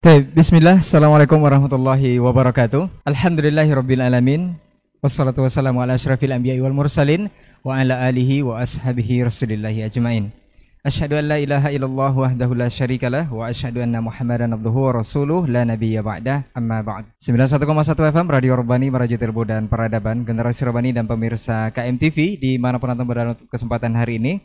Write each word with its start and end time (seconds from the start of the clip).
Baik, 0.00 0.32
bismillah. 0.32 0.80
Assalamualaikum 0.80 1.36
warahmatullahi 1.36 2.16
wabarakatuh. 2.16 3.04
Alhamdulillahirabbil 3.04 4.00
alamin. 4.00 4.56
Wassalatu 5.04 5.44
wassalamu 5.44 5.84
ala 5.84 5.92
asyrafil 5.92 6.32
anbiya'i 6.32 6.56
wal 6.56 6.72
mursalin 6.72 7.28
wa 7.60 7.76
ala 7.76 8.08
alihi 8.08 8.40
wa 8.40 8.64
ashabihi 8.64 9.28
rasulillahi 9.28 9.84
ajmain. 9.84 10.32
Asyhadu 10.80 11.20
an 11.20 11.28
la 11.28 11.36
ilaha 11.36 11.68
illallah 11.68 12.16
wahdahu 12.16 12.56
la 12.56 12.72
syarikalah 12.72 13.28
wa 13.28 13.52
asyhadu 13.52 13.84
anna 13.84 14.00
Muhammadan 14.00 14.56
abduhu 14.56 14.88
wa 14.88 15.04
rasuluh 15.04 15.44
la 15.44 15.68
nabiyya 15.68 16.00
ba'dah 16.00 16.48
amma 16.56 16.80
ba'd. 16.80 17.04
91,1 17.20 17.60
FM 17.92 18.26
Radio 18.32 18.56
Urbani 18.56 18.88
Merajuk 18.88 19.20
Ilmu 19.20 19.44
dan 19.44 19.68
Peradaban 19.68 20.24
Generasi 20.24 20.64
Urbani 20.64 20.96
dan 20.96 21.04
pemirsa 21.04 21.68
KMTV 21.76 22.40
anda 22.64 23.04
berada 23.04 23.36
untuk 23.36 23.52
kesempatan 23.52 23.92
hari 23.92 24.16
ini. 24.16 24.40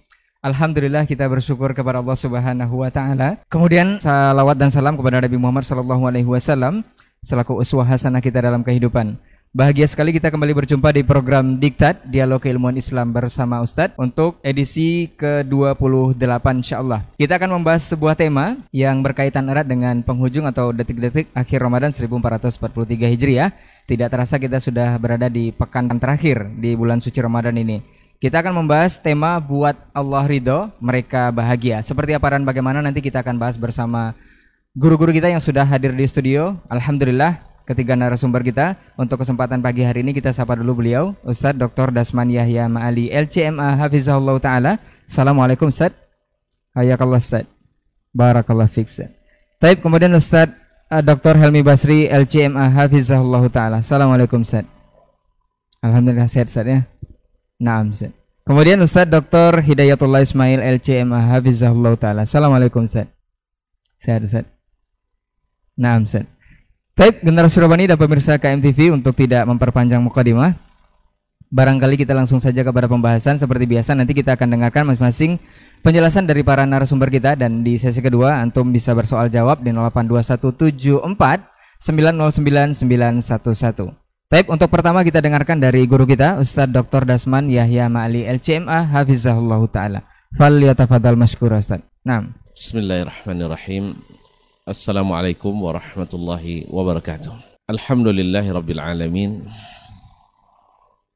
Alhamdulillah 0.45 1.09
kita 1.09 1.25
bersyukur 1.25 1.73
kepada 1.73 2.05
Allah 2.05 2.13
Subhanahu 2.13 2.85
wa 2.85 2.93
taala. 2.93 3.41
Kemudian 3.49 3.97
salawat 3.97 4.53
dan 4.53 4.69
salam 4.69 4.93
kepada 4.93 5.17
Nabi 5.17 5.41
Muhammad 5.41 5.65
sallallahu 5.65 6.05
alaihi 6.05 6.29
wasallam 6.29 6.85
selaku 7.17 7.57
uswah 7.57 7.81
hasanah 7.81 8.21
kita 8.21 8.45
dalam 8.45 8.61
kehidupan. 8.61 9.17
Bahagia 9.49 9.89
sekali 9.89 10.13
kita 10.13 10.29
kembali 10.29 10.53
berjumpa 10.53 10.93
di 10.93 11.01
program 11.01 11.57
Diktat 11.57 12.05
Dialog 12.05 12.45
Keilmuan 12.45 12.77
Islam 12.77 13.09
bersama 13.09 13.65
Ustadz 13.65 13.97
untuk 13.97 14.37
edisi 14.45 15.09
ke-28 15.17 16.45
insyaallah. 16.61 17.17
Kita 17.17 17.41
akan 17.41 17.57
membahas 17.57 17.81
sebuah 17.89 18.13
tema 18.13 18.61
yang 18.69 19.01
berkaitan 19.01 19.49
erat 19.49 19.65
dengan 19.65 19.97
penghujung 20.05 20.45
atau 20.45 20.69
detik-detik 20.69 21.33
akhir 21.33 21.57
Ramadan 21.57 21.89
1443 21.89 23.15
Hijriah. 23.17 23.49
Tidak 23.89 24.13
terasa 24.13 24.37
kita 24.37 24.61
sudah 24.61 24.93
berada 25.01 25.25
di 25.25 25.49
pekan 25.49 25.89
terakhir 25.97 26.53
di 26.53 26.77
bulan 26.77 27.01
suci 27.01 27.17
Ramadan 27.17 27.57
ini. 27.57 27.94
Kita 28.15 28.39
akan 28.39 28.63
membahas 28.63 28.95
tema 28.95 29.35
buat 29.43 29.75
Allah 29.91 30.23
ridho, 30.23 30.71
mereka 30.79 31.29
bahagia. 31.35 31.83
Seperti 31.83 32.15
apa 32.15 32.31
dan 32.31 32.47
bagaimana 32.47 32.79
nanti 32.79 33.03
kita 33.03 33.19
akan 33.19 33.35
bahas 33.35 33.59
bersama 33.59 34.15
guru-guru 34.71 35.11
kita 35.11 35.27
yang 35.27 35.43
sudah 35.43 35.67
hadir 35.67 35.91
di 35.91 36.07
studio. 36.07 36.55
Alhamdulillah 36.71 37.43
ketiga 37.67 37.97
narasumber 37.97 38.39
kita. 38.45 38.79
Untuk 38.95 39.19
kesempatan 39.19 39.59
pagi 39.59 39.83
hari 39.83 40.05
ini 40.05 40.15
kita 40.15 40.31
sapa 40.31 40.55
dulu 40.55 40.79
beliau, 40.79 41.11
Ustadz 41.27 41.59
Dr. 41.59 41.91
Dasman 41.91 42.31
Yahya 42.31 42.71
Ma'ali 42.71 43.11
LCMA 43.11 43.83
Hafizahullah 43.83 44.39
Ta'ala. 44.39 44.71
Assalamualaikum 45.03 45.67
Ustadz. 45.67 45.97
Hayakallah 46.71 47.19
Ustadz. 47.19 47.51
Barakallah 48.15 48.71
Ustadz. 48.71 49.11
Taib 49.59 49.83
kemudian 49.83 50.13
Ustadz 50.15 50.55
uh, 50.87 51.03
Dr. 51.03 51.35
Helmi 51.35 51.65
Basri 51.65 52.07
LCMA 52.07 52.71
Hafizahullah 52.71 53.43
Ta'ala. 53.51 53.77
Assalamualaikum 53.83 54.39
Ustadz. 54.39 54.71
Alhamdulillah 55.83 56.31
sehat 56.31 56.47
Ustadz 56.47 56.71
ya. 56.71 56.79
Naam 57.55 57.95
Ustaz. 57.95 58.11
Kemudian 58.45 58.77
Ustaz 58.83 59.07
Dr. 59.09 59.63
Hidayatullah 59.63 60.21
Ismail 60.21 60.61
LCMA 60.77 61.17
Hafizahullah 61.33 61.97
Ta'ala. 61.97 62.21
Assalamualaikum 62.27 62.83
Ustaz. 62.83 63.09
Sehat 63.97 64.21
Ustaz. 64.27 64.45
Naam 65.79 66.03
Ustaz. 66.03 66.27
Baik, 66.95 67.23
generasi 67.23 67.59
Robani 67.59 67.91
dan 67.91 67.99
pemirsa 67.99 68.39
KMTV 68.39 68.95
untuk 68.95 69.15
tidak 69.15 69.43
memperpanjang 69.47 69.99
mukadimah. 69.99 70.55
Barangkali 71.51 71.95
kita 71.95 72.11
langsung 72.11 72.43
saja 72.43 72.63
kepada 72.63 72.87
pembahasan 72.87 73.39
seperti 73.39 73.67
biasa 73.67 73.95
nanti 73.95 74.11
kita 74.11 74.35
akan 74.35 74.59
dengarkan 74.59 74.83
masing-masing 74.91 75.39
penjelasan 75.85 76.27
dari 76.27 76.43
para 76.43 76.67
narasumber 76.67 77.07
kita 77.07 77.37
dan 77.37 77.63
di 77.63 77.79
sesi 77.79 78.01
kedua 78.03 78.41
antum 78.41 78.67
bisa 78.73 78.91
bersoal 78.91 79.31
jawab 79.31 79.63
di 79.63 79.71
082174 79.71 81.07
909 81.79 82.75
911. 82.75 84.04
Baik, 84.25 84.49
untuk 84.49 84.73
pertama 84.73 85.05
kita 85.05 85.21
dengarkan 85.21 85.61
dari 85.61 85.85
guru 85.85 86.01
kita 86.01 86.41
Ustaz 86.41 86.65
Dr. 86.65 87.05
Dasman 87.05 87.45
Yahya 87.45 87.85
Ma'ali 87.85 88.25
LCMA 88.25 88.89
Hafizahullah 88.89 89.61
Ta'ala. 89.69 89.99
Fal 90.33 90.57
yatafadal 90.57 91.13
masykur 91.13 91.53
Ustaz. 91.53 91.85
Naam. 92.01 92.33
Bismillahirrahmanirrahim. 92.57 94.01
Assalamualaikum 94.65 95.53
warahmatullahi 95.53 96.65
wabarakatuh. 96.65 97.37
Alhamdulillahi 97.69 98.49
rabbil 98.49 98.81
alamin. 98.81 99.45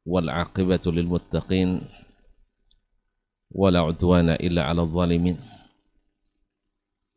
Wal 0.05 0.29
aqibatu 0.29 0.93
lil 0.93 1.09
muttaqin. 1.09 1.81
Wala 3.49 3.89
udwana 3.89 4.37
illa 4.37 4.69
ala 4.69 4.85
zalimin. 4.85 5.41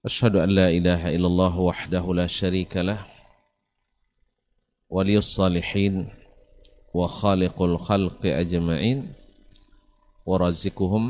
Ashhadu 0.09 0.41
an 0.41 0.57
la 0.57 0.73
ilaha 0.73 1.13
illallah 1.13 1.53
wahdahu 1.53 2.17
la 2.17 2.25
syarika 2.33 2.81
lah. 2.81 3.12
ولي 4.93 5.19
الصالحين 5.19 6.09
وخالق 6.95 7.63
الخلق 7.63 8.21
أجمعين 8.27 9.13
ورزقهم 10.27 11.05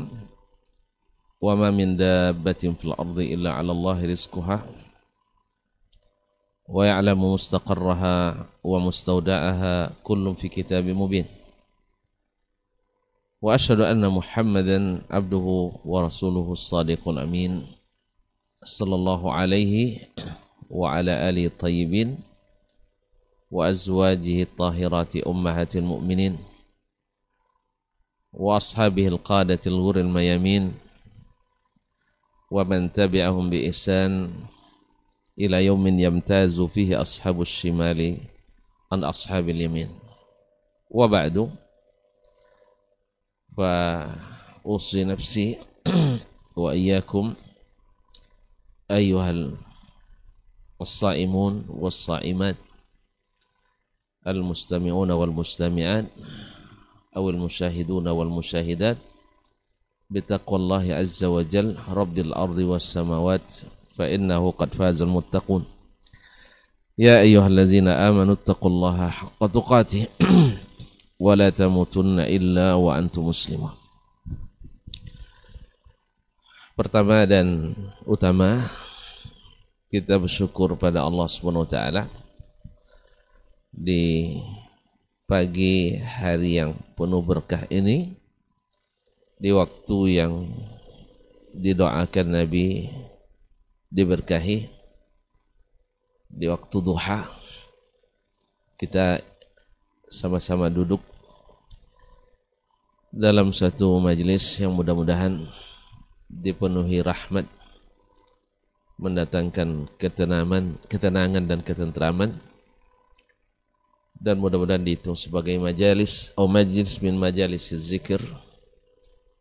وما 1.41 1.71
من 1.71 1.97
دابة 1.97 2.63
في 2.79 2.85
الأرض 2.85 3.19
إلا 3.19 3.51
على 3.51 3.71
الله 3.71 4.05
رزقها 4.05 4.57
ويعلم 6.69 7.33
مستقرها 7.33 8.45
ومستودعها 8.63 9.91
كل 10.03 10.35
في 10.35 10.47
كتاب 10.47 10.85
مبين 10.85 11.25
وأشهد 13.41 13.79
أن 13.79 14.09
محمدا 14.09 15.01
عبده 15.11 15.47
ورسوله 15.85 16.51
الصادق 16.51 17.03
الأمين 17.07 17.67
صلى 18.63 18.95
الله 18.95 19.33
عليه 19.33 19.99
وعلى 20.69 21.29
آله 21.29 21.45
الطيبين 21.45 22.32
وأزواجه 23.53 24.41
الطاهرات 24.41 25.15
أمهات 25.15 25.75
المؤمنين 25.75 26.37
وأصحابه 28.33 29.07
القادة 29.07 29.59
الغر 29.67 29.99
الميامين 29.99 30.73
ومن 32.51 32.93
تبعهم 32.93 33.49
بإحسان 33.49 34.33
إلى 35.39 35.65
يوم 35.65 35.87
يمتاز 35.87 36.61
فيه 36.61 37.01
أصحاب 37.01 37.41
الشمال 37.41 38.17
عن 38.91 39.03
أصحاب 39.03 39.49
اليمين. 39.49 39.89
وبعد 40.89 41.51
فأوصي 43.57 45.03
نفسي 45.03 45.57
وإياكم 46.61 47.33
أيها 48.91 49.51
الصائمون 50.81 51.65
والصائمات. 51.69 52.72
المستمعون 54.27 55.11
والمستمعات 55.11 56.05
أو 57.15 57.29
المشاهدون 57.29 58.07
والمشاهدات 58.07 58.97
بتقوى 60.09 60.57
الله 60.59 60.85
عز 60.93 61.23
وجل 61.23 61.75
رب 61.89 62.17
الأرض 62.17 62.57
والسماوات 62.57 63.53
فإنه 63.95 64.51
قد 64.51 64.69
فاز 64.73 65.01
المتقون. 65.01 65.63
يا 66.97 67.21
أيها 67.21 67.47
الذين 67.47 67.87
آمنوا 67.87 68.33
اتقوا 68.33 68.69
الله 68.71 69.09
حق 69.09 69.41
تقاته 69.47 70.07
ولا 71.25 71.49
تموتن 71.49 72.19
إلا 72.19 72.73
وأنتم 72.73 73.27
مسلمون. 73.27 73.73
Pertama 76.73 77.21
dan 77.29 77.77
utama 78.01 78.65
kita 79.93 80.17
bersyukur 80.17 80.73
pada 80.73 81.05
Allah 81.05 81.29
Subhanahu 81.29 81.69
wa 81.69 81.69
taala 81.69 82.09
di 83.73 84.37
pagi 85.25 85.97
hari 85.97 86.61
yang 86.61 86.77
penuh 86.93 87.25
berkah 87.25 87.65
ini 87.73 88.13
di 89.41 89.49
waktu 89.49 89.97
yang 90.21 90.45
didoakan 91.57 92.27
Nabi 92.37 92.93
diberkahi 93.89 94.69
di 96.29 96.45
waktu 96.45 96.77
duha 96.77 97.25
kita 98.77 99.25
sama-sama 100.05 100.69
duduk 100.69 101.01
dalam 103.09 103.53
satu 103.53 103.97
majelis 103.97 104.57
yang 104.61 104.73
mudah-mudahan 104.73 105.49
dipenuhi 106.29 107.01
rahmat 107.01 107.45
mendatangkan 108.97 109.89
ketenangan, 109.97 110.77
ketenangan 110.89 111.43
dan 111.49 111.59
ketentraman 111.65 112.52
dan 114.23 114.39
mudah-mudahan 114.39 114.79
dihitung 114.79 115.19
sebagai 115.19 115.51
majalis 115.59 116.31
atau 116.31 116.47
majlis 116.47 116.95
min 117.03 117.19
majalis 117.19 117.75
zikir 117.75 118.23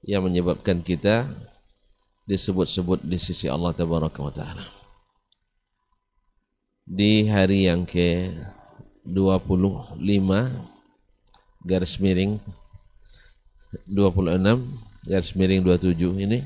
yang 0.03 0.27
menyebabkan 0.27 0.83
kita 0.83 1.31
disebut-sebut 2.27 2.99
di 3.07 3.15
sisi 3.15 3.47
Allah 3.47 3.71
Tabaraka 3.71 4.19
wa 4.19 4.35
taala. 4.35 4.67
Di 6.83 7.31
hari 7.31 7.71
yang 7.71 7.87
ke 7.87 8.35
25 9.07 10.03
garis 11.63 11.95
miring 12.03 12.43
26 13.87 15.07
garis 15.07 15.31
miring 15.39 15.63
27 15.63 16.27
ini 16.27 16.43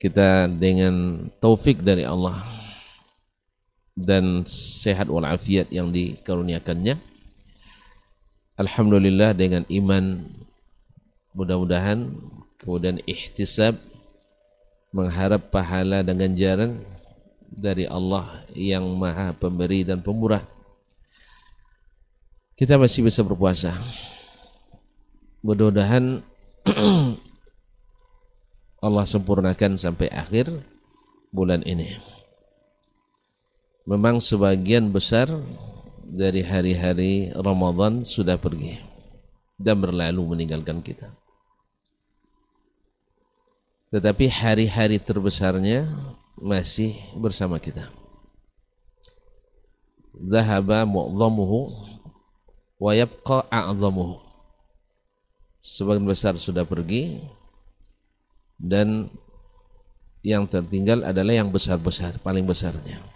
kita 0.00 0.48
dengan 0.48 1.28
taufik 1.44 1.84
dari 1.84 2.08
Allah 2.08 2.61
dan 3.92 4.48
sehat 4.48 5.08
walafiat 5.08 5.68
yang 5.68 5.92
dikaruniakannya. 5.92 6.96
Alhamdulillah 8.56 9.32
dengan 9.36 9.64
iman 9.68 10.28
mudah-mudahan 11.32 12.12
kemudian 12.60 13.00
ihtisab 13.08 13.80
mengharap 14.92 15.48
pahala 15.48 16.04
dan 16.04 16.20
ganjaran 16.20 16.84
dari 17.48 17.88
Allah 17.88 18.44
yang 18.52 18.84
maha 18.96 19.32
pemberi 19.36 19.84
dan 19.84 20.00
pemurah. 20.04 20.44
Kita 22.56 22.76
masih 22.76 23.08
bisa 23.08 23.24
berpuasa. 23.24 23.76
Mudah-mudahan 25.40 26.22
Allah 28.86 29.04
sempurnakan 29.08 29.80
sampai 29.80 30.06
akhir 30.12 30.52
bulan 31.32 31.64
ini 31.66 32.11
memang 33.82 34.22
sebagian 34.22 34.94
besar 34.94 35.26
dari 36.06 36.44
hari-hari 36.44 37.32
Ramadan 37.34 38.06
sudah 38.06 38.38
pergi 38.38 38.78
dan 39.58 39.80
berlalu 39.82 40.22
meninggalkan 40.36 40.82
kita. 40.82 41.10
Tetapi 43.92 44.24
hari-hari 44.28 44.96
terbesarnya 44.96 45.84
masih 46.38 46.96
bersama 47.18 47.60
kita. 47.60 47.92
Zahaba 50.16 50.88
mu'zamuhu 50.88 51.72
wa 52.80 52.92
yabqa 52.96 53.44
a'zamuhu. 53.52 54.20
Sebagian 55.62 56.08
besar 56.08 56.34
sudah 56.42 56.66
pergi 56.66 57.22
dan 58.58 59.12
yang 60.26 60.46
tertinggal 60.46 61.06
adalah 61.06 61.34
yang 61.34 61.50
besar-besar 61.50 62.18
paling 62.22 62.46
besarnya 62.46 63.11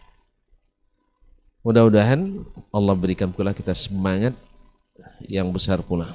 mudah-mudahan 1.66 2.46
Allah 2.70 2.94
berikan 2.94 3.34
pula 3.34 3.50
kita 3.50 3.74
semangat 3.74 4.38
yang 5.26 5.50
besar 5.50 5.82
pula 5.82 6.14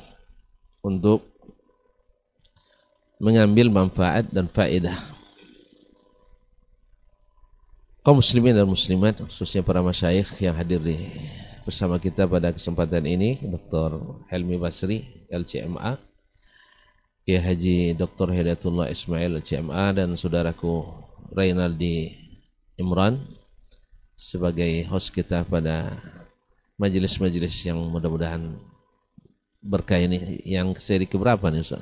untuk 0.80 1.27
mengambil 3.19 3.68
manfaat 3.68 4.31
dan 4.31 4.48
faedah 4.48 4.95
kaum 8.00 8.24
muslimin 8.24 8.56
dan 8.56 8.63
muslimat 8.63 9.19
khususnya 9.27 9.59
para 9.59 9.83
masyayikh 9.83 10.39
yang 10.39 10.56
hadir 10.56 10.80
di 10.80 10.95
bersama 11.68 12.00
kita 12.00 12.24
pada 12.31 12.56
kesempatan 12.56 13.03
ini 13.03 13.44
Dr. 13.44 14.24
Helmi 14.31 14.56
Basri 14.56 15.27
LCMA 15.27 16.00
Kiai 17.27 17.44
Haji 17.44 18.00
Dr. 18.00 18.31
Hidayatullah 18.31 18.88
Ismail 18.88 19.44
LCMA 19.44 20.00
dan 20.00 20.15
saudaraku 20.15 20.88
Reynaldi 21.36 22.15
Imran 22.80 23.40
sebagai 24.21 24.85
host 24.85 25.09
kita 25.09 25.41
pada 25.50 25.97
majelis-majelis 26.77 27.57
yang 27.65 27.81
mudah-mudahan 27.89 28.53
berkah 29.65 29.97
ini 29.97 30.45
yang 30.45 30.77
seri 30.77 31.09
keberapa 31.09 31.50
nih 31.50 31.65
Ustaz? 31.65 31.81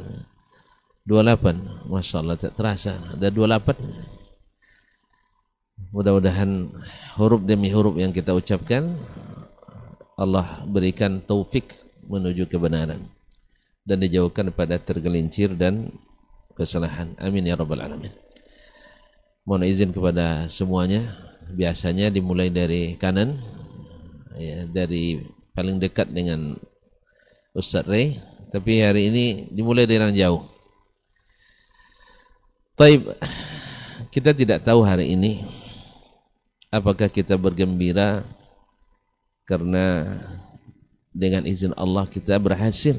28 1.04 1.92
Masya 1.92 2.24
Allah 2.24 2.40
tak 2.40 2.56
terasa 2.56 2.96
ada 3.12 3.28
28 3.28 5.92
mudah-mudahan 5.92 6.72
huruf 7.20 7.44
demi 7.44 7.76
huruf 7.76 8.00
yang 8.00 8.16
kita 8.16 8.32
ucapkan 8.32 8.96
Allah 10.16 10.64
berikan 10.64 11.20
taufik 11.20 11.76
menuju 12.08 12.48
kebenaran 12.48 13.04
dan 13.84 14.00
dijauhkan 14.00 14.48
pada 14.56 14.80
tergelincir 14.80 15.52
dan 15.56 15.92
kesalahan. 16.56 17.16
Amin 17.18 17.48
ya 17.48 17.56
rabbal 17.56 17.80
alamin. 17.80 18.12
Mohon 19.48 19.72
izin 19.72 19.96
kepada 19.96 20.52
semuanya. 20.52 21.29
Biasanya 21.50 22.14
dimulai 22.14 22.54
dari 22.54 22.94
kanan 22.98 23.42
ya, 24.38 24.70
dari 24.70 25.22
paling 25.54 25.82
dekat 25.82 26.14
dengan 26.14 26.56
Ustaz 27.58 27.84
Ray, 27.90 28.22
tapi 28.54 28.80
hari 28.80 29.10
ini 29.10 29.26
dimulai 29.50 29.90
dari 29.90 30.00
yang 30.00 30.16
jauh. 30.16 30.42
Taib, 32.80 33.12
kita 34.14 34.32
tidak 34.32 34.64
tahu 34.64 34.82
hari 34.86 35.12
ini 35.14 35.44
apakah 36.72 37.10
kita 37.10 37.36
bergembira 37.36 38.24
karena 39.44 40.18
dengan 41.10 41.44
izin 41.44 41.74
Allah 41.76 42.06
kita 42.08 42.38
berhasil 42.38 42.96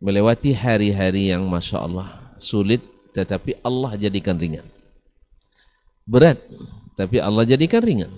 melewati 0.00 0.56
hari-hari 0.56 1.30
yang 1.30 1.44
Masya 1.46 1.78
Allah 1.78 2.36
sulit 2.42 2.82
tetapi 3.16 3.60
Allah 3.64 3.96
jadikan 3.96 4.36
ringan. 4.36 4.66
Berat 6.04 6.36
tapi 6.96 7.20
Allah 7.20 7.44
jadikan 7.44 7.84
ringan. 7.84 8.12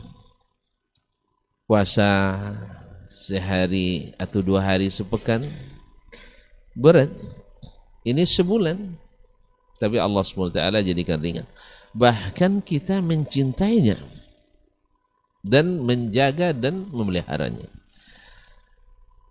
Puasa 1.67 2.09
sehari 3.11 4.15
atau 4.17 4.41
dua 4.41 4.63
hari 4.63 4.89
sepekan 4.89 5.51
berat. 6.79 7.11
Ini 8.07 8.25
sebulan. 8.25 8.97
Tapi 9.79 9.99
Allah 9.99 10.23
SWT 10.27 10.59
jadikan 10.83 11.19
ringan. 11.19 11.47
Bahkan 11.93 12.63
kita 12.63 13.03
mencintainya 13.03 13.99
dan 15.43 15.83
menjaga 15.83 16.55
dan 16.55 16.87
memeliharanya. 16.91 17.67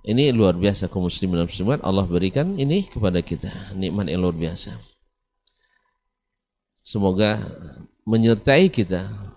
Ini 0.07 0.31
luar 0.31 0.55
biasa 0.55 0.87
kaum 0.87 1.07
muslimin 1.07 1.43
dan 1.43 1.47
muslimat. 1.51 1.79
Allah 1.83 2.07
berikan 2.07 2.55
ini 2.55 2.87
kepada 2.87 3.19
kita. 3.19 3.75
Nikmat 3.75 4.07
yang 4.07 4.23
luar 4.23 4.35
biasa. 4.39 4.79
Semoga 6.79 7.43
menyertai 8.07 8.71
kita 8.71 9.35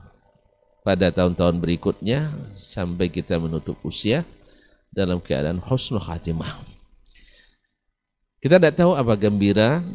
pada 0.90 1.14
tahun-tahun 1.14 1.62
berikutnya 1.62 2.34
sampai 2.58 3.06
kita 3.06 3.38
menutup 3.38 3.78
usia 3.87 4.26
dalam 4.90 5.22
keadaan 5.22 5.62
husnul 5.62 6.02
khatimah. 6.02 6.66
Kita 8.42 8.58
tidak 8.58 8.75
tahu 8.75 8.98
apa 8.98 9.14
gembira 9.14 9.87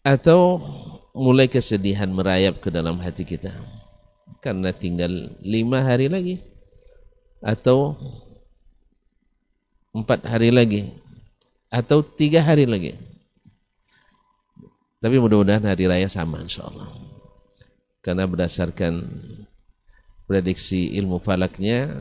atau 0.00 0.56
mulai 1.12 1.52
kesedihan 1.52 2.08
merayap 2.08 2.64
ke 2.64 2.72
dalam 2.72 2.96
hati 2.96 3.28
kita. 3.28 3.52
Karena 4.40 4.72
tinggal 4.72 5.36
lima 5.44 5.84
hari 5.84 6.08
lagi 6.08 6.40
atau 7.44 7.92
empat 9.92 10.24
hari 10.24 10.48
lagi 10.48 10.96
atau 11.68 12.00
tiga 12.00 12.40
hari 12.40 12.64
lagi. 12.64 12.96
Tapi 15.04 15.20
mudah-mudahan 15.20 15.68
hari 15.68 15.84
raya 15.84 16.08
sama 16.08 16.40
insyaAllah 16.40 16.88
karena 18.00 18.24
berdasarkan 18.24 19.04
prediksi 20.30 20.94
ilmu 20.94 21.18
falaknya 21.18 21.98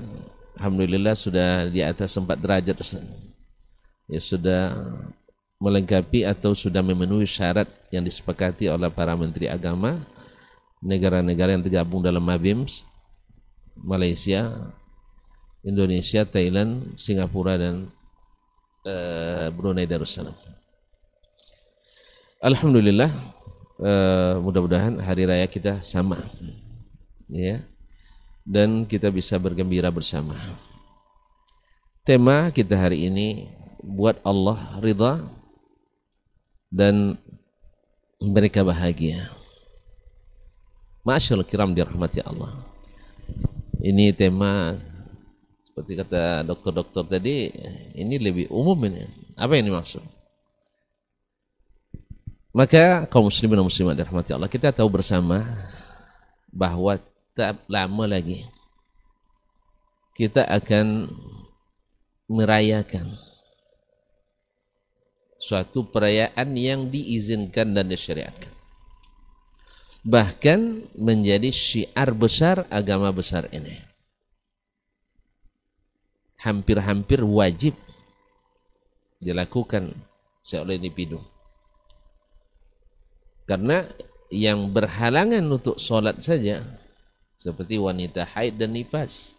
Alhamdulillah 0.54 1.18
sudah 1.18 1.66
di 1.74 1.82
atas 1.82 2.14
empat 2.14 2.38
derajat 2.38 2.78
ya 4.06 4.22
sudah 4.22 4.78
melengkapi 5.58 6.30
atau 6.30 6.54
sudah 6.54 6.86
memenuhi 6.86 7.26
syarat 7.26 7.66
yang 7.90 8.06
disepakati 8.06 8.70
oleh 8.70 8.94
para 8.94 9.18
menteri 9.18 9.50
agama 9.50 10.06
negara-negara 10.80 11.58
yang 11.58 11.64
tergabung 11.64 12.00
dalam 12.00 12.24
MABIMS, 12.24 12.88
Malaysia, 13.76 14.72
Indonesia, 15.64 16.24
Thailand, 16.24 16.96
Singapura 16.96 17.60
dan 17.60 17.92
uh, 18.88 19.52
Brunei 19.52 19.84
Darussalam. 19.84 20.36
Alhamdulillah, 22.40 23.12
uh, 23.84 24.40
mudah-mudahan 24.40 25.04
hari 25.04 25.28
raya 25.28 25.44
kita 25.52 25.84
sama, 25.84 26.24
ya, 27.28 27.60
dan 28.50 28.90
kita 28.90 29.14
bisa 29.14 29.38
bergembira 29.38 29.94
bersama. 29.94 30.34
Tema 32.02 32.50
kita 32.50 32.74
hari 32.74 33.06
ini 33.06 33.46
buat 33.86 34.18
Allah 34.26 34.82
ridha 34.82 35.22
dan 36.74 37.14
mereka 38.18 38.66
bahagia. 38.66 39.30
Masyaallah 41.06 41.46
kiram 41.46 41.78
dirahmati 41.78 42.26
Allah. 42.26 42.66
Ini 43.78 44.18
tema 44.18 44.82
seperti 45.62 45.94
kata 45.96 46.42
dokter-dokter 46.44 47.06
tadi, 47.06 47.54
ini 47.94 48.18
lebih 48.18 48.50
umum 48.50 48.76
ini. 48.90 49.06
Apa 49.38 49.56
yang 49.56 49.70
dimaksud? 49.70 50.02
Maka 52.50 53.06
kaum 53.08 53.30
muslimin 53.30 53.62
dan 53.62 53.70
muslimat 53.70 53.94
dirahmati 53.94 54.34
Allah, 54.34 54.50
kita 54.50 54.74
tahu 54.74 54.90
bersama 54.90 55.46
bahwa 56.50 56.98
tak 57.40 57.64
lama 57.72 58.04
lagi 58.04 58.44
kita 60.20 60.44
akan 60.44 61.08
merayakan 62.28 63.16
suatu 65.40 65.88
perayaan 65.88 66.52
yang 66.60 66.92
diizinkan 66.92 67.72
dan 67.72 67.88
disyariatkan 67.88 68.60
bahkan 70.04 70.88
menjadi 70.96 71.52
syiar 71.52 72.16
besar 72.16 72.64
agama 72.72 73.12
besar 73.12 73.52
ini. 73.52 73.76
Hampir-hampir 76.40 77.20
wajib 77.20 77.76
dilakukan 79.20 79.92
oleh 80.56 80.80
individu. 80.80 81.20
Karena 83.44 83.84
yang 84.32 84.72
berhalangan 84.72 85.44
untuk 85.52 85.76
sholat 85.82 86.24
saja, 86.24 86.64
seperti 87.40 87.80
wanita 87.80 88.28
haid 88.28 88.60
dan 88.60 88.76
nifas, 88.76 89.32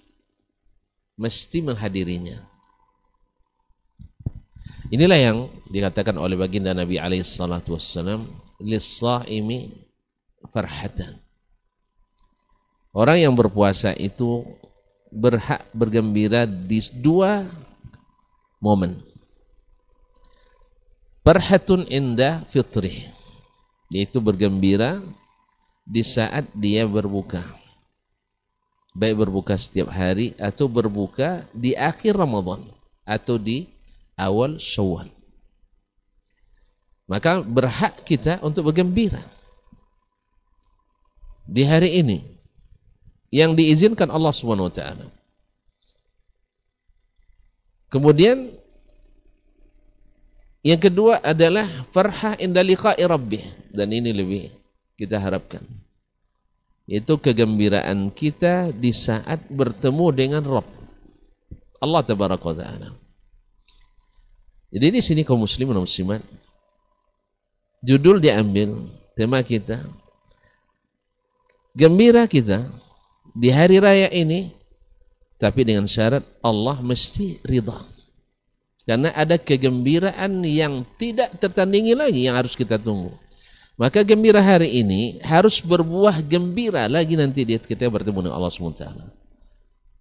mesti 1.21 1.61
menghadirinya. 1.61 2.41
Inilah 4.91 5.21
yang 5.21 5.39
dikatakan 5.71 6.17
oleh 6.19 6.35
baginda 6.35 6.75
Nabi 6.75 6.99
alaihi 6.99 7.23
salatu 7.23 7.79
wassalam, 7.79 8.27
"Lis-shaimi 8.59 9.71
farhatan 10.51 11.21
Orang 12.91 13.23
yang 13.23 13.35
berpuasa 13.39 13.95
itu 13.95 14.43
berhak 15.15 15.63
bergembira 15.71 16.43
di 16.43 16.83
dua 16.91 17.47
momen. 18.59 18.99
Perhatun 21.23 21.87
indah 21.87 22.43
fitrih. 22.51 23.15
Yaitu 23.91 24.19
bergembira 24.19 25.03
di 25.87 26.03
saat 26.03 26.51
dia 26.55 26.87
berbuka. 26.87 27.60
Baik 28.91 29.23
berbuka 29.23 29.55
setiap 29.55 29.91
hari 29.95 30.35
atau 30.35 30.67
berbuka 30.67 31.47
di 31.55 31.79
akhir 31.79 32.19
Ramadan 32.19 32.67
atau 33.07 33.39
di 33.39 33.71
awal 34.19 34.59
Syawal. 34.59 35.09
Maka 37.07 37.43
berhak 37.43 38.03
kita 38.07 38.39
untuk 38.43 38.71
bergembira 38.71 39.23
di 41.47 41.67
hari 41.67 41.99
ini 42.03 42.19
yang 43.35 43.55
diizinkan 43.55 44.11
Allah 44.11 44.31
Subhanahu 44.35 44.71
wa 44.71 44.75
taala. 44.75 45.07
Kemudian 47.91 48.55
yang 50.63 50.79
kedua 50.79 51.19
adalah 51.19 51.67
farhah 51.91 52.39
inda 52.39 52.63
liqa'i 52.63 53.03
rabbih 53.03 53.43
dan 53.75 53.91
ini 53.91 54.15
lebih 54.15 54.43
kita 54.95 55.19
harapkan. 55.19 55.67
Itu 56.91 57.23
kegembiraan 57.23 58.11
kita 58.11 58.75
di 58.75 58.91
saat 58.91 59.47
bertemu 59.47 60.07
dengan 60.11 60.43
Rabb. 60.43 60.67
Allah 61.79 62.03
tabaraka 62.03 62.51
taala. 62.51 62.99
Jadi 64.75 64.99
di 64.99 65.01
sini 65.03 65.23
kaum 65.23 65.47
muslimin 65.47 65.79
dan 65.79 65.87
muslimat 65.87 66.23
judul 67.87 68.19
diambil 68.19 68.91
tema 69.15 69.43
kita 69.43 69.87
gembira 71.75 72.27
kita 72.27 72.71
di 73.35 73.49
hari 73.51 73.79
raya 73.79 74.11
ini 74.11 74.51
tapi 75.39 75.63
dengan 75.63 75.87
syarat 75.87 76.27
Allah 76.43 76.83
mesti 76.83 77.39
ridha. 77.47 77.87
Karena 78.83 79.15
ada 79.15 79.39
kegembiraan 79.39 80.43
yang 80.43 80.83
tidak 80.99 81.39
tertandingi 81.39 81.95
lagi 81.95 82.27
yang 82.27 82.35
harus 82.35 82.59
kita 82.59 82.77
tunggu. 82.83 83.15
Maka 83.81 84.05
gembira 84.05 84.45
hari 84.45 84.85
ini 84.85 85.25
harus 85.25 85.57
berbuah 85.65 86.21
gembira 86.21 86.85
lagi 86.85 87.17
nanti 87.17 87.49
di 87.49 87.57
kita 87.57 87.89
bertemu 87.89 88.29
dengan 88.29 88.37
Allah 88.37 88.53
SWT. 88.53 88.85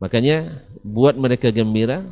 Makanya 0.03 0.67
buat 0.83 1.15
mereka 1.15 1.47
gembira, 1.47 2.03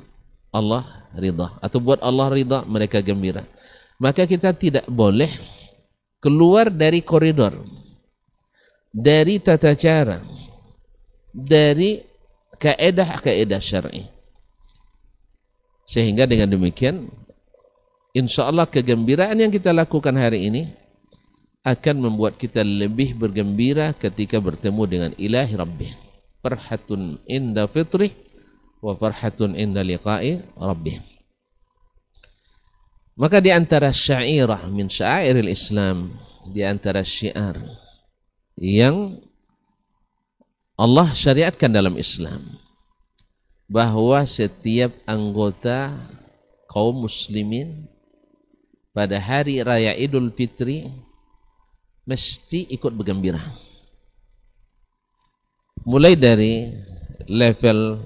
Allah 0.48 1.12
ridha. 1.12 1.60
Atau 1.60 1.84
buat 1.84 2.00
Allah 2.00 2.32
ridha, 2.32 2.64
mereka 2.64 3.04
gembira. 3.04 3.44
Maka 4.00 4.24
kita 4.24 4.56
tidak 4.56 4.88
boleh 4.88 5.28
keluar 6.24 6.72
dari 6.72 7.04
koridor, 7.04 7.60
dari 8.96 9.36
tata 9.44 9.76
cara, 9.76 10.24
dari 11.36 12.00
kaedah-kaedah 12.64 13.60
syar'i. 13.60 14.08
Sehingga 15.84 16.24
dengan 16.32 16.48
demikian 16.48 17.12
insya 18.16 18.48
Allah 18.48 18.72
kegembiraan 18.72 19.36
yang 19.36 19.52
kita 19.52 19.76
lakukan 19.76 20.16
hari 20.16 20.48
ini 20.48 20.87
akan 21.68 22.08
membuat 22.08 22.40
kita 22.40 22.64
lebih 22.64 23.20
bergembira 23.20 23.92
ketika 23.92 24.40
bertemu 24.40 24.84
dengan 24.88 25.12
ilahi 25.20 25.54
Rabbih. 25.60 25.92
Farhatun 26.40 27.20
inda 27.28 27.68
fitrih 27.68 28.16
wa 28.80 28.96
farhatun 28.96 29.52
inda 29.52 29.84
liqa'i 29.84 30.40
Rabbih. 30.56 31.04
Maka 33.20 33.44
di 33.44 33.52
antara 33.52 33.92
syairah 33.92 34.70
min 34.72 34.88
syairil 34.88 35.52
Islam, 35.52 36.16
di 36.48 36.64
antara 36.64 37.04
syiar 37.04 37.60
yang 38.56 39.20
Allah 40.80 41.12
syariatkan 41.12 41.68
dalam 41.68 42.00
Islam 42.00 42.62
bahwa 43.68 44.24
setiap 44.24 44.96
anggota 45.04 45.92
kaum 46.72 47.04
muslimin 47.04 47.90
pada 48.96 49.20
hari 49.20 49.60
raya 49.66 49.92
Idul 49.98 50.32
Fitri 50.32 51.07
mesti 52.08 52.72
ikut 52.72 52.96
bergembira. 52.96 53.44
Mulai 55.84 56.16
dari 56.16 56.72
level 57.28 58.00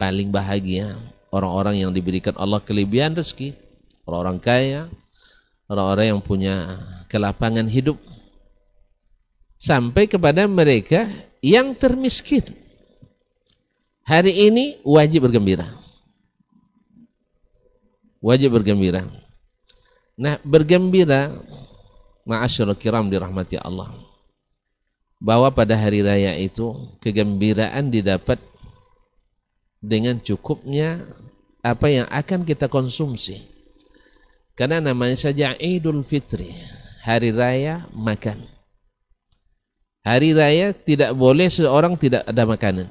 paling 0.00 0.32
bahagia, 0.32 0.96
orang-orang 1.28 1.84
yang 1.84 1.92
diberikan 1.92 2.32
Allah 2.40 2.64
kelebihan 2.64 3.12
rezeki, 3.12 3.52
orang-orang 4.08 4.38
kaya, 4.40 4.80
orang-orang 5.68 6.16
yang 6.16 6.20
punya 6.24 6.80
kelapangan 7.12 7.68
hidup, 7.68 8.00
sampai 9.60 10.08
kepada 10.08 10.48
mereka 10.48 11.08
yang 11.44 11.76
termiskin. 11.76 12.44
Hari 14.04 14.52
ini 14.52 14.80
wajib 14.84 15.28
bergembira. 15.28 15.64
Wajib 18.20 18.56
bergembira. 18.56 19.04
Nah, 20.16 20.36
bergembira 20.44 21.32
ma'asyarul 22.28 22.76
kiram 22.76 23.08
dirahmati 23.08 23.60
Allah. 23.60 23.92
Bahwa 25.20 25.48
pada 25.54 25.78
hari 25.78 26.04
raya 26.04 26.36
itu 26.36 26.96
kegembiraan 27.00 27.88
didapat 27.88 28.36
dengan 29.80 30.20
cukupnya 30.20 31.04
apa 31.64 31.88
yang 31.88 32.06
akan 32.12 32.44
kita 32.44 32.68
konsumsi. 32.68 33.40
Karena 34.52 34.78
namanya 34.80 35.16
saja 35.16 35.56
Idul 35.56 36.04
Fitri, 36.04 36.52
hari 37.02 37.32
raya 37.32 37.88
makan. 37.92 38.44
Hari 40.04 40.36
raya 40.36 40.76
tidak 40.76 41.16
boleh 41.16 41.48
seorang 41.48 41.96
tidak 41.96 42.28
ada 42.28 42.44
makanan. 42.44 42.88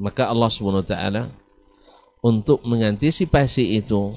Maka 0.00 0.32
Allah 0.32 0.48
SWT 0.48 0.94
untuk 2.24 2.64
mengantisipasi 2.64 3.76
itu 3.76 4.16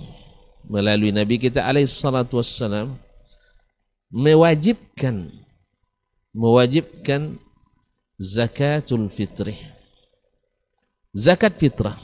melalui 0.69 1.13
Nabi 1.13 1.37
kita 1.37 1.65
alaihissalatu 1.65 2.41
wassalam 2.41 2.97
mewajibkan 4.09 5.31
mewajibkan 6.35 7.39
zakatul 8.19 9.07
fitri. 9.13 9.55
Zakat 11.15 11.55
fitrah 11.55 11.95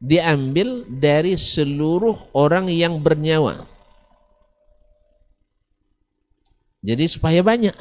diambil 0.00 0.88
dari 0.88 1.36
seluruh 1.36 2.32
orang 2.32 2.72
yang 2.72 2.96
bernyawa 3.04 3.68
Jadi 6.80 7.04
supaya 7.12 7.44
banyak. 7.44 7.76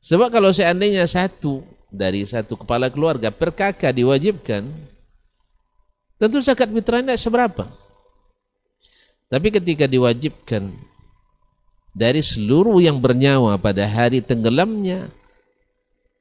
Sebab 0.00 0.32
kalau 0.32 0.48
seandainya 0.48 1.04
satu 1.04 1.60
dari 1.92 2.24
satu 2.24 2.56
kepala 2.56 2.88
keluarga 2.88 3.28
per 3.28 3.52
kakak 3.52 3.92
diwajibkan, 3.92 4.64
tentu 6.18 6.42
zakat 6.42 6.68
fitrah 6.68 7.00
tidak 7.00 7.18
seberapa. 7.18 7.64
Tapi 9.28 9.48
ketika 9.54 9.86
diwajibkan 9.86 10.72
dari 11.94 12.20
seluruh 12.22 12.82
yang 12.82 12.98
bernyawa 12.98 13.56
pada 13.58 13.84
hari 13.86 14.22
tenggelamnya 14.22 15.10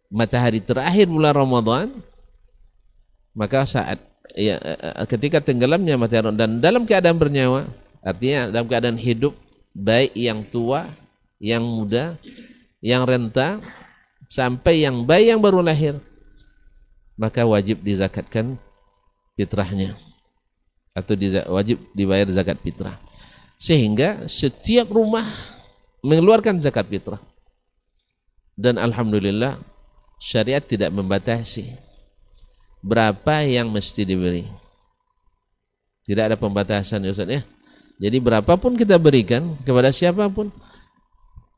matahari 0.08 0.64
terakhir 0.64 1.08
bulan 1.08 1.34
Ramadan, 1.36 1.88
maka 3.36 3.68
saat 3.68 4.00
ya, 4.36 4.60
ketika 5.08 5.44
tenggelamnya 5.44 5.96
matahari 6.00 6.36
dan 6.36 6.60
dalam 6.60 6.84
keadaan 6.84 7.18
bernyawa, 7.18 7.68
artinya 8.04 8.52
dalam 8.52 8.68
keadaan 8.68 9.00
hidup 9.00 9.36
baik 9.72 10.12
yang 10.18 10.44
tua, 10.50 10.90
yang 11.40 11.64
muda, 11.64 12.18
yang 12.84 13.08
renta, 13.08 13.62
sampai 14.28 14.84
yang 14.84 15.08
bayi 15.08 15.32
yang 15.32 15.40
baru 15.40 15.64
lahir, 15.64 15.96
maka 17.16 17.48
wajib 17.48 17.80
dizakatkan 17.86 18.60
fitrahnya 19.38 19.96
atau 20.98 21.14
wajib 21.54 21.78
dibayar 21.94 22.26
zakat 22.34 22.58
fitrah. 22.66 22.98
Sehingga 23.62 24.26
setiap 24.26 24.90
rumah 24.90 25.26
mengeluarkan 26.02 26.58
zakat 26.58 26.90
fitrah. 26.90 27.22
Dan 28.58 28.82
alhamdulillah 28.82 29.62
syariat 30.18 30.66
tidak 30.66 30.90
membatasi 30.90 31.78
berapa 32.82 33.46
yang 33.46 33.70
mesti 33.70 34.02
diberi. 34.02 34.50
Tidak 36.10 36.34
ada 36.34 36.38
pembatasan 36.40 37.06
ya 37.06 37.14
Ustaz 37.14 37.30
ya. 37.30 37.46
Jadi 37.98 38.18
berapapun 38.22 38.78
kita 38.78 38.98
berikan 38.98 39.58
kepada 39.66 39.90
siapa 39.90 40.30
pun, 40.30 40.54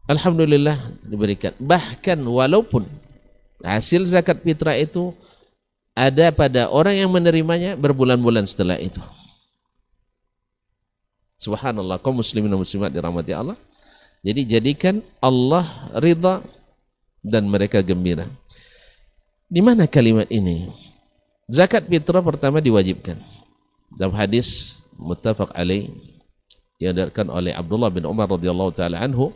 Alhamdulillah 0.10 1.06
diberikan. 1.06 1.54
Bahkan 1.62 2.18
walaupun 2.26 2.90
hasil 3.62 4.10
zakat 4.10 4.42
fitrah 4.42 4.74
itu 4.74 5.14
ada 6.00 6.32
pada 6.32 6.72
orang 6.72 6.96
yang 6.96 7.12
menerimanya 7.12 7.76
berbulan-bulan 7.76 8.48
setelah 8.48 8.80
itu. 8.80 9.04
Subhanallah, 11.44 12.00
kaum 12.00 12.24
muslimin 12.24 12.48
dan 12.48 12.60
muslimat 12.60 12.88
dirahmati 12.88 13.36
Allah. 13.36 13.60
Jadi 14.24 14.48
jadikan 14.48 15.04
Allah 15.20 15.92
ridha 16.00 16.40
dan 17.20 17.48
mereka 17.52 17.84
gembira. 17.84 18.28
Di 19.52 19.60
mana 19.60 19.88
kalimat 19.88 20.28
ini? 20.32 20.72
Zakat 21.52 21.88
fitrah 21.88 22.24
pertama 22.24 22.64
diwajibkan. 22.64 23.20
Dalam 23.92 24.16
hadis 24.16 24.80
muttafaq 24.96 25.52
alaih 25.52 25.92
yang 26.80 26.96
diriwayatkan 26.96 27.28
oleh 27.28 27.52
Abdullah 27.52 27.92
bin 27.92 28.08
Umar 28.08 28.32
radhiyallahu 28.32 28.72
taala 28.72 29.04
anhu 29.04 29.36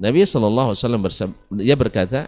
Nabi 0.00 0.26
sallallahu 0.26 0.74
alaihi 0.74 0.80
wasallam 0.82 1.04
dia 1.54 1.76
berkata, 1.78 2.26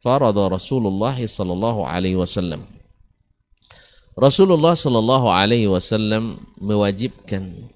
"Farada 0.00 0.46
Rasulullah 0.50 1.14
sallallahu 1.14 1.84
alaihi 1.84 2.18
wasallam." 2.18 2.66
Rasulullah 4.18 4.74
sallallahu 4.74 5.30
alaihi 5.30 5.70
wasallam 5.70 6.42
mewajibkan 6.58 7.70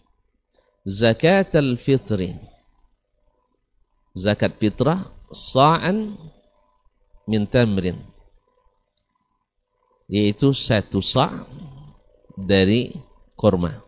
zakat 0.83 1.55
al-fitri. 1.55 2.35
Zakat 4.19 4.59
fitrah 4.59 5.07
sa'an 5.31 6.19
min 7.31 7.47
tamrin. 7.47 8.03
Yaitu 10.11 10.51
satu 10.51 10.99
sa' 10.99 11.47
dari 12.35 12.93
kurma. 13.39 13.81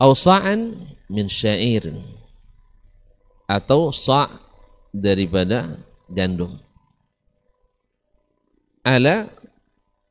Atau 0.00 0.16
sa'an 0.18 0.88
min 1.12 1.28
syairin 1.28 2.00
atau 3.44 3.92
sa' 3.92 4.32
daripada 4.96 5.76
gandum 6.12 6.60
ala 8.84 9.32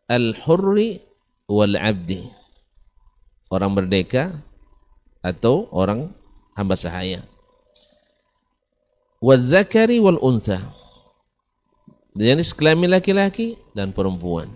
al-hurri 0.10 1.06
wal 1.48 1.78
abdi 1.78 2.42
orang 3.52 3.72
merdeka 3.76 4.40
atau 5.22 5.70
orang 5.70 6.10
hamba 6.56 6.80
sahaya. 6.80 7.22
Wal 9.22 9.44
zakari 9.46 10.02
wal 10.02 10.18
untha 10.18 10.74
jenis 12.18 12.56
kelamin 12.58 12.98
laki-laki 12.98 13.60
dan 13.78 13.94
perempuan. 13.94 14.50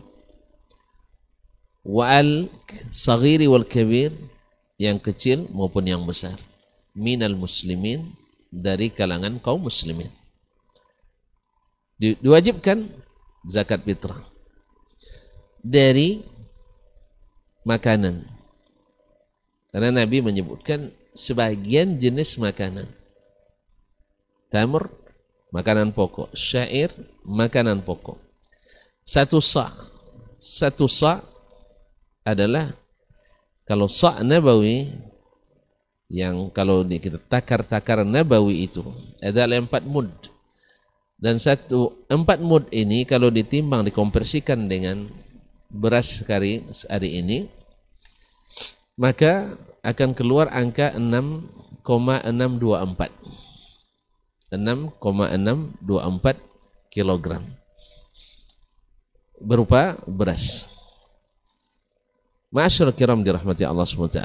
Wal 1.85 2.49
sagiri 2.89 3.45
wal 3.45 3.67
kabir 3.67 4.09
yang 4.81 4.97
kecil 4.97 5.45
maupun 5.53 5.85
yang 5.85 6.01
besar. 6.07 6.41
Minal 6.97 7.37
muslimin 7.37 8.15
dari 8.49 8.89
kalangan 8.89 9.37
kaum 9.37 9.69
muslimin. 9.69 10.09
Di, 11.95 12.19
diwajibkan 12.19 12.91
zakat 13.47 13.87
fitrah 13.87 14.19
dari 15.63 16.21
makanan. 17.63 18.27
Karena 19.71 20.03
Nabi 20.03 20.23
menyebutkan 20.23 20.91
sebagian 21.15 21.99
jenis 21.99 22.35
makanan. 22.39 22.87
Tamur, 24.51 24.91
makanan 25.51 25.91
pokok. 25.91 26.31
Syair, 26.35 26.93
makanan 27.23 27.83
pokok. 27.83 28.19
Satu 29.03 29.39
sa' 29.43 29.73
satu 30.39 30.85
sa' 30.85 31.25
adalah 32.21 32.73
kalau 33.65 33.89
sa' 33.89 34.21
nabawi 34.21 34.93
yang 36.09 36.53
kalau 36.53 36.85
kita 36.85 37.17
takar-takar 37.25 38.05
nabawi 38.05 38.69
itu 38.69 38.85
adalah 39.17 39.57
empat 39.57 39.83
mud 39.85 40.09
dan 41.15 41.39
satu 41.39 42.03
empat 42.11 42.43
mud 42.43 42.67
ini 42.71 43.05
kalau 43.07 43.31
ditimbang 43.31 43.87
dikonversikan 43.87 44.67
dengan 44.67 45.07
beras 45.71 46.19
hari 46.27 46.63
hari 46.87 47.19
ini 47.23 47.47
maka 48.95 49.59
akan 49.83 50.15
keluar 50.15 50.47
angka 50.51 50.91
6,624 50.95 53.11
6,624 54.55 56.93
kilogram 56.93 57.43
berupa 59.41 59.99
beras. 60.07 60.69
Masyarakat 62.55 62.95
kiram 62.95 63.19
dirahmati 63.19 63.67
Allah 63.67 63.83
SWT 63.83 64.15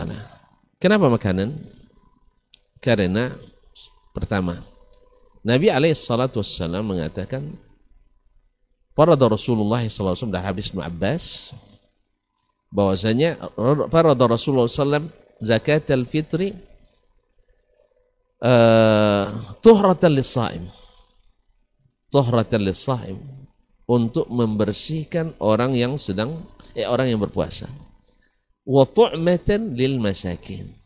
Kenapa 0.79 1.11
makanan? 1.11 1.51
Karena 2.79 3.35
pertama, 4.15 4.70
Nabi 5.41 5.73
alaihissalatu 5.73 6.45
wassalam 6.45 6.85
mengatakan 6.85 7.57
Parada 9.01 9.31
Rasulullah 9.31 9.81
SAW 9.87 10.29
dari 10.29 10.45
hadis 10.45 10.69
Ibn 10.75 10.85
Abbas 10.85 11.57
bahwasanya 12.69 13.39
parada 13.89 14.29
Rasulullah 14.29 14.69
SAW 14.69 15.09
zakat 15.41 15.89
al-fitri 15.89 16.53
uh, 18.45 19.57
tuhratan 19.65 20.13
lis-saim. 20.13 20.69
Tuhratan 22.11 22.61
lis-saim 22.67 23.19
untuk 23.89 24.26
membersihkan 24.29 25.39
orang 25.41 25.73
yang 25.79 25.95
sedang 25.97 26.45
eh, 26.75 26.85
orang 26.85 27.09
yang 27.09 27.23
berpuasa. 27.23 27.73
Wa 28.67 28.85
tu'matan 28.85 29.73
lil 29.79 29.97
masakin. 29.97 30.76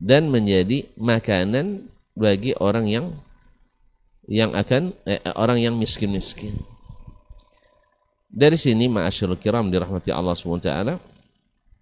Dan 0.00 0.32
menjadi 0.32 0.88
makanan 0.96 1.92
bagi 2.20 2.52
orang 2.60 2.84
yang 2.84 3.06
yang 4.28 4.52
akan 4.52 4.92
eh, 5.08 5.24
orang 5.32 5.56
yang 5.64 5.74
miskin-miskin. 5.80 6.60
Dari 8.30 8.54
sini 8.54 8.86
ma'asyarul 8.86 9.40
kiram 9.40 9.72
dirahmati 9.72 10.12
Allah 10.12 10.36
SWT 10.38 10.70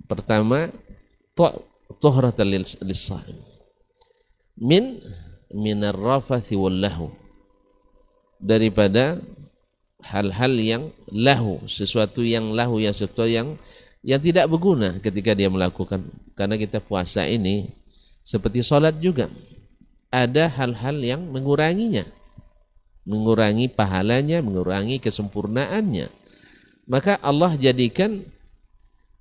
pertama 0.08 0.72
tuhratan 2.00 2.48
lis-saim 2.88 3.36
min 4.56 5.02
min 5.52 5.78
ar-rafathi 5.82 6.54
wal 6.56 6.72
lahu. 6.72 7.10
Daripada 8.38 9.18
hal-hal 9.98 10.54
yang 10.62 10.82
lahu 11.10 11.66
sesuatu 11.66 12.22
yang 12.22 12.54
lahu 12.54 12.78
yang 12.78 12.94
sesuatu 12.94 13.26
yang 13.26 13.58
yang 14.06 14.22
tidak 14.22 14.46
berguna 14.46 15.02
ketika 15.02 15.34
dia 15.34 15.50
melakukan. 15.50 16.06
Karena 16.32 16.54
kita 16.56 16.80
puasa 16.80 17.26
ini 17.26 17.74
seperti 18.24 18.62
sholat 18.64 18.96
juga 19.02 19.28
ada 20.08 20.48
hal-hal 20.48 20.96
yang 21.00 21.22
menguranginya. 21.28 22.08
Mengurangi 23.08 23.72
pahalanya 23.72 24.44
mengurangi 24.44 25.00
kesempurnaannya. 25.00 26.12
Maka 26.88 27.16
Allah 27.20 27.56
jadikan 27.56 28.24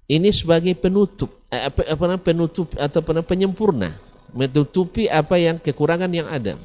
ini 0.08 0.32
sebagai 0.32 0.76
penutup 0.76 1.32
eh, 1.52 1.67
apa, 1.67 1.84
apa 1.84 2.19
penutup 2.19 2.76
atau 2.76 3.00
penyempurna. 3.04 3.95
Menutupi 4.36 5.08
apa 5.08 5.39
yang 5.39 5.56
kekurangan 5.60 6.12
yang 6.12 6.28
ada. 6.28 6.60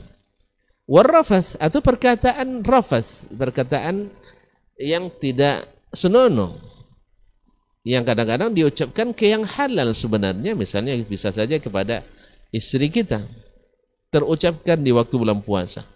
Warrafas 0.87 1.55
atau 1.63 1.79
perkataan 1.79 2.67
rafas. 2.67 3.23
Perkataan 3.31 4.11
yang 4.79 5.11
tidak 5.23 5.71
senonoh. 5.95 6.59
Yang 7.83 8.15
kadang-kadang 8.15 8.51
diucapkan 8.55 9.11
ke 9.15 9.31
yang 9.31 9.47
halal 9.47 9.95
sebenarnya. 9.95 10.59
Misalnya 10.59 10.99
bisa 11.07 11.31
saja 11.31 11.59
kepada 11.59 12.03
istri 12.51 12.91
kita 12.91 13.23
terucapkan 14.13 14.79
di 14.79 14.93
waktu 14.93 15.15
bulan 15.17 15.41
puasa. 15.41 15.89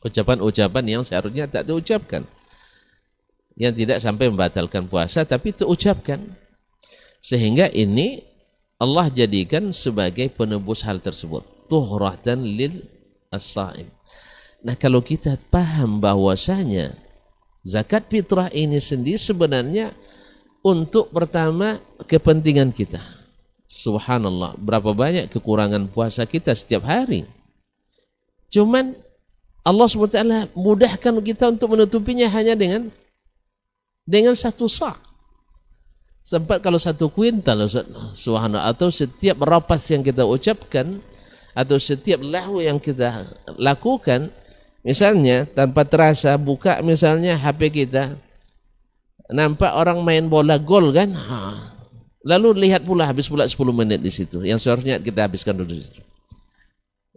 Ucapan-ucapan 0.00 0.84
yang 0.88 1.02
seharusnya 1.04 1.44
tak 1.46 1.68
diucapkan. 1.68 2.24
Yang 3.58 3.84
tidak 3.84 3.98
sampai 4.00 4.32
membatalkan 4.32 4.88
puasa 4.88 5.28
tapi 5.28 5.52
terucapkan. 5.52 6.34
Sehingga 7.20 7.68
ini 7.68 8.24
Allah 8.80 9.10
jadikan 9.12 9.74
sebagai 9.76 10.32
penebus 10.32 10.86
hal 10.86 11.04
tersebut. 11.04 11.44
Tuhratan 11.68 12.46
lil 12.46 12.88
as-saim. 13.28 13.92
Nah 14.64 14.74
kalau 14.78 15.04
kita 15.04 15.36
paham 15.52 16.00
bahwasanya 16.00 16.96
zakat 17.60 18.08
fitrah 18.08 18.48
ini 18.54 18.80
sendiri 18.80 19.20
sebenarnya 19.20 19.92
untuk 20.62 21.10
pertama 21.10 21.82
kepentingan 22.06 22.72
kita. 22.72 23.17
Subhanallah, 23.68 24.56
berapa 24.56 24.96
banyak 24.96 25.28
kekurangan 25.28 25.92
puasa 25.92 26.24
kita 26.24 26.56
setiap 26.56 26.88
hari. 26.88 27.28
Cuman 28.48 28.96
Allah 29.60 29.86
SWT 29.86 30.56
mudahkan 30.56 31.12
kita 31.20 31.52
untuk 31.52 31.76
menutupinya 31.76 32.24
hanya 32.32 32.56
dengan 32.56 32.88
dengan 34.08 34.32
satu 34.32 34.64
sa. 34.72 34.96
Sempat 36.24 36.64
kalau 36.64 36.80
satu 36.80 37.12
kuintal, 37.12 37.68
subhanallah, 38.16 38.68
atau 38.72 38.88
setiap 38.88 39.44
rapas 39.44 39.84
yang 39.92 40.00
kita 40.00 40.24
ucapkan, 40.24 41.00
atau 41.52 41.76
setiap 41.76 42.20
lahu 42.24 42.64
yang 42.64 42.80
kita 42.80 43.32
lakukan, 43.60 44.32
misalnya 44.80 45.44
tanpa 45.44 45.84
terasa 45.84 46.36
buka 46.40 46.80
misalnya 46.80 47.36
HP 47.36 47.84
kita, 47.84 48.16
nampak 49.28 49.72
orang 49.76 50.00
main 50.04 50.24
bola 50.24 50.56
gol 50.56 50.92
kan 50.92 51.12
ha. 51.12 51.40
Lalu 52.22 52.66
lihat 52.68 52.82
pula 52.82 53.06
habis 53.06 53.30
pula 53.30 53.46
10 53.46 53.54
menit 53.70 54.00
di 54.02 54.10
situ. 54.10 54.42
Yang 54.42 54.66
seharusnya 54.66 54.98
kita 54.98 55.26
habiskan 55.26 55.54
dulu 55.58 55.78
di 55.78 55.84
situ. 55.84 56.02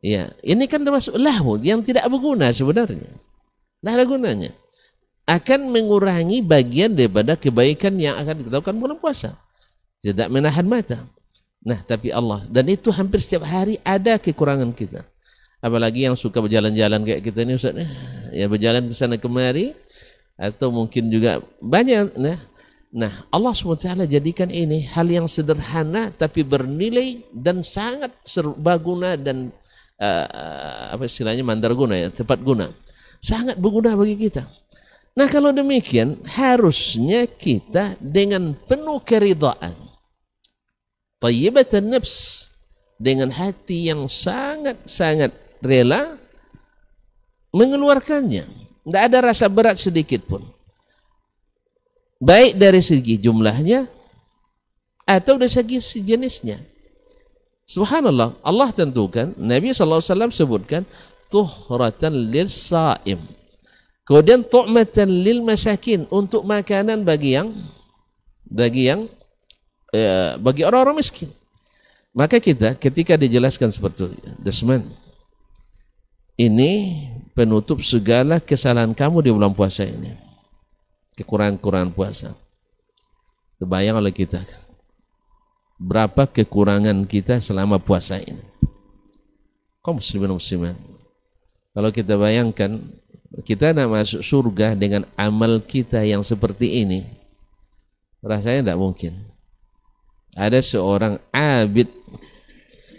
Ya 0.01 0.33
ini 0.41 0.65
kan 0.65 0.81
termasuk 0.81 1.13
lahu 1.13 1.61
yang 1.61 1.85
tidak 1.85 2.05
berguna 2.09 2.49
sebenarnya. 2.49 3.09
Tidak 3.81 3.93
ada 3.93 4.05
gunanya. 4.05 4.51
Akan 5.29 5.69
mengurangi 5.69 6.41
bagian 6.41 6.97
daripada 6.97 7.37
kebaikan 7.37 7.93
yang 8.01 8.17
akan 8.17 8.41
kita 8.41 8.57
lakukan 8.61 8.77
bulan 8.81 8.97
puasa. 8.97 9.37
Tidak 10.01 10.27
menahan 10.33 10.65
mata. 10.65 11.05
Nah 11.61 11.85
tapi 11.85 12.09
Allah. 12.09 12.41
Dan 12.49 12.65
itu 12.73 12.89
hampir 12.89 13.21
setiap 13.21 13.45
hari 13.45 13.77
ada 13.85 14.17
kekurangan 14.17 14.73
kita. 14.73 15.05
Apalagi 15.61 16.09
yang 16.09 16.17
suka 16.17 16.41
berjalan-jalan 16.41 17.05
kayak 17.05 17.21
kita 17.21 17.45
ini 17.45 17.53
Ustaz 17.53 17.77
ya 18.33 18.49
berjalan 18.49 18.89
ke 18.89 18.93
sana 18.97 19.21
kemari 19.21 19.77
atau 20.41 20.73
mungkin 20.73 21.13
juga 21.13 21.37
banyak 21.61 22.17
nah 22.17 22.41
Nah, 22.91 23.23
Allah 23.31 23.55
SWT 23.55 24.03
jadikan 24.11 24.51
ini 24.51 24.83
hal 24.83 25.07
yang 25.07 25.23
sederhana 25.23 26.11
tapi 26.11 26.43
bernilai 26.43 27.23
dan 27.31 27.63
sangat 27.63 28.11
serbaguna 28.27 29.15
dan 29.15 29.47
uh, 29.95 30.91
apa 30.91 31.07
istilahnya 31.07 31.45
mandarguna 31.47 31.95
ya, 31.95 32.11
tepat 32.11 32.43
guna. 32.43 32.67
Sangat 33.23 33.55
berguna 33.55 33.95
bagi 33.95 34.19
kita. 34.19 34.43
Nah 35.11 35.27
kalau 35.27 35.51
demikian 35.51 36.23
harusnya 36.23 37.27
kita 37.27 37.99
dengan 37.99 38.55
penuh 38.55 38.99
keridhaan. 39.03 39.75
Tayyibatan 41.19 41.95
nafs 41.95 42.47
dengan 42.95 43.29
hati 43.29 43.91
yang 43.91 44.07
sangat-sangat 44.07 45.35
rela 45.59 46.15
mengeluarkannya. 47.51 48.47
Tidak 48.81 49.03
ada 49.11 49.19
rasa 49.29 49.45
berat 49.51 49.77
sedikit 49.77 50.25
pun. 50.25 50.47
Baik 52.21 52.53
dari 52.53 52.85
segi 52.85 53.17
jumlahnya 53.17 53.89
atau 55.09 55.41
dari 55.41 55.49
segi 55.49 55.81
jenisnya. 56.05 56.61
Subhanallah, 57.65 58.37
Allah 58.45 58.69
tentukan, 58.69 59.33
Nabi 59.41 59.73
SAW 59.73 60.29
sebutkan, 60.29 60.85
tuhratan 61.33 62.13
lil 62.29 62.51
saim 62.51 63.17
Kemudian 64.05 64.43
tu'matan 64.43 65.07
lil 65.07 65.39
masakin 65.39 66.03
untuk 66.11 66.43
makanan 66.43 67.07
bagi 67.07 67.37
yang 67.39 67.53
bagi 68.43 68.91
yang 68.91 69.07
eh, 69.95 70.35
bagi 70.35 70.67
orang-orang 70.67 70.99
miskin. 70.99 71.31
Maka 72.11 72.43
kita 72.43 72.75
ketika 72.75 73.15
dijelaskan 73.15 73.71
seperti 73.71 74.11
itu, 74.11 74.35
Desmond, 74.43 74.91
ini 76.35 77.07
penutup 77.31 77.79
segala 77.79 78.43
kesalahan 78.43 78.91
kamu 78.91 79.23
di 79.23 79.31
bulan 79.31 79.55
puasa 79.55 79.87
ini. 79.87 80.30
Kekurangan-kekurangan 81.21 81.91
puasa. 81.93 82.33
Terbayang 83.61 84.01
oleh 84.01 84.09
kita. 84.09 84.41
Berapa 85.77 86.25
kekurangan 86.25 87.05
kita 87.05 87.37
selama 87.37 87.77
puasa 87.77 88.17
ini. 88.17 88.41
Kau 89.81 89.97
muslimin 89.97 90.33
musliman. 90.33 90.77
Kalau 91.71 91.89
kita 91.93 92.19
bayangkan 92.19 92.81
kita 93.39 93.71
nak 93.71 93.87
masuk 93.87 94.21
surga 94.21 94.75
dengan 94.75 95.07
amal 95.15 95.63
kita 95.63 96.03
yang 96.03 96.19
seperti 96.19 96.83
ini 96.83 97.07
rasanya 98.19 98.75
tidak 98.75 98.79
mungkin 98.83 99.13
ada 100.35 100.59
seorang 100.59 101.15
abid 101.31 101.87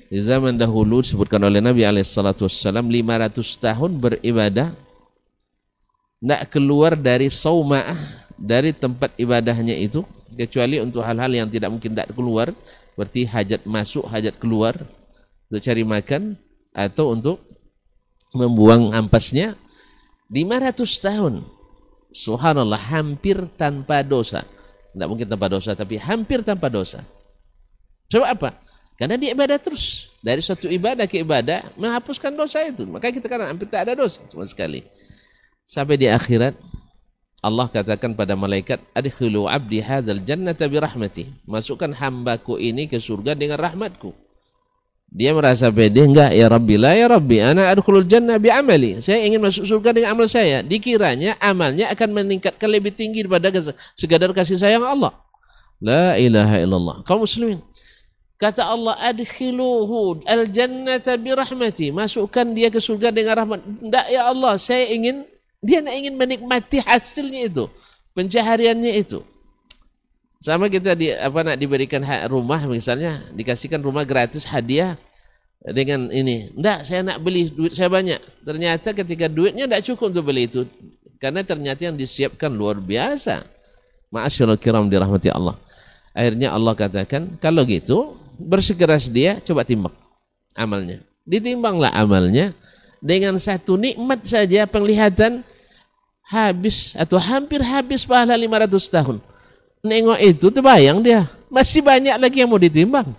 di 0.08 0.20
zaman 0.24 0.56
dahulu 0.56 1.04
disebutkan 1.04 1.40
oleh 1.40 1.60
Nabi 1.60 1.84
alaihissalatu 1.84 2.48
wassalam 2.48 2.88
500 2.88 3.44
tahun 3.60 3.90
beribadah 4.00 4.72
tidak 6.22 6.54
keluar 6.54 6.94
dari 6.94 7.26
sauma'ah 7.26 7.98
dari 8.38 8.70
tempat 8.70 9.18
ibadahnya 9.18 9.74
itu 9.74 10.06
kecuali 10.38 10.78
untuk 10.78 11.02
hal-hal 11.02 11.34
yang 11.34 11.48
tidak 11.50 11.74
mungkin 11.74 11.90
tidak 11.92 12.14
keluar 12.14 12.54
seperti 12.94 13.26
hajat 13.26 13.62
masuk, 13.66 14.06
hajat 14.06 14.38
keluar 14.38 14.78
untuk 15.50 15.60
cari 15.60 15.82
makan 15.82 16.38
atau 16.70 17.12
untuk 17.12 17.42
membuang 18.32 18.94
ampasnya 18.94 19.58
500 20.32 20.78
tahun. 21.04 21.34
Subhanallah, 22.12 22.80
hampir 22.92 23.36
tanpa 23.56 24.04
dosa. 24.04 24.44
Tidak 24.92 25.08
mungkin 25.08 25.28
tanpa 25.28 25.48
dosa, 25.48 25.72
tapi 25.72 25.96
hampir 25.96 26.44
tanpa 26.44 26.68
dosa. 26.68 27.04
Sebab 28.12 28.28
apa? 28.28 28.50
Karena 29.00 29.16
dia 29.16 29.32
ibadah 29.32 29.56
terus. 29.56 30.12
Dari 30.20 30.44
suatu 30.44 30.68
ibadah 30.68 31.08
ke 31.08 31.24
ibadah, 31.24 31.72
menghapuskan 31.80 32.36
dosa 32.36 32.60
itu. 32.68 32.84
Maka 32.84 33.08
kita 33.08 33.24
kata 33.24 33.48
hampir 33.48 33.66
tak 33.72 33.88
ada 33.88 33.96
dosa 33.96 34.20
sama 34.28 34.44
sekali. 34.44 34.84
Sampai 35.72 35.96
di 35.96 36.04
akhirat, 36.04 36.52
Allah 37.40 37.64
katakan 37.72 38.12
pada 38.12 38.36
malaikat, 38.36 38.76
Adkhulu 38.92 39.48
abdi 39.48 39.80
hadal 39.80 40.20
jannata 40.20 40.68
birahmati. 40.68 41.32
Masukkan 41.48 41.88
hambaku 41.96 42.60
ini 42.60 42.92
ke 42.92 43.00
surga 43.00 43.32
dengan 43.32 43.56
rahmatku. 43.56 44.12
Dia 45.08 45.32
merasa 45.32 45.72
pede, 45.72 46.04
enggak 46.04 46.36
ya 46.36 46.48
Rabbi, 46.52 46.76
la 46.76 46.92
ya 46.92 47.08
Rabbi, 47.08 47.40
ana 47.40 47.72
adkhulul 47.72 48.04
jannah 48.04 48.36
bi 48.36 48.52
amali. 48.52 49.00
Saya 49.00 49.24
ingin 49.24 49.40
masuk 49.40 49.64
surga 49.64 49.96
dengan 49.96 50.12
amal 50.12 50.28
saya. 50.28 50.60
Dikiranya 50.60 51.40
amalnya 51.40 51.88
akan 51.88 52.20
meningkatkan 52.20 52.68
lebih 52.68 52.92
tinggi 52.92 53.24
daripada 53.24 53.48
sekadar 53.96 54.32
kasih 54.36 54.60
sayang 54.60 54.84
Allah. 54.84 55.16
La 55.80 56.20
ilaha 56.20 56.60
illallah. 56.60 56.96
Kaum 57.08 57.24
muslimin. 57.24 57.64
Kata 58.36 58.68
Allah, 58.68 58.96
adkhiluhu 59.08 60.20
al-jannata 60.28 61.16
bi 61.16 61.32
rahmati. 61.32 61.92
Masukkan 61.96 62.44
dia 62.52 62.68
ke 62.68 62.80
surga 62.80 63.08
dengan 63.08 63.40
rahmat. 63.40 63.60
Enggak 63.84 64.06
ya 64.12 64.28
Allah, 64.28 64.56
saya 64.56 64.88
ingin 64.92 65.28
dia 65.62 65.78
ingin 65.78 66.18
menikmati 66.18 66.82
hasilnya 66.82 67.46
itu, 67.46 67.70
pencahariannya 68.18 68.98
itu. 68.98 69.22
Sama 70.42 70.66
kita 70.66 70.98
di 70.98 71.14
apa 71.14 71.46
nak 71.46 71.54
diberikan 71.54 72.02
hak 72.02 72.26
rumah 72.26 72.66
misalnya, 72.66 73.22
dikasihkan 73.30 73.78
rumah 73.78 74.02
gratis 74.02 74.42
hadiah 74.42 74.98
dengan 75.62 76.10
ini. 76.10 76.50
Enggak, 76.58 76.82
saya 76.82 77.06
nak 77.06 77.22
beli 77.22 77.46
duit 77.54 77.78
saya 77.78 77.86
banyak. 77.86 78.18
Ternyata 78.42 78.90
ketika 78.90 79.30
duitnya 79.30 79.70
enggak 79.70 79.86
cukup 79.86 80.10
untuk 80.10 80.26
beli 80.26 80.50
itu. 80.50 80.66
Karena 81.22 81.46
ternyata 81.46 81.86
yang 81.86 81.94
disiapkan 81.94 82.50
luar 82.50 82.82
biasa. 82.82 83.46
Ma'asyarul 84.10 84.58
kiram 84.58 84.90
dirahmati 84.90 85.30
Allah. 85.30 85.54
Akhirnya 86.10 86.50
Allah 86.50 86.74
katakan, 86.74 87.38
kalau 87.38 87.62
gitu 87.62 88.18
bersikeras 88.34 89.06
dia 89.06 89.38
coba 89.46 89.62
timbang 89.62 89.94
amalnya. 90.58 91.06
Ditimbanglah 91.22 91.94
amalnya 91.94 92.50
dengan 92.98 93.38
satu 93.38 93.78
nikmat 93.78 94.26
saja 94.26 94.66
penglihatan 94.66 95.46
habis 96.32 96.96
atau 96.96 97.20
hampir 97.20 97.60
habis 97.60 98.08
pahala 98.08 98.32
500 98.32 98.88
tahun. 98.88 99.16
Nengok 99.84 100.18
itu 100.24 100.46
terbayang 100.48 101.04
dia. 101.04 101.28
Masih 101.52 101.84
banyak 101.84 102.16
lagi 102.16 102.40
yang 102.40 102.48
mau 102.48 102.56
ditimbang. 102.56 103.12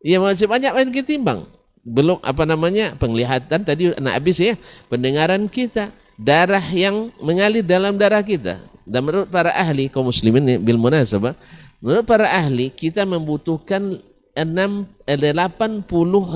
Ya 0.00 0.16
masih 0.16 0.48
banyak 0.48 0.72
lagi 0.72 0.90
ditimbang 1.04 1.44
belum 1.82 2.22
apa 2.22 2.46
namanya 2.46 2.94
penglihatan 2.94 3.66
tadi 3.66 3.90
nak 3.98 4.22
habis 4.22 4.38
ya 4.38 4.54
pendengaran 4.86 5.50
kita 5.50 5.90
darah 6.14 6.62
yang 6.70 7.10
mengalir 7.18 7.66
dalam 7.66 7.98
darah 7.98 8.22
kita. 8.22 8.62
Dan 8.82 9.06
menurut 9.06 9.30
para 9.30 9.54
ahli 9.54 9.86
kaum 9.86 10.10
muslimin 10.10 10.58
bil 10.58 10.78
munasabah 10.78 11.38
menurut 11.78 12.02
para 12.06 12.26
ahli 12.26 12.70
kita 12.70 13.06
membutuhkan 13.06 13.98
6 14.34 15.06
80 15.06 15.86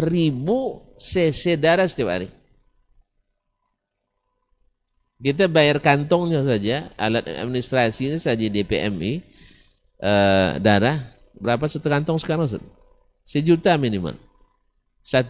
ribu 0.06 0.82
cc 0.94 1.58
darah 1.58 1.90
setiap 1.90 2.14
hari 2.14 2.28
kita 5.16 5.48
bayar 5.48 5.80
kantongnya 5.80 6.44
saja 6.44 6.92
alat 7.00 7.24
administrasinya 7.24 8.20
saja 8.20 8.46
di 8.46 8.60
PMI 8.60 9.12
uh, 10.04 10.60
darah 10.60 11.16
berapa 11.40 11.64
satu 11.68 11.88
kantong 11.88 12.20
sekarang 12.20 12.48
Ustaz? 12.48 12.64
Sejuta 13.26 13.74
minimal. 13.80 14.14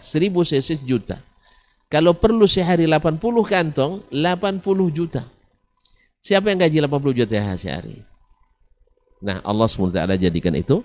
Seribu 0.01 0.45
cc 0.45 0.83
juta. 0.85 1.21
Kalau 1.87 2.19
perlu 2.19 2.51
sehari 2.51 2.85
80 2.89 3.23
kantong, 3.47 4.03
80 4.11 4.65
juta. 4.91 5.23
Siapa 6.19 6.51
yang 6.51 6.67
gaji 6.67 6.83
80 6.83 7.19
juta 7.23 7.55
sehari? 7.55 8.03
Nah, 9.23 9.39
Allah 9.47 9.69
SWT 9.71 9.97
jadikan 10.19 10.53
itu. 10.59 10.83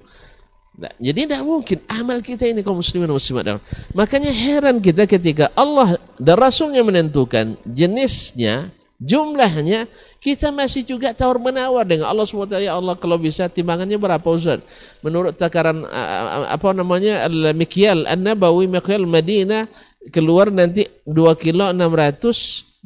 Nah, 0.78 0.94
jadi 1.02 1.28
tidak 1.28 1.42
mungkin 1.44 1.84
amal 1.90 2.24
kita 2.24 2.48
ini 2.48 2.64
kaum 2.64 2.80
muslimin 2.80 3.12
muslimat. 3.12 3.60
Makanya 3.92 4.32
heran 4.32 4.80
kita 4.80 5.04
ketika 5.10 5.52
Allah 5.58 6.00
dan 6.16 6.38
Rasulnya 6.40 6.86
menentukan 6.86 7.60
jenisnya, 7.68 8.72
jumlahnya, 9.02 9.90
kita 10.22 10.54
masih 10.54 10.86
juga 10.86 11.10
tawar 11.18 11.42
menawar 11.42 11.82
dengan 11.90 12.06
Allah 12.06 12.30
SWT. 12.30 12.62
Ya 12.62 12.78
Allah 12.78 12.94
kalau 12.94 13.18
bisa 13.18 13.50
timbangannya 13.50 13.98
berapa 13.98 14.24
Ustaz? 14.30 14.62
Menurut 15.02 15.34
takaran 15.34 15.82
apa 16.46 16.70
namanya 16.78 17.26
al-mikyal 17.26 18.06
an-nabawi 18.06 18.70
mikyal 18.70 19.10
Madinah 19.10 19.66
keluar 20.14 20.54
nanti 20.54 20.86
2 21.10 21.18
kilo 21.42 21.74
624 21.74 22.86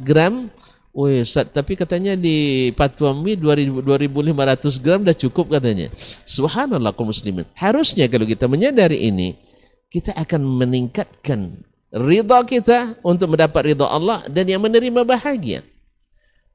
gram. 0.00 0.48
Wih 0.90 1.22
Ustaz, 1.22 1.46
tapi 1.54 1.78
katanya 1.78 2.18
di 2.18 2.68
Patuami 2.74 3.38
2500 3.38 4.82
gram 4.82 5.06
dah 5.06 5.14
cukup 5.14 5.54
katanya. 5.54 5.86
Subhanallah 6.26 6.90
kaum 6.98 7.14
muslimin. 7.14 7.46
Harusnya 7.54 8.10
kalau 8.10 8.26
kita 8.26 8.50
menyadari 8.50 9.06
ini, 9.06 9.38
kita 9.86 10.10
akan 10.18 10.42
meningkatkan 10.42 11.62
ridha 11.90 12.38
kita 12.46 12.98
untuk 13.02 13.34
mendapat 13.34 13.74
ridha 13.74 13.86
Allah 13.86 14.24
dan 14.30 14.46
yang 14.46 14.62
menerima 14.62 15.02
bahagia. 15.02 15.66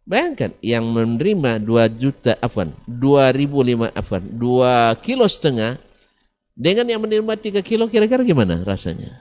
Bayangkan 0.05 0.53
yang 0.61 0.85
menerima 0.85 1.57
2 1.65 2.01
juta 2.01 2.37
afwan, 2.37 2.69
2005 2.85 3.89
afwan, 3.89 4.21
2 4.21 5.01
kilo 5.01 5.25
setengah 5.25 5.81
dengan 6.53 6.85
yang 6.85 7.01
menerima 7.01 7.33
3 7.33 7.65
kilo 7.65 7.89
kira-kira 7.89 8.21
gimana 8.21 8.61
rasanya? 8.61 9.17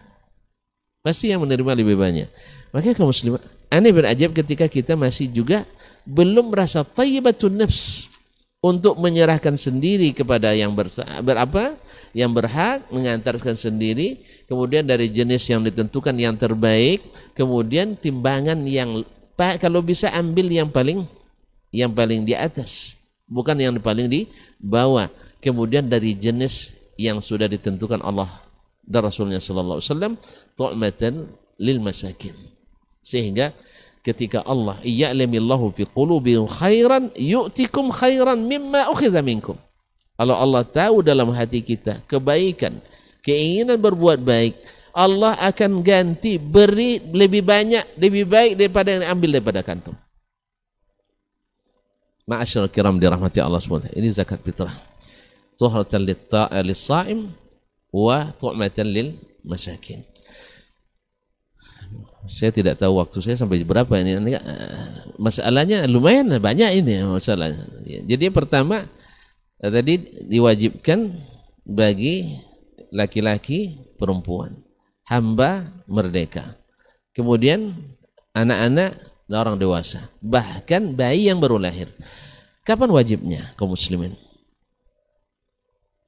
Pasti 1.01 1.33
yang 1.33 1.41
menerima 1.41 1.73
lebih 1.73 1.97
banyak. 1.97 2.29
Makanya 2.73 2.95
kaum 3.01 3.09
muslimah, 3.09 3.41
aneh 3.73 3.93
berajab 3.97 4.37
ketika 4.37 4.69
kita 4.69 4.93
masih 4.93 5.33
juga 5.33 5.65
belum 6.05 6.53
merasa 6.53 6.85
tayyibatun 6.85 7.65
nafs 7.65 8.13
untuk 8.65 8.97
menyerahkan 8.97 9.57
sendiri 9.57 10.13
kepada 10.13 10.53
yang 10.53 10.73
ber, 10.73 10.89
berapa? 11.21 11.77
Yang 12.15 12.31
berhak 12.39 12.87
mengantarkan 12.95 13.59
sendiri, 13.59 14.23
kemudian 14.47 14.87
dari 14.87 15.11
jenis 15.11 15.51
yang 15.51 15.67
ditentukan 15.67 16.15
yang 16.15 16.39
terbaik, 16.39 17.03
kemudian 17.35 17.99
timbangan 17.99 18.63
yang 18.65 19.03
Pak 19.35 19.67
kalau 19.67 19.83
bisa 19.83 20.15
ambil 20.15 20.47
yang 20.47 20.71
paling 20.71 21.11
yang 21.75 21.91
paling 21.91 22.23
di 22.23 22.39
atas, 22.39 22.95
bukan 23.27 23.59
yang 23.59 23.75
paling 23.83 24.07
di 24.07 24.31
bawah. 24.63 25.11
Kemudian 25.43 25.91
dari 25.91 26.15
jenis 26.15 26.71
yang 26.95 27.19
sudah 27.19 27.51
ditentukan 27.51 27.99
Allah 28.01 28.31
dan 28.87 29.05
Rasulnya 29.05 29.43
sallallahu 29.43 29.83
alaihi 29.83 29.91
wasallam 29.91 30.15
lil 31.59 31.79
masakin. 31.83 32.35
Sehingga 33.05 33.53
ketika 34.05 34.45
Allah 34.45 34.81
ya'lamillahu 34.85 35.75
fi 35.75 35.85
qulubihim 35.89 36.47
khairan 36.49 37.11
yu'tikum 37.17 37.91
khairan 37.91 38.45
mimma 38.47 38.89
ukhidha 38.93 39.21
minkum. 39.21 39.59
Kalau 40.15 40.35
Allah 40.39 40.63
tahu 40.63 41.03
dalam 41.03 41.35
hati 41.35 41.59
kita 41.59 42.07
kebaikan, 42.07 42.79
keinginan 43.27 43.83
berbuat 43.83 44.23
baik, 44.23 44.55
Allah 44.95 45.35
akan 45.43 45.83
ganti 45.83 46.39
beri 46.39 47.03
lebih 47.03 47.43
banyak, 47.43 47.99
lebih 47.99 48.31
baik 48.31 48.53
daripada 48.55 48.95
yang 48.95 49.03
diambil 49.03 49.31
daripada 49.35 49.61
kantung. 49.67 49.99
Ma'asyarul 52.31 52.71
kiram 52.71 52.97
dirahmati 52.97 53.43
Allah 53.43 53.59
SWT. 53.59 53.91
Ini 53.91 54.09
zakat 54.15 54.39
fitrah. 54.41 54.73
Tuhratan 55.59 56.07
lis-sa'im 56.63 57.35
wa 57.91 58.31
tu'matan 58.39 58.87
lil 58.87 59.19
masakin. 59.43 60.07
Saya 62.25 62.49
tidak 62.55 62.81
tahu 62.81 62.97
waktu 62.97 63.21
saya 63.21 63.37
sampai 63.37 63.61
berapa 63.67 63.93
ini. 64.01 64.17
Masalahnya 65.21 65.85
lumayan 65.85 66.33
banyak 66.41 66.81
ini 66.81 67.05
masalahnya. 67.05 67.67
Jadi 68.09 68.33
pertama 68.33 68.89
tadi 69.59 70.27
diwajibkan 70.27 71.15
bagi 71.65 72.41
laki-laki 72.91 73.91
perempuan. 73.97 74.61
Hamba 75.05 75.69
merdeka. 75.85 76.57
Kemudian 77.13 77.77
anak-anak 78.33 78.97
dan 79.29 79.37
orang 79.37 79.57
dewasa. 79.61 80.09
Bahkan 80.25 80.97
bayi 80.97 81.29
yang 81.29 81.39
baru 81.39 81.61
lahir. 81.61 81.93
Kapan 82.65 82.89
wajibnya 82.89 83.53
kaum 83.61 83.77
muslimin? 83.77 84.17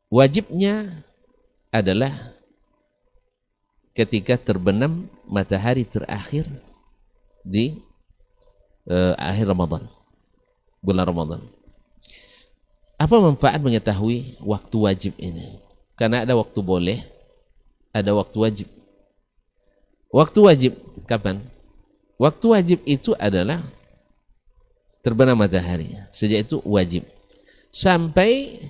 Wajibnya 0.09 1.05
adalah 1.69 2.33
ketika 3.93 4.41
terbenam 4.41 5.13
matahari 5.29 5.85
terakhir 5.85 6.49
di 7.45 7.77
uh, 8.89 9.13
akhir 9.21 9.53
Ramadan. 9.53 9.85
Bulan 10.81 11.05
Ramadan 11.05 11.56
apa 12.97 13.15
manfaat 13.21 13.61
mengetahui 13.61 14.41
waktu 14.41 14.77
wajib 14.77 15.13
ini 15.21 15.61
karena 15.97 16.25
ada 16.25 16.37
waktu 16.37 16.61
boleh 16.61 16.99
ada 17.93 18.13
waktu 18.17 18.37
wajib 18.41 18.69
waktu 20.13 20.39
wajib 20.41 20.73
kapan 21.05 21.45
waktu 22.17 22.47
wajib 22.49 22.79
itu 22.89 23.13
adalah 23.21 23.61
terbenam 25.05 25.37
matahari 25.37 25.93
sejak 26.13 26.49
itu 26.49 26.61
wajib 26.65 27.05
sampai 27.77 28.65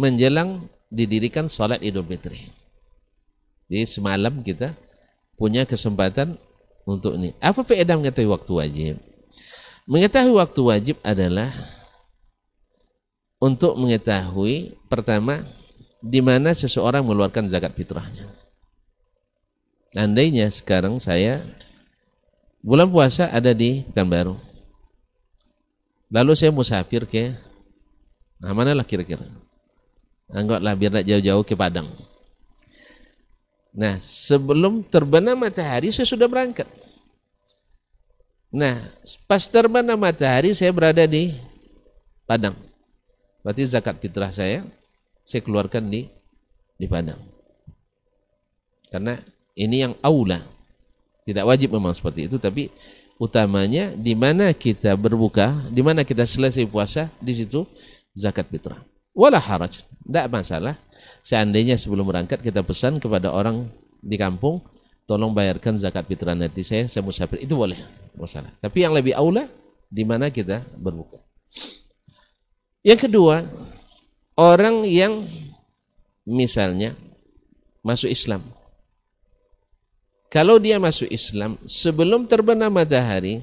menjelang 0.00 0.64
didirikan 0.88 1.46
salat 1.46 1.84
Idul 1.84 2.08
Fitri. 2.08 2.48
Jadi 3.70 3.86
semalam 3.86 4.42
kita 4.42 4.74
punya 5.38 5.68
kesempatan 5.68 6.34
untuk 6.88 7.14
ini. 7.20 7.36
Apa 7.38 7.62
faedah 7.62 7.94
mengetahui 8.00 8.32
waktu 8.32 8.52
wajib? 8.56 8.94
Mengetahui 9.86 10.34
waktu 10.34 10.60
wajib 10.64 10.96
adalah 11.04 11.52
untuk 13.40 13.74
mengetahui 13.80 14.76
pertama 14.92 15.48
di 16.04 16.20
mana 16.20 16.52
seseorang 16.52 17.00
mengeluarkan 17.00 17.48
zakat 17.48 17.72
fitrahnya. 17.72 18.28
Andainya 19.96 20.46
sekarang 20.52 21.00
saya 21.02 21.42
bulan 22.62 22.86
puasa 22.92 23.32
ada 23.32 23.50
di 23.56 23.82
Pekanbaru. 23.90 24.38
Lalu 26.12 26.32
saya 26.36 26.52
musafir 26.52 27.08
ke 27.08 27.34
nah 28.40 28.54
lah 28.54 28.86
kira-kira? 28.86 29.26
Anggaplah 30.30 30.78
biar 30.78 30.92
nak 30.94 31.06
jauh-jauh 31.08 31.42
ke 31.42 31.58
Padang. 31.58 31.90
Nah, 33.70 33.98
sebelum 34.02 34.82
terbenam 34.86 35.38
matahari 35.38 35.94
saya 35.94 36.06
sudah 36.06 36.26
berangkat. 36.26 36.66
Nah, 38.50 38.90
pas 39.30 39.46
terbenam 39.46 39.98
matahari 39.98 40.54
saya 40.54 40.74
berada 40.74 41.06
di 41.06 41.34
Padang. 42.26 42.69
Berarti 43.40 43.62
zakat 43.64 43.98
fitrah 44.00 44.32
saya 44.32 44.66
saya 45.24 45.40
keluarkan 45.46 45.88
di 45.88 46.10
di 46.80 46.86
Padang. 46.88 47.20
Karena 48.90 49.20
ini 49.54 49.86
yang 49.86 49.94
aula. 50.02 50.42
Tidak 51.22 51.44
wajib 51.46 51.76
memang 51.76 51.94
seperti 51.94 52.26
itu, 52.26 52.40
tapi 52.42 52.72
utamanya 53.20 53.92
di 53.94 54.16
mana 54.16 54.50
kita 54.56 54.96
berbuka, 54.96 55.68
di 55.70 55.84
mana 55.84 56.02
kita 56.02 56.26
selesai 56.26 56.64
puasa, 56.66 57.12
di 57.20 57.36
situ 57.36 57.68
zakat 58.16 58.48
fitrah. 58.50 58.82
Wala 59.14 59.38
haraj. 59.38 59.84
Tidak 59.84 60.26
masalah. 60.32 60.74
Seandainya 61.20 61.76
sebelum 61.76 62.08
berangkat 62.08 62.40
kita 62.40 62.64
pesan 62.64 62.98
kepada 62.98 63.30
orang 63.30 63.68
di 64.00 64.16
kampung, 64.16 64.64
tolong 65.04 65.36
bayarkan 65.36 65.76
zakat 65.76 66.08
fitrah 66.08 66.34
nanti 66.34 66.64
saya, 66.64 66.88
saya 66.88 67.04
musafir. 67.04 67.44
Itu 67.44 67.54
boleh. 67.54 67.78
Masalah. 68.16 68.50
Tapi 68.58 68.82
yang 68.82 68.96
lebih 68.96 69.14
aula, 69.14 69.46
di 69.86 70.02
mana 70.02 70.32
kita 70.32 70.64
berbuka. 70.80 71.20
Yang 72.80 73.08
kedua, 73.08 73.44
orang 74.40 74.88
yang 74.88 75.28
misalnya 76.24 76.96
masuk 77.84 78.08
Islam. 78.08 78.40
Kalau 80.30 80.56
dia 80.62 80.78
masuk 80.78 81.10
Islam 81.10 81.58
sebelum 81.66 82.24
terbenam 82.24 82.70
matahari, 82.70 83.42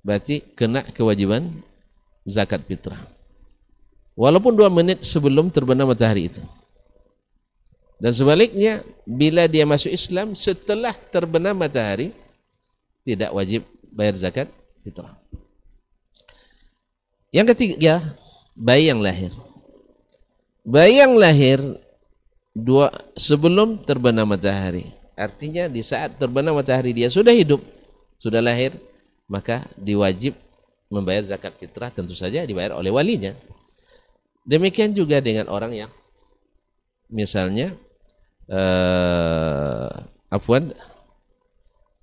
berarti 0.00 0.40
kena 0.54 0.86
kewajiban 0.94 1.50
zakat 2.22 2.62
fitrah. 2.64 3.10
Walaupun 4.14 4.54
dua 4.54 4.70
menit 4.70 5.02
sebelum 5.02 5.50
terbenam 5.50 5.90
matahari 5.90 6.30
itu. 6.30 6.40
Dan 7.98 8.14
sebaliknya, 8.14 8.86
bila 9.02 9.50
dia 9.50 9.66
masuk 9.66 9.90
Islam 9.90 10.38
setelah 10.38 10.94
terbenam 11.10 11.58
matahari, 11.58 12.14
tidak 13.02 13.34
wajib 13.34 13.66
bayar 13.90 14.14
zakat 14.14 14.48
fitrah. 14.86 15.23
Yang 17.34 17.58
ketiga, 17.58 18.14
bayi 18.54 18.94
yang 18.94 19.02
lahir. 19.02 19.34
Bayi 20.62 21.02
yang 21.02 21.18
lahir 21.18 21.58
dua 22.54 22.94
sebelum 23.18 23.82
terbenam 23.82 24.30
matahari. 24.30 24.94
Artinya 25.18 25.66
di 25.66 25.82
saat 25.82 26.14
terbenam 26.14 26.54
matahari 26.54 26.94
dia 26.94 27.10
sudah 27.10 27.34
hidup, 27.34 27.58
sudah 28.22 28.38
lahir, 28.38 28.78
maka 29.26 29.66
diwajib 29.74 30.38
membayar 30.86 31.26
zakat 31.26 31.58
fitrah 31.58 31.90
tentu 31.90 32.14
saja 32.14 32.46
dibayar 32.46 32.78
oleh 32.78 32.94
walinya. 32.94 33.34
Demikian 34.46 34.94
juga 34.94 35.18
dengan 35.18 35.50
orang 35.50 35.74
yang 35.74 35.90
misalnya 37.10 37.74
uh, 38.46 39.90
afwan 40.30 40.70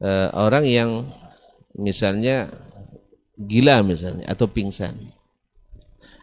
uh, 0.03 0.29
orang 0.35 0.67
yang 0.67 1.07
misalnya 1.79 2.51
gila 3.39 3.79
misalnya 3.87 4.27
atau 4.27 4.51
pingsan. 4.51 5.20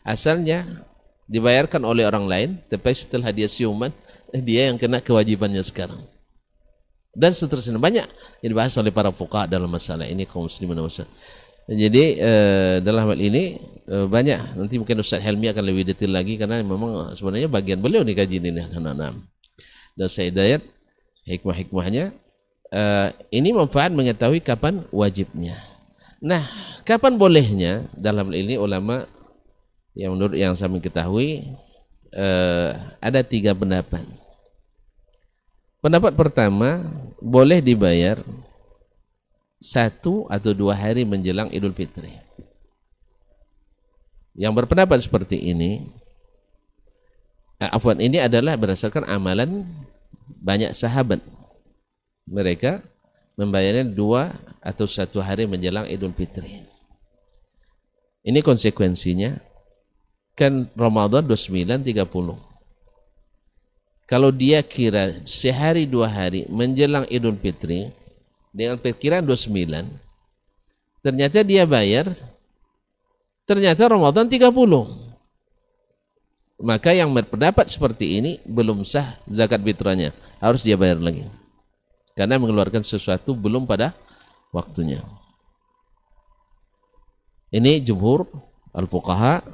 Asalnya 0.06 0.87
dibayarkan 1.28 1.84
oleh 1.84 2.08
orang 2.08 2.24
lain, 2.24 2.50
tapi 2.70 2.94
setelah 2.96 3.30
dia 3.30 3.46
siuman, 3.46 3.92
dia 4.32 4.72
yang 4.72 4.76
kena 4.80 5.00
kewajibannya 5.00 5.61
sekarang. 5.64 6.04
Dan 7.18 7.34
seterusnya 7.34 7.80
banyak 7.80 8.06
yang 8.44 8.50
dibahas 8.54 8.76
oleh 8.78 8.94
para 8.94 9.11
fuqaha 9.11 9.50
dalam 9.50 9.66
masalah 9.66 10.06
ini 10.06 10.22
kaum 10.28 10.46
muslimin 10.46 10.78
masalah. 10.78 11.11
Jadi 11.68 12.16
uh, 12.16 12.80
dalam 12.80 13.04
hal 13.11 13.20
ini 13.20 13.61
uh, 13.92 14.08
banyak 14.08 14.56
nanti 14.56 14.80
mungkin 14.80 15.04
Ustaz 15.04 15.20
Helmi 15.20 15.52
akan 15.52 15.64
lebih 15.68 15.92
detail 15.92 16.16
lagi 16.16 16.40
karena 16.40 16.64
memang 16.64 17.12
sebenarnya 17.12 17.50
bagian 17.50 17.82
beliau 17.84 18.00
nih 18.06 18.16
kaji 18.16 18.40
ini 18.40 18.64
anak-anak. 18.72 19.20
Dan 19.98 20.08
saya 20.08 20.30
dayat 20.32 20.62
hikmah-hikmahnya 21.28 22.14
ini 23.34 23.48
manfaat 23.52 23.90
mengetahui 23.92 24.44
kapan 24.44 24.84
wajibnya. 24.94 25.58
Nah, 26.22 26.46
kapan 26.84 27.16
bolehnya 27.18 27.88
dalam 27.96 28.30
hal 28.30 28.37
ini 28.37 28.54
ulama 28.61 29.08
yang 29.98 30.14
menurut 30.14 30.38
yang 30.38 30.54
saya 30.54 30.70
ketahui 30.78 31.58
uh, 32.14 32.70
ada 33.02 33.26
tiga 33.26 33.50
pendapat. 33.50 34.06
Pendapat 35.82 36.14
pertama 36.14 36.87
boleh 37.18 37.58
dibayar 37.58 38.22
satu 39.58 40.30
atau 40.30 40.54
dua 40.54 40.78
hari 40.78 41.02
menjelang 41.02 41.50
Idul 41.50 41.74
Fitri. 41.74 42.14
Yang 44.38 44.54
berpendapat 44.54 45.02
seperti 45.02 45.34
ini, 45.50 45.82
eh, 47.58 47.66
afwan 47.66 47.98
ini 47.98 48.22
adalah 48.22 48.54
berdasarkan 48.54 49.02
amalan 49.02 49.66
banyak 50.38 50.78
sahabat. 50.78 51.18
Mereka 52.30 52.87
membayarnya 53.34 53.90
dua 53.90 54.38
atau 54.62 54.87
satu 54.87 55.18
hari 55.18 55.50
menjelang 55.50 55.90
Idul 55.90 56.14
Fitri. 56.14 56.62
Ini 58.22 58.38
konsekuensinya 58.46 59.47
kan 60.38 60.70
Ramadan 60.79 61.27
29 61.27 61.83
30. 61.83 62.38
Kalau 64.09 64.31
dia 64.31 64.62
kira 64.62 65.20
sehari 65.27 65.85
dua 65.85 66.09
hari 66.09 66.46
menjelang 66.48 67.05
Idul 67.11 67.37
Fitri, 67.37 67.92
dengan 68.53 68.81
perkiraan 68.81 69.22
29 69.22 71.05
ternyata 71.05 71.46
dia 71.46 71.62
bayar 71.68 72.16
ternyata 73.44 73.87
Ramadan 73.87 74.27
30 74.27 74.51
maka 76.59 76.90
yang 76.90 77.14
berpendapat 77.14 77.70
seperti 77.70 78.18
ini 78.18 78.33
belum 78.42 78.83
sah 78.83 79.14
zakat 79.31 79.62
fitrahnya. 79.62 80.11
Harus 80.42 80.66
dia 80.66 80.74
bayar 80.74 80.98
lagi. 80.98 81.22
Karena 82.18 82.35
mengeluarkan 82.35 82.83
sesuatu 82.83 83.31
belum 83.31 83.62
pada 83.62 83.94
waktunya. 84.51 85.07
Ini 87.55 87.79
jumhur 87.87 88.27
al-fuqaha 88.74 89.46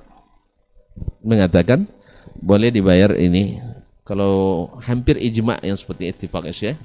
mengatakan 1.24 1.86
boleh 2.38 2.70
dibayar 2.70 3.14
ini. 3.16 3.60
Kalau 4.04 4.68
hampir 4.84 5.16
ijma 5.16 5.56
yang 5.64 5.80
seperti 5.80 6.12
ittifaq 6.12 6.44
ya 6.52 6.76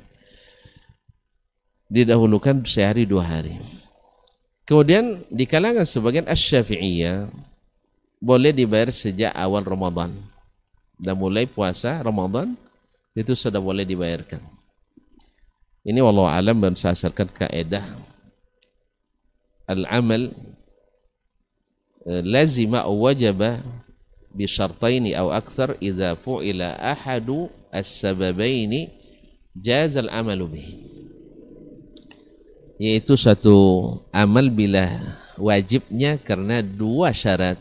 didahulukan 1.92 2.64
sehari 2.64 3.04
dua 3.04 3.28
hari. 3.28 3.60
Kemudian 4.64 5.26
di 5.28 5.44
kalangan 5.50 5.84
sebagian 5.84 6.30
asy-syafi'iyah 6.30 7.28
boleh 8.22 8.54
dibayar 8.54 8.94
sejak 8.94 9.34
awal 9.34 9.66
Ramadan. 9.66 10.16
Dan 10.96 11.16
mulai 11.20 11.44
puasa 11.44 12.00
Ramadan 12.00 12.56
itu 13.18 13.34
sudah 13.36 13.60
boleh 13.60 13.84
dibayarkan. 13.84 14.40
Ini 15.84 16.00
wallahu 16.00 16.28
alam 16.28 16.60
berdasarkan 16.60 17.28
kaidah 17.34 17.84
al-amal 19.70 20.34
eh, 22.10 22.24
lazima 22.26 22.84
wajaba 22.90 23.62
بشرطين 24.40 25.12
أو 25.20 25.36
akthar 25.36 25.76
idza 25.84 26.16
fu'ila 26.16 26.80
ahadu 26.80 27.52
as-sababaini 27.76 28.88
jazal 29.52 30.08
amalu 30.08 30.64
yaitu 32.80 33.20
satu 33.20 34.00
amal 34.16 34.48
bila 34.48 35.20
wajibnya 35.36 36.16
karena 36.16 36.64
dua 36.64 37.12
syarat 37.12 37.60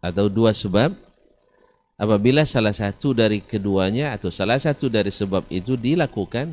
atau 0.00 0.30
dua 0.32 0.56
sebab. 0.56 0.94
Apabila 1.96 2.44
salah 2.44 2.76
satu 2.76 3.16
dari 3.16 3.40
keduanya 3.40 4.12
atau 4.12 4.28
salah 4.28 4.60
satu 4.60 4.92
dari 4.92 5.08
sebab 5.08 5.48
itu 5.48 5.80
dilakukan 5.80 6.52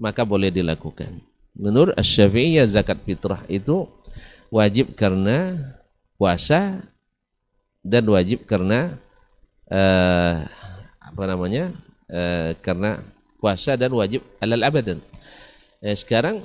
maka 0.00 0.24
boleh 0.24 0.48
dilakukan. 0.48 1.20
Menurut 1.52 1.92
asy 1.92 2.56
zakat 2.64 2.96
fitrah 3.04 3.44
itu 3.52 3.84
wajib 4.48 4.96
karena 4.96 5.60
puasa 6.16 6.80
dan 7.88 8.04
wajib 8.12 8.44
karena 8.44 9.00
uh, 9.72 10.44
apa 11.00 11.22
namanya 11.24 11.72
uh, 12.12 12.52
karena 12.60 13.00
puasa 13.40 13.80
dan 13.80 13.88
wajib 13.96 14.20
alal 14.44 14.60
abadan. 14.60 15.00
Eh, 15.80 15.96
sekarang 15.96 16.44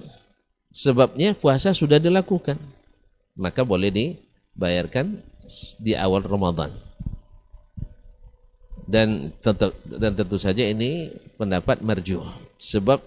sebabnya 0.72 1.36
puasa 1.36 1.76
sudah 1.76 2.00
dilakukan, 2.00 2.56
maka 3.36 3.66
boleh 3.68 3.92
dibayarkan 3.92 5.20
di 5.84 5.98
awal 5.98 6.24
Ramadan. 6.24 6.72
Dan 8.84 9.32
tentu, 9.40 9.72
dan 9.88 10.12
tentu 10.14 10.38
saja 10.38 10.64
ini 10.68 11.16
pendapat 11.40 11.80
marjuh 11.80 12.20
sebab 12.60 13.00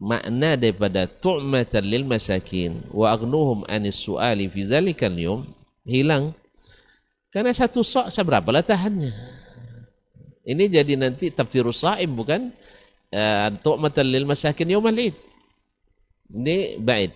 makna 0.00 0.56
daripada 0.56 1.04
tu'matan 1.06 1.84
lil 1.84 2.02
masakin 2.08 2.82
wa 2.90 3.12
agnuhum 3.12 3.62
anis 3.68 4.00
su'ali 4.00 4.48
fi 4.50 4.64
dzalikal 4.66 5.14
yawm 5.14 5.46
hilang 5.84 6.32
karena 7.34 7.50
satu 7.50 7.82
sok 7.82 8.14
seberapa 8.14 8.46
lah 8.54 8.62
tahannya 8.62 9.10
ini 10.46 10.64
jadi 10.70 10.94
nanti 10.94 11.34
tafsirus 11.34 11.82
saim 11.82 12.14
bukan 12.14 12.54
uh, 13.10 13.48
tu'matan 13.58 14.06
lil 14.06 14.22
masakin 14.22 14.70
yawmal 14.70 14.94
id 14.94 15.18
ini 16.30 16.78
baik 16.78 17.10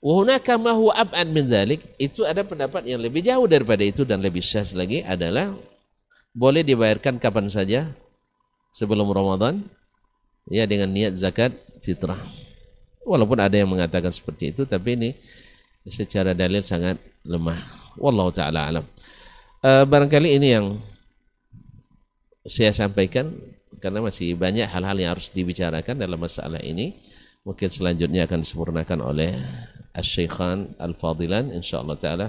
wa 0.00 0.24
hunaka 0.24 0.56
ma 0.56 0.72
ab'ad 0.72 1.28
min 1.28 1.46
itu 2.00 2.24
ada 2.24 2.40
pendapat 2.40 2.88
yang 2.88 3.04
lebih 3.04 3.20
jauh 3.20 3.44
daripada 3.44 3.84
itu 3.84 4.08
dan 4.08 4.24
lebih 4.24 4.40
syas 4.40 4.72
lagi 4.72 5.04
adalah 5.04 5.52
boleh 6.32 6.62
dibayarkan 6.62 7.20
kapan 7.20 7.50
saja 7.50 7.90
sebelum 8.70 9.10
Ramadan 9.10 9.66
ya 10.46 10.64
dengan 10.70 10.92
niat 10.92 11.18
zakat 11.18 11.50
fitrah. 11.82 12.18
Walaupun 13.02 13.40
ada 13.40 13.56
yang 13.56 13.72
mengatakan 13.72 14.12
seperti 14.12 14.52
itu, 14.52 14.68
tapi 14.68 14.94
ini 14.94 15.10
secara 15.88 16.36
dalil 16.36 16.60
sangat 16.60 17.00
lemah. 17.24 17.56
Wallahu 17.96 18.30
taala 18.30 18.68
alam. 18.68 18.84
E, 19.58 19.70
barangkali 19.86 20.28
ini 20.38 20.48
yang 20.54 20.66
saya 22.46 22.70
sampaikan 22.70 23.34
karena 23.78 24.02
masih 24.02 24.34
banyak 24.34 24.66
hal-hal 24.66 24.96
yang 24.98 25.10
harus 25.14 25.30
dibicarakan 25.30 25.98
dalam 25.98 26.18
masalah 26.18 26.62
ini. 26.62 26.94
Mungkin 27.46 27.68
selanjutnya 27.70 28.28
akan 28.28 28.44
disempurnakan 28.44 28.98
oleh 29.00 29.30
Asy-Syaikhan 29.96 30.76
Al-Fadilan 30.76 31.54
insyaallah 31.54 31.96
taala. 31.96 32.28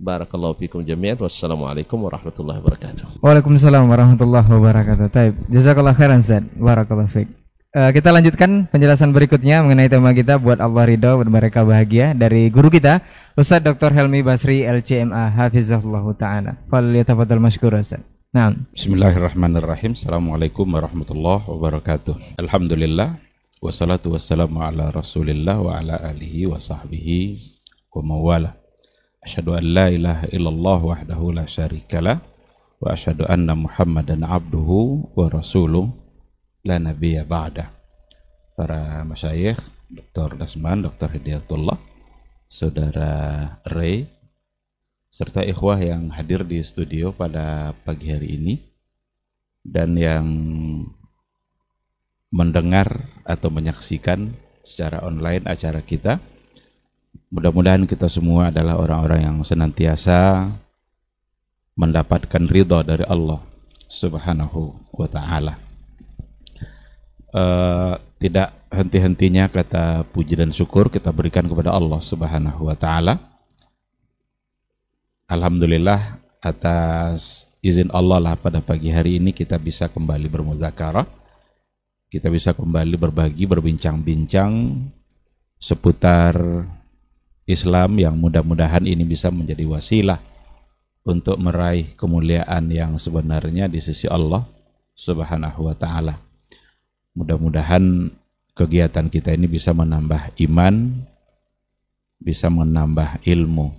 Barakallahu 0.00 0.56
fikum 0.56 0.80
jami'an. 0.80 1.20
Wassalamualaikum 1.20 2.00
warahmatullahi 2.00 2.60
wabarakatuh. 2.64 3.20
Waalaikumsalam 3.20 3.84
warahmatullahi 3.84 4.48
wabarakatuh. 4.48 5.06
Taib. 5.12 5.34
Jazakallah 5.52 5.92
khairan 5.92 6.24
Zat. 6.24 6.44
Barakallahu 6.56 7.08
fiik. 7.08 7.39
Uh, 7.70 7.94
kita 7.94 8.10
lanjutkan 8.10 8.66
penjelasan 8.66 9.14
berikutnya 9.14 9.62
mengenai 9.62 9.86
tema 9.86 10.10
kita 10.10 10.42
buat 10.42 10.58
Allah 10.58 10.90
ridho 10.90 11.22
dan 11.22 11.30
mereka 11.30 11.62
bahagia 11.62 12.18
dari 12.18 12.50
guru 12.50 12.66
kita 12.66 12.98
Ustaz 13.38 13.62
Dr. 13.62 13.94
Helmi 13.94 14.26
Basri 14.26 14.66
LCMA 14.66 15.30
Hafizahullah 15.38 16.02
Ta'ala. 16.18 16.58
Fal 16.66 16.90
yatafadal 16.90 17.38
masykur 17.38 17.70
Ustaz 17.78 18.02
Nah. 18.34 18.58
Bismillahirrahmanirrahim. 18.74 19.94
Assalamualaikum 19.94 20.66
warahmatullahi 20.66 21.46
wabarakatuh. 21.46 22.42
Alhamdulillah 22.42 23.22
Wassalatu 23.62 24.18
wassalamu 24.18 24.66
ala 24.66 24.90
rasulillah 24.90 25.62
wa 25.62 25.78
ala 25.78 25.94
alihi 26.10 26.50
wa 26.50 26.58
sahbihi 26.58 27.38
wa 27.94 28.02
mawala 28.02 28.58
Asyhadu 29.22 29.54
an 29.54 29.64
la 29.70 29.86
ilaha 29.94 30.26
illallah 30.34 30.78
wahdahu 30.82 31.38
la 31.38 31.46
syarikalah 31.46 32.18
Wa 32.82 32.98
asyhadu 32.98 33.30
anna 33.30 33.54
muhammadan 33.54 34.26
abduhu 34.26 35.06
wa 35.14 35.30
rasuluh 35.30 36.09
la 36.64 36.76
nabiyya 36.76 37.24
ba'da. 37.24 37.72
Para 38.56 39.00
masyayikh, 39.08 39.56
Dr. 39.88 40.36
Dasman, 40.36 40.84
Dr. 40.84 41.08
Hidayatullah, 41.16 41.80
Saudara 42.50 43.12
Ray, 43.64 44.10
serta 45.08 45.40
ikhwah 45.42 45.80
yang 45.80 46.12
hadir 46.12 46.44
di 46.44 46.60
studio 46.60 47.10
pada 47.10 47.72
pagi 47.86 48.12
hari 48.12 48.36
ini 48.36 48.54
dan 49.64 49.96
yang 49.96 50.26
mendengar 52.30 53.10
atau 53.26 53.48
menyaksikan 53.50 54.36
secara 54.62 55.02
online 55.02 55.48
acara 55.48 55.80
kita. 55.82 56.20
Mudah-mudahan 57.30 57.86
kita 57.86 58.06
semua 58.06 58.54
adalah 58.54 58.78
orang-orang 58.78 59.26
yang 59.26 59.38
senantiasa 59.42 60.50
mendapatkan 61.74 62.44
ridha 62.50 62.82
dari 62.82 63.06
Allah 63.06 63.42
Subhanahu 63.90 64.94
wa 64.94 65.08
taala 65.10 65.69
uh, 67.34 67.98
tidak 68.20 68.52
henti-hentinya 68.70 69.50
kata 69.50 70.06
puji 70.14 70.38
dan 70.38 70.54
syukur 70.54 70.92
kita 70.92 71.10
berikan 71.10 71.46
kepada 71.46 71.74
Allah 71.74 71.98
Subhanahu 71.98 72.70
wa 72.70 72.76
taala. 72.78 73.18
Alhamdulillah 75.30 76.18
atas 76.42 77.46
izin 77.62 77.92
Allah 77.92 78.18
lah 78.18 78.34
pada 78.34 78.58
pagi 78.64 78.90
hari 78.90 79.22
ini 79.22 79.30
kita 79.30 79.56
bisa 79.60 79.86
kembali 79.90 80.26
bermuzakarah. 80.26 81.06
Kita 82.10 82.26
bisa 82.26 82.50
kembali 82.50 82.98
berbagi, 82.98 83.46
berbincang-bincang 83.46 84.82
seputar 85.62 86.34
Islam 87.46 88.02
yang 88.02 88.18
mudah-mudahan 88.18 88.82
ini 88.82 89.06
bisa 89.06 89.30
menjadi 89.30 89.62
wasilah 89.62 90.18
untuk 91.06 91.38
meraih 91.38 91.94
kemuliaan 91.94 92.66
yang 92.66 92.98
sebenarnya 92.98 93.70
di 93.70 93.78
sisi 93.78 94.10
Allah 94.10 94.42
Subhanahu 94.98 95.70
wa 95.70 95.74
taala. 95.78 96.29
Mudah-mudahan 97.20 98.08
kegiatan 98.56 99.12
kita 99.12 99.36
ini 99.36 99.44
bisa 99.44 99.76
menambah 99.76 100.32
iman, 100.40 101.04
bisa 102.16 102.48
menambah 102.48 103.20
ilmu. 103.28 103.76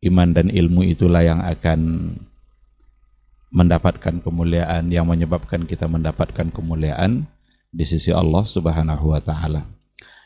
Iman 0.00 0.32
dan 0.32 0.48
ilmu 0.48 0.88
itulah 0.88 1.20
yang 1.20 1.44
akan 1.44 2.12
mendapatkan 3.52 4.24
kemuliaan, 4.24 4.88
yang 4.88 5.04
menyebabkan 5.04 5.68
kita 5.68 5.84
mendapatkan 5.84 6.48
kemuliaan 6.48 7.28
di 7.68 7.84
sisi 7.84 8.08
Allah 8.08 8.48
Subhanahu 8.48 9.12
wa 9.12 9.20
taala. 9.20 9.68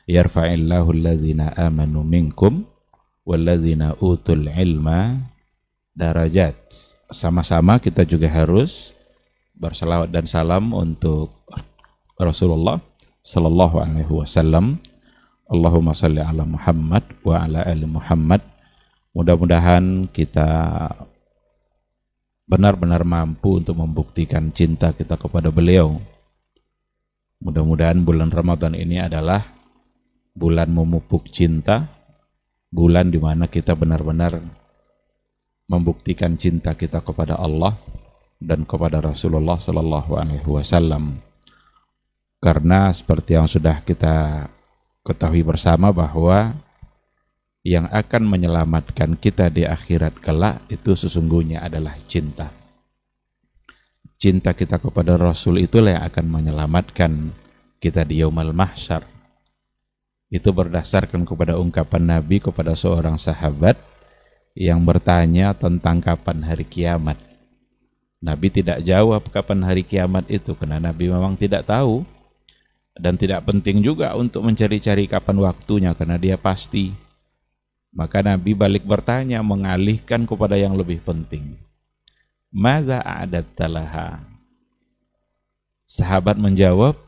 Yarfa'illahu 0.07 0.89
alladhina 0.95 1.53
amanu 1.59 2.07
minkum 2.07 2.62
walladzina 3.27 3.99
utul 4.01 4.49
ilma 4.49 5.18
darajat. 5.99 6.57
Sama-sama 7.11 7.77
kita 7.83 8.07
juga 8.07 8.31
harus 8.31 8.97
bersalawat 9.59 10.09
dan 10.09 10.25
salam 10.25 10.72
untuk 10.72 11.35
Rasulullah 12.19 12.83
sallallahu 13.23 13.79
alaihi 13.79 14.11
wasallam. 14.11 14.83
Allahumma 15.49 15.97
salli 15.97 16.21
ala 16.21 16.45
Muhammad 16.45 17.05
wa 17.25 17.41
ala 17.41 17.64
ali 17.64 17.89
Muhammad. 17.89 18.45
Mudah-mudahan 19.16 20.12
kita 20.12 20.51
benar-benar 22.45 23.05
mampu 23.05 23.61
untuk 23.62 23.79
membuktikan 23.81 24.53
cinta 24.53 24.93
kita 24.93 25.16
kepada 25.16 25.49
beliau. 25.49 26.01
Mudah-mudahan 27.39 28.03
bulan 28.03 28.35
Ramadan 28.35 28.75
ini 28.75 28.99
adalah 28.99 29.47
bulan 30.35 30.69
memupuk 30.75 31.31
cinta, 31.31 31.87
bulan 32.69 33.14
di 33.14 33.23
mana 33.23 33.47
kita 33.47 33.79
benar-benar 33.79 34.43
membuktikan 35.69 36.35
cinta 36.41 36.75
kita 36.75 37.05
kepada 37.05 37.37
Allah 37.37 37.77
dan 38.41 38.64
kepada 38.64 39.05
Rasulullah 39.05 39.61
Sallallahu 39.61 40.12
Alaihi 40.16 40.49
Wasallam. 40.49 41.28
Karena 42.39 42.95
seperti 42.95 43.34
yang 43.34 43.51
sudah 43.51 43.82
kita 43.82 44.47
ketahui 45.03 45.43
bersama 45.43 45.91
bahwa 45.91 46.55
yang 47.66 47.91
akan 47.91 48.22
menyelamatkan 48.30 49.18
kita 49.18 49.51
di 49.51 49.66
akhirat 49.66 50.22
kelak 50.22 50.62
itu 50.70 50.95
sesungguhnya 50.95 51.66
adalah 51.66 51.99
cinta. 52.07 52.55
Cinta 54.18 54.55
kita 54.55 54.78
kepada 54.78 55.18
Rasul 55.18 55.62
itulah 55.62 55.99
yang 55.99 56.05
akan 56.07 56.26
menyelamatkan 56.26 57.34
kita 57.82 58.07
di 58.07 58.22
yaumal 58.22 58.55
mahsyar. 58.55 59.07
Itu 60.30 60.55
berdasarkan 60.55 61.26
kepada 61.26 61.59
ungkapan 61.59 62.18
Nabi 62.18 62.39
kepada 62.39 62.74
seorang 62.78 63.18
sahabat 63.18 63.78
yang 64.55 64.82
bertanya 64.82 65.55
tentang 65.55 66.03
kapan 66.03 66.43
hari 66.43 66.66
kiamat. 66.66 67.18
Nabi 68.18 68.51
tidak 68.51 68.82
jawab 68.82 69.22
kapan 69.30 69.62
hari 69.62 69.86
kiamat 69.86 70.26
itu 70.26 70.55
karena 70.59 70.82
Nabi 70.82 71.07
memang 71.07 71.39
tidak 71.39 71.62
tahu 71.62 72.03
dan 72.99 73.14
tidak 73.14 73.46
penting 73.46 73.80
juga 73.80 74.12
untuk 74.18 74.42
mencari-cari 74.44 75.07
kapan 75.07 75.38
waktunya 75.38 75.90
karena 75.94 76.18
dia 76.18 76.36
pasti. 76.36 76.92
Maka 77.94 78.20
Nabi 78.20 78.53
balik 78.53 78.84
bertanya 78.84 79.40
mengalihkan 79.40 80.28
kepada 80.28 80.59
yang 80.59 80.76
lebih 80.76 81.01
penting. 81.01 81.57
Mada 82.53 83.01
adat 83.01 83.49
talaha? 83.57 84.20
Sahabat 85.88 86.36
menjawab, 86.36 86.99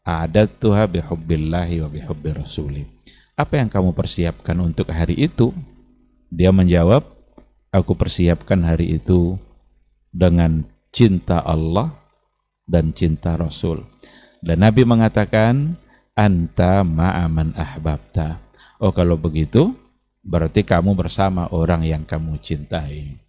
A'adattuha 0.00 0.88
bihubbillahi 0.88 1.84
wa 1.84 1.88
bihubbi 1.92 2.32
rasuli. 2.32 2.88
Apa 3.36 3.60
yang 3.60 3.68
kamu 3.68 3.92
persiapkan 3.92 4.56
untuk 4.64 4.88
hari 4.88 5.16
itu? 5.16 5.52
Dia 6.32 6.48
menjawab, 6.48 7.04
aku 7.68 7.92
persiapkan 7.92 8.64
hari 8.64 8.96
itu 8.96 9.36
dengan 10.08 10.64
cinta 10.90 11.42
Allah 11.44 11.94
dan 12.66 12.94
cinta 12.94 13.34
Rasul. 13.34 13.82
Dan 14.40 14.64
Nabi 14.64 14.88
mengatakan, 14.88 15.76
anta 16.16 16.80
ma'aman 16.80 17.52
ahbabta. 17.52 18.40
Oh 18.80 18.92
kalau 18.92 19.20
begitu, 19.20 19.76
berarti 20.24 20.64
kamu 20.64 20.96
bersama 20.96 21.48
orang 21.52 21.84
yang 21.84 22.08
kamu 22.08 22.40
cintai. 22.40 23.20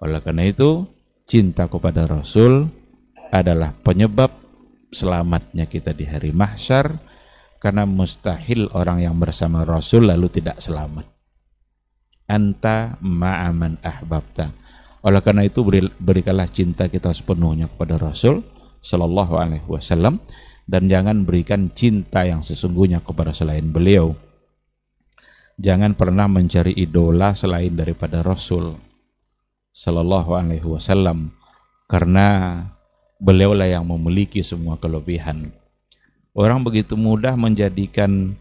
Oleh 0.00 0.20
karena 0.24 0.48
itu, 0.48 0.88
cinta 1.28 1.68
kepada 1.68 2.08
Rasul 2.08 2.68
adalah 3.28 3.76
penyebab 3.84 4.32
selamatnya 4.92 5.68
kita 5.68 5.92
di 5.92 6.06
hari 6.08 6.30
mahsyar 6.30 6.96
karena 7.58 7.88
mustahil 7.88 8.68
orang 8.76 9.00
yang 9.04 9.16
bersama 9.16 9.64
Rasul 9.64 10.08
lalu 10.08 10.28
tidak 10.28 10.60
selamat. 10.60 11.08
Anta 12.24 12.96
ma'aman 13.04 13.80
ahbabta. 13.84 14.52
Oleh 15.04 15.20
karena 15.20 15.44
itu 15.44 15.60
beri, 15.60 15.84
berikanlah 16.00 16.48
cinta 16.48 16.88
kita 16.88 17.12
sepenuhnya 17.12 17.68
kepada 17.68 18.00
Rasul 18.00 18.40
Sallallahu 18.80 19.36
Alaihi 19.36 19.68
Wasallam 19.68 20.16
dan 20.64 20.88
jangan 20.88 21.28
berikan 21.28 21.72
cinta 21.72 22.24
yang 22.24 22.40
sesungguhnya 22.40 23.04
kepada 23.04 23.36
selain 23.36 23.68
beliau. 23.68 24.16
Jangan 25.60 25.94
pernah 25.94 26.26
mencari 26.26 26.74
idola 26.74 27.36
selain 27.36 27.78
daripada 27.78 28.26
Rasul 28.26 28.74
Sallallahu 29.70 30.34
Alaihi 30.34 30.66
Wasallam 30.66 31.30
karena 31.86 32.58
beliaulah 33.22 33.70
yang 33.70 33.86
memiliki 33.86 34.42
semua 34.42 34.80
kelebihan. 34.80 35.54
Orang 36.34 36.66
begitu 36.66 36.98
mudah 36.98 37.38
menjadikan 37.38 38.34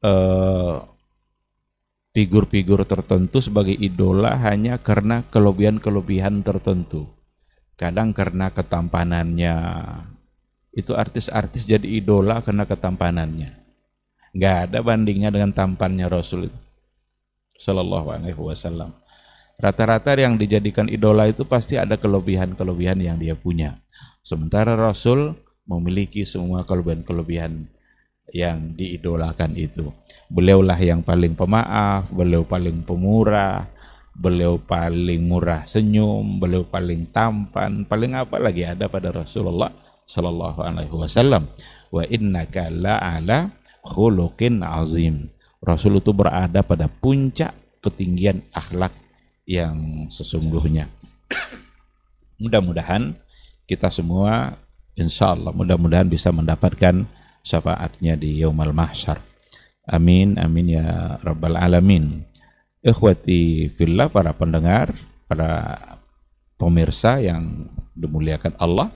uh, 0.00 0.80
figur-figur 2.16 2.80
tertentu 2.88 3.44
sebagai 3.44 3.76
idola 3.76 4.40
hanya 4.40 4.80
karena 4.80 5.20
kelebihan-kelebihan 5.28 6.40
tertentu. 6.40 7.12
Kadang 7.76 8.16
karena 8.16 8.48
ketampanannya. 8.48 9.56
Itu 10.76 10.92
artis-artis 10.92 11.64
jadi 11.64 11.88
idola 11.88 12.44
karena 12.44 12.68
ketampanannya. 12.68 13.56
Nggak 14.36 14.56
ada 14.68 14.78
bandingnya 14.84 15.32
dengan 15.32 15.56
tampannya 15.56 16.04
Rasul 16.12 16.52
itu. 16.52 16.60
Sallallahu 17.56 18.12
alaihi 18.12 18.36
wasallam. 18.36 18.92
Rata-rata 19.56 20.12
yang 20.12 20.36
dijadikan 20.36 20.92
idola 20.92 21.24
itu 21.32 21.48
pasti 21.48 21.80
ada 21.80 21.96
kelebihan-kelebihan 21.96 23.00
yang 23.00 23.16
dia 23.16 23.32
punya. 23.32 23.80
Sementara 24.20 24.76
Rasul 24.76 25.32
memiliki 25.64 26.28
semua 26.28 26.68
kelebihan-kelebihan 26.68 27.64
yang 28.36 28.76
diidolakan 28.76 29.56
itu. 29.56 29.88
Beliaulah 30.28 30.76
yang 30.76 31.00
paling 31.00 31.32
pemaaf, 31.32 32.12
beliau 32.12 32.44
paling 32.44 32.84
pemurah, 32.84 33.64
beliau 34.12 34.60
paling 34.60 35.24
murah 35.24 35.64
senyum, 35.64 36.36
beliau 36.36 36.68
paling 36.68 37.08
tampan, 37.08 37.88
paling 37.88 38.12
apa 38.12 38.36
lagi 38.36 38.68
ada 38.68 38.92
pada 38.92 39.08
Rasulullah 39.08 39.72
sallallahu 40.06 40.62
alaihi 40.62 40.94
wasallam. 40.94 41.50
Wa 41.90 42.02
innaka 42.06 42.70
la'ala 42.70 43.52
khuluqin 43.82 44.62
azim. 44.62 45.30
Rasul 45.62 45.98
itu 45.98 46.14
berada 46.14 46.62
pada 46.62 46.86
puncak 46.86 47.54
ketinggian 47.82 48.42
akhlak 48.54 48.94
yang 49.46 50.06
sesungguhnya. 50.10 50.90
Mudah-mudahan 52.42 53.16
kita 53.66 53.90
semua 53.90 54.58
insya 54.94 55.34
Allah 55.34 55.50
mudah-mudahan 55.50 56.06
bisa 56.06 56.30
mendapatkan 56.30 57.06
syafaatnya 57.46 58.18
di 58.18 58.42
Yaumal 58.42 58.74
Mahsyar. 58.74 59.22
Amin, 59.86 60.34
amin 60.34 60.82
ya 60.82 61.18
Rabbal 61.22 61.54
Alamin. 61.54 62.26
Ikhwati 62.82 63.70
fillah 63.74 64.10
para 64.10 64.34
pendengar, 64.34 64.94
para 65.30 65.78
pemirsa 66.58 67.22
yang 67.22 67.70
dimuliakan 67.94 68.58
Allah. 68.58 68.90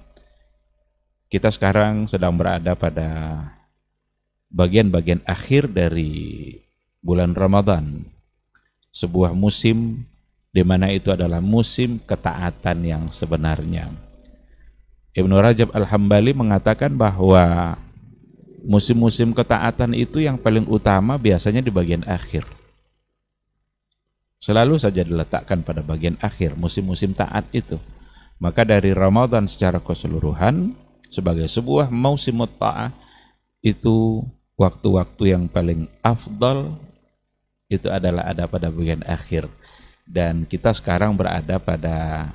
Kita 1.30 1.48
sekarang 1.48 2.10
sedang 2.10 2.34
berada 2.34 2.74
pada 2.74 3.08
bagian-bagian 4.50 5.22
akhir 5.22 5.70
dari 5.70 6.58
bulan 7.00 7.32
Ramadan. 7.38 8.02
Sebuah 8.90 9.30
musim 9.32 10.02
di 10.50 10.66
mana 10.66 10.90
itu 10.90 11.14
adalah 11.14 11.38
musim 11.38 12.02
ketaatan 12.02 12.82
yang 12.82 13.02
sebenarnya 13.14 13.94
Ibnu 15.10 15.34
Rajab 15.42 15.74
Al-Hambali 15.74 16.30
mengatakan 16.30 16.94
bahwa 16.94 17.74
musim-musim 18.62 19.34
ketaatan 19.34 19.90
itu 19.98 20.22
yang 20.22 20.38
paling 20.38 20.62
utama 20.70 21.18
biasanya 21.18 21.58
di 21.58 21.72
bagian 21.74 22.06
akhir. 22.06 22.46
Selalu 24.38 24.78
saja 24.78 25.02
diletakkan 25.02 25.66
pada 25.66 25.82
bagian 25.82 26.14
akhir 26.22 26.54
musim-musim 26.54 27.10
taat 27.10 27.42
itu. 27.50 27.76
Maka 28.38 28.62
dari 28.62 28.94
Ramadan 28.94 29.50
secara 29.50 29.82
keseluruhan 29.82 30.78
sebagai 31.11 31.50
sebuah 31.50 31.90
musim 31.90 32.38
ta'ah 32.46 32.94
itu 33.61 34.24
waktu-waktu 34.54 35.36
yang 35.36 35.44
paling 35.50 35.90
afdal 36.00 36.78
itu 37.70 37.86
adalah 37.90 38.30
ada 38.30 38.46
pada 38.46 38.70
bagian 38.70 39.02
akhir. 39.04 39.50
Dan 40.06 40.42
kita 40.46 40.74
sekarang 40.74 41.14
berada 41.14 41.58
pada 41.62 42.30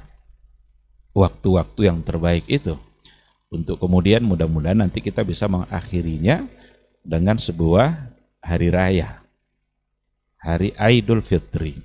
waktu-waktu 1.12 1.92
yang 1.92 2.00
terbaik 2.04 2.48
itu. 2.48 2.80
Untuk 3.52 3.80
kemudian 3.80 4.24
mudah-mudahan 4.24 4.88
nanti 4.88 5.00
kita 5.00 5.24
bisa 5.24 5.48
mengakhirinya 5.48 6.48
dengan 7.04 7.36
sebuah 7.36 8.16
hari 8.40 8.72
raya. 8.72 9.24
Hari 10.40 10.76
Idul 10.76 11.24
Fitri. 11.24 11.80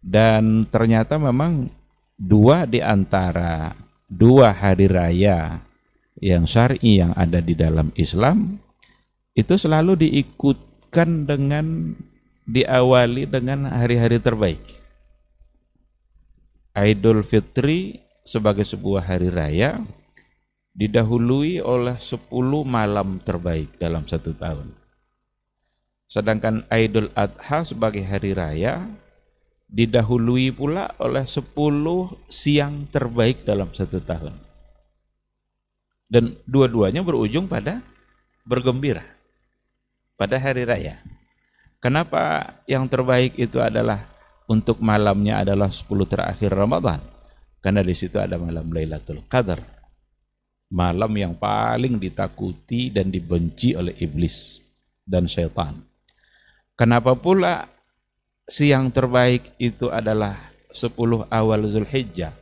Dan 0.00 0.64
ternyata 0.72 1.20
memang 1.20 1.68
dua 2.16 2.64
di 2.64 2.80
antara 2.80 3.76
dua 4.08 4.52
hari 4.56 4.88
raya 4.88 5.60
yang 6.20 6.44
syar'i 6.44 7.00
yang 7.00 7.16
ada 7.16 7.40
di 7.40 7.56
dalam 7.56 7.90
Islam 7.96 8.60
itu 9.32 9.56
selalu 9.56 10.04
diikutkan 10.04 11.24
dengan 11.24 11.96
diawali 12.44 13.24
dengan 13.24 13.72
hari-hari 13.72 14.20
terbaik. 14.20 14.60
Idul 16.76 17.24
Fitri 17.26 17.98
sebagai 18.22 18.68
sebuah 18.68 19.08
hari 19.08 19.32
raya 19.32 19.80
didahului 20.76 21.58
oleh 21.64 21.98
10 21.98 22.30
malam 22.62 23.18
terbaik 23.24 23.74
dalam 23.80 24.06
satu 24.06 24.36
tahun. 24.36 24.76
Sedangkan 26.10 26.66
Idul 26.70 27.10
Adha 27.14 27.62
sebagai 27.62 28.02
hari 28.02 28.34
raya 28.34 28.86
didahului 29.70 30.50
pula 30.50 30.90
oleh 30.98 31.22
10 31.22 31.54
siang 32.26 32.90
terbaik 32.90 33.46
dalam 33.46 33.70
satu 33.70 34.02
tahun. 34.02 34.49
Dan 36.10 36.34
dua-duanya 36.42 37.06
berujung 37.06 37.46
pada 37.46 37.78
bergembira 38.42 39.20
pada 40.20 40.36
hari 40.36 40.68
raya. 40.68 41.00
Kenapa 41.80 42.52
yang 42.68 42.84
terbaik 42.84 43.40
itu 43.40 43.56
adalah 43.56 44.04
untuk 44.44 44.84
malamnya 44.84 45.40
adalah 45.40 45.72
10 45.72 45.88
terakhir 46.04 46.52
Ramadan? 46.52 47.00
Karena 47.64 47.80
di 47.80 47.96
situ 47.96 48.20
ada 48.20 48.36
malam 48.36 48.68
Lailatul 48.68 49.24
Qadar. 49.24 49.64
Malam 50.68 51.08
yang 51.16 51.34
paling 51.40 51.96
ditakuti 51.96 52.92
dan 52.92 53.08
dibenci 53.08 53.72
oleh 53.72 53.96
iblis 53.96 54.60
dan 55.08 55.24
syaitan. 55.24 55.80
Kenapa 56.76 57.16
pula 57.16 57.64
siang 58.44 58.92
terbaik 58.92 59.56
itu 59.56 59.88
adalah 59.88 60.52
10 60.68 60.92
awal 61.32 61.60
Zulhijjah. 61.64 62.36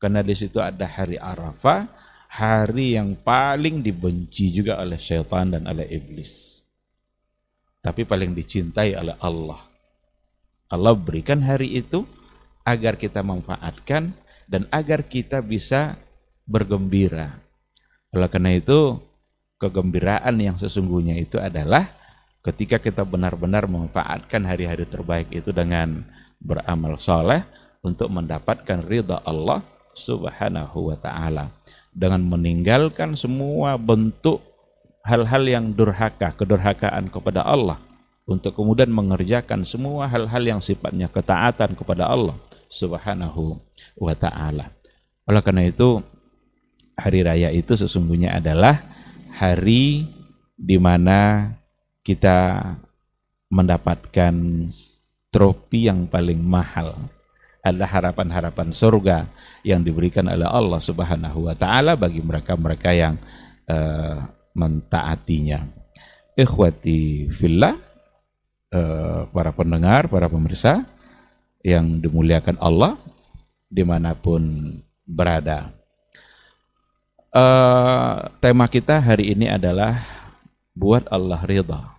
Karena 0.00 0.24
di 0.24 0.32
situ 0.32 0.56
ada 0.56 0.88
hari 0.88 1.20
Arafah, 1.20 1.84
hari 2.30 2.94
yang 2.94 3.18
paling 3.18 3.82
dibenci 3.82 4.54
juga 4.54 4.78
oleh 4.78 5.02
syaitan 5.02 5.50
dan 5.50 5.66
oleh 5.66 5.82
iblis. 5.90 6.62
Tapi 7.82 8.06
paling 8.06 8.38
dicintai 8.38 8.94
oleh 8.94 9.18
Allah. 9.18 9.58
Allah 10.70 10.94
berikan 10.94 11.42
hari 11.42 11.74
itu 11.74 12.06
agar 12.62 12.94
kita 12.94 13.26
manfaatkan 13.26 14.14
dan 14.46 14.70
agar 14.70 15.02
kita 15.02 15.42
bisa 15.42 15.98
bergembira. 16.46 17.42
Oleh 18.14 18.30
karena 18.30 18.54
itu, 18.54 19.02
kegembiraan 19.58 20.38
yang 20.38 20.54
sesungguhnya 20.54 21.18
itu 21.18 21.34
adalah 21.42 21.90
ketika 22.46 22.78
kita 22.78 23.02
benar-benar 23.02 23.66
memanfaatkan 23.66 24.46
hari-hari 24.46 24.86
terbaik 24.86 25.34
itu 25.34 25.50
dengan 25.50 26.06
beramal 26.38 26.94
soleh 27.02 27.42
untuk 27.82 28.06
mendapatkan 28.06 28.86
ridha 28.86 29.18
Allah 29.26 29.66
subhanahu 29.98 30.94
wa 30.94 30.96
ta'ala. 30.96 31.50
Dengan 32.00 32.24
meninggalkan 32.24 33.12
semua 33.12 33.76
bentuk 33.76 34.40
hal-hal 35.04 35.44
yang 35.44 35.64
durhaka, 35.76 36.32
kedurhakaan 36.32 37.12
kepada 37.12 37.44
Allah. 37.44 37.76
Untuk 38.24 38.56
kemudian 38.56 38.88
mengerjakan 38.88 39.68
semua 39.68 40.08
hal-hal 40.08 40.40
yang 40.40 40.60
sifatnya 40.64 41.12
ketaatan 41.12 41.76
kepada 41.76 42.08
Allah 42.08 42.40
subhanahu 42.72 43.60
wa 44.00 44.14
ta'ala. 44.16 44.72
Oleh 45.28 45.42
karena 45.44 45.68
itu, 45.68 46.00
hari 46.96 47.20
raya 47.20 47.52
itu 47.52 47.76
sesungguhnya 47.76 48.40
adalah 48.40 48.80
hari 49.36 50.08
di 50.56 50.76
mana 50.80 51.52
kita 52.00 52.60
mendapatkan 53.50 54.32
trofi 55.28 55.90
yang 55.90 56.06
paling 56.06 56.38
mahal 56.38 57.10
adalah 57.60 57.88
harapan-harapan 57.88 58.72
surga 58.72 59.28
yang 59.64 59.84
diberikan 59.84 60.24
oleh 60.28 60.48
Allah 60.48 60.80
Subhanahu 60.80 61.48
wa 61.48 61.54
taala 61.56 61.96
bagi 61.96 62.24
mereka-mereka 62.24 62.90
yang 62.96 63.14
uh, 63.68 64.24
mentaatinya. 64.56 65.68
Ikhwati 66.36 67.28
fillah 67.36 67.76
uh, 68.72 69.28
para 69.28 69.52
pendengar, 69.52 70.08
para 70.08 70.26
pemirsa 70.26 70.88
yang 71.60 72.00
dimuliakan 72.00 72.56
Allah 72.56 72.96
di 73.68 73.84
mana 73.84 74.16
pun 74.16 74.74
berada. 75.04 75.70
Uh, 77.30 78.26
tema 78.42 78.66
kita 78.66 78.98
hari 78.98 79.36
ini 79.36 79.46
adalah 79.46 80.02
buat 80.74 81.06
Allah 81.06 81.38
ridha 81.46 81.94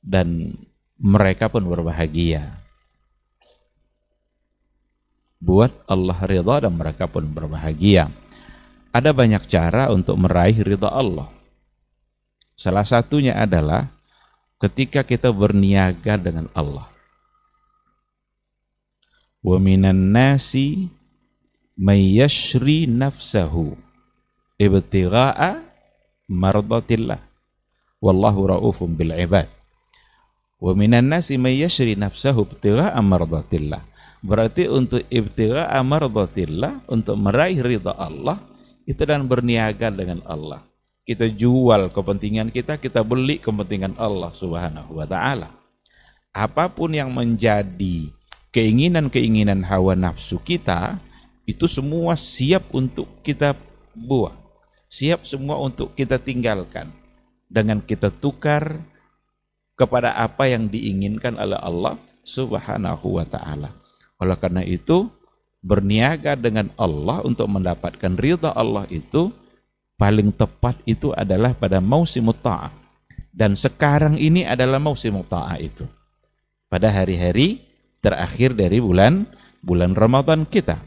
dan 0.00 0.56
mereka 0.96 1.52
pun 1.52 1.66
berbahagia. 1.66 2.65
Buat 5.36 5.72
Allah 5.84 6.18
ridha 6.24 6.56
dan 6.64 6.74
mereka 6.74 7.04
pun 7.06 7.28
berbahagia. 7.28 8.08
Ada 8.90 9.12
banyak 9.12 9.44
cara 9.46 9.92
untuk 9.92 10.16
meraih 10.16 10.56
ridha 10.64 10.88
Allah. 10.88 11.28
Salah 12.56 12.88
satunya 12.88 13.36
adalah 13.36 13.92
ketika 14.56 15.04
kita 15.04 15.28
berniaga 15.28 16.16
dengan 16.16 16.48
Allah. 16.56 16.88
Wa 19.44 19.60
minan 19.60 20.16
nasi 20.16 20.88
may 21.76 22.16
yashri 22.16 22.88
nafsahu 22.88 23.76
ibtigha'a 24.56 25.60
mardatillah 26.24 27.20
wallahu 28.00 28.48
raufum 28.48 28.96
bil 28.96 29.12
ibad 29.12 29.52
wa 30.56 30.72
minan 30.72 31.12
nasi 31.12 31.36
may 31.36 31.60
yashri 31.60 31.92
nafsahu 31.92 32.48
ibtigha'a 32.48 32.96
mardatillah 33.04 33.84
berarti 34.26 34.66
untuk 34.66 35.06
ibtigha'a 35.06 35.78
mardatillah 35.86 36.82
untuk 36.90 37.14
meraih 37.14 37.62
ridha 37.62 37.94
Allah 37.94 38.42
itu 38.82 38.98
dan 39.06 39.22
berniaga 39.30 39.94
dengan 39.94 40.22
Allah. 40.26 40.66
Kita 41.06 41.30
jual 41.30 41.94
kepentingan 41.94 42.50
kita 42.50 42.82
kita 42.82 43.06
beli 43.06 43.38
kepentingan 43.38 43.94
Allah 43.94 44.34
Subhanahu 44.34 44.98
wa 44.98 45.06
taala. 45.06 45.54
Apa 46.34 46.66
pun 46.66 46.90
yang 46.90 47.14
menjadi 47.14 48.10
keinginan-keinginan 48.50 49.62
hawa 49.62 49.94
nafsu 49.94 50.42
kita 50.42 50.98
itu 51.46 51.70
semua 51.70 52.18
siap 52.18 52.66
untuk 52.74 53.06
kita 53.22 53.54
buang 53.94 54.46
siap 54.86 55.26
semua 55.26 55.58
untuk 55.58 55.92
kita 55.92 56.16
tinggalkan. 56.16 56.90
Dengan 57.46 57.78
kita 57.78 58.10
tukar 58.10 58.82
kepada 59.78 60.18
apa 60.18 60.50
yang 60.50 60.66
diinginkan 60.66 61.38
oleh 61.38 61.58
Allah 61.62 61.94
Subhanahu 62.26 63.22
wa 63.22 63.26
taala. 63.28 63.70
Oleh 64.20 64.36
karena 64.40 64.64
itu, 64.64 65.08
berniaga 65.60 66.38
dengan 66.38 66.70
Allah 66.78 67.20
untuk 67.26 67.50
mendapatkan 67.50 68.14
ridha 68.16 68.54
Allah 68.54 68.86
itu 68.88 69.34
paling 69.98 70.30
tepat 70.32 70.78
itu 70.86 71.10
adalah 71.12 71.56
pada 71.56 71.82
musim 71.82 72.30
ta'ah. 72.30 72.72
Dan 73.36 73.52
sekarang 73.52 74.16
ini 74.16 74.48
adalah 74.48 74.80
musim 74.80 75.20
ta'ah 75.20 75.58
itu. 75.60 75.84
Pada 76.70 76.88
hari-hari 76.88 77.60
terakhir 78.00 78.56
dari 78.56 78.80
bulan 78.80 79.26
bulan 79.62 79.98
Ramadan 79.98 80.46
kita 80.46 80.78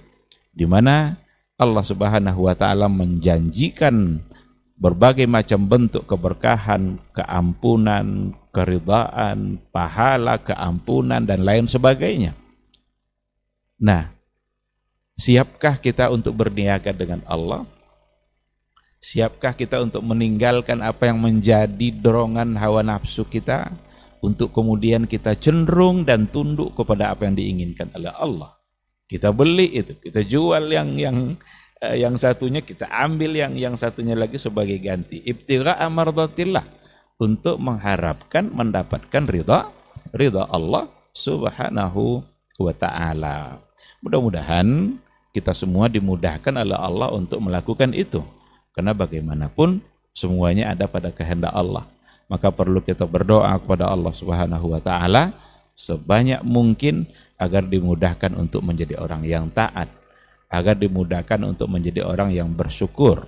di 0.55 0.63
mana 0.63 1.19
Allah 1.59 1.83
Subhanahu 1.83 2.47
wa 2.47 2.55
taala 2.55 2.87
menjanjikan 2.87 4.23
berbagai 4.79 5.27
macam 5.27 5.67
bentuk 5.67 6.07
keberkahan, 6.07 7.03
keampunan, 7.11 8.31
keridhaan, 8.55 9.59
pahala, 9.75 10.39
keampunan 10.39 11.27
dan 11.27 11.43
lain 11.43 11.67
sebagainya. 11.67 12.31
Nah, 13.79 14.11
siapkah 15.15 15.79
kita 15.79 16.11
untuk 16.11 16.35
berniaga 16.35 16.91
dengan 16.91 17.23
Allah? 17.23 17.63
Siapkah 18.99 19.55
kita 19.55 19.79
untuk 19.79 20.03
meninggalkan 20.03 20.83
apa 20.83 21.07
yang 21.07 21.23
menjadi 21.23 21.87
dorongan 22.03 22.59
hawa 22.59 22.83
nafsu 22.83 23.23
kita 23.23 23.71
untuk 24.19 24.51
kemudian 24.51 25.07
kita 25.07 25.39
cenderung 25.39 26.03
dan 26.03 26.27
tunduk 26.27 26.75
kepada 26.75 27.15
apa 27.15 27.23
yang 27.23 27.39
diinginkan 27.39 27.87
oleh 27.95 28.11
Allah? 28.11 28.59
Kita 29.07 29.31
beli 29.31 29.71
itu, 29.71 29.95
kita 29.95 30.27
jual 30.27 30.67
yang 30.67 30.99
yang 30.99 31.17
uh, 31.79 31.95
yang 31.95 32.19
satunya 32.19 32.59
kita 32.59 32.91
ambil 32.91 33.31
yang 33.31 33.55
yang 33.55 33.79
satunya 33.79 34.19
lagi 34.19 34.35
sebagai 34.35 34.75
ganti. 34.83 35.23
Ibtigha 35.23 35.79
amardatillah 35.79 36.67
untuk 37.23 37.55
mengharapkan 37.63 38.51
mendapatkan 38.51 39.23
ridha 39.23 39.71
ridha 40.11 40.43
Allah 40.51 40.91
Subhanahu 41.15 42.27
wa 42.59 42.73
taala. 42.75 43.68
Mudah-mudahan 43.99 44.95
kita 45.35 45.51
semua 45.53 45.91
dimudahkan 45.91 46.55
oleh 46.55 46.77
Allah 46.77 47.11
untuk 47.13 47.39
melakukan 47.43 47.91
itu. 47.93 48.23
Karena 48.71 48.95
bagaimanapun 48.95 49.83
semuanya 50.15 50.71
ada 50.71 50.87
pada 50.87 51.11
kehendak 51.11 51.51
Allah. 51.51 51.85
Maka 52.29 52.53
perlu 52.53 52.79
kita 52.79 53.03
berdoa 53.09 53.57
kepada 53.57 53.89
Allah 53.89 54.13
Subhanahu 54.13 54.71
wa 54.71 54.81
taala 54.81 55.33
sebanyak 55.73 56.45
mungkin 56.45 57.09
agar 57.39 57.65
dimudahkan 57.65 58.35
untuk 58.35 58.61
menjadi 58.61 58.99
orang 58.99 59.25
yang 59.25 59.49
taat, 59.49 59.89
agar 60.51 60.75
dimudahkan 60.77 61.39
untuk 61.47 61.71
menjadi 61.71 62.05
orang 62.05 62.35
yang 62.35 62.51
bersyukur, 62.53 63.25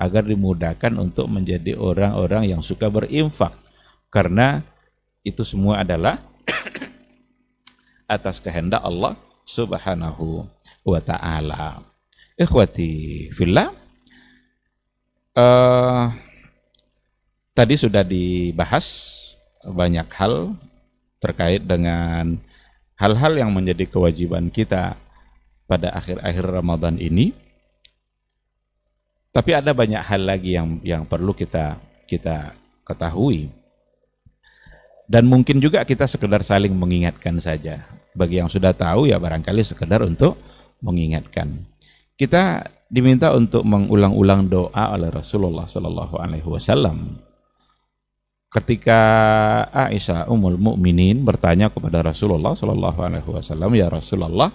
agar 0.00 0.24
dimudahkan 0.24 0.94
untuk 0.96 1.26
menjadi 1.28 1.76
orang-orang 1.76 2.48
yang 2.48 2.62
suka 2.64 2.88
berinfak. 2.88 3.52
Karena 4.08 4.64
itu 5.20 5.44
semua 5.44 5.84
adalah 5.84 6.22
atas 8.08 8.40
kehendak 8.40 8.80
Allah 8.80 9.20
Subhanahu 9.48 10.44
wa 10.84 11.00
taala. 11.00 11.80
Ikhwati 12.36 13.32
fillah 13.32 13.72
uh, 15.32 16.12
tadi 17.56 17.74
sudah 17.80 18.04
dibahas 18.04 18.86
banyak 19.64 20.06
hal 20.14 20.54
terkait 21.18 21.66
dengan 21.66 22.38
hal-hal 22.94 23.32
yang 23.34 23.50
menjadi 23.50 23.88
kewajiban 23.90 24.52
kita 24.52 24.94
pada 25.66 25.94
akhir-akhir 25.94 26.44
Ramadan 26.46 27.00
ini. 27.00 27.34
Tapi 29.34 29.54
ada 29.54 29.70
banyak 29.70 30.02
hal 30.02 30.22
lagi 30.24 30.56
yang 30.56 30.78
yang 30.82 31.02
perlu 31.06 31.34
kita 31.34 31.78
kita 32.10 32.54
ketahui. 32.82 33.52
Dan 35.08 35.24
mungkin 35.24 35.58
juga 35.58 35.82
kita 35.88 36.04
sekedar 36.04 36.44
saling 36.44 36.76
mengingatkan 36.76 37.40
saja. 37.40 37.88
Bagi 38.12 38.44
yang 38.44 38.52
sudah 38.52 38.76
tahu 38.76 39.08
ya 39.08 39.16
barangkali 39.16 39.64
sekedar 39.64 40.04
untuk 40.04 40.36
mengingatkan. 40.84 41.64
Kita 42.18 42.68
diminta 42.92 43.32
untuk 43.32 43.64
mengulang-ulang 43.64 44.52
doa 44.52 44.84
oleh 44.92 45.08
Rasulullah 45.08 45.64
Sallallahu 45.64 46.20
Alaihi 46.20 46.44
Wasallam 46.44 47.28
ketika 48.48 49.00
Aisyah 49.72 50.28
Ummul 50.28 50.56
Mukminin 50.56 51.20
bertanya 51.20 51.68
kepada 51.68 52.00
Rasulullah 52.00 52.56
Shallallahu 52.56 53.00
Alaihi 53.04 53.28
Wasallam, 53.28 53.76
ya 53.76 53.92
Rasulullah, 53.92 54.48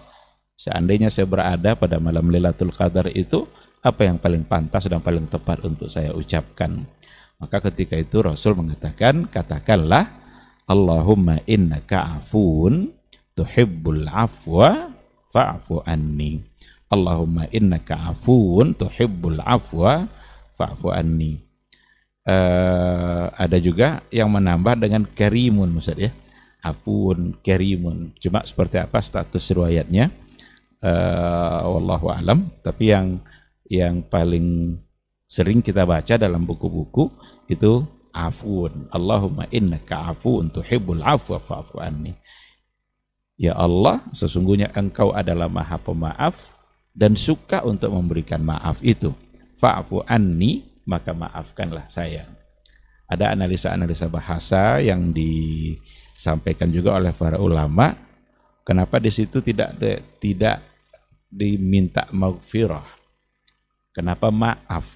seandainya 0.57 1.13
saya 1.13 1.29
berada 1.29 1.77
pada 1.77 2.01
malam 2.01 2.29
Lailatul 2.33 2.73
Qadar 2.73 3.13
itu, 3.13 3.45
apa 3.85 4.07
yang 4.09 4.17
paling 4.17 4.47
pantas 4.47 4.89
dan 4.89 5.03
paling 5.03 5.29
tepat 5.29 5.61
untuk 5.61 5.93
saya 5.93 6.09
ucapkan? 6.15 6.89
Maka 7.37 7.59
ketika 7.69 7.99
itu 7.99 8.23
Rasul 8.23 8.57
mengatakan, 8.57 9.29
katakanlah, 9.29 10.22
Allahumma 10.63 11.43
innaka 11.43 12.19
afun 12.19 12.95
tuhibbul 13.35 14.07
afwa 14.07 14.93
fa'fu 15.33 15.83
anni. 15.83 16.39
Allahumma 16.87 17.49
innaka 17.49 18.13
afuun 18.13 18.77
tuhibbul 18.77 19.41
afwa 19.41 20.07
fa'fu 20.55 20.93
anni. 20.93 21.41
Uh, 22.23 23.27
ada 23.35 23.59
juga 23.59 23.99
yang 24.07 24.31
menambah 24.31 24.79
dengan 24.79 25.03
karimun 25.03 25.75
Ustaz 25.75 25.99
ya. 25.99 26.11
Afun, 26.63 27.35
karimun. 27.43 28.15
Cuma 28.23 28.47
seperti 28.47 28.79
apa 28.79 29.03
status 29.03 29.51
riwayatnya? 29.51 30.07
Uh, 30.79 31.75
wallahu 31.75 32.07
alam. 32.07 32.47
Tapi 32.63 32.95
yang 32.95 33.19
yang 33.67 34.05
paling 34.07 34.79
sering 35.27 35.59
kita 35.59 35.83
baca 35.83 36.15
dalam 36.15 36.45
buku-buku 36.47 37.09
itu 37.51 37.83
afun. 38.13 38.87
Allahumma 38.93 39.49
innaka 39.49 40.13
afuun 40.13 40.53
tuhibbul 40.53 41.01
afwa 41.01 41.41
fa'fu 41.41 41.81
anni. 41.81 42.13
Ya 43.35 43.57
Allah, 43.57 44.05
sesungguhnya 44.13 44.69
Engkau 44.77 45.11
adalah 45.11 45.49
Maha 45.49 45.81
Pemaaf 45.81 46.37
dan 46.93 47.17
suka 47.17 47.65
untuk 47.65 47.89
memberikan 47.89 48.45
maaf 48.45 48.77
itu. 48.85 49.11
Fa'fu 49.57 50.05
anni, 50.05 50.61
maka 50.85 51.11
maafkanlah 51.11 51.89
saya. 51.89 52.29
Ada 53.09 53.33
analisa-analisa 53.33 54.07
bahasa 54.07 54.79
yang 54.79 55.11
disampaikan 55.11 56.69
juga 56.69 56.95
oleh 56.95 57.11
para 57.11 57.41
ulama. 57.41 57.97
Kenapa 58.63 58.95
di 59.01 59.11
situ 59.11 59.43
tidak 59.43 59.75
tidak 60.23 60.63
diminta 61.27 62.07
maghfirah? 62.13 62.87
Kenapa 63.91 64.31
maaf? 64.31 64.87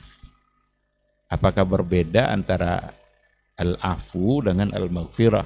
Apakah 1.27 1.67
berbeda 1.67 2.31
antara 2.31 2.95
al-afu 3.57 4.45
dengan 4.45 4.71
al-maghfirah? 4.71 5.45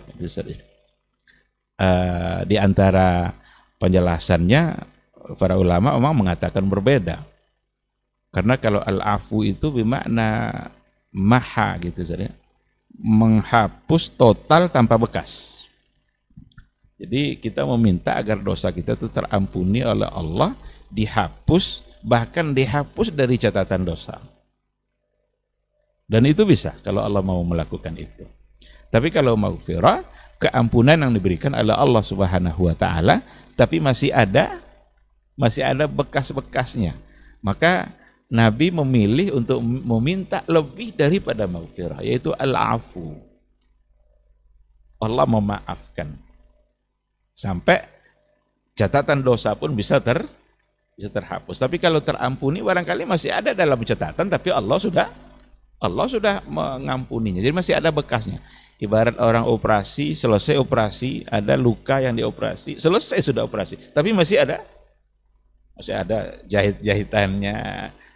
Uh, 1.81 2.45
di 2.45 2.59
antara 2.59 3.33
penjelasannya 3.81 4.61
para 5.39 5.57
ulama 5.57 5.97
memang 5.97 6.27
mengatakan 6.27 6.61
berbeda. 6.67 7.25
Karena 8.31 8.55
kalau 8.55 8.79
al-afu 8.79 9.43
itu 9.43 9.71
bermakna 9.73 10.51
maha 11.11 11.75
gitu 11.83 12.05
saja. 12.07 12.31
Menghapus 12.91 14.11
total 14.13 14.67
tanpa 14.71 14.95
bekas. 14.99 15.51
Jadi 17.01 17.41
kita 17.41 17.65
meminta 17.65 18.13
agar 18.13 18.37
dosa 18.37 18.69
kita 18.69 18.93
itu 18.93 19.09
terampuni 19.09 19.81
oleh 19.81 20.05
Allah, 20.05 20.53
dihapus, 20.93 21.81
bahkan 22.05 22.53
dihapus 22.53 23.09
dari 23.09 23.41
catatan 23.41 23.89
dosa. 23.89 24.21
Dan 26.11 26.27
itu 26.27 26.43
bisa 26.43 26.75
kalau 26.83 26.99
Allah 27.07 27.23
mau 27.23 27.39
melakukan 27.39 27.95
itu. 27.95 28.27
Tapi 28.91 29.07
kalau 29.15 29.39
maghfirah, 29.39 30.03
keampunan 30.43 30.99
yang 30.99 31.15
diberikan 31.15 31.55
oleh 31.55 31.71
Allah 31.71 32.03
Subhanahu 32.03 32.67
wa 32.67 32.75
taala, 32.75 33.23
tapi 33.55 33.79
masih 33.79 34.11
ada 34.11 34.59
masih 35.39 35.63
ada 35.63 35.87
bekas-bekasnya. 35.87 36.99
Maka 37.39 37.95
Nabi 38.27 38.75
memilih 38.75 39.39
untuk 39.39 39.63
meminta 39.63 40.43
lebih 40.51 40.91
daripada 40.91 41.47
maghfirah, 41.47 42.03
yaitu 42.03 42.35
al-afu. 42.35 43.15
Allah 44.99 45.23
memaafkan. 45.23 46.11
Sampai 47.31 47.87
catatan 48.75 49.23
dosa 49.23 49.55
pun 49.55 49.71
bisa 49.71 50.03
ter 50.03 50.27
bisa 50.99 51.07
terhapus. 51.07 51.55
Tapi 51.55 51.79
kalau 51.79 52.03
terampuni 52.03 52.59
barangkali 52.59 53.07
masih 53.07 53.31
ada 53.31 53.55
dalam 53.55 53.79
catatan 53.79 54.27
tapi 54.27 54.51
Allah 54.51 54.77
sudah 54.77 55.07
Allah 55.81 56.05
sudah 56.05 56.45
mengampuninya. 56.45 57.41
Jadi 57.41 57.53
masih 57.57 57.73
ada 57.73 57.89
bekasnya. 57.89 58.37
Ibarat 58.77 59.17
orang 59.17 59.45
operasi, 59.49 60.13
selesai 60.13 60.57
operasi, 60.61 61.25
ada 61.25 61.57
luka 61.57 62.01
yang 62.01 62.17
dioperasi, 62.17 62.81
selesai 62.81 63.21
sudah 63.29 63.45
operasi, 63.45 63.77
tapi 63.93 64.09
masih 64.09 64.41
ada 64.41 64.65
masih 65.77 65.93
ada 65.97 66.41
jahit-jahitannya. 66.49 67.57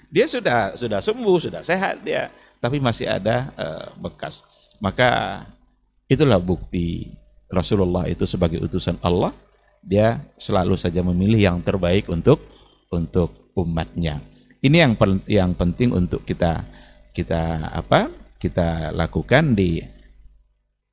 Dia 0.09 0.26
sudah 0.26 0.74
sudah 0.74 1.05
sembuh, 1.05 1.38
sudah 1.38 1.61
sehat 1.61 2.01
dia, 2.01 2.34
tapi 2.57 2.82
masih 2.82 3.05
ada 3.05 3.53
uh, 3.53 3.88
bekas. 4.01 4.41
Maka 4.82 5.41
itulah 6.09 6.41
bukti 6.41 7.13
Rasulullah 7.49 8.09
itu 8.09 8.26
sebagai 8.26 8.57
utusan 8.61 8.97
Allah, 9.05 9.38
dia 9.86 10.22
selalu 10.41 10.78
saja 10.82 11.05
memilih 11.05 11.45
yang 11.45 11.57
terbaik 11.61 12.09
untuk 12.09 12.41
untuk 12.89 13.53
umatnya. 13.53 14.18
Ini 14.66 14.82
yang 14.82 14.93
yang 15.30 15.53
penting 15.53 15.93
untuk 15.93 16.26
kita 16.26 16.66
kita 17.16 17.72
apa? 17.72 18.11
Kita 18.36 18.91
lakukan 18.91 19.55
di 19.55 19.80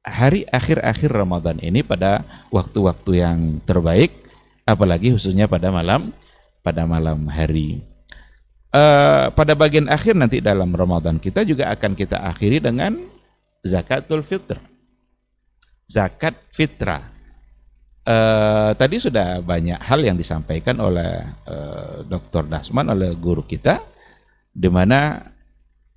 hari 0.07 0.47
akhir-akhir 0.47 1.11
Ramadan 1.11 1.59
ini 1.59 1.83
pada 1.83 2.23
waktu-waktu 2.55 3.11
yang 3.19 3.39
terbaik 3.67 4.15
apalagi 4.63 5.11
khususnya 5.15 5.51
pada 5.51 5.75
malam 5.75 6.15
pada 6.63 6.87
malam 6.87 7.27
hari. 7.27 7.83
Uh, 8.73 9.29
pada 9.37 9.53
bagian 9.53 9.85
akhir 9.91 10.17
nanti 10.17 10.41
dalam 10.41 10.73
Ramadan 10.73 11.21
kita 11.21 11.45
juga 11.45 11.69
akan 11.75 11.93
kita 11.93 12.25
akhiri 12.25 12.63
dengan 12.63 12.97
zakatul 13.61 14.25
fitr. 14.25 14.57
Zakat 15.91 16.39
fitrah. 16.55 17.13
Uh, 18.03 18.73
tadi 18.75 18.99
sudah 18.99 19.45
banyak 19.45 19.79
hal 19.79 20.01
yang 20.03 20.19
disampaikan 20.19 20.75
oleh 20.83 21.23
uh, 21.47 22.03
eh, 22.03 22.11
Dr. 22.11 22.51
Dasman 22.51 22.91
oleh 22.91 23.15
guru 23.15 23.47
kita 23.47 23.79
di 24.51 24.67
mana 24.67 25.32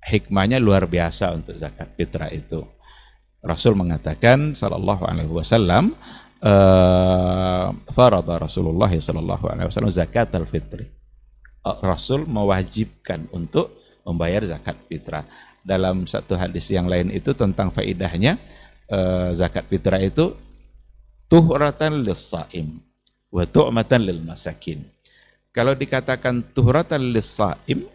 hikmahnya 0.06 0.62
luar 0.62 0.86
biasa 0.86 1.34
untuk 1.34 1.58
zakat 1.58 1.90
fitrah 1.98 2.30
itu. 2.30 2.62
Rasul 3.42 3.74
mengatakan 3.74 4.54
sallallahu 4.54 5.02
alaihi 5.06 5.30
wasallam 5.30 5.94
uh, 6.42 7.74
farada 7.90 8.38
Rasulullah 8.38 8.90
sallallahu 8.90 9.44
alaihi 9.50 9.66
wasallam 9.66 9.90
zakat 9.90 10.30
al-fitri. 10.34 10.86
Uh, 11.66 11.78
Rasul 11.82 12.26
mewajibkan 12.26 13.26
untuk 13.34 13.74
membayar 14.06 14.46
zakat 14.46 14.78
fitrah. 14.86 15.26
Dalam 15.66 16.06
satu 16.06 16.38
hadis 16.38 16.70
yang 16.70 16.86
lain 16.86 17.10
itu 17.10 17.34
tentang 17.34 17.74
faidahnya 17.74 18.38
uh, 18.86 19.34
zakat 19.34 19.66
fitrah 19.66 19.98
itu 19.98 20.38
tuhratan 21.26 22.06
lis-saim 22.06 22.78
wa 23.34 23.42
tu'matan 23.42 24.00
lil 24.06 24.22
masakin. 24.22 24.86
Kalau 25.50 25.74
dikatakan 25.74 26.54
tuhratan 26.54 27.10
lis-saim, 27.10 27.90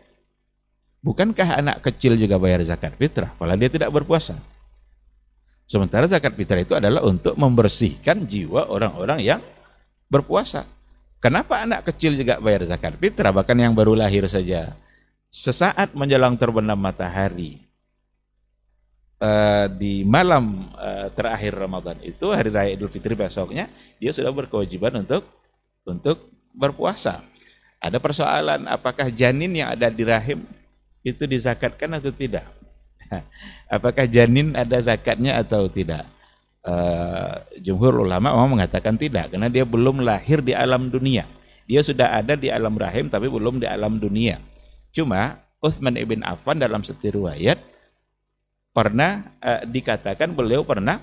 bukankah 1.02 1.60
anak 1.62 1.78
kecil 1.82 2.16
juga 2.16 2.38
bayar 2.38 2.62
zakat 2.66 2.96
fitrah? 2.96 3.34
Kalau 3.36 3.56
dia 3.58 3.70
tidak 3.70 3.90
berpuasa. 3.90 4.38
Sementara 5.66 6.06
zakat 6.08 6.34
fitrah 6.38 6.62
itu 6.62 6.78
adalah 6.78 7.02
untuk 7.04 7.34
membersihkan 7.36 8.28
jiwa 8.28 8.70
orang-orang 8.70 9.20
yang 9.24 9.42
berpuasa. 10.12 10.68
Kenapa 11.22 11.62
anak 11.62 11.94
kecil 11.94 12.18
juga 12.18 12.42
bayar 12.42 12.66
zakat 12.66 12.98
fitrah, 12.98 13.30
bahkan 13.30 13.56
yang 13.56 13.72
baru 13.78 13.94
lahir 13.94 14.26
saja? 14.26 14.74
Sesaat 15.32 15.96
menjelang 15.96 16.36
terbenam 16.36 16.76
matahari, 16.76 17.62
uh, 19.22 19.66
di 19.70 20.02
malam 20.02 20.74
uh, 20.76 21.08
terakhir 21.14 21.54
Ramadan 21.56 22.02
itu, 22.02 22.34
hari 22.34 22.50
raya 22.50 22.74
Idul 22.74 22.90
Fitri 22.90 23.14
besoknya, 23.14 23.70
dia 24.02 24.12
sudah 24.12 24.34
berkewajiban 24.34 25.06
untuk 25.06 25.24
untuk 25.86 26.28
berpuasa. 26.52 27.22
Ada 27.82 27.98
persoalan 27.98 28.66
apakah 28.70 29.10
janin 29.10 29.54
yang 29.56 29.74
ada 29.74 29.90
di 29.90 30.04
rahim 30.06 30.46
itu 31.02 31.24
dizakatkan 31.26 31.98
atau 31.98 32.12
tidak? 32.14 32.46
Apakah 33.76 34.08
janin 34.08 34.54
ada 34.54 34.80
zakatnya 34.82 35.38
atau 35.42 35.68
tidak? 35.68 36.08
Uh, 36.62 37.42
jumhur 37.58 38.06
ulama 38.06 38.38
mau 38.38 38.46
mengatakan 38.46 38.94
tidak 38.94 39.34
karena 39.34 39.50
dia 39.50 39.66
belum 39.66 40.06
lahir 40.06 40.46
di 40.46 40.54
alam 40.54 40.94
dunia. 40.94 41.26
Dia 41.66 41.82
sudah 41.82 42.22
ada 42.22 42.38
di 42.38 42.54
alam 42.54 42.78
rahim 42.78 43.10
tapi 43.10 43.26
belum 43.26 43.58
di 43.58 43.66
alam 43.66 43.98
dunia. 43.98 44.38
Cuma 44.94 45.42
Uthman 45.62 45.98
ibn 45.98 46.22
Affan 46.22 46.62
dalam 46.62 46.86
satu 46.86 47.10
riwayat 47.10 47.58
pernah 48.72 49.34
uh, 49.42 49.66
dikatakan 49.66 50.38
beliau 50.38 50.62
pernah 50.62 51.02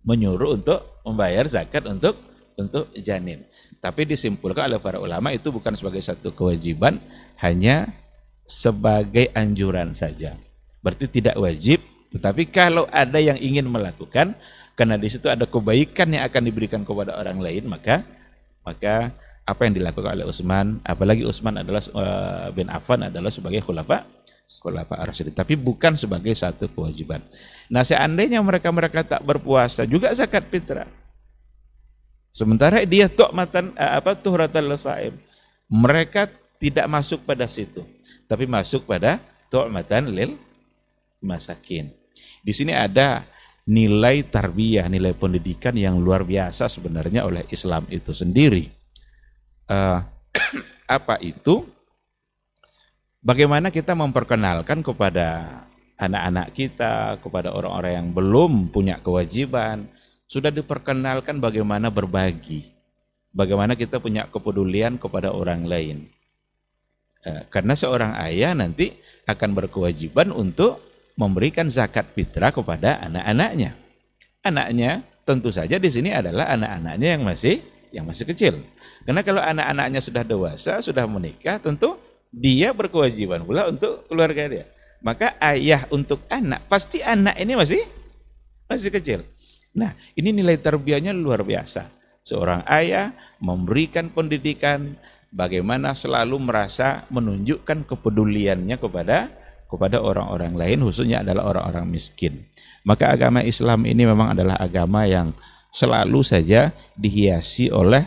menyuruh 0.00 0.56
untuk 0.56 0.80
membayar 1.04 1.44
zakat 1.44 1.84
untuk 1.84 2.16
untuk 2.56 2.92
janin. 3.00 3.44
Tapi 3.80 4.04
disimpulkan 4.04 4.68
oleh 4.68 4.80
para 4.80 5.00
ulama 5.00 5.32
itu 5.32 5.48
bukan 5.48 5.72
sebagai 5.72 6.04
satu 6.04 6.36
kewajiban, 6.36 7.00
hanya 7.40 7.88
sebagai 8.50 9.30
anjuran 9.30 9.94
saja. 9.94 10.34
Berarti 10.82 11.06
tidak 11.06 11.38
wajib, 11.38 11.78
tetapi 12.10 12.50
kalau 12.50 12.90
ada 12.90 13.22
yang 13.22 13.38
ingin 13.38 13.70
melakukan, 13.70 14.34
karena 14.74 14.98
di 14.98 15.06
situ 15.06 15.30
ada 15.30 15.46
kebaikan 15.46 16.10
yang 16.10 16.26
akan 16.26 16.42
diberikan 16.42 16.82
kepada 16.82 17.14
orang 17.14 17.38
lain, 17.38 17.70
maka 17.70 18.02
maka 18.66 19.14
apa 19.46 19.60
yang 19.66 19.78
dilakukan 19.78 20.18
oleh 20.18 20.26
Utsman, 20.26 20.82
apalagi 20.82 21.22
Utsman 21.22 21.62
adalah 21.62 21.82
uh, 21.94 22.50
bin 22.50 22.66
Affan 22.66 23.06
adalah 23.06 23.30
sebagai 23.30 23.62
khulafa 23.62 24.02
khulafa 24.60 25.08
Rasyidin, 25.08 25.32
tapi 25.32 25.56
bukan 25.56 25.96
sebagai 25.96 26.36
satu 26.36 26.68
kewajiban. 26.68 27.24
Nah, 27.72 27.80
seandainya 27.80 28.44
mereka-mereka 28.44 29.06
tak 29.06 29.22
berpuasa 29.24 29.88
juga 29.88 30.12
zakat 30.12 30.44
fitrah. 30.52 30.90
Sementara 32.30 32.84
dia 32.84 33.08
tu'matan 33.08 33.72
uh, 33.74 33.92
apa 33.96 34.12
tuhratan 34.18 34.70
lasaim. 34.70 35.16
Mereka 35.70 36.28
tidak 36.60 36.86
masuk 36.90 37.24
pada 37.24 37.48
situ, 37.48 37.80
tapi 38.30 38.46
masuk 38.46 38.86
pada 38.86 39.18
tu'matan 39.50 40.06
lil 40.06 40.38
masakin. 41.18 41.90
Di 42.46 42.54
sini 42.54 42.70
ada 42.70 43.26
nilai 43.66 44.22
tarbiyah, 44.22 44.86
nilai 44.86 45.10
pendidikan 45.18 45.74
yang 45.74 45.98
luar 45.98 46.22
biasa 46.22 46.70
sebenarnya 46.70 47.26
oleh 47.26 47.42
Islam 47.50 47.90
itu 47.90 48.14
sendiri. 48.14 48.70
uh, 49.66 49.98
apa 50.96 51.18
itu? 51.18 51.66
Bagaimana 53.20 53.68
kita 53.68 53.92
memperkenalkan 53.98 54.80
kepada 54.80 55.60
anak-anak 56.00 56.56
kita, 56.56 57.20
kepada 57.20 57.52
orang-orang 57.52 57.92
yang 58.00 58.08
belum 58.16 58.52
punya 58.72 58.96
kewajiban, 59.02 59.90
sudah 60.24 60.48
diperkenalkan 60.48 61.36
bagaimana 61.42 61.92
berbagi. 61.92 62.72
Bagaimana 63.34 63.76
kita 63.76 64.00
punya 64.00 64.24
kepedulian 64.30 64.96
kepada 64.96 65.34
orang 65.34 65.68
lain. 65.68 66.08
Eh, 67.20 67.42
karena 67.52 67.76
seorang 67.76 68.16
ayah 68.16 68.56
nanti 68.56 68.96
akan 69.28 69.52
berkewajiban 69.52 70.32
untuk 70.32 70.80
memberikan 71.20 71.68
zakat 71.68 72.08
fitrah 72.16 72.48
kepada 72.48 72.96
anak-anaknya. 73.04 73.76
Anaknya 74.40 75.04
tentu 75.28 75.52
saja 75.52 75.76
di 75.76 75.92
sini 75.92 76.16
adalah 76.16 76.48
anak-anaknya 76.56 77.08
yang 77.20 77.22
masih 77.28 77.60
yang 77.92 78.08
masih 78.08 78.24
kecil. 78.24 78.64
Karena 79.04 79.20
kalau 79.20 79.42
anak-anaknya 79.44 80.00
sudah 80.00 80.24
dewasa, 80.24 80.80
sudah 80.80 81.04
menikah, 81.04 81.60
tentu 81.60 82.00
dia 82.32 82.72
berkewajiban 82.72 83.44
pula 83.44 83.68
untuk 83.68 84.08
keluarga 84.08 84.48
dia. 84.48 84.64
Maka 85.04 85.36
ayah 85.44 85.84
untuk 85.92 86.24
anak, 86.32 86.64
pasti 86.72 87.04
anak 87.04 87.36
ini 87.36 87.52
masih 87.52 87.84
masih 88.64 88.88
kecil. 88.96 89.20
Nah, 89.76 89.92
ini 90.16 90.32
nilai 90.32 90.56
terbiahnya 90.56 91.12
luar 91.12 91.44
biasa. 91.44 91.90
Seorang 92.24 92.64
ayah 92.70 93.12
memberikan 93.42 94.08
pendidikan 94.08 94.96
bagaimana 95.30 95.94
selalu 95.94 96.36
merasa 96.42 97.06
menunjukkan 97.08 97.86
kepeduliannya 97.86 98.76
kepada 98.76 99.30
kepada 99.70 100.02
orang-orang 100.02 100.58
lain 100.58 100.82
khususnya 100.82 101.22
adalah 101.22 101.54
orang-orang 101.54 101.86
miskin. 101.86 102.42
Maka 102.82 103.14
agama 103.14 103.40
Islam 103.46 103.86
ini 103.86 104.02
memang 104.02 104.34
adalah 104.34 104.58
agama 104.58 105.06
yang 105.06 105.30
selalu 105.70 106.26
saja 106.26 106.74
dihiasi 106.98 107.70
oleh 107.70 108.02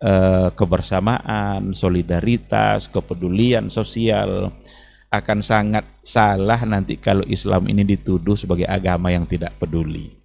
uh, 0.00 0.48
kebersamaan, 0.56 1.76
solidaritas, 1.76 2.88
kepedulian 2.88 3.68
sosial, 3.68 4.48
akan 5.12 5.44
sangat 5.44 5.84
salah 6.00 6.64
nanti 6.64 6.96
kalau 6.96 7.28
Islam 7.28 7.68
ini 7.68 7.84
dituduh 7.84 8.32
sebagai 8.32 8.64
agama 8.64 9.12
yang 9.12 9.28
tidak 9.28 9.52
peduli. 9.60 10.16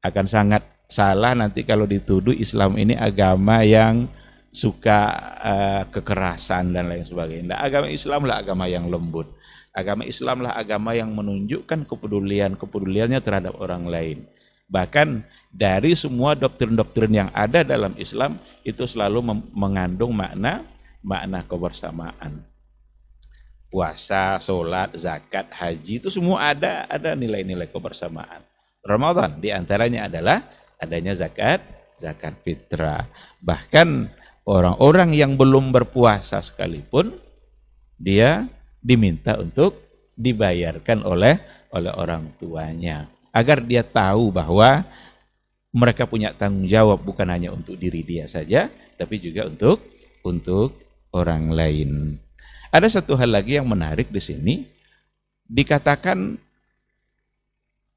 Akan 0.00 0.24
sangat 0.24 0.64
salah 0.88 1.36
nanti 1.36 1.68
kalau 1.68 1.84
dituduh 1.84 2.32
Islam 2.32 2.80
ini 2.80 2.96
agama 2.96 3.60
yang 3.60 4.08
suka 4.52 5.00
uh, 5.40 5.82
kekerasan 5.88 6.76
dan 6.76 6.92
lain 6.92 7.08
sebagainya. 7.08 7.56
Nah, 7.56 7.60
agama 7.64 7.88
Islam 7.88 8.28
lah 8.28 8.36
agama 8.44 8.64
yang 8.68 8.86
lembut. 8.92 9.26
Agama 9.72 10.04
Islam 10.04 10.44
lah 10.44 10.52
agama 10.52 10.92
yang 10.92 11.16
menunjukkan 11.16 11.88
kepedulian 11.88 12.60
kepeduliannya 12.60 13.24
terhadap 13.24 13.56
orang 13.56 13.88
lain. 13.88 14.28
Bahkan 14.68 15.24
dari 15.48 15.96
semua 15.96 16.36
doktrin-doktrin 16.36 17.12
yang 17.12 17.30
ada 17.32 17.64
dalam 17.64 17.96
Islam 17.96 18.36
itu 18.68 18.84
selalu 18.84 19.24
mengandung 19.56 20.12
makna 20.12 20.68
makna 21.00 21.40
kebersamaan 21.48 22.52
puasa, 23.72 24.36
sholat, 24.36 24.92
zakat, 24.92 25.48
haji 25.48 26.04
itu 26.04 26.12
semua 26.12 26.52
ada 26.52 26.84
ada 26.92 27.16
nilai-nilai 27.16 27.72
kebersamaan. 27.72 28.44
Ramadan 28.84 29.40
di 29.40 29.48
antaranya 29.48 30.12
adalah 30.12 30.44
adanya 30.76 31.16
zakat, 31.16 31.64
zakat 31.96 32.36
fitrah. 32.44 33.08
Bahkan 33.40 34.12
orang-orang 34.46 35.14
yang 35.14 35.38
belum 35.38 35.70
berpuasa 35.70 36.42
sekalipun 36.42 37.14
dia 37.98 38.46
diminta 38.82 39.38
untuk 39.38 39.78
dibayarkan 40.18 41.06
oleh 41.06 41.38
oleh 41.72 41.92
orang 41.94 42.34
tuanya 42.36 43.08
agar 43.32 43.64
dia 43.64 43.80
tahu 43.86 44.34
bahwa 44.34 44.84
mereka 45.72 46.04
punya 46.04 46.36
tanggung 46.36 46.68
jawab 46.68 47.00
bukan 47.00 47.24
hanya 47.32 47.48
untuk 47.54 47.80
diri 47.80 48.04
dia 48.04 48.28
saja 48.28 48.68
tapi 48.98 49.18
juga 49.18 49.48
untuk 49.48 49.80
untuk 50.22 50.78
orang 51.12 51.50
lain. 51.52 51.90
Ada 52.72 53.00
satu 53.00 53.18
hal 53.20 53.34
lagi 53.36 53.60
yang 53.60 53.68
menarik 53.68 54.08
di 54.08 54.20
sini. 54.22 54.54
Dikatakan 55.44 56.40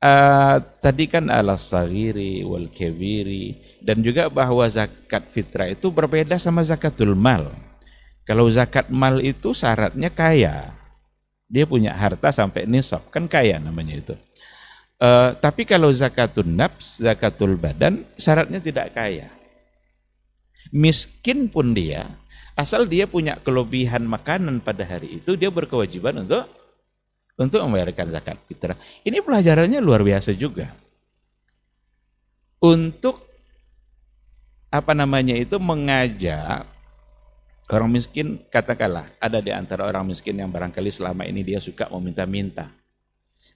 uh, 0.03 0.57
tadi 0.83 1.05
kan 1.07 1.31
ala 1.31 1.55
sagiri 1.55 2.43
wal 2.43 2.67
kebiri 2.67 3.74
dan 3.85 4.01
juga 4.01 4.25
bahwa 4.33 4.65
zakat 4.65 5.29
fitrah 5.29 5.69
itu 5.69 5.93
berbeda 5.93 6.41
sama 6.41 6.65
zakatul 6.65 7.13
mal. 7.13 7.53
Kalau 8.25 8.49
zakat 8.49 8.89
mal 8.89 9.21
itu 9.21 9.53
syaratnya 9.53 10.09
kaya. 10.09 10.73
Dia 11.45 11.69
punya 11.69 11.93
harta 11.93 12.33
sampai 12.33 12.65
nisab, 12.65 13.05
kan 13.13 13.29
kaya 13.29 13.61
namanya 13.61 14.01
itu. 14.01 14.15
Uh, 14.97 15.37
tapi 15.37 15.61
kalau 15.61 15.93
zakatul 15.93 16.49
nafs, 16.49 16.97
zakatul 16.97 17.53
badan, 17.53 18.01
syaratnya 18.17 18.57
tidak 18.57 18.97
kaya. 18.97 19.29
Miskin 20.73 21.45
pun 21.45 21.77
dia, 21.77 22.09
Asal 22.55 22.87
dia 22.87 23.03
punya 23.03 23.35
kelebihan 23.43 24.07
makanan 24.07 24.63
pada 24.63 24.87
hari 24.87 25.19
itu, 25.19 25.35
dia 25.35 25.51
berkewajiban 25.51 26.23
untuk 26.23 26.47
untuk 27.35 27.59
membayarkan 27.67 28.15
zakat 28.15 28.39
fitrah. 28.47 28.79
Ini 29.03 29.19
pelajarannya 29.19 29.83
luar 29.83 29.99
biasa 30.07 30.31
juga. 30.31 30.71
Untuk 32.63 33.24
apa 34.69 34.91
namanya 34.91 35.33
itu 35.37 35.55
mengajak 35.61 36.67
orang 37.71 37.89
miskin 37.97 38.41
katakanlah 38.53 39.09
ada 39.17 39.41
di 39.41 39.49
antara 39.49 39.89
orang 39.89 40.05
miskin 40.05 40.37
yang 40.37 40.53
barangkali 40.53 40.93
selama 40.93 41.25
ini 41.25 41.41
dia 41.41 41.57
suka 41.57 41.89
meminta-minta. 41.89 42.69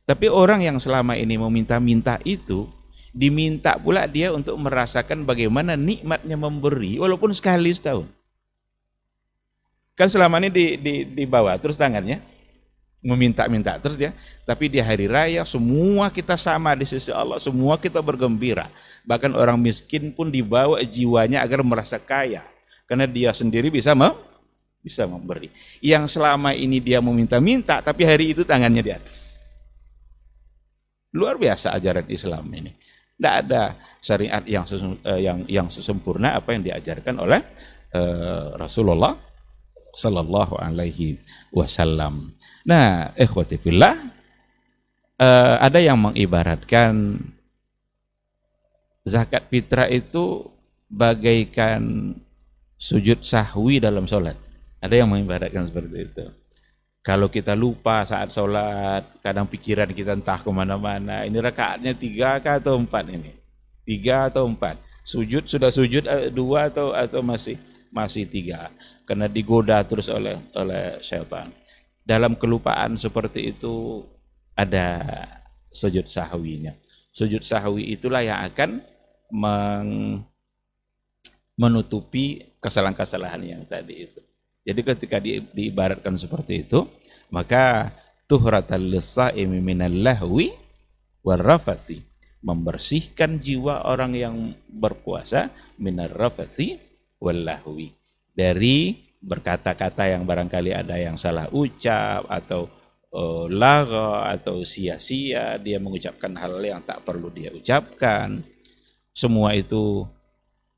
Tapi 0.09 0.25
orang 0.25 0.65
yang 0.65 0.81
selama 0.81 1.13
ini 1.13 1.37
meminta-minta 1.37 2.17
itu 2.25 2.65
diminta 3.13 3.77
pula 3.77 4.09
dia 4.09 4.33
untuk 4.33 4.57
merasakan 4.57 5.25
bagaimana 5.25 5.77
nikmatnya 5.77 6.33
memberi 6.33 6.97
walaupun 6.97 7.29
sekali 7.33 7.69
setahun. 7.69 8.09
Kan 9.93 10.09
selama 10.09 10.41
ini 10.41 10.49
di, 10.49 10.65
di, 10.79 10.93
di 11.05 11.25
bawah 11.29 11.59
terus 11.61 11.77
tangannya 11.77 12.23
meminta-minta 12.99 13.79
terus 13.79 13.95
dia. 13.95 14.11
Tapi 14.43 14.67
di 14.67 14.79
hari 14.79 15.07
raya 15.07 15.47
semua 15.47 16.11
kita 16.11 16.35
sama 16.35 16.75
di 16.75 16.85
sisi 16.87 17.11
Allah, 17.11 17.39
semua 17.39 17.79
kita 17.79 18.03
bergembira. 18.03 18.67
Bahkan 19.07 19.35
orang 19.35 19.59
miskin 19.59 20.11
pun 20.11 20.27
dibawa 20.27 20.83
jiwanya 20.83 21.43
agar 21.43 21.63
merasa 21.63 21.97
kaya 21.97 22.43
karena 22.89 23.07
dia 23.07 23.31
sendiri 23.31 23.71
bisa 23.71 23.95
mem 23.95 24.15
bisa 24.79 25.03
memberi. 25.03 25.51
Yang 25.83 26.19
selama 26.19 26.55
ini 26.55 26.79
dia 26.79 27.03
meminta-minta 27.03 27.79
tapi 27.83 28.07
hari 28.07 28.35
itu 28.35 28.43
tangannya 28.47 28.83
di 28.83 28.91
atas. 28.91 29.35
Luar 31.15 31.41
biasa 31.41 31.73
ajaran 31.73 32.07
Islam 32.07 32.45
ini. 32.53 32.71
Tidak 33.19 33.35
ada 33.35 33.75
syariat 33.99 34.39
yang 34.47 34.63
eh, 35.03 35.19
yang 35.19 35.39
yang 35.51 35.67
sesempurna 35.67 36.39
apa 36.39 36.55
yang 36.55 36.63
diajarkan 36.63 37.19
oleh 37.19 37.43
uh, 37.91 38.55
Rasulullah 38.55 39.19
sallallahu 39.91 40.55
alaihi 40.55 41.19
wasallam. 41.51 42.31
Nah, 42.67 43.15
ikhwati 43.15 43.55
fillah 43.59 43.95
uh, 45.19 45.55
ada 45.59 45.79
yang 45.79 45.99
mengibaratkan 45.99 47.19
zakat 49.03 49.47
fitrah 49.51 49.87
itu 49.91 50.47
bagaikan 50.89 52.13
sujud 52.79 53.21
sahwi 53.21 53.83
dalam 53.83 54.07
sholat. 54.07 54.35
Ada 54.79 55.03
yang 55.03 55.11
mengibaratkan 55.11 55.67
seperti 55.67 55.97
itu. 56.07 56.25
Kalau 57.03 57.31
kita 57.31 57.55
lupa 57.55 58.03
saat 58.03 58.31
sholat, 58.31 59.23
kadang 59.23 59.47
pikiran 59.47 59.91
kita 59.91 60.15
entah 60.15 60.39
ke 60.39 60.51
mana-mana. 60.51 61.23
Ini 61.23 61.35
rakaatnya 61.39 61.95
tiga 61.95 62.39
atau 62.39 62.79
empat 62.79 63.07
ini? 63.11 63.35
Tiga 63.87 64.27
atau 64.31 64.47
empat? 64.47 64.79
Sujud 65.07 65.47
sudah 65.47 65.71
sujud 65.73 66.05
eh, 66.05 66.29
dua 66.29 66.69
atau 66.69 66.93
atau 66.93 67.23
masih 67.25 67.57
masih 67.89 68.29
tiga 68.29 68.69
karena 69.09 69.25
digoda 69.25 69.81
terus 69.81 70.05
oleh 70.11 70.37
oleh 70.53 71.01
syaitan. 71.01 71.49
Dalam 72.09 72.33
kelupaan 72.41 72.97
seperti 72.97 73.53
itu 73.53 74.01
ada 74.57 75.05
sujud 75.69 76.09
sahwinya. 76.09 76.73
Sujud 77.13 77.45
sahwi 77.45 77.93
itulah 77.93 78.25
yang 78.25 78.41
akan 78.49 78.81
meng, 79.29 79.89
menutupi 81.53 82.49
kesalahan-kesalahan 82.57 83.45
yang 83.45 83.61
tadi 83.69 84.09
itu. 84.09 84.21
Jadi 84.65 84.81
ketika 84.81 85.17
di, 85.21 85.37
diibaratkan 85.53 86.17
seperti 86.17 86.65
itu, 86.65 86.89
maka 87.29 87.93
tuhratal 88.25 88.81
lisaimi 88.81 89.61
minal 89.61 89.93
lahwi 89.93 90.49
warrafasi 91.21 92.01
membersihkan 92.39 93.43
jiwa 93.43 93.85
orang 93.85 94.15
yang 94.15 94.35
berpuasa 94.71 95.51
minar 95.75 96.15
rafasi 96.15 96.79
wallahwi 97.19 97.91
dari 98.31 99.08
berkata-kata 99.19 100.07
yang 100.07 100.23
barangkali 100.23 100.71
ada 100.71 100.95
yang 100.95 101.19
salah 101.19 101.51
ucap 101.51 102.23
atau 102.31 102.71
uh, 103.11 103.45
laga 103.51 104.31
atau 104.31 104.63
sia-sia 104.63 105.59
dia 105.59 105.77
mengucapkan 105.77 106.31
hal 106.39 106.55
yang 106.63 106.79
tak 106.83 107.03
perlu 107.03 107.27
dia 107.27 107.51
ucapkan 107.51 108.39
semua 109.11 109.51
itu 109.51 110.07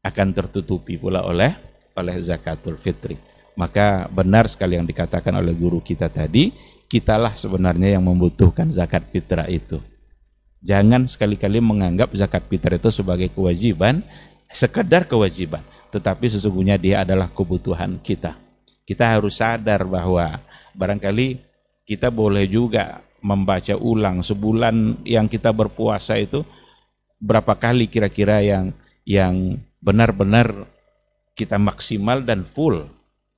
akan 0.01 0.27
tertutupi 0.33 0.97
pula 0.97 1.21
oleh 1.21 1.53
oleh 1.93 2.17
zakatul 2.25 2.79
fitri. 2.81 3.21
Maka 3.53 4.09
benar 4.09 4.49
sekali 4.49 4.79
yang 4.79 4.87
dikatakan 4.87 5.37
oleh 5.37 5.53
guru 5.53 5.83
kita 5.83 6.09
tadi 6.09 6.49
kitalah 6.89 7.37
sebenarnya 7.37 7.99
yang 7.99 8.03
membutuhkan 8.03 8.73
zakat 8.73 9.05
fitrah 9.13 9.45
itu. 9.45 9.77
Jangan 10.65 11.05
sekali-kali 11.05 11.61
menganggap 11.61 12.13
zakat 12.17 12.45
fitrah 12.49 12.81
itu 12.81 12.89
sebagai 12.89 13.29
kewajiban 13.29 14.01
sekedar 14.51 15.07
kewajiban 15.07 15.63
tetapi 15.91 16.25
sesungguhnya 16.31 16.79
dia 16.79 17.03
adalah 17.03 17.27
kebutuhan 17.29 17.99
kita. 17.99 18.39
Kita 18.87 19.15
harus 19.15 19.37
sadar 19.37 19.83
bahwa 19.83 20.39
barangkali 20.73 21.43
kita 21.83 22.07
boleh 22.07 22.47
juga 22.47 23.03
membaca 23.21 23.77
ulang 23.77 24.25
sebulan 24.25 25.05
yang 25.05 25.29
kita 25.29 25.53
berpuasa 25.53 26.17
itu 26.17 26.41
berapa 27.21 27.53
kali 27.53 27.85
kira-kira 27.85 28.41
yang 28.41 28.73
yang 29.05 29.61
benar-benar 29.77 30.65
kita 31.37 31.61
maksimal 31.61 32.25
dan 32.25 32.47
full. 32.47 32.89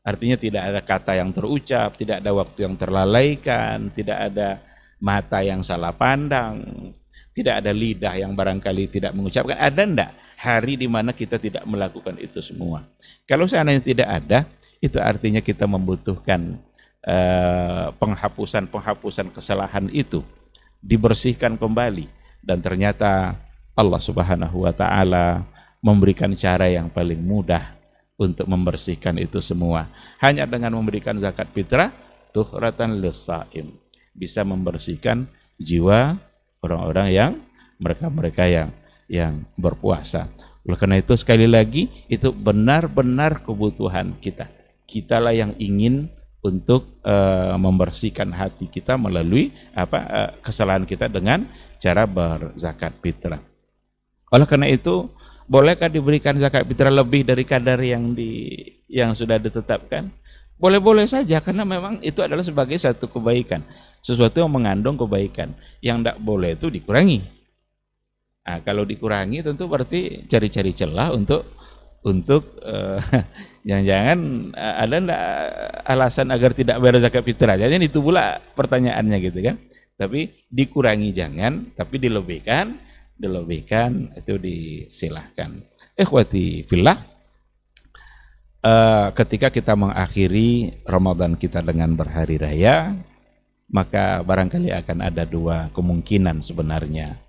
Artinya 0.04 0.36
tidak 0.36 0.64
ada 0.68 0.82
kata 0.84 1.12
yang 1.16 1.32
terucap, 1.32 1.96
tidak 1.96 2.20
ada 2.20 2.32
waktu 2.36 2.68
yang 2.68 2.76
terlalaikan, 2.76 3.88
tidak 3.96 4.32
ada 4.32 4.60
mata 5.00 5.40
yang 5.40 5.64
salah 5.64 5.96
pandang, 5.96 6.60
tidak 7.34 7.66
ada 7.66 7.72
lidah 7.74 8.14
yang 8.14 8.38
barangkali 8.38 8.94
tidak 8.94 9.12
mengucapkan. 9.18 9.58
Ada 9.58 9.82
ndak 9.90 10.12
hari 10.38 10.78
di 10.78 10.86
mana 10.86 11.14
kita 11.14 11.42
tidak 11.42 11.66
melakukan 11.66 12.18
itu 12.22 12.40
semua? 12.46 12.86
Kalau 13.26 13.50
seandainya 13.50 13.82
tidak 13.82 14.10
ada, 14.10 14.40
itu 14.78 15.02
artinya 15.02 15.42
kita 15.42 15.66
membutuhkan 15.66 16.62
penghapusan-penghapusan 18.00 19.28
uh, 19.28 19.34
kesalahan 19.36 19.92
itu 19.92 20.24
dibersihkan 20.80 21.60
kembali 21.60 22.08
dan 22.40 22.64
ternyata 22.64 23.36
Allah 23.76 24.00
Subhanahu 24.00 24.64
wa 24.64 24.72
taala 24.72 25.44
memberikan 25.84 26.32
cara 26.36 26.72
yang 26.72 26.88
paling 26.88 27.20
mudah 27.20 27.76
untuk 28.16 28.48
membersihkan 28.48 29.20
itu 29.20 29.44
semua. 29.44 29.92
Hanya 30.24 30.48
dengan 30.48 30.80
memberikan 30.80 31.20
zakat 31.20 31.52
fitrah, 31.52 31.92
tuhratan 32.32 33.04
lisaim. 33.04 33.76
Bisa 34.14 34.46
membersihkan 34.46 35.26
jiwa 35.58 36.16
orang-orang 36.64 37.08
yang 37.12 37.32
mereka-mereka 37.78 38.48
yang 38.48 38.70
yang 39.12 39.44
berpuasa. 39.60 40.32
Oleh 40.64 40.80
karena 40.80 40.98
itu 41.04 41.14
sekali 41.20 41.44
lagi 41.44 41.92
itu 42.08 42.32
benar-benar 42.32 43.44
kebutuhan 43.44 44.16
kita. 44.24 44.48
Kitalah 44.88 45.36
yang 45.36 45.52
ingin 45.60 46.08
untuk 46.44 47.04
uh, 47.04 47.56
membersihkan 47.60 48.32
hati 48.32 48.72
kita 48.72 48.96
melalui 48.96 49.52
apa 49.76 50.00
uh, 50.08 50.32
kesalahan 50.40 50.88
kita 50.88 51.12
dengan 51.12 51.48
cara 51.84 52.08
berzakat 52.08 52.96
fitrah. 53.04 53.44
Oleh 54.32 54.48
karena 54.48 54.72
itu 54.72 55.12
Bolehkah 55.44 55.92
diberikan 55.92 56.40
zakat 56.40 56.64
fitrah 56.64 56.90
lebih 56.92 57.28
dari 57.28 57.44
kadar 57.44 57.76
yang 57.84 58.16
di 58.16 58.64
yang 58.88 59.12
sudah 59.12 59.36
ditetapkan? 59.36 60.08
Boleh-boleh 60.58 61.04
saja 61.10 61.44
karena 61.44 61.68
memang 61.68 62.00
itu 62.00 62.24
adalah 62.24 62.46
sebagai 62.46 62.80
satu 62.80 63.10
kebaikan, 63.10 63.66
sesuatu 64.00 64.40
yang 64.40 64.54
mengandung 64.54 64.96
kebaikan. 64.96 65.52
Yang 65.84 65.98
tidak 66.04 66.18
boleh 66.24 66.52
itu 66.56 66.68
dikurangi. 66.72 67.20
Nah, 68.44 68.60
kalau 68.64 68.84
dikurangi 68.84 69.40
tentu 69.44 69.68
berarti 69.68 70.28
cari-cari 70.28 70.72
celah 70.76 71.16
untuk 71.16 71.48
untuk 72.04 72.60
uh, 72.60 73.00
jangan-jangan 73.68 74.20
uh, 74.52 74.76
ada 74.84 74.96
enggak 75.00 75.24
alasan 75.88 76.28
agar 76.32 76.52
tidak 76.52 76.80
bayar 76.80 77.00
zakat 77.00 77.24
fitrah. 77.24 77.56
Jadi 77.56 77.88
itu 77.88 78.00
pula 78.04 78.40
pertanyaannya 78.56 79.18
gitu 79.24 79.40
kan. 79.44 79.56
Tapi 79.94 80.48
dikurangi 80.52 81.14
jangan, 81.16 81.72
tapi 81.78 82.02
dilebihkan 82.02 82.76
dilebihkan 83.18 84.14
itu 84.18 84.36
disilahkan. 84.36 85.64
Ikhwati 85.94 86.66
fillah, 86.66 86.98
uh, 88.64 89.12
ketika 89.14 89.52
kita 89.52 89.76
mengakhiri 89.76 90.82
Ramadan 90.88 91.36
kita 91.36 91.60
dengan 91.60 91.94
berhari 91.94 92.40
raya, 92.40 92.96
maka 93.70 94.24
barangkali 94.24 94.72
akan 94.72 94.98
ada 95.04 95.28
dua 95.28 95.70
kemungkinan 95.76 96.42
sebenarnya. 96.42 97.20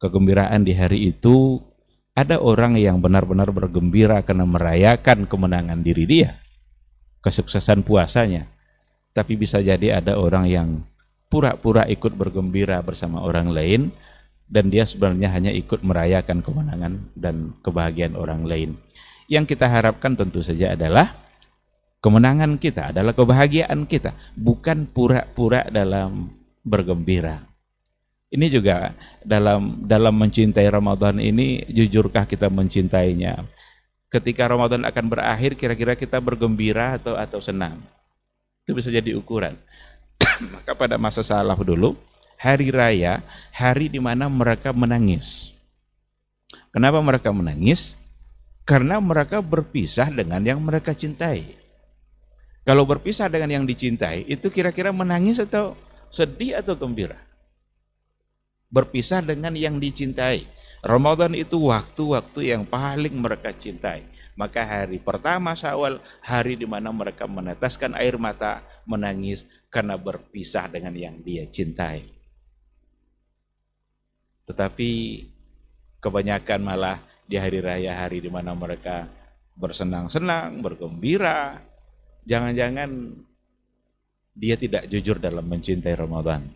Kegembiraan 0.00 0.64
di 0.64 0.72
hari 0.72 1.12
itu 1.12 1.60
ada 2.16 2.40
orang 2.40 2.80
yang 2.80 2.98
benar-benar 2.98 3.52
bergembira 3.52 4.24
karena 4.24 4.48
merayakan 4.48 5.28
kemenangan 5.28 5.84
diri 5.84 6.08
dia, 6.08 6.40
kesuksesan 7.20 7.84
puasanya. 7.84 8.48
Tapi 9.12 9.36
bisa 9.36 9.60
jadi 9.60 10.00
ada 10.00 10.16
orang 10.16 10.46
yang 10.48 10.68
pura-pura 11.30 11.84
ikut 11.86 12.14
bergembira 12.14 12.80
bersama 12.80 13.22
orang 13.22 13.50
lain 13.50 13.90
dan 14.50 14.66
dia 14.66 14.82
sebenarnya 14.82 15.30
hanya 15.30 15.52
ikut 15.54 15.82
merayakan 15.86 16.42
kemenangan 16.42 17.10
dan 17.14 17.54
kebahagiaan 17.62 18.18
orang 18.18 18.42
lain. 18.46 18.74
Yang 19.30 19.54
kita 19.54 19.70
harapkan 19.70 20.18
tentu 20.18 20.42
saja 20.42 20.74
adalah 20.74 21.14
kemenangan 22.02 22.58
kita, 22.58 22.90
adalah 22.90 23.14
kebahagiaan 23.14 23.86
kita, 23.86 24.10
bukan 24.34 24.90
pura-pura 24.90 25.70
dalam 25.70 26.34
bergembira. 26.66 27.46
Ini 28.30 28.46
juga 28.50 28.94
dalam 29.22 29.86
dalam 29.86 30.14
mencintai 30.18 30.66
Ramadan 30.66 31.22
ini 31.22 31.62
jujurkah 31.70 32.26
kita 32.26 32.50
mencintainya? 32.50 33.46
Ketika 34.10 34.50
Ramadan 34.50 34.82
akan 34.82 35.06
berakhir 35.06 35.54
kira-kira 35.54 35.94
kita 35.94 36.18
bergembira 36.18 36.98
atau 36.98 37.14
atau 37.14 37.38
senang? 37.38 37.78
Itu 38.66 38.74
bisa 38.74 38.90
jadi 38.90 39.14
ukuran. 39.14 39.54
Maka 40.54 40.74
pada 40.74 40.98
masa 40.98 41.22
salaf 41.22 41.58
dulu 41.62 41.94
hari 42.38 42.72
raya, 42.72 43.22
hari 43.54 43.92
di 43.92 44.02
mana 44.02 44.26
mereka 44.26 44.72
menangis. 44.72 45.52
Kenapa 46.72 47.02
mereka 47.04 47.34
menangis? 47.34 47.99
Karena 48.70 49.02
mereka 49.02 49.42
berpisah 49.42 50.14
dengan 50.14 50.38
yang 50.46 50.62
mereka 50.62 50.94
cintai. 50.94 51.58
Kalau 52.62 52.86
berpisah 52.86 53.26
dengan 53.26 53.50
yang 53.50 53.64
dicintai, 53.66 54.30
itu 54.30 54.46
kira-kira 54.46 54.94
menangis 54.94 55.42
atau 55.42 55.74
sedih 56.14 56.54
atau 56.62 56.78
gembira? 56.78 57.18
Berpisah 58.70 59.26
dengan 59.26 59.58
yang 59.58 59.82
dicintai. 59.82 60.46
Ramadan 60.86 61.34
itu 61.34 61.66
waktu-waktu 61.66 62.54
yang 62.54 62.62
paling 62.62 63.10
mereka 63.18 63.50
cintai. 63.50 64.06
Maka 64.38 64.62
hari 64.62 65.02
pertama 65.02 65.50
Syawal, 65.58 65.98
hari 66.22 66.54
di 66.54 66.62
mana 66.62 66.94
mereka 66.94 67.26
meneteskan 67.26 67.98
air 67.98 68.14
mata, 68.22 68.62
menangis 68.86 69.50
karena 69.66 69.98
berpisah 69.98 70.70
dengan 70.70 70.94
yang 70.94 71.18
dia 71.26 71.42
cintai. 71.50 72.06
Tetapi 74.46 74.90
kebanyakan 75.98 76.60
malah 76.62 77.09
di 77.30 77.38
hari 77.38 77.62
raya 77.62 77.94
hari 77.94 78.18
di 78.18 78.26
mana 78.26 78.50
mereka 78.58 79.06
bersenang-senang, 79.54 80.58
bergembira. 80.58 81.62
Jangan-jangan 82.26 82.90
dia 84.34 84.58
tidak 84.58 84.90
jujur 84.90 85.22
dalam 85.22 85.46
mencintai 85.46 85.94
Ramadan. 85.94 86.50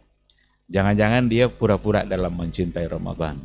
Jangan-jangan 0.67 1.31
dia 1.31 1.47
pura-pura 1.47 2.03
dalam 2.03 2.35
mencintai 2.35 2.91
Ramadan. 2.91 3.39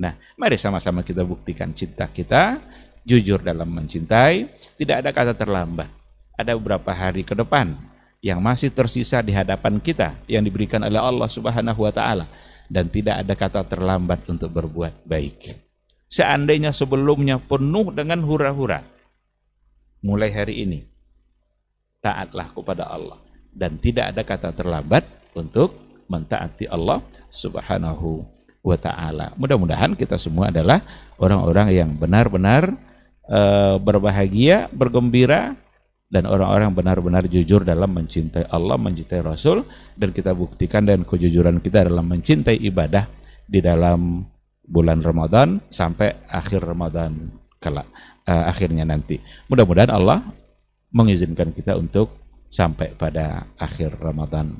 Nah, 0.00 0.16
mari 0.40 0.56
sama-sama 0.56 1.04
kita 1.04 1.20
buktikan 1.28 1.76
cinta 1.76 2.08
kita, 2.08 2.56
jujur 3.04 3.44
dalam 3.44 3.68
mencintai, 3.68 4.48
tidak 4.80 5.04
ada 5.04 5.10
kata 5.12 5.32
terlambat. 5.36 5.92
Ada 6.40 6.56
beberapa 6.56 6.88
hari 6.96 7.20
ke 7.20 7.36
depan 7.36 7.76
yang 8.24 8.40
masih 8.40 8.72
tersisa 8.72 9.20
di 9.20 9.36
hadapan 9.36 9.76
kita 9.76 10.16
yang 10.24 10.40
diberikan 10.40 10.80
oleh 10.80 10.96
Allah 10.96 11.28
Subhanahu 11.28 11.84
wa 11.84 11.92
taala 11.92 12.24
dan 12.64 12.88
tidak 12.88 13.20
ada 13.20 13.34
kata 13.36 13.60
terlambat 13.68 14.24
untuk 14.24 14.48
berbuat 14.48 15.04
baik. 15.04 15.69
Seandainya 16.10 16.74
sebelumnya 16.74 17.38
penuh 17.38 17.94
dengan 17.94 18.26
hura-hura, 18.26 18.82
mulai 20.02 20.34
hari 20.34 20.66
ini 20.66 20.80
taatlah 22.02 22.50
kepada 22.50 22.90
Allah 22.90 23.22
dan 23.54 23.78
tidak 23.78 24.10
ada 24.10 24.22
kata 24.26 24.50
terlambat 24.50 25.06
untuk 25.38 25.78
mentaati 26.10 26.66
Allah 26.66 26.98
Subhanahu 27.30 28.26
wa 28.60 28.74
taala. 28.74 29.30
Mudah-mudahan 29.38 29.94
kita 29.94 30.18
semua 30.18 30.50
adalah 30.50 30.82
orang-orang 31.22 31.78
yang 31.78 31.90
benar-benar 31.94 32.74
uh, 33.30 33.78
berbahagia, 33.78 34.66
bergembira 34.74 35.54
dan 36.10 36.26
orang-orang 36.26 36.74
benar-benar 36.74 37.30
jujur 37.30 37.62
dalam 37.62 37.94
mencintai 37.94 38.50
Allah, 38.50 38.74
mencintai 38.74 39.22
Rasul 39.22 39.62
dan 39.94 40.10
kita 40.10 40.34
buktikan 40.34 40.82
dan 40.82 41.06
kejujuran 41.06 41.62
kita 41.62 41.86
dalam 41.86 42.02
mencintai 42.10 42.58
ibadah 42.66 43.06
di 43.46 43.62
dalam 43.62 44.26
bulan 44.66 45.02
Ramadan 45.02 45.60
sampai 45.72 46.14
akhir 46.30 46.62
Ramadan 46.62 47.32
kelak 47.60 47.88
uh, 48.26 48.44
akhirnya 48.48 48.86
nanti. 48.86 49.20
Mudah-mudahan 49.50 49.92
Allah 49.92 50.24
mengizinkan 50.90 51.54
kita 51.54 51.78
untuk 51.78 52.14
sampai 52.50 52.94
pada 52.98 53.46
akhir 53.58 53.98
Ramadan. 53.98 54.58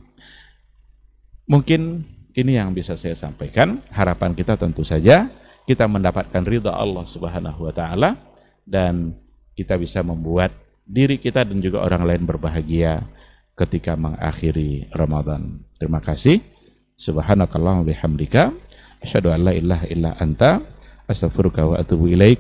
Mungkin 1.51 2.07
ini 2.39 2.55
yang 2.55 2.71
bisa 2.71 2.95
saya 2.95 3.19
sampaikan. 3.19 3.83
Harapan 3.91 4.39
kita 4.39 4.55
tentu 4.55 4.87
saja 4.87 5.27
kita 5.71 5.87
mendapatkan 5.87 6.43
ridha 6.43 6.75
Allah 6.75 7.07
Subhanahu 7.07 7.71
wa 7.71 7.73
taala 7.75 8.19
dan 8.67 9.15
kita 9.55 9.79
bisa 9.79 10.03
membuat 10.03 10.51
diri 10.83 11.19
kita 11.23 11.47
dan 11.47 11.63
juga 11.63 11.87
orang 11.87 12.03
lain 12.03 12.23
berbahagia 12.27 13.07
ketika 13.55 13.95
mengakhiri 13.95 14.91
Ramadan. 14.91 15.63
Terima 15.79 16.03
kasih. 16.03 16.43
Subhanakallah 16.99 17.81
wa 17.81 17.87
bihamdika 17.87 18.51
asyhadu 19.01 19.33
an 19.33 19.41
la 19.49 19.53
ilaha 19.57 19.85
illa 19.89 20.15
anta 20.21 20.61
astaghfiruka 21.11 21.67
wa 21.67 21.75
atubu 21.81 22.07
ilaik. 22.13 22.39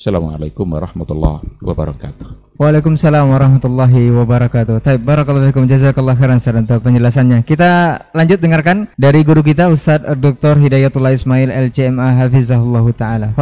Assalamualaikum 0.00 0.64
warahmatullahi 0.64 1.60
wabarakatuh. 1.60 2.56
Waalaikumsalam 2.60 3.24
warahmatullahi 3.32 4.12
wabarakatuh. 4.12 4.80
Taib 4.84 5.04
barakallahu 5.04 5.48
fikum 5.48 5.64
jazakallah 5.64 6.16
khairan 6.16 6.40
untuk 6.40 6.80
penjelasannya. 6.84 7.44
Kita 7.44 8.00
lanjut 8.12 8.40
dengarkan 8.40 8.88
dari 9.00 9.24
guru 9.24 9.40
kita 9.40 9.72
Ustaz 9.72 10.00
Dr. 10.04 10.60
Hidayatullah 10.60 11.16
Ismail 11.16 11.48
LCMA 11.48 12.20
hafizahullah 12.20 12.84
taala. 12.96 13.32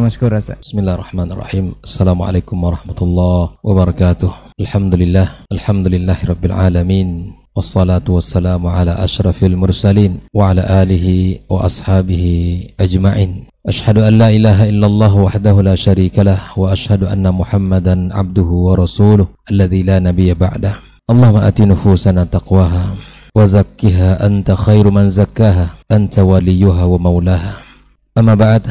Mashkur 0.00 0.32
Ustaz. 0.32 0.64
Bismillahirrahmanirrahim. 0.64 1.76
Assalamualaikum 1.84 2.56
warahmatullahi 2.56 3.60
wabarakatuh. 3.64 4.56
Alhamdulillah, 4.60 5.48
alhamdulillahirabbil 5.52 6.52
alamin. 6.52 7.43
Ala 7.54 8.98
ashrafil 8.98 9.54
mursalin 9.54 10.18
wa 10.34 10.50
ala 10.50 10.66
alihi 10.82 11.46
wa 11.46 11.62
ashabihi 11.64 12.74
ajma'in. 12.78 13.46
أشهد 13.64 13.98
أن 13.98 14.18
لا 14.20 14.28
إله 14.28 14.68
إلا 14.68 14.86
الله 14.86 15.12
وحده 15.16 15.62
لا 15.62 15.74
شريك 15.74 16.18
له 16.18 16.52
وأشهد 16.56 17.04
أن 17.08 17.24
محمدا 17.32 18.12
عبده 18.12 18.44
ورسوله 18.44 19.26
الذي 19.50 19.82
لا 19.82 20.04
نبي 20.04 20.34
بعده 20.36 20.74
اللهم 21.10 21.36
آت 21.36 21.60
نفوسنا 21.64 22.24
تقواها 22.28 22.84
وزكها 23.36 24.26
أنت 24.26 24.52
خير 24.52 24.90
من 24.90 25.10
زكاها 25.10 25.80
أنت 25.92 26.18
وليها 26.18 26.84
ومولاها 26.84 27.54
أما 28.20 28.34
بعد 28.34 28.62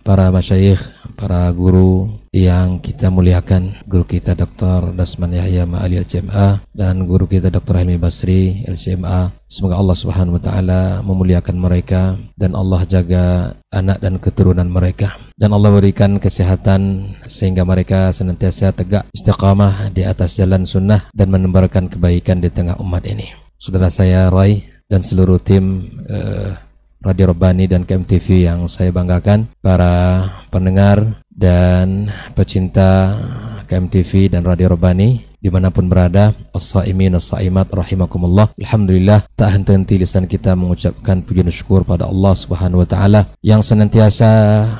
para 0.00 0.32
masyayikh, 0.32 0.80
para 1.20 1.52
guru 1.52 2.08
yang 2.32 2.80
kita 2.80 3.12
muliakan, 3.12 3.84
guru 3.84 4.08
kita 4.08 4.32
Dr. 4.32 4.96
Dasman 4.96 5.36
Yahya 5.36 5.68
Ma'ali 5.68 6.00
LCMA 6.00 6.64
dan 6.72 7.04
guru 7.04 7.28
kita 7.28 7.52
Dr. 7.52 7.76
Helmi 7.76 8.00
Basri 8.00 8.64
LCMA. 8.64 9.28
Semoga 9.44 9.76
Allah 9.76 9.96
Subhanahu 10.00 10.40
wa 10.40 10.42
taala 10.42 10.82
memuliakan 11.04 11.60
mereka 11.60 12.16
dan 12.40 12.56
Allah 12.56 12.88
jaga 12.88 13.52
anak 13.68 14.00
dan 14.00 14.16
keturunan 14.16 14.64
mereka 14.64 15.20
dan 15.36 15.52
Allah 15.52 15.76
berikan 15.76 16.16
kesehatan 16.16 17.12
sehingga 17.28 17.68
mereka 17.68 18.08
senantiasa 18.16 18.72
tegak 18.72 19.04
istiqamah 19.12 19.92
di 19.92 20.08
atas 20.08 20.40
jalan 20.40 20.64
sunnah 20.64 21.12
dan 21.12 21.28
menebarkan 21.28 21.92
kebaikan 21.92 22.40
di 22.40 22.48
tengah 22.48 22.80
umat 22.80 23.04
ini. 23.04 23.28
Saudara 23.60 23.92
saya 23.92 24.32
Rai 24.32 24.64
dan 24.88 25.04
seluruh 25.04 25.36
tim 25.42 25.92
uh, 26.08 26.69
Radio 27.00 27.32
Robani 27.32 27.64
dan 27.64 27.88
KMTV 27.88 28.44
yang 28.44 28.68
saya 28.68 28.92
banggakan, 28.92 29.48
para 29.64 30.28
pendengar 30.52 31.24
dan 31.32 32.12
pecinta 32.36 33.16
KMTV 33.64 34.28
dan 34.36 34.44
Radio 34.44 34.76
Robani 34.76 35.24
di 35.40 35.48
mana 35.48 35.72
pun 35.72 35.88
berada 35.88 36.36
As-Sa'imin 36.52 37.16
As-Sa'imat 37.16 37.72
Rahimakumullah. 37.72 38.52
Alhamdulillah 38.60 39.24
tak 39.32 39.56
henti-henti 39.56 39.96
lisan 40.04 40.28
kita 40.28 40.52
mengucapkan 40.52 41.24
puji 41.24 41.40
dan 41.40 41.48
syukur 41.48 41.80
pada 41.88 42.04
Allah 42.04 42.36
Subhanahu 42.36 42.84
Wa 42.84 42.88
Taala 42.92 43.20
yang 43.40 43.64
senantiasa 43.64 44.28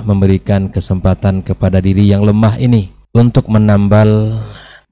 memberikan 0.04 0.68
kesempatan 0.68 1.40
kepada 1.40 1.80
diri 1.80 2.04
yang 2.04 2.20
lemah 2.20 2.60
ini 2.60 2.92
untuk 3.16 3.48
menambal 3.48 4.36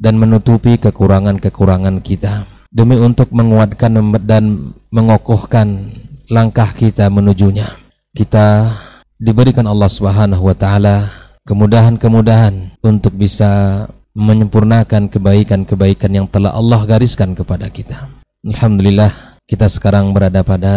dan 0.00 0.16
menutupi 0.16 0.80
kekurangan-kekurangan 0.80 2.00
kita. 2.00 2.48
Demi 2.72 2.96
untuk 2.96 3.28
menguatkan 3.36 3.92
dan 4.24 4.72
mengokohkan 4.88 5.92
langkah 6.28 6.70
kita 6.76 7.08
menujunya. 7.08 7.76
Kita 8.12 8.72
diberikan 9.18 9.66
Allah 9.66 9.90
Subhanahu 9.90 10.48
wa 10.48 10.56
taala 10.56 11.10
kemudahan-kemudahan 11.48 12.78
untuk 12.84 13.16
bisa 13.16 13.84
menyempurnakan 14.12 15.08
kebaikan-kebaikan 15.08 16.10
yang 16.12 16.26
telah 16.28 16.52
Allah 16.52 16.84
gariskan 16.84 17.32
kepada 17.32 17.72
kita. 17.72 18.12
Alhamdulillah 18.44 19.40
kita 19.48 19.66
sekarang 19.66 20.12
berada 20.12 20.44
pada 20.44 20.74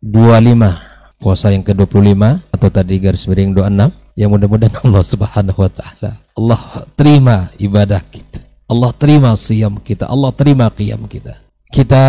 25 0.00 1.18
puasa 1.18 1.50
yang 1.50 1.66
ke-25 1.66 2.22
atau 2.54 2.68
tadi 2.70 2.94
garis 3.02 3.26
miring 3.26 3.52
26 3.52 4.16
yang 4.16 4.30
mudah-mudahan 4.32 4.78
Allah 4.86 5.04
Subhanahu 5.04 5.58
wa 5.60 5.70
taala 5.70 6.10
Allah 6.36 6.62
terima 6.94 7.50
ibadah 7.56 8.00
kita. 8.06 8.44
Allah 8.66 8.90
terima 8.98 9.30
siam 9.38 9.78
kita, 9.78 10.10
Allah 10.10 10.34
terima 10.34 10.66
qiyam 10.66 11.06
kita. 11.06 11.38
Kita 11.70 12.02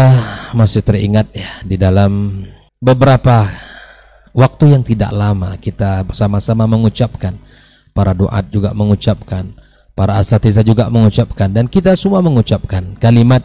masih 0.57 0.81
teringat 0.81 1.29
ya 1.33 1.61
di 1.61 1.77
dalam 1.77 2.43
beberapa 2.77 3.49
waktu 4.33 4.77
yang 4.77 4.83
tidak 4.85 5.11
lama 5.13 5.57
kita 5.57 6.05
bersama-sama 6.05 6.69
mengucapkan 6.69 7.37
para 7.91 8.13
doa 8.13 8.41
juga 8.45 8.73
mengucapkan 8.77 9.49
para 9.97 10.21
asatiza 10.21 10.61
juga 10.61 10.93
mengucapkan 10.93 11.49
dan 11.49 11.65
kita 11.65 11.97
semua 11.97 12.21
mengucapkan 12.21 12.93
kalimat 13.01 13.41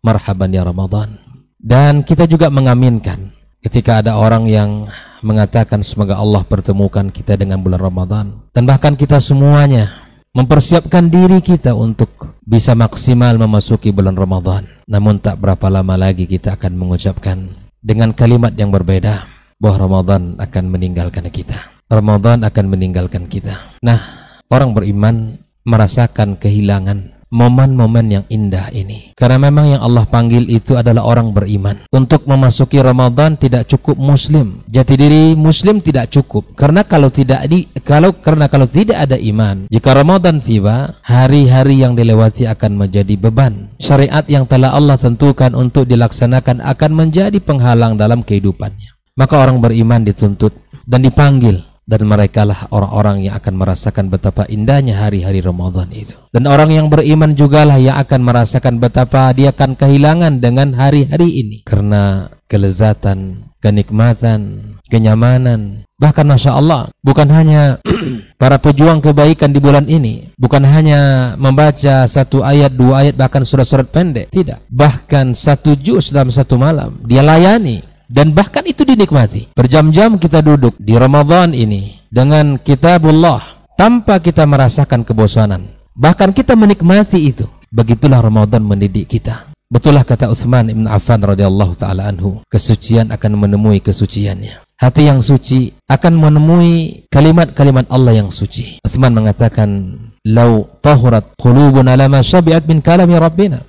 marhaban 0.00 0.50
ya 0.50 0.64
Ramadan. 0.64 1.20
Dan 1.62 2.02
kita 2.02 2.26
juga 2.26 2.50
mengaminkan 2.50 3.30
ketika 3.62 4.02
ada 4.02 4.18
orang 4.18 4.50
yang 4.50 4.90
mengatakan 5.22 5.86
semoga 5.86 6.18
Allah 6.18 6.42
pertemukan 6.42 7.06
kita 7.12 7.38
dengan 7.38 7.62
bulan 7.62 7.78
Ramadan. 7.78 8.26
Dan 8.50 8.66
bahkan 8.66 8.98
kita 8.98 9.22
semuanya 9.22 9.94
mempersiapkan 10.34 11.06
diri 11.06 11.38
kita 11.38 11.78
untuk 11.78 12.40
bisa 12.42 12.74
maksimal 12.74 13.38
memasuki 13.38 13.94
bulan 13.94 14.18
Ramadan. 14.18 14.66
Namun 14.90 15.22
tak 15.22 15.38
berapa 15.38 15.70
lama 15.70 15.94
lagi 15.94 16.26
kita 16.26 16.58
akan 16.58 16.74
mengucapkan 16.74 17.61
dengan 17.82 18.14
kalimat 18.14 18.54
yang 18.54 18.70
berbeda 18.70 19.26
bahwa 19.58 19.76
Ramadan 19.90 20.22
akan 20.38 20.64
meninggalkan 20.70 21.26
kita. 21.28 21.74
Ramadan 21.90 22.46
akan 22.46 22.66
meninggalkan 22.72 23.28
kita. 23.28 23.76
Nah, 23.84 24.00
orang 24.48 24.72
beriman 24.72 25.36
merasakan 25.66 26.38
kehilangan 26.40 27.21
momen-momen 27.32 28.06
yang 28.12 28.24
indah 28.28 28.68
ini. 28.76 29.16
Karena 29.16 29.48
memang 29.48 29.74
yang 29.74 29.82
Allah 29.82 30.04
panggil 30.04 30.44
itu 30.52 30.76
adalah 30.76 31.08
orang 31.08 31.32
beriman. 31.32 31.88
Untuk 31.88 32.28
memasuki 32.28 32.76
Ramadan 32.78 33.40
tidak 33.40 33.72
cukup 33.72 33.96
muslim. 33.96 34.60
Jati 34.68 34.94
diri 34.94 35.24
muslim 35.32 35.80
tidak 35.80 36.12
cukup. 36.12 36.52
Karena 36.52 36.84
kalau 36.84 37.08
tidak 37.08 37.48
di 37.48 37.66
kalau 37.80 38.12
karena 38.20 38.46
kalau 38.52 38.68
tidak 38.68 39.08
ada 39.08 39.16
iman, 39.16 39.66
jika 39.72 39.96
Ramadan 39.96 40.44
tiba, 40.44 41.00
hari-hari 41.00 41.80
yang 41.80 41.96
dilewati 41.96 42.44
akan 42.44 42.76
menjadi 42.76 43.16
beban. 43.16 43.72
Syariat 43.80 44.28
yang 44.28 44.44
telah 44.44 44.76
Allah 44.76 45.00
tentukan 45.00 45.56
untuk 45.56 45.88
dilaksanakan 45.88 46.60
akan 46.60 46.90
menjadi 46.92 47.40
penghalang 47.40 47.96
dalam 47.96 48.20
kehidupannya. 48.20 48.92
Maka 49.16 49.40
orang 49.40 49.60
beriman 49.60 50.04
dituntut 50.04 50.52
dan 50.88 51.04
dipanggil 51.04 51.71
dan 51.82 52.06
mereka 52.06 52.46
lah 52.46 52.70
orang-orang 52.70 53.26
yang 53.26 53.34
akan 53.36 53.54
merasakan 53.58 54.06
betapa 54.06 54.46
indahnya 54.46 55.02
hari-hari 55.02 55.42
Ramadan 55.42 55.90
itu. 55.90 56.14
Dan 56.30 56.46
orang 56.46 56.70
yang 56.70 56.86
beriman 56.86 57.34
jugalah 57.34 57.76
yang 57.76 57.98
akan 57.98 58.20
merasakan 58.22 58.78
betapa 58.78 59.34
dia 59.34 59.50
akan 59.50 59.74
kehilangan 59.74 60.38
dengan 60.38 60.72
hari-hari 60.78 61.42
ini 61.42 61.56
karena 61.66 62.30
kelezatan, 62.46 63.50
kenikmatan, 63.58 64.74
kenyamanan. 64.86 65.88
Bahkan 65.96 66.26
Masya 66.26 66.58
Allah, 66.58 66.90
bukan 67.00 67.30
hanya 67.30 67.78
para 68.42 68.58
pejuang 68.58 68.98
kebaikan 68.98 69.54
di 69.54 69.62
bulan 69.62 69.86
ini, 69.86 70.34
bukan 70.34 70.66
hanya 70.66 71.32
membaca 71.38 72.04
satu 72.10 72.42
ayat, 72.42 72.74
dua 72.74 73.06
ayat, 73.06 73.14
bahkan 73.14 73.46
surat-surat 73.46 73.86
pendek. 73.86 74.34
Tidak. 74.34 74.66
Bahkan 74.66 75.38
satu 75.38 75.78
juz 75.78 76.10
dalam 76.10 76.34
satu 76.34 76.58
malam, 76.58 76.98
dia 77.06 77.22
layani 77.22 77.91
dan 78.12 78.36
bahkan 78.36 78.60
itu 78.68 78.84
dinikmati. 78.84 79.56
Berjam-jam 79.56 80.20
kita 80.20 80.44
duduk 80.44 80.76
di 80.76 80.92
Ramadan 80.92 81.56
ini 81.56 81.96
dengan 82.12 82.60
kitabullah 82.60 83.64
tanpa 83.80 84.20
kita 84.20 84.44
merasakan 84.44 85.08
kebosanan. 85.08 85.72
Bahkan 85.96 86.36
kita 86.36 86.52
menikmati 86.52 87.32
itu. 87.32 87.48
Begitulah 87.72 88.20
Ramadan 88.20 88.60
mendidik 88.60 89.16
kita. 89.16 89.48
Betullah 89.72 90.04
kata 90.04 90.28
Utsman 90.28 90.68
Ibn 90.68 90.84
Affan 90.92 91.24
radhiyallahu 91.24 91.80
taala 91.80 92.12
anhu, 92.12 92.44
kesucian 92.52 93.08
akan 93.08 93.40
menemui 93.40 93.80
kesuciannya. 93.80 94.60
Hati 94.76 95.08
yang 95.08 95.24
suci 95.24 95.72
akan 95.88 96.20
menemui 96.20 97.08
kalimat-kalimat 97.08 97.88
Allah 97.88 98.20
yang 98.20 98.28
suci. 98.28 98.76
Utsman 98.84 99.16
mengatakan, 99.16 99.96
"Lau 100.28 100.68
tahurat 100.84 101.32
qulubuna 101.40 101.96
lama 101.96 102.20
syabi'at 102.20 102.68
min 102.68 102.84
kalami 102.84 103.16
rabbina." 103.16 103.64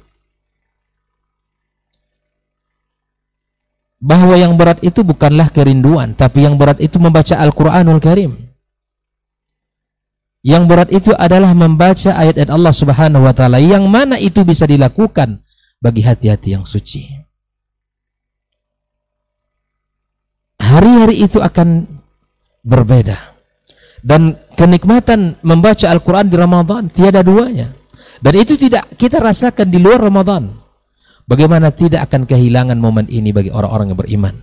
Bahwa 4.03 4.35
yang 4.35 4.59
berat 4.59 4.83
itu 4.83 4.99
bukanlah 4.99 5.47
kerinduan, 5.47 6.11
tapi 6.11 6.43
yang 6.43 6.59
berat 6.59 6.83
itu 6.83 6.99
membaca 6.99 7.39
Al-Quranul 7.39 8.03
Karim. 8.03 8.35
Yang 10.43 10.63
berat 10.67 10.89
itu 10.91 11.15
adalah 11.15 11.55
membaca 11.55 12.11
ayat-ayat 12.11 12.51
Allah 12.51 12.73
Subhanahu 12.75 13.23
wa 13.23 13.31
taala 13.31 13.63
yang 13.63 13.87
mana 13.87 14.19
itu 14.19 14.43
bisa 14.43 14.67
dilakukan 14.67 15.39
bagi 15.79 16.03
hati-hati 16.03 16.51
yang 16.51 16.67
suci. 16.67 17.07
Hari-hari 20.59 21.23
itu 21.23 21.39
akan 21.39 21.87
berbeda. 22.59 23.39
Dan 24.03 24.35
kenikmatan 24.59 25.39
membaca 25.47 25.87
Al-Quran 25.87 26.27
di 26.27 26.35
Ramadan 26.35 26.91
tiada 26.91 27.23
duanya. 27.23 27.71
Dan 28.19 28.35
itu 28.35 28.59
tidak 28.59 28.91
kita 28.99 29.23
rasakan 29.23 29.71
di 29.71 29.79
luar 29.79 30.03
Ramadan. 30.03 30.62
Bagaimana 31.23 31.71
tidak 31.71 32.11
akan 32.11 32.27
kehilangan 32.27 32.75
momen 32.75 33.07
ini 33.07 33.31
bagi 33.31 33.47
orang-orang 33.47 33.95
yang 33.95 33.99
beriman. 33.99 34.35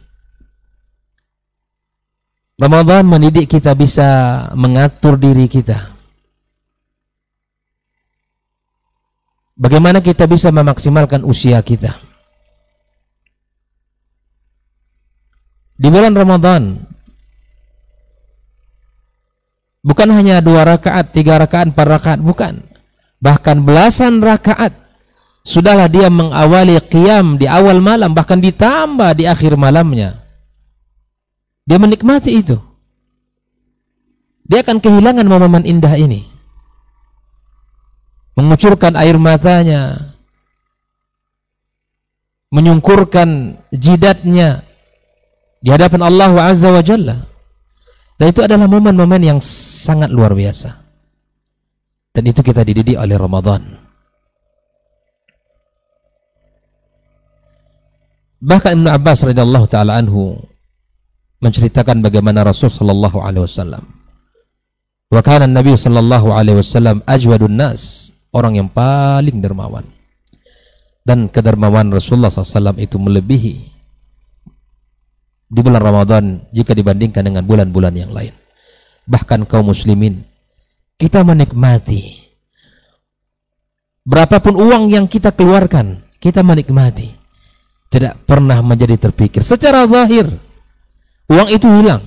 Ramadan 2.60 3.04
mendidik 3.08 3.48
kita 3.48 3.72
bisa 3.76 4.08
mengatur 4.52 5.16
diri 5.16 5.48
kita. 5.48 5.96
Bagaimana 9.60 10.00
kita 10.00 10.24
bisa 10.24 10.48
memaksimalkan 10.48 11.20
usia 11.24 11.60
kita. 11.60 12.00
Di 15.80 15.88
bulan 15.88 16.12
Ramadan, 16.12 16.80
bukan 19.80 20.08
hanya 20.12 20.44
dua 20.44 20.64
rakaat, 20.64 21.12
tiga 21.12 21.40
rakaat, 21.40 21.72
empat 21.72 21.86
rakaat, 21.88 22.20
bukan. 22.20 22.64
bahkan 23.20 23.60
belasan 23.60 24.24
rakaat 24.24 24.79
sudahlah 25.50 25.90
dia 25.90 26.06
mengawali 26.06 26.78
qiyam 26.86 27.34
di 27.34 27.50
awal 27.50 27.82
malam 27.82 28.14
bahkan 28.14 28.38
ditambah 28.38 29.18
di 29.18 29.26
akhir 29.26 29.58
malamnya. 29.58 30.22
Dia 31.66 31.82
menikmati 31.82 32.38
itu. 32.38 32.54
Dia 34.46 34.62
akan 34.62 34.78
kehilangan 34.78 35.26
momen 35.26 35.66
indah 35.66 35.94
ini. 35.98 36.26
Mengucurkan 38.38 38.94
air 38.94 39.18
matanya. 39.18 40.14
Menyungkurkan 42.50 43.58
jidatnya 43.70 44.66
di 45.62 45.70
hadapan 45.70 46.02
Allah 46.02 46.50
Azza 46.50 46.70
wa 46.70 46.82
Jalla. 46.82 47.26
Dan 48.18 48.26
itu 48.34 48.42
adalah 48.42 48.66
momen-momen 48.66 49.22
yang 49.22 49.38
sangat 49.42 50.10
luar 50.10 50.34
biasa. 50.34 50.74
Dan 52.10 52.26
itu 52.26 52.42
kita 52.42 52.66
dididik 52.66 52.98
oleh 52.98 53.14
Ramadan 53.14 53.79
Bahkan 58.40 58.72
Ibnu 58.80 58.88
Abbas 58.88 59.20
radhiyallahu 59.20 59.68
taala 59.68 60.00
anhu 60.00 60.40
menceritakan 61.44 62.00
bagaimana 62.00 62.40
Rasul 62.40 62.72
sallallahu 62.72 63.20
alaihi 63.20 63.44
wasallam 63.44 63.84
wa 65.12 65.20
kana 65.20 65.44
Nabi 65.44 65.76
sallallahu 65.76 66.32
alaihi 66.32 66.56
wasallam 66.56 67.04
ajwadun 67.04 67.52
nas, 67.52 68.08
orang 68.32 68.56
yang 68.56 68.68
paling 68.72 69.44
dermawan. 69.44 69.84
Dan 71.00 71.32
kedermawan 71.32 71.90
Rasulullah 71.90 72.28
SAW 72.28 72.76
itu 72.76 73.00
melebihi 73.00 73.56
di 75.48 75.60
bulan 75.64 75.80
Ramadan 75.80 76.44
jika 76.52 76.76
dibandingkan 76.76 77.24
dengan 77.24 77.42
bulan-bulan 77.42 77.96
yang 77.96 78.12
lain. 78.12 78.36
Bahkan 79.08 79.48
kaum 79.48 79.72
muslimin 79.72 80.22
kita 81.00 81.24
menikmati 81.24 82.20
berapapun 84.04 84.60
uang 84.60 84.92
yang 84.92 85.08
kita 85.08 85.32
keluarkan, 85.32 86.04
kita 86.20 86.44
menikmati 86.44 87.19
tidak 87.90 88.22
pernah 88.24 88.62
menjadi 88.62 88.96
terpikir. 88.96 89.42
Secara 89.42 89.84
zahir 89.84 90.30
uang 91.26 91.48
itu 91.50 91.66
hilang. 91.66 92.06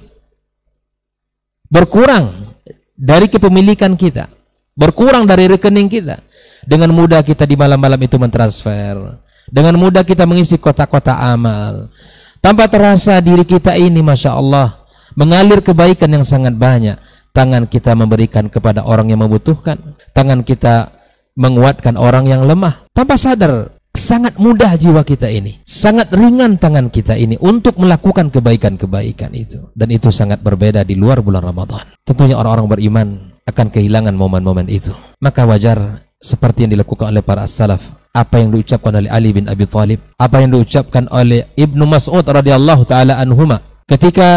Berkurang 1.68 2.56
dari 2.96 3.28
kepemilikan 3.28 4.00
kita. 4.00 4.32
Berkurang 4.74 5.28
dari 5.28 5.46
rekening 5.52 5.92
kita. 5.92 6.24
Dengan 6.64 6.96
mudah 6.96 7.20
kita 7.22 7.44
di 7.44 7.60
malam-malam 7.60 8.00
itu 8.00 8.16
mentransfer. 8.16 9.20
Dengan 9.52 9.76
mudah 9.76 10.08
kita 10.08 10.24
mengisi 10.24 10.56
kotak-kotak 10.56 11.20
amal. 11.20 11.92
Tanpa 12.40 12.72
terasa 12.72 13.20
diri 13.20 13.44
kita 13.44 13.76
ini 13.76 14.00
Masya 14.00 14.32
Allah 14.36 14.88
mengalir 15.20 15.60
kebaikan 15.60 16.10
yang 16.10 16.26
sangat 16.26 16.56
banyak. 16.56 16.96
Tangan 17.34 17.66
kita 17.66 17.98
memberikan 17.98 18.48
kepada 18.48 18.86
orang 18.86 19.10
yang 19.10 19.20
membutuhkan. 19.26 19.98
Tangan 20.14 20.46
kita 20.46 20.94
menguatkan 21.34 21.98
orang 21.98 22.30
yang 22.30 22.46
lemah. 22.46 22.86
Tanpa 22.94 23.18
sadar 23.18 23.73
sangat 23.94 24.36
mudah 24.42 24.74
jiwa 24.76 25.06
kita 25.06 25.30
ini, 25.30 25.62
sangat 25.64 26.10
ringan 26.12 26.58
tangan 26.58 26.90
kita 26.90 27.16
ini 27.16 27.38
untuk 27.40 27.78
melakukan 27.80 28.34
kebaikan-kebaikan 28.34 29.32
itu. 29.38 29.72
Dan 29.78 29.94
itu 29.94 30.10
sangat 30.10 30.42
berbeda 30.42 30.82
di 30.84 30.98
luar 30.98 31.22
bulan 31.22 31.46
Ramadan. 31.46 31.88
Tentunya 32.04 32.36
orang-orang 32.36 32.68
beriman 32.68 33.08
akan 33.48 33.68
kehilangan 33.70 34.16
momen-momen 34.18 34.68
itu. 34.68 34.92
Maka 35.22 35.48
wajar 35.48 36.04
seperti 36.20 36.68
yang 36.68 36.80
dilakukan 36.80 37.14
oleh 37.14 37.24
para 37.24 37.48
as-salaf, 37.48 37.84
apa 38.16 38.40
yang 38.42 38.52
diucapkan 38.52 38.96
oleh 38.96 39.10
Ali 39.12 39.36
bin 39.36 39.46
Abi 39.48 39.68
Thalib, 39.68 40.00
apa 40.18 40.42
yang 40.42 40.56
diucapkan 40.56 41.08
oleh 41.12 41.48
Ibnu 41.56 41.84
Mas'ud 41.88 42.24
radhiyallahu 42.24 42.84
taala 42.88 43.20
anhuma 43.20 43.60
ketika 43.88 44.30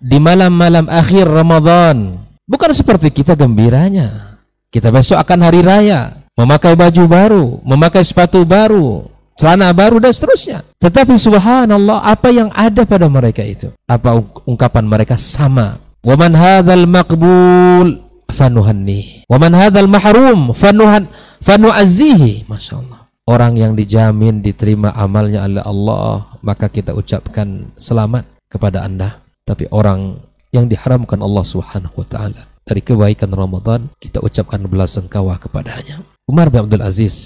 di 0.00 0.18
malam-malam 0.18 0.88
akhir 0.88 1.28
Ramadan. 1.28 2.24
Bukan 2.48 2.72
seperti 2.72 3.12
kita 3.12 3.36
gembiranya. 3.36 4.40
Kita 4.68 4.92
besok 4.92 5.20
akan 5.20 5.48
hari 5.48 5.60
raya, 5.64 6.17
memakai 6.38 6.78
baju 6.78 7.02
baru, 7.10 7.44
memakai 7.66 8.06
sepatu 8.06 8.46
baru, 8.46 9.10
celana 9.34 9.74
baru 9.74 9.98
dan 9.98 10.14
seterusnya. 10.14 10.62
Tetapi 10.78 11.18
subhanallah 11.18 12.06
apa 12.06 12.30
yang 12.30 12.54
ada 12.54 12.86
pada 12.86 13.10
mereka 13.10 13.42
itu? 13.42 13.74
Apa 13.90 14.22
ungkapan 14.46 14.86
mereka 14.86 15.18
sama? 15.18 15.82
Wa 16.06 16.14
man 16.14 16.38
hadzal 16.38 16.86
maqbul 16.86 17.98
fanuhanni. 18.30 19.26
Wa 19.26 19.36
man 19.42 19.50
hadzal 19.58 19.90
mahrum 19.90 20.54
fanuhan 20.54 21.10
fanu'azzihi. 21.42 22.46
Masyaallah. 22.46 23.10
Orang 23.28 23.60
yang 23.60 23.76
dijamin 23.76 24.40
diterima 24.40 24.94
amalnya 24.96 25.44
oleh 25.44 25.60
Allah, 25.60 26.32
maka 26.40 26.72
kita 26.72 26.96
ucapkan 26.96 27.76
selamat 27.76 28.24
kepada 28.48 28.86
Anda. 28.88 29.20
Tapi 29.44 29.68
orang 29.68 30.16
yang 30.48 30.64
diharamkan 30.64 31.20
Allah 31.20 31.44
Subhanahu 31.44 31.92
wa 32.00 32.06
taala 32.08 32.48
dari 32.64 32.80
kebaikan 32.80 33.28
Ramadan, 33.32 33.92
kita 34.00 34.24
ucapkan 34.24 34.64
belasungkawa 34.64 35.36
kepadanya. 35.36 36.00
Umar 36.28 36.52
bin 36.52 36.60
Abdul 36.60 36.84
Aziz 36.84 37.16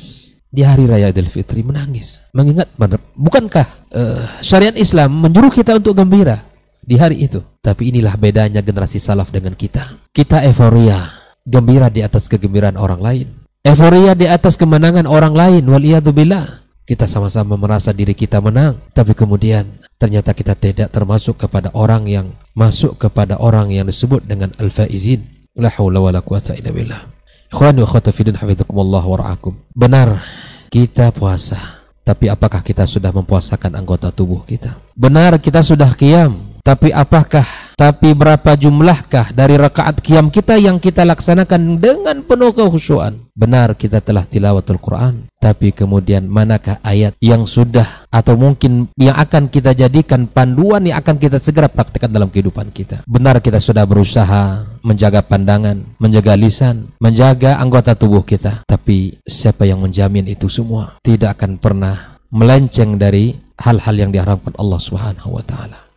di 0.47 0.63
hari 0.63 0.87
raya 0.87 1.11
Idul 1.11 1.27
Fitri 1.27 1.67
menangis. 1.67 2.23
Mengingat 2.31 2.71
bukankah 3.19 3.67
uh, 3.91 4.39
syariat 4.39 4.79
Islam 4.79 5.27
menyuruh 5.27 5.51
kita 5.51 5.75
untuk 5.75 5.99
gembira 5.99 6.47
di 6.79 6.95
hari 6.95 7.27
itu? 7.27 7.43
Tapi 7.59 7.91
inilah 7.91 8.15
bedanya 8.15 8.63
generasi 8.63 9.03
salaf 9.03 9.35
dengan 9.35 9.59
kita. 9.59 9.99
Kita 10.15 10.47
euforia 10.47 11.19
gembira 11.43 11.91
di 11.91 12.07
atas 12.07 12.31
kegembiraan 12.31 12.79
orang 12.79 13.03
lain. 13.03 13.27
Euforia 13.67 14.15
di 14.15 14.31
atas 14.31 14.55
kemenangan 14.55 15.11
orang 15.11 15.35
lain 15.35 15.67
waliyadzubillah 15.67 16.63
kita 16.87 17.11
sama-sama 17.11 17.59
merasa 17.59 17.91
diri 17.91 18.15
kita 18.15 18.39
menang 18.39 18.79
tapi 18.95 19.19
kemudian 19.19 19.83
ternyata 19.99 20.31
kita 20.31 20.55
tidak 20.55 20.95
termasuk 20.95 21.43
kepada 21.43 21.75
orang 21.75 22.07
yang 22.07 22.27
masuk 22.55 22.99
kepada 23.03 23.35
orang 23.43 23.75
yang 23.75 23.91
disebut 23.91 24.23
dengan 24.23 24.55
al-faizin. 24.63 25.27
La 25.59 25.75
haula 25.75 25.99
wala 25.99 26.23
quwata 26.23 26.55
illa 26.55 26.71
billah 26.71 27.12
Ikhwani 27.53 27.85
wa 27.85 27.89
khotafidin 27.89 28.41
hafidhukumullah 28.41 29.05
wara'akum. 29.05 29.53
Benar, 29.77 30.25
kita 30.73 31.13
puasa. 31.13 31.85
Tapi 32.01 32.33
apakah 32.33 32.65
kita 32.65 32.89
sudah 32.89 33.13
mempuasakan 33.13 33.77
anggota 33.77 34.09
tubuh 34.09 34.41
kita? 34.49 34.81
Benar, 34.97 35.37
kita 35.37 35.61
sudah 35.61 35.93
kiam. 35.93 36.52
Tapi 36.63 36.95
apakah, 36.95 37.75
tapi 37.75 38.15
berapa 38.15 38.55
jumlahkah 38.55 39.35
dari 39.35 39.59
rakaat 39.59 39.99
kiam 39.99 40.31
kita 40.31 40.55
yang 40.63 40.79
kita 40.79 41.03
laksanakan 41.03 41.83
dengan 41.83 42.23
penuh 42.23 42.55
kehusuan? 42.55 43.19
Benar 43.35 43.75
kita 43.75 43.99
telah 43.99 44.23
tilawatul 44.23 44.79
Quran, 44.79 45.27
tapi 45.43 45.75
kemudian 45.75 46.31
manakah 46.31 46.79
ayat 46.87 47.19
yang 47.19 47.51
sudah 47.51 48.07
atau 48.15 48.39
mungkin 48.39 48.95
yang 48.95 49.19
akan 49.19 49.51
kita 49.51 49.75
jadikan 49.75 50.31
panduan 50.31 50.87
yang 50.87 51.03
akan 51.03 51.19
kita 51.19 51.43
segera 51.43 51.67
praktekkan 51.67 52.15
dalam 52.15 52.31
kehidupan 52.31 52.71
kita? 52.71 53.03
Benar 53.11 53.43
kita 53.43 53.59
sudah 53.59 53.83
berusaha 53.83 54.63
menjaga 54.87 55.19
pandangan, 55.27 55.83
menjaga 55.99 56.39
lisan, 56.39 56.95
menjaga 57.03 57.59
anggota 57.59 57.99
tubuh 57.99 58.23
kita, 58.23 58.63
tapi 58.71 59.19
siapa 59.27 59.67
yang 59.67 59.83
menjamin 59.83 60.31
itu 60.31 60.47
semua 60.47 60.95
tidak 61.03 61.43
akan 61.43 61.59
pernah 61.59 62.23
melenceng 62.31 63.03
dari 63.03 63.35
hal-hal 63.59 63.99
yang 63.99 64.15
diharapkan 64.15 64.55
Allah 64.55 64.79
Subhanahu 64.79 65.43
wa 65.43 65.43
taala. 65.43 65.92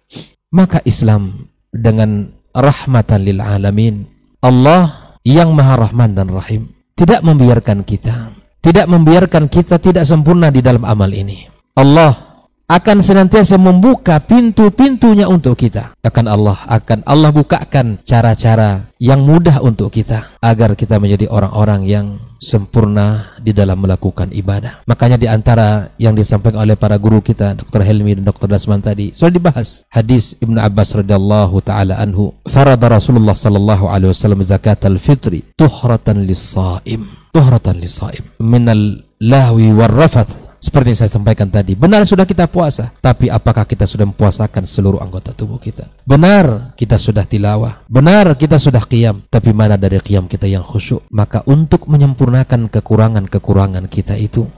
Maka 0.54 0.82
Islam 0.86 1.50
dengan 1.74 2.34
rahmatan 2.56 3.22
lil 3.26 3.40
alamin, 3.42 4.06
Allah 4.42 5.16
yang 5.26 5.54
Maha 5.54 5.90
Rahman 5.90 6.14
dan 6.14 6.30
Rahim 6.30 6.74
tidak 6.96 7.22
membiarkan 7.22 7.84
kita, 7.84 8.32
tidak 8.64 8.86
membiarkan 8.90 9.52
kita 9.52 9.78
tidak 9.78 10.06
sempurna 10.08 10.50
di 10.50 10.64
dalam 10.66 10.82
amal 10.88 11.12
ini. 11.12 11.46
Allah 11.76 12.25
akan 12.66 13.06
senantiasa 13.06 13.62
membuka 13.62 14.18
pintu-pintunya 14.18 15.30
untuk 15.30 15.54
kita. 15.58 15.94
Akan 16.02 16.26
Allah 16.26 16.58
akan 16.66 17.06
Allah 17.06 17.30
bukakan 17.30 18.02
cara-cara 18.02 18.90
yang 18.98 19.22
mudah 19.22 19.62
untuk 19.62 19.94
kita 19.94 20.38
agar 20.42 20.74
kita 20.74 20.98
menjadi 20.98 21.30
orang-orang 21.30 21.86
yang 21.86 22.08
sempurna 22.42 23.38
di 23.42 23.54
dalam 23.54 23.82
melakukan 23.82 24.30
ibadah. 24.30 24.86
Makanya 24.86 25.18
di 25.18 25.26
antara 25.30 25.94
yang 25.98 26.14
disampaikan 26.14 26.62
oleh 26.62 26.78
para 26.78 26.98
guru 27.02 27.22
kita 27.22 27.58
Dr. 27.58 27.82
Helmi 27.82 28.18
dan 28.18 28.26
Dr. 28.28 28.50
Dasman 28.50 28.82
tadi 28.86 29.14
sudah 29.18 29.34
dibahas 29.34 29.86
hadis 29.90 30.38
Ibnu 30.42 30.62
Abbas 30.62 30.94
radhiyallahu 30.94 31.56
taala 31.66 31.98
anhu 31.98 32.34
farada 32.46 32.92
Rasulullah 32.92 33.34
sallallahu 33.34 33.90
alaihi 33.90 34.14
wasallam 34.14 34.46
zakatal 34.46 34.98
fitri 35.02 35.42
tuhratan 35.58 36.30
lis-shaim 36.30 37.10
tuhratan 37.34 37.82
lis-shaim 37.82 38.30
minal 38.38 39.02
lahwi 39.18 39.74
war 39.74 39.90
rafath 39.90 40.45
seperti 40.66 40.98
yang 40.98 41.00
saya 41.06 41.14
sampaikan 41.14 41.46
tadi, 41.46 41.78
benar 41.78 42.02
sudah 42.10 42.26
kita 42.26 42.50
puasa, 42.50 42.90
tapi 42.98 43.30
apakah 43.30 43.70
kita 43.70 43.86
sudah 43.86 44.10
mempuasakan 44.10 44.66
seluruh 44.66 44.98
anggota 44.98 45.30
tubuh 45.30 45.62
kita? 45.62 45.94
Benar 46.02 46.74
kita 46.74 46.98
sudah 46.98 47.22
tilawah, 47.22 47.86
benar 47.86 48.34
kita 48.34 48.58
sudah 48.58 48.82
qiyam, 48.82 49.22
tapi 49.30 49.54
mana 49.54 49.78
dari 49.78 50.02
qiyam 50.02 50.26
kita 50.26 50.50
yang 50.50 50.66
khusyuk? 50.66 51.06
Maka 51.14 51.46
untuk 51.46 51.86
menyempurnakan 51.86 52.74
kekurangan-kekurangan 52.74 53.86
kita 53.94 54.18
itu, 54.18 54.50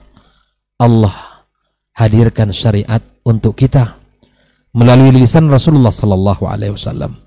Allah 0.80 1.44
hadirkan 1.92 2.56
syariat 2.56 3.04
untuk 3.28 3.60
kita 3.60 4.00
melalui 4.72 5.12
lisan 5.12 5.52
Rasulullah 5.52 5.92
sallallahu 5.92 6.48
alaihi 6.48 6.72
wasallam 6.72 7.20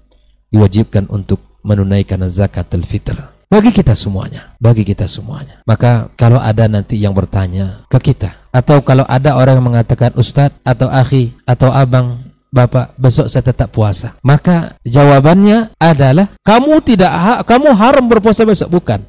diwajibkan 0.50 1.06
untuk 1.14 1.62
menunaikan 1.62 2.26
zakat 2.34 2.74
al-fitr 2.74 3.31
bagi 3.52 3.76
kita 3.76 3.92
semuanya, 3.92 4.56
bagi 4.64 4.88
kita 4.88 5.12
semuanya. 5.12 5.60
Maka 5.68 6.08
kalau 6.16 6.40
ada 6.40 6.72
nanti 6.72 6.96
yang 6.96 7.12
bertanya 7.12 7.84
ke 7.92 8.00
kita, 8.00 8.48
atau 8.56 8.80
kalau 8.80 9.04
ada 9.04 9.36
orang 9.36 9.60
yang 9.60 9.76
mengatakan 9.76 10.16
Ustadz 10.16 10.64
atau 10.64 10.88
akhi 10.88 11.36
atau 11.44 11.68
abang, 11.68 12.32
Bapak, 12.48 12.96
besok 12.96 13.28
saya 13.28 13.44
tetap 13.44 13.76
puasa. 13.76 14.16
Maka 14.24 14.80
jawabannya 14.88 15.76
adalah 15.76 16.32
kamu 16.44 16.84
tidak 16.84 17.12
ha 17.12 17.34
kamu 17.44 17.76
haram 17.76 18.08
berpuasa 18.08 18.48
besok 18.48 18.72
bukan. 18.72 19.04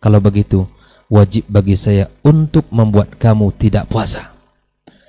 Kalau 0.00 0.20
begitu, 0.20 0.68
wajib 1.08 1.48
bagi 1.48 1.76
saya 1.76 2.12
untuk 2.20 2.68
membuat 2.68 3.16
kamu 3.16 3.52
tidak 3.56 3.88
puasa. 3.88 4.32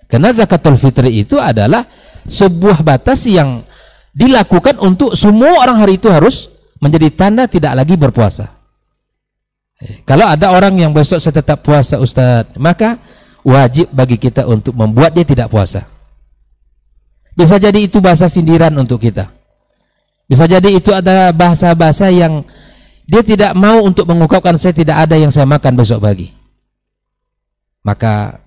Karena 0.07 0.31
zakatul 0.31 0.79
fitri 0.79 1.27
itu 1.27 1.35
adalah 1.39 1.83
sebuah 2.27 2.83
batas 2.83 3.27
yang 3.27 3.67
dilakukan 4.15 4.79
untuk 4.79 5.15
semua 5.19 5.59
orang 5.63 5.83
hari 5.83 5.99
itu 5.99 6.07
harus 6.07 6.47
menjadi 6.79 7.11
tanda 7.11 7.47
tidak 7.51 7.75
lagi 7.75 7.99
berpuasa. 7.99 8.56
Kalau 10.09 10.25
ada 10.25 10.49
orang 10.49 10.73
yang 10.81 10.89
besok 10.89 11.21
saya 11.21 11.37
tetap 11.37 11.61
puasa 11.61 12.01
Ustaz, 12.01 12.49
maka 12.57 12.97
wajib 13.45 13.93
bagi 13.93 14.17
kita 14.17 14.49
untuk 14.49 14.73
membuat 14.73 15.13
dia 15.13 15.21
tidak 15.21 15.53
puasa. 15.53 15.85
Bisa 17.37 17.61
jadi 17.61 17.85
itu 17.85 18.01
bahasa 18.01 18.25
sindiran 18.25 18.73
untuk 18.73 18.97
kita. 18.97 19.29
Bisa 20.25 20.49
jadi 20.49 20.73
itu 20.73 20.89
ada 20.89 21.29
bahasa-bahasa 21.29 22.09
yang 22.09 22.41
dia 23.05 23.21
tidak 23.21 23.53
mau 23.53 23.85
untuk 23.85 24.09
mengungkapkan 24.09 24.57
saya 24.57 24.73
tidak 24.73 24.97
ada 25.05 25.15
yang 25.15 25.29
saya 25.29 25.45
makan 25.45 25.77
besok 25.77 26.01
pagi. 26.01 26.33
Maka 27.85 28.41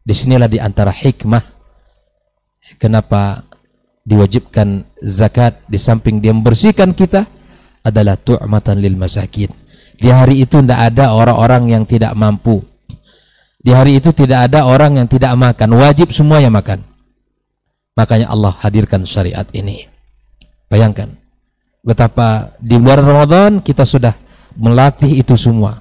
di 0.00 0.14
sinilah 0.16 0.48
di 0.48 0.56
antara 0.56 0.90
hikmah 0.90 1.44
kenapa 2.80 3.44
diwajibkan 4.08 4.88
zakat 5.04 5.60
di 5.68 5.76
samping 5.76 6.18
dia 6.18 6.32
membersihkan 6.32 6.96
kita 6.96 7.28
adalah 7.84 8.18
tu'matan 8.18 8.82
lil 8.82 8.98
masakin 8.98 9.50
di 9.96 10.12
hari 10.12 10.44
itu 10.44 10.60
tidak 10.60 10.92
ada 10.92 11.16
orang-orang 11.16 11.72
yang 11.72 11.82
tidak 11.88 12.12
mampu. 12.12 12.60
Di 13.66 13.72
hari 13.72 13.98
itu 13.98 14.12
tidak 14.12 14.52
ada 14.52 14.68
orang 14.68 15.00
yang 15.00 15.08
tidak 15.08 15.32
makan. 15.34 15.74
Wajib 15.74 16.12
semua 16.12 16.38
yang 16.38 16.54
makan. 16.54 16.84
Makanya 17.96 18.28
Allah 18.28 18.54
hadirkan 18.60 19.02
syariat 19.08 19.48
ini. 19.56 19.88
Bayangkan. 20.68 21.16
Betapa 21.80 22.54
di 22.60 22.76
bulan 22.76 23.02
Ramadan 23.02 23.52
kita 23.64 23.88
sudah 23.88 24.14
melatih 24.54 25.16
itu 25.16 25.34
semua. 25.34 25.80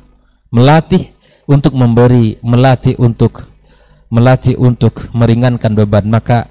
Melatih 0.49 1.11
untuk 1.45 1.75
memberi, 1.75 2.39
melatih 2.39 2.95
untuk 2.97 3.45
melatih 4.07 4.55
untuk 4.55 5.11
meringankan 5.11 5.75
beban. 5.75 6.07
Maka 6.07 6.47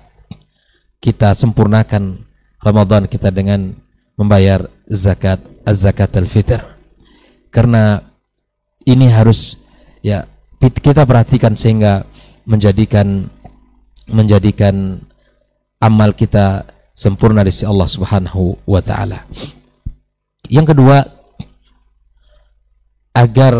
kita 1.00 1.32
sempurnakan 1.32 2.28
Ramadan 2.60 3.08
kita 3.08 3.32
dengan 3.32 3.72
membayar 4.20 4.68
zakat 4.86 5.40
az-zakat 5.64 6.12
al-fitr 6.20 6.73
karena 7.54 8.02
ini 8.82 9.06
harus 9.06 9.54
ya 10.02 10.26
kita 10.58 11.06
perhatikan 11.06 11.54
sehingga 11.54 12.02
menjadikan 12.42 13.30
menjadikan 14.10 14.98
amal 15.78 16.10
kita 16.12 16.66
sempurna 16.98 17.46
di 17.46 17.54
sisi 17.54 17.64
Allah 17.64 17.86
Subhanahu 17.86 18.58
wa 18.66 18.82
taala. 18.82 19.22
Yang 20.50 20.74
kedua 20.74 21.06
agar 23.14 23.54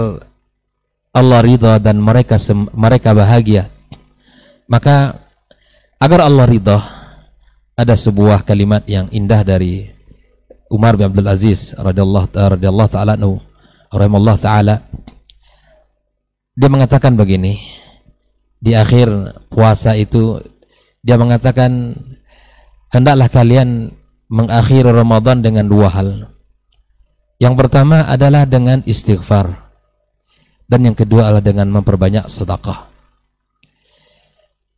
Allah 1.14 1.40
ridha 1.46 1.78
dan 1.78 2.02
mereka 2.02 2.36
mereka 2.74 3.14
bahagia 3.14 3.70
maka 4.66 5.22
agar 6.02 6.26
Allah 6.26 6.44
ridha 6.50 6.78
ada 7.78 7.94
sebuah 7.94 8.42
kalimat 8.42 8.82
yang 8.90 9.06
indah 9.14 9.46
dari 9.46 9.94
Umar 10.66 10.98
bin 10.98 11.06
Abdul 11.06 11.30
Aziz 11.30 11.70
radhiyallahu 11.78 12.34
radhiyallahu 12.34 12.90
taala 12.90 13.14
anhu 13.14 13.38
rahimahullah 13.94 14.36
taala 14.42 14.82
dia 16.54 16.68
mengatakan 16.70 17.18
begini 17.18 17.58
di 18.62 18.72
akhir 18.72 19.10
puasa 19.50 19.98
itu 19.98 20.38
dia 21.04 21.20
mengatakan 21.20 21.92
hendaklah 22.88 23.28
kalian 23.28 23.92
mengakhiri 24.30 24.88
Ramadan 24.88 25.44
dengan 25.44 25.68
dua 25.68 25.92
hal. 25.92 26.32
Yang 27.42 27.54
pertama 27.60 28.06
adalah 28.08 28.48
dengan 28.48 28.80
istighfar 28.86 29.52
dan 30.64 30.80
yang 30.80 30.96
kedua 30.96 31.28
adalah 31.28 31.44
dengan 31.44 31.68
memperbanyak 31.68 32.24
sedekah. 32.30 32.88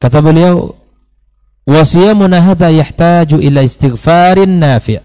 Kata 0.02 0.18
beliau, 0.18 0.74
"Wasiyamuna 1.68 2.42
hadha 2.42 2.74
yahtaju 2.74 3.38
ila 3.38 3.62
istighfarin 3.62 4.58
nafi' 4.58 4.98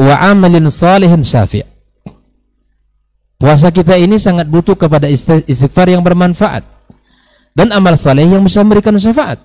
wa 0.00 0.14
amalin 0.24 0.72
salihin 0.72 1.20
syafi'." 1.20 1.71
Puasa 3.42 3.74
kita 3.74 3.98
ini 3.98 4.22
sangat 4.22 4.46
butuh 4.46 4.78
kepada 4.78 5.10
istighfar 5.10 5.90
yang 5.90 6.06
bermanfaat 6.06 6.62
dan 7.58 7.74
amal 7.74 7.98
saleh 7.98 8.22
yang 8.22 8.46
bisa 8.46 8.62
memberikan 8.62 8.94
syafaat. 8.94 9.42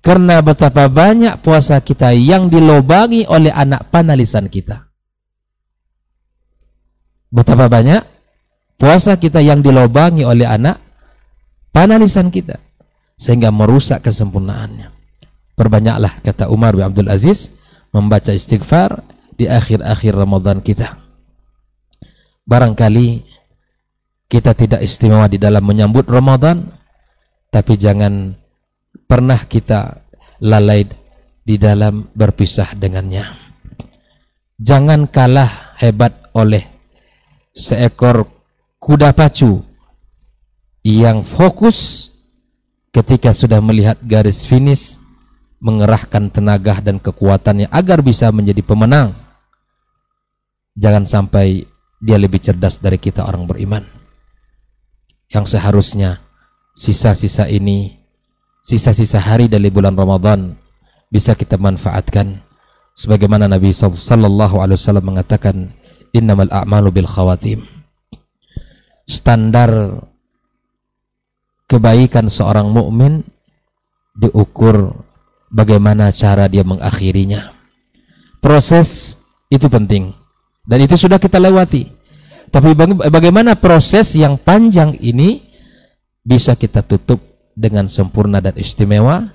Karena 0.00 0.40
betapa 0.40 0.88
banyak 0.88 1.44
puasa 1.44 1.76
kita 1.84 2.16
yang 2.16 2.48
dilobangi 2.48 3.28
oleh 3.28 3.52
anak 3.52 3.92
panah 3.92 4.16
lisan 4.16 4.48
kita. 4.48 4.88
Betapa 7.28 7.68
banyak 7.68 8.00
puasa 8.80 9.20
kita 9.20 9.44
yang 9.44 9.60
dilobangi 9.60 10.24
oleh 10.24 10.48
anak 10.48 10.80
panah 11.76 12.00
lisan 12.00 12.32
kita 12.32 12.56
sehingga 13.20 13.52
merusak 13.52 14.00
kesempurnaannya. 14.08 14.88
Perbanyaklah 15.52 16.24
kata 16.24 16.48
Umar 16.48 16.72
bin 16.72 16.88
Abdul 16.88 17.12
Aziz 17.12 17.52
membaca 17.92 18.32
istighfar 18.32 19.04
di 19.36 19.44
akhir-akhir 19.44 20.16
Ramadan 20.16 20.64
kita. 20.64 20.99
Barangkali 22.50 23.22
kita 24.26 24.58
tidak 24.58 24.82
istimewa 24.82 25.30
di 25.30 25.38
dalam 25.38 25.62
menyambut 25.62 26.10
Ramadan, 26.10 26.66
tapi 27.46 27.78
jangan 27.78 28.34
pernah 29.06 29.46
kita 29.46 30.02
lalai 30.42 30.82
di 31.46 31.54
dalam 31.54 32.10
berpisah 32.10 32.74
dengannya. 32.74 33.22
Jangan 34.58 35.06
kalah 35.06 35.78
hebat 35.78 36.26
oleh 36.34 36.66
seekor 37.54 38.26
kuda 38.82 39.14
pacu 39.14 39.62
yang 40.82 41.22
fokus 41.22 42.10
ketika 42.90 43.30
sudah 43.30 43.62
melihat 43.62 43.94
garis 44.02 44.42
finish 44.42 44.98
mengerahkan 45.62 46.32
tenaga 46.34 46.82
dan 46.82 46.98
kekuatannya 46.98 47.70
agar 47.70 48.02
bisa 48.02 48.26
menjadi 48.34 48.64
pemenang. 48.66 49.14
Jangan 50.74 51.04
sampai 51.06 51.69
dia 52.00 52.16
lebih 52.16 52.40
cerdas 52.40 52.80
dari 52.80 52.96
kita 52.96 53.28
orang 53.28 53.44
beriman. 53.44 53.84
Yang 55.30 55.54
seharusnya 55.54 56.24
sisa-sisa 56.74 57.46
ini 57.46 58.00
sisa-sisa 58.64 59.20
hari 59.20 59.46
dari 59.46 59.68
bulan 59.68 59.94
Ramadan 59.94 60.56
bisa 61.12 61.36
kita 61.36 61.60
manfaatkan. 61.60 62.40
Sebagaimana 62.96 63.46
Nabi 63.46 63.70
sallallahu 63.72 64.60
alaihi 64.60 64.76
wasallam 64.76 65.06
mengatakan 65.14 65.72
innamal 66.10 66.50
a'malu 66.50 67.00
bil 67.00 67.08
khawatim. 67.08 67.64
Standar 69.06 70.02
kebaikan 71.70 72.26
seorang 72.26 72.68
mukmin 72.68 73.22
diukur 74.18 75.06
bagaimana 75.48 76.10
cara 76.10 76.50
dia 76.50 76.66
mengakhirinya. 76.66 77.54
Proses 78.42 79.16
itu 79.48 79.64
penting 79.70 80.19
dan 80.70 80.78
itu 80.78 80.94
sudah 80.94 81.18
kita 81.18 81.42
lewati. 81.42 81.90
Tapi 82.50 82.78
bagaimana 83.10 83.58
proses 83.58 84.14
yang 84.14 84.38
panjang 84.38 84.94
ini 85.02 85.42
bisa 86.22 86.54
kita 86.54 86.86
tutup 86.86 87.18
dengan 87.58 87.90
sempurna 87.90 88.38
dan 88.38 88.54
istimewa 88.54 89.34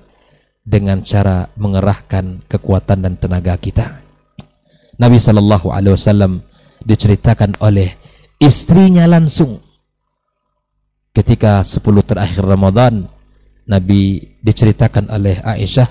dengan 0.64 1.04
cara 1.04 1.52
mengerahkan 1.60 2.48
kekuatan 2.48 3.04
dan 3.04 3.14
tenaga 3.20 3.52
kita. 3.60 4.00
Nabi 4.96 5.20
Shallallahu 5.20 5.68
Alaihi 5.68 5.92
Wasallam 5.92 6.40
diceritakan 6.80 7.60
oleh 7.60 8.00
istrinya 8.40 9.04
langsung 9.04 9.60
ketika 11.12 11.60
10 11.60 11.84
terakhir 12.04 12.44
Ramadan 12.44 13.08
Nabi 13.68 14.36
diceritakan 14.40 15.12
oleh 15.12 15.40
Aisyah 15.40 15.88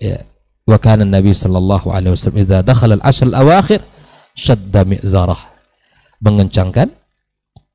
ya 0.00 0.24
wa 0.64 0.78
kana 0.80 1.04
Nabi 1.04 1.36
sallallahu 1.36 1.92
alaihi 1.92 2.14
wasallam 2.16 2.40
idza 2.40 2.58
dakhala 2.64 2.96
al-ashr 2.98 3.28
al-awakhir 3.28 3.84
syadda 4.40 4.88
mi'zarah. 4.88 5.52
Mengencangkan 6.24 6.88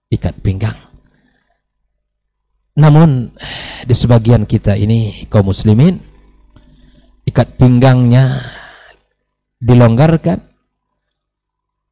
ikat 0.10 0.42
pinggang. 0.42 0.78
Namun 2.76 3.32
di 3.88 3.96
sebagian 3.96 4.44
kita 4.50 4.76
ini 4.76 5.26
kaum 5.32 5.50
muslimin 5.50 5.96
ikat 7.26 7.56
pinggangnya 7.56 8.44
dilonggarkan 9.64 10.44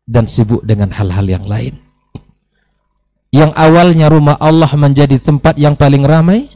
dan 0.04 0.26
sibuk 0.28 0.62
dengan 0.68 0.92
hal-hal 0.92 1.26
yang 1.26 1.46
lain. 1.48 1.80
Yang 3.34 3.52
awalnya 3.58 4.14
rumah 4.14 4.38
Allah 4.38 4.70
menjadi 4.78 5.18
tempat 5.18 5.58
yang 5.58 5.74
paling 5.74 6.06
ramai 6.06 6.52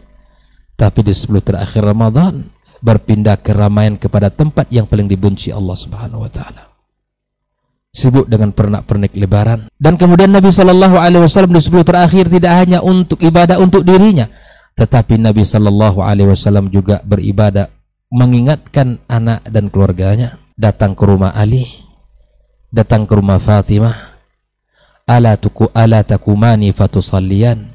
tapi 0.78 1.02
di 1.02 1.16
10 1.16 1.42
terakhir 1.42 1.82
Ramadan 1.82 2.54
berpindah 2.86 3.42
keramaian 3.42 3.98
kepada 3.98 4.30
tempat 4.30 4.70
yang 4.70 4.86
paling 4.86 5.10
dibenci 5.10 5.50
Allah 5.50 5.74
Subhanahu 5.74 6.22
wa 6.22 6.30
taala 6.30 6.67
sibuk 7.94 8.30
dengan 8.30 8.54
pernak-pernik 8.54 9.16
lebaran. 9.18 9.72
Dan 9.76 10.00
kemudian 10.00 10.32
Nabi 10.32 10.54
Shallallahu 10.54 10.98
Alaihi 11.00 11.24
Wasallam 11.24 11.54
di 11.56 11.62
sebelum 11.62 11.86
terakhir 11.88 12.30
tidak 12.32 12.54
hanya 12.54 12.80
untuk 12.84 13.20
ibadah 13.20 13.58
untuk 13.58 13.84
dirinya, 13.84 14.30
tetapi 14.78 15.18
Nabi 15.18 15.44
Shallallahu 15.44 16.04
Alaihi 16.04 16.30
Wasallam 16.32 16.70
juga 16.72 17.02
beribadah 17.04 17.72
mengingatkan 18.14 19.04
anak 19.08 19.48
dan 19.48 19.68
keluarganya. 19.68 20.40
Datang 20.58 20.98
ke 20.98 21.06
rumah 21.06 21.38
Ali, 21.38 21.70
datang 22.74 23.06
ke 23.06 23.14
rumah 23.14 23.38
Fatimah, 23.38 24.18
ala 25.08 25.40
tuku 25.40 25.72
ala 25.72 26.04
takumani 26.04 26.76
fatusalliyan 26.76 27.72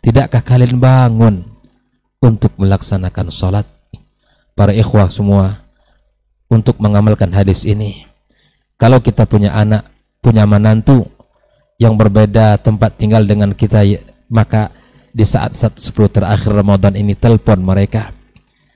tidakkah 0.00 0.40
kalian 0.40 0.80
bangun 0.80 1.44
untuk 2.24 2.56
melaksanakan 2.56 3.28
salat 3.28 3.68
para 4.56 4.72
ikhwah 4.72 5.12
semua 5.12 5.60
untuk 6.48 6.80
mengamalkan 6.80 7.28
hadis 7.36 7.68
ini 7.68 8.08
kalau 8.80 9.04
kita 9.04 9.28
punya 9.28 9.52
anak 9.52 9.92
punya 10.24 10.48
menantu 10.48 11.04
yang 11.76 12.00
berbeda 12.00 12.56
tempat 12.64 12.96
tinggal 12.96 13.28
dengan 13.28 13.52
kita 13.52 13.84
maka 14.32 14.72
di 15.12 15.20
saat-saat 15.20 15.76
10 15.76 15.92
terakhir 16.08 16.48
Ramadan 16.48 16.96
ini 16.96 17.12
telepon 17.12 17.60
mereka. 17.60 18.08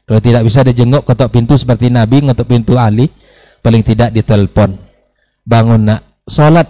Kalau 0.04 0.20
tidak 0.20 0.44
bisa 0.44 0.60
dijenguk 0.60 1.08
ketok 1.08 1.32
pintu 1.32 1.56
seperti 1.56 1.88
Nabi 1.88 2.20
ngetok 2.20 2.44
pintu 2.44 2.76
Ali 2.76 3.08
paling 3.64 3.80
tidak 3.80 4.12
ditelepon. 4.12 4.76
Bangun 5.48 5.88
nak 5.88 6.20
sholat. 6.28 6.68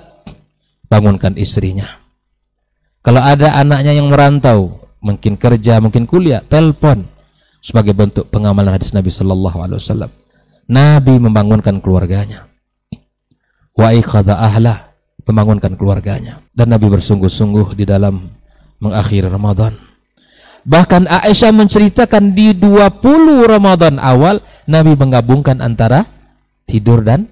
Bangunkan 0.86 1.35
istrinya. 1.35 1.90
Kalau 3.02 3.19
ada 3.19 3.59
anaknya 3.59 3.98
yang 3.98 4.15
merantau 4.15 4.86
mungkin 5.02 5.35
kerja 5.35 5.82
mungkin 5.82 6.06
kuliah 6.06 6.39
telepon. 6.47 7.11
Sebagai 7.59 7.97
bentuk 7.97 8.31
pengamalan 8.31 8.78
hadis 8.78 8.94
Nabi 8.94 9.11
Sallallahu 9.11 9.59
Alaihi 9.59 9.81
Wasallam. 9.81 10.12
Nabi 10.69 11.15
membangunkan 11.16 11.81
keluarganya 11.81 12.54
wa 13.75 13.91
ikhadha 13.91 14.35
ahlah 14.39 14.95
membangunkan 15.27 15.75
keluarganya. 15.75 16.41
Dan 16.55 16.71
Nabi 16.71 16.89
bersungguh-sungguh 16.91 17.75
di 17.75 17.85
dalam 17.85 18.31
mengakhiri 18.79 19.27
Ramadan. 19.27 19.75
Bahkan 20.65 21.05
Aisyah 21.05 21.53
menceritakan 21.53 22.33
di 22.33 22.57
20 22.57 23.45
Ramadan 23.45 24.01
awal 24.01 24.41
Nabi 24.65 24.97
menggabungkan 24.97 25.61
antara 25.61 26.09
tidur 26.65 27.05
dan 27.05 27.29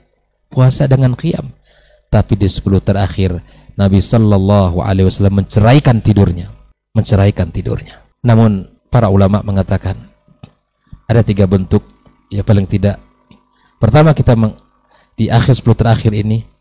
puasa 0.52 0.84
dengan 0.84 1.16
qiyam. 1.16 1.48
Tapi 2.12 2.36
di 2.36 2.44
10 2.44 2.60
terakhir 2.84 3.40
Nabi 3.72 4.04
Sallallahu 4.04 4.84
Alaihi 4.84 5.08
Wasallam 5.08 5.44
menceraikan 5.44 6.04
tidurnya. 6.04 6.52
Menceraikan 6.92 7.48
tidurnya. 7.48 8.04
Namun 8.20 8.68
para 8.92 9.08
ulama 9.08 9.40
mengatakan 9.40 9.96
ada 11.08 11.24
tiga 11.24 11.48
bentuk 11.48 11.80
ya 12.28 12.44
paling 12.44 12.68
tidak. 12.68 13.00
Pertama 13.80 14.12
kita 14.12 14.36
di 15.18 15.28
akhir 15.28 15.60
10 15.60 15.76
terakhir 15.76 16.12
ini 16.16 16.52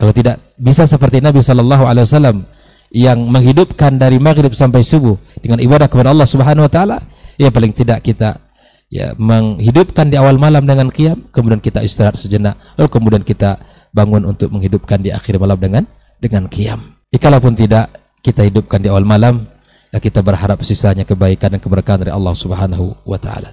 kalau 0.00 0.16
tidak 0.16 0.56
bisa 0.56 0.88
seperti 0.88 1.20
Nabi 1.20 1.44
Shallallahu 1.44 1.84
Alaihi 1.84 2.08
Wasallam 2.08 2.48
yang 2.88 3.20
menghidupkan 3.20 4.00
dari 4.00 4.16
maghrib 4.16 4.56
sampai 4.56 4.80
subuh 4.80 5.20
dengan 5.44 5.60
ibadah 5.60 5.92
kepada 5.92 6.08
Allah 6.08 6.24
Subhanahu 6.24 6.64
Wa 6.66 6.72
Taala, 6.72 6.98
ya 7.36 7.52
paling 7.52 7.76
tidak 7.76 8.00
kita 8.00 8.40
ya 8.88 9.12
menghidupkan 9.20 10.08
di 10.08 10.16
awal 10.16 10.40
malam 10.40 10.64
dengan 10.64 10.88
qiyam, 10.88 11.28
kemudian 11.28 11.60
kita 11.60 11.84
istirahat 11.84 12.16
sejenak, 12.16 12.56
lalu 12.80 12.88
kemudian 12.88 13.22
kita 13.22 13.60
bangun 13.92 14.24
untuk 14.24 14.48
menghidupkan 14.48 15.04
di 15.04 15.12
akhir 15.12 15.36
malam 15.36 15.60
dengan 15.60 15.84
dengan 16.16 16.48
qiyam. 16.48 16.96
Jikalaupun 17.12 17.52
tidak 17.52 18.16
kita 18.24 18.40
hidupkan 18.48 18.80
di 18.80 18.88
awal 18.88 19.04
malam, 19.04 19.52
ya 19.92 20.00
kita 20.00 20.24
berharap 20.24 20.64
sisanya 20.64 21.04
kebaikan 21.04 21.52
dan 21.52 21.60
keberkahan 21.60 22.08
dari 22.08 22.12
Allah 22.16 22.32
Subhanahu 22.32 23.04
wa 23.04 23.20
taala. 23.20 23.52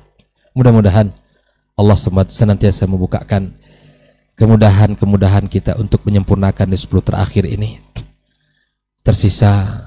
Mudah-mudahan 0.55 1.11
Allah 1.75 1.97
senantiasa 2.31 2.87
membukakan 2.87 3.66
kemudahan-kemudahan 4.37 5.49
kita 5.49 5.75
untuk 5.81 6.05
menyempurnakan 6.05 6.69
di 6.69 6.77
10 6.77 7.01
terakhir 7.01 7.43
ini. 7.49 7.81
Tersisa 9.01 9.83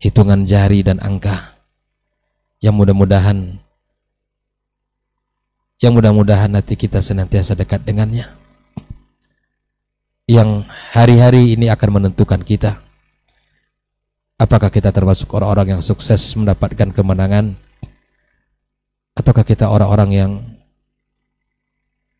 hitungan 0.00 0.48
jari 0.48 0.80
dan 0.82 0.98
angka 0.98 1.54
yang 2.64 2.74
mudah-mudahan 2.74 3.60
yang 5.82 5.92
mudah-mudahan 5.98 6.54
nanti 6.54 6.78
kita 6.78 7.02
senantiasa 7.02 7.58
dekat 7.58 7.82
dengannya. 7.82 8.30
Yang 10.30 10.70
hari-hari 10.94 11.58
ini 11.58 11.66
akan 11.66 11.98
menentukan 11.98 12.40
kita. 12.46 12.78
Apakah 14.38 14.70
kita 14.70 14.94
termasuk 14.94 15.26
orang-orang 15.34 15.76
yang 15.76 15.82
sukses 15.82 16.22
mendapatkan 16.38 16.94
kemenangan 16.94 17.58
ataukah 19.18 19.42
kita 19.42 19.66
orang-orang 19.66 20.10
yang 20.14 20.32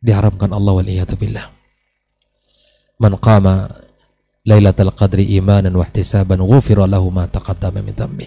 diharamkan 0.03 0.51
Allah 0.51 0.73
wal 0.77 0.91
billah. 1.17 1.47
Man 2.99 3.17
qama 3.23 3.71
Lailatul 4.43 4.91
Qadri 4.99 5.39
imanan 5.39 5.71
wa 5.79 5.87
ihtisaban 5.87 6.43
ghufira 6.43 6.83
lahu 6.91 7.15
ma 7.15 7.31
taqaddama 7.31 7.79
min 7.79 7.95
dhanbi. 7.95 8.27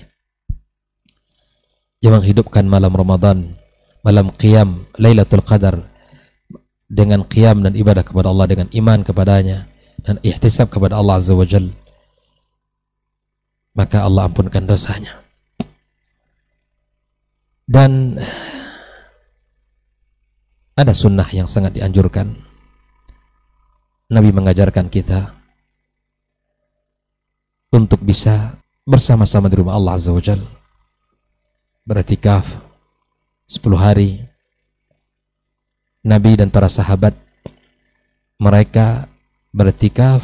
Yang 1.99 2.23
menghidupkan 2.23 2.63
malam 2.63 2.95
Ramadan, 2.95 3.59
malam 3.99 4.31
qiyam 4.39 4.87
Lailatul 4.95 5.43
Qadar 5.43 5.91
dengan 6.85 7.25
qiyam 7.25 7.65
dan 7.65 7.73
ibadah 7.73 8.05
kepada 8.05 8.29
Allah 8.29 8.45
dengan 8.45 8.67
iman 8.69 9.01
kepadanya 9.01 9.65
dan 10.05 10.21
ihtisab 10.21 10.69
kepada 10.69 11.01
Allah 11.01 11.17
Azza 11.17 11.33
wa 11.33 11.45
Jal 11.47 11.73
maka 13.73 14.05
Allah 14.05 14.29
ampunkan 14.29 14.69
dosanya 14.69 15.25
dan 17.65 18.21
ada 20.75 20.91
sunnah 20.91 21.27
yang 21.31 21.47
sangat 21.47 21.79
dianjurkan. 21.79 22.35
Nabi 24.11 24.29
mengajarkan 24.35 24.91
kita 24.91 25.33
untuk 27.71 28.03
bisa 28.03 28.59
bersama-sama 28.85 29.49
di 29.49 29.55
rumah 29.57 29.73
Allah 29.73 29.95
Azza 29.97 30.11
wa 30.11 30.21
Jal. 30.21 30.43
Beriktikaf 31.87 32.59
10 33.47 33.79
hari. 33.79 34.19
Nabi 36.05 36.37
dan 36.37 36.53
para 36.53 36.69
sahabat 36.69 37.17
mereka 38.37 39.09
beriktikaf, 39.55 40.21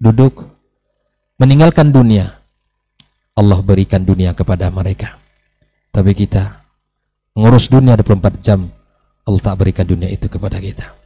duduk, 0.00 0.48
meninggalkan 1.36 1.92
dunia. 1.92 2.40
Allah 3.36 3.60
berikan 3.60 4.00
dunia 4.00 4.32
kepada 4.32 4.72
mereka. 4.72 5.20
Tapi 5.92 6.16
kita 6.16 6.64
ngurus 7.36 7.68
dunia 7.68 7.98
24 8.00 8.40
jam 8.40 8.70
Allah 9.26 9.40
tak 9.42 9.56
berikan 9.60 9.86
dunia 9.86 10.08
itu 10.08 10.26
kepada 10.26 10.56
kita. 10.60 10.96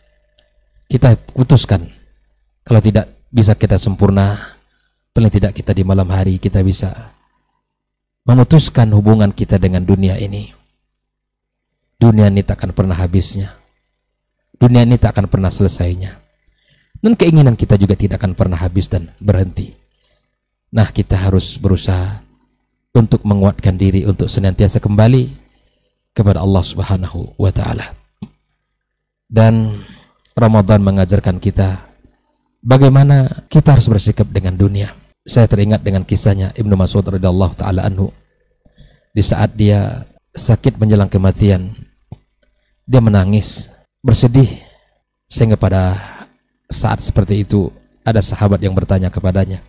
Kita 0.86 1.16
putuskan 1.34 1.88
kalau 2.64 2.80
tidak 2.80 3.28
bisa 3.28 3.52
kita 3.58 3.76
sempurna, 3.76 4.56
paling 5.10 5.32
tidak 5.32 5.52
kita 5.58 5.74
di 5.74 5.82
malam 5.82 6.06
hari 6.08 6.38
kita 6.38 6.62
bisa 6.62 7.14
memutuskan 8.24 8.88
hubungan 8.94 9.34
kita 9.34 9.60
dengan 9.60 9.84
dunia 9.84 10.16
ini. 10.16 10.54
Dunia 12.00 12.28
ini 12.28 12.42
tak 12.42 12.62
akan 12.62 12.72
pernah 12.72 12.96
habisnya. 12.96 13.54
Dunia 14.56 14.86
ini 14.86 14.96
tak 14.96 15.18
akan 15.18 15.26
pernah 15.28 15.52
selesainya. 15.52 16.20
Dan 17.04 17.20
keinginan 17.20 17.58
kita 17.58 17.76
juga 17.76 17.98
tidak 17.98 18.22
akan 18.22 18.32
pernah 18.32 18.56
habis 18.56 18.88
dan 18.88 19.12
berhenti. 19.20 19.76
Nah, 20.72 20.88
kita 20.88 21.20
harus 21.20 21.60
berusaha 21.60 22.24
untuk 22.94 23.26
menguatkan 23.26 23.76
diri 23.76 24.06
untuk 24.08 24.30
senantiasa 24.30 24.80
kembali 24.80 25.30
kepada 26.16 26.40
Allah 26.40 26.64
Subhanahu 26.64 27.36
wa 27.36 27.50
taala. 27.52 28.03
Dan 29.28 29.82
Ramadan 30.34 30.82
mengajarkan 30.82 31.38
kita 31.38 31.94
bagaimana 32.64 33.46
kita 33.46 33.76
harus 33.76 33.86
bersikap 33.86 34.26
dengan 34.32 34.56
dunia. 34.56 34.90
Saya 35.24 35.48
teringat 35.48 35.80
dengan 35.80 36.04
kisahnya 36.04 36.52
Ibnu 36.52 36.74
Mas'ud 36.76 37.04
radhiyallahu 37.04 37.54
taala 37.56 37.86
anhu. 37.86 38.12
Di 39.14 39.22
saat 39.22 39.54
dia 39.54 40.04
sakit 40.34 40.76
menjelang 40.76 41.08
kematian, 41.08 41.70
dia 42.84 43.00
menangis, 43.00 43.70
bersedih 44.02 44.60
sehingga 45.30 45.56
pada 45.56 45.96
saat 46.68 47.00
seperti 47.00 47.46
itu 47.46 47.70
ada 48.04 48.20
sahabat 48.20 48.60
yang 48.60 48.76
bertanya 48.76 49.08
kepadanya, 49.08 49.64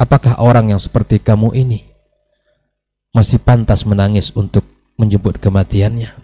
"Apakah 0.00 0.40
orang 0.42 0.74
yang 0.74 0.80
seperti 0.82 1.22
kamu 1.22 1.54
ini 1.54 1.86
masih 3.14 3.38
pantas 3.38 3.86
menangis 3.86 4.34
untuk 4.34 4.66
menjemput 4.98 5.38
kematiannya?" 5.38 6.21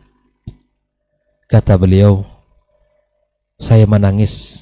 Kata 1.48 1.80
beliau, 1.80 2.28
saya 3.56 3.88
menangis 3.88 4.60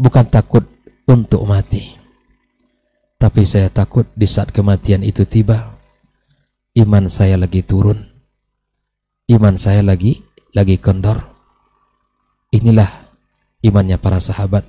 bukan 0.00 0.24
takut 0.24 0.64
untuk 1.04 1.44
mati. 1.44 2.00
Tapi 3.20 3.44
saya 3.44 3.68
takut 3.68 4.08
di 4.16 4.24
saat 4.24 4.56
kematian 4.56 5.04
itu 5.04 5.28
tiba, 5.28 5.76
iman 6.80 7.12
saya 7.12 7.36
lagi 7.36 7.60
turun. 7.60 8.08
Iman 9.28 9.60
saya 9.60 9.84
lagi 9.84 10.24
lagi 10.56 10.80
kendor. 10.80 11.28
Inilah 12.48 13.12
imannya 13.60 14.00
para 14.00 14.16
sahabat. 14.16 14.64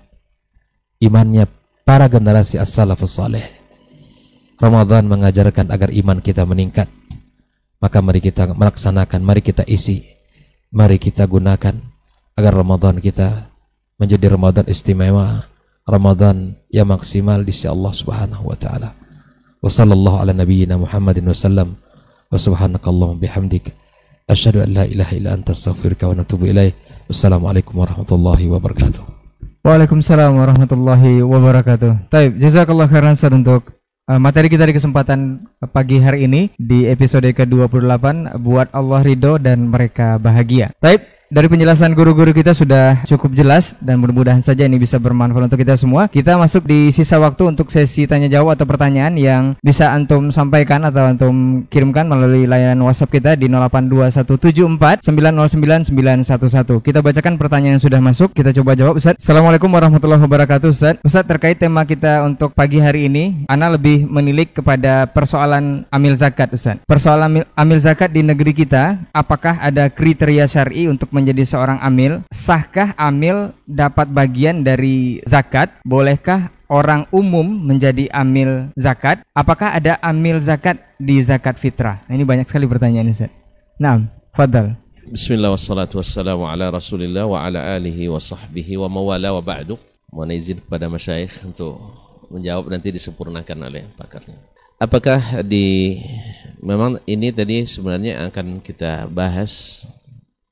Imannya 1.00 1.48
para 1.88 2.12
generasi 2.12 2.60
as-salafus 2.60 3.16
saleh. 3.16 3.48
Ramadan 4.60 5.08
mengajarkan 5.08 5.72
agar 5.72 5.88
iman 5.96 6.20
kita 6.20 6.44
meningkat 6.44 6.92
maka 7.82 7.98
mari 8.00 8.22
kita 8.22 8.54
melaksanakan, 8.54 9.20
mari 9.26 9.42
kita 9.42 9.66
isi, 9.66 10.06
mari 10.70 11.02
kita 11.02 11.26
gunakan 11.26 11.74
agar 12.38 12.54
Ramadan 12.54 13.02
kita 13.02 13.50
menjadi 13.98 14.38
Ramadan 14.38 14.70
istimewa, 14.70 15.50
Ramadan 15.84 16.62
yang 16.70 16.94
maksimal 16.94 17.42
di 17.42 17.50
sisi 17.50 17.66
Allah 17.66 17.90
Subhanahu 17.90 18.54
wa 18.54 18.56
taala. 18.56 18.94
Wa 19.62 19.70
sallallahu 19.70 20.22
ala 20.22 20.32
nabiyyina 20.34 20.78
Muhammadin 20.78 21.26
wa 21.26 21.38
sallam 21.38 21.70
wa 22.30 22.38
subhanakallahumma 22.38 23.22
bihamdik 23.22 23.74
asyhadu 24.30 24.64
an 24.64 24.70
la 24.72 24.84
ilaha 24.88 25.14
illa 25.18 25.34
anta 25.36 25.52
astaghfiruka 25.52 26.06
wa 26.06 26.18
atubu 26.22 26.54
ilaik. 26.54 26.78
Wassalamualaikum 27.10 27.76
warahmatullahi 27.76 28.46
wabarakatuh. 28.48 29.02
Waalaikumsalam 29.62 30.38
warahmatullahi 30.38 31.22
wabarakatuh. 31.22 32.10
Taib, 32.10 32.38
jazakallah 32.42 32.90
khairan 32.90 33.14
untuk 33.14 33.81
materi 34.08 34.48
kita 34.50 34.66
di 34.66 34.74
kesempatan 34.74 35.46
pagi 35.70 36.02
hari 36.02 36.26
ini 36.26 36.50
di 36.58 36.90
episode 36.90 37.28
ke-28 37.28 38.36
buat 38.42 38.74
Allah 38.74 39.02
ridho 39.06 39.38
dan 39.38 39.68
mereka 39.70 40.18
bahagia. 40.18 40.74
Taib, 40.82 41.06
dari 41.32 41.48
penjelasan 41.48 41.96
guru-guru 41.96 42.36
kita 42.36 42.52
sudah 42.52 43.08
cukup 43.08 43.32
jelas 43.32 43.72
dan 43.80 44.04
mudah-mudahan 44.04 44.44
saja 44.44 44.68
ini 44.68 44.76
bisa 44.76 45.00
bermanfaat 45.00 45.48
untuk 45.48 45.64
kita 45.64 45.80
semua. 45.80 46.12
Kita 46.12 46.36
masuk 46.36 46.68
di 46.68 46.92
sisa 46.92 47.16
waktu 47.24 47.56
untuk 47.56 47.72
sesi 47.72 48.04
tanya 48.04 48.28
jawab 48.28 48.60
atau 48.60 48.68
pertanyaan 48.68 49.16
yang 49.16 49.56
bisa 49.64 49.96
antum 49.96 50.28
sampaikan 50.28 50.84
atau 50.84 51.08
antum 51.08 51.64
kirimkan 51.72 52.04
melalui 52.04 52.44
layanan 52.52 52.84
WhatsApp 52.84 53.16
kita 53.16 53.40
di 53.40 53.48
082174909911. 55.08 56.84
Kita 56.84 57.00
bacakan 57.00 57.40
pertanyaan 57.40 57.80
yang 57.80 57.84
sudah 57.88 58.04
masuk, 58.04 58.36
kita 58.36 58.52
coba 58.52 58.76
jawab 58.76 59.00
Ustaz. 59.00 59.16
Assalamualaikum 59.16 59.72
warahmatullahi 59.72 60.20
wabarakatuh 60.20 60.68
Ustaz. 60.68 61.00
Ustaz 61.00 61.24
terkait 61.24 61.56
tema 61.56 61.88
kita 61.88 62.28
untuk 62.28 62.52
pagi 62.52 62.84
hari 62.84 63.08
ini, 63.08 63.48
ana 63.48 63.72
lebih 63.72 64.04
menilik 64.04 64.52
kepada 64.52 65.08
persoalan 65.08 65.88
amil 65.88 66.12
zakat 66.20 66.52
Ustaz. 66.52 66.84
Persoalan 66.84 67.24
amil, 67.32 67.48
amil 67.56 67.80
zakat 67.80 68.12
di 68.12 68.20
negeri 68.20 68.52
kita, 68.52 69.00
apakah 69.16 69.64
ada 69.64 69.88
kriteria 69.88 70.44
syar'i 70.44 70.92
untuk 70.92 71.21
menjadi 71.22 71.46
seorang 71.46 71.78
amil, 71.86 72.26
sahkah 72.34 72.98
amil 72.98 73.54
dapat 73.70 74.10
bagian 74.10 74.66
dari 74.66 75.22
zakat? 75.30 75.70
Bolehkah 75.86 76.50
orang 76.66 77.06
umum 77.14 77.46
menjadi 77.46 78.10
amil 78.10 78.74
zakat? 78.74 79.22
Apakah 79.38 79.78
ada 79.78 80.02
amil 80.02 80.42
zakat 80.42 80.82
di 80.98 81.22
zakat 81.22 81.62
fitrah? 81.62 82.02
Nah, 82.10 82.18
ini 82.18 82.26
banyak 82.26 82.50
sekali 82.50 82.66
pertanyaan 82.66 83.14
Ustaz. 83.14 83.30
Nah, 83.78 84.02
fadal. 84.34 84.74
Bismillah 85.12 85.54
wassalatu 85.54 86.02
wassalamu 86.02 86.50
ala 86.50 86.74
rasulillah 86.74 87.30
wa 87.30 87.44
ala 87.46 87.78
alihi 87.78 88.10
wa 88.10 88.18
sahbihi 88.18 88.82
wa 88.82 88.90
mawala 88.90 89.34
wa 89.38 89.44
ba'du. 89.46 89.78
Mohon 90.10 90.36
izin 90.36 90.58
kepada 90.64 90.90
masyayikh 90.90 91.46
untuk 91.46 91.78
menjawab 92.32 92.72
nanti 92.72 92.90
disempurnakan 92.90 93.58
oleh 93.68 93.86
pakarnya. 93.96 94.40
Apakah 94.82 95.46
di 95.46 96.00
memang 96.58 96.98
ini 97.06 97.30
tadi 97.30 97.70
sebenarnya 97.70 98.26
akan 98.32 98.66
kita 98.66 99.06
bahas 99.06 99.86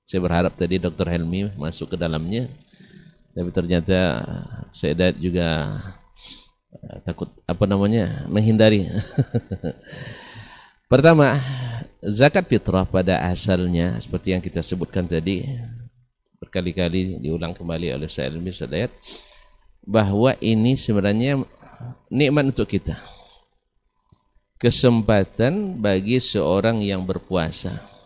saya 0.10 0.26
berharap 0.26 0.57
tadi 0.57 0.81
Dr. 0.81 1.06
Helmi 1.06 1.53
masuk 1.53 1.94
ke 1.94 1.98
dalamnya, 2.02 2.49
tapi 3.30 3.53
ternyata 3.53 4.26
saya 4.73 5.14
juga 5.14 5.77
uh, 6.73 6.98
takut 7.06 7.30
apa 7.45 7.69
namanya 7.69 8.26
menghindari. 8.26 8.90
Pertama, 10.90 11.38
zakat 12.02 12.49
fitrah 12.49 12.90
pada 12.90 13.22
asalnya 13.30 14.02
seperti 14.02 14.34
yang 14.34 14.41
kita 14.41 14.65
sebutkan 14.65 15.06
tadi 15.06 15.45
berkali-kali 16.41 17.22
diulang 17.22 17.53
kembali 17.53 17.94
oleh 17.94 18.10
saya 18.10 18.34
Helmi 18.34 18.49
Sadayat 18.49 18.90
bahwa 19.86 20.34
ini 20.41 20.73
sebenarnya 20.73 21.38
nikmat 22.10 22.49
untuk 22.49 22.65
kita. 22.65 22.98
Kesempatan 24.57 25.77
bagi 25.77 26.18
seorang 26.18 26.81
yang 26.81 27.06
berpuasa 27.06 27.99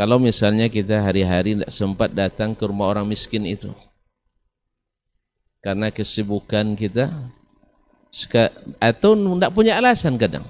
kalau 0.00 0.16
misalnya 0.16 0.72
kita 0.72 1.04
hari-hari 1.04 1.60
tidak 1.60 1.68
sempat 1.68 2.08
datang 2.16 2.56
ke 2.56 2.64
rumah 2.64 2.88
orang 2.88 3.04
miskin 3.04 3.44
itu. 3.44 3.68
Karena 5.60 5.92
kesibukan 5.92 6.72
kita 6.72 7.28
atau 8.80 9.12
tidak 9.12 9.52
punya 9.52 9.76
alasan 9.76 10.16
kadang. 10.16 10.48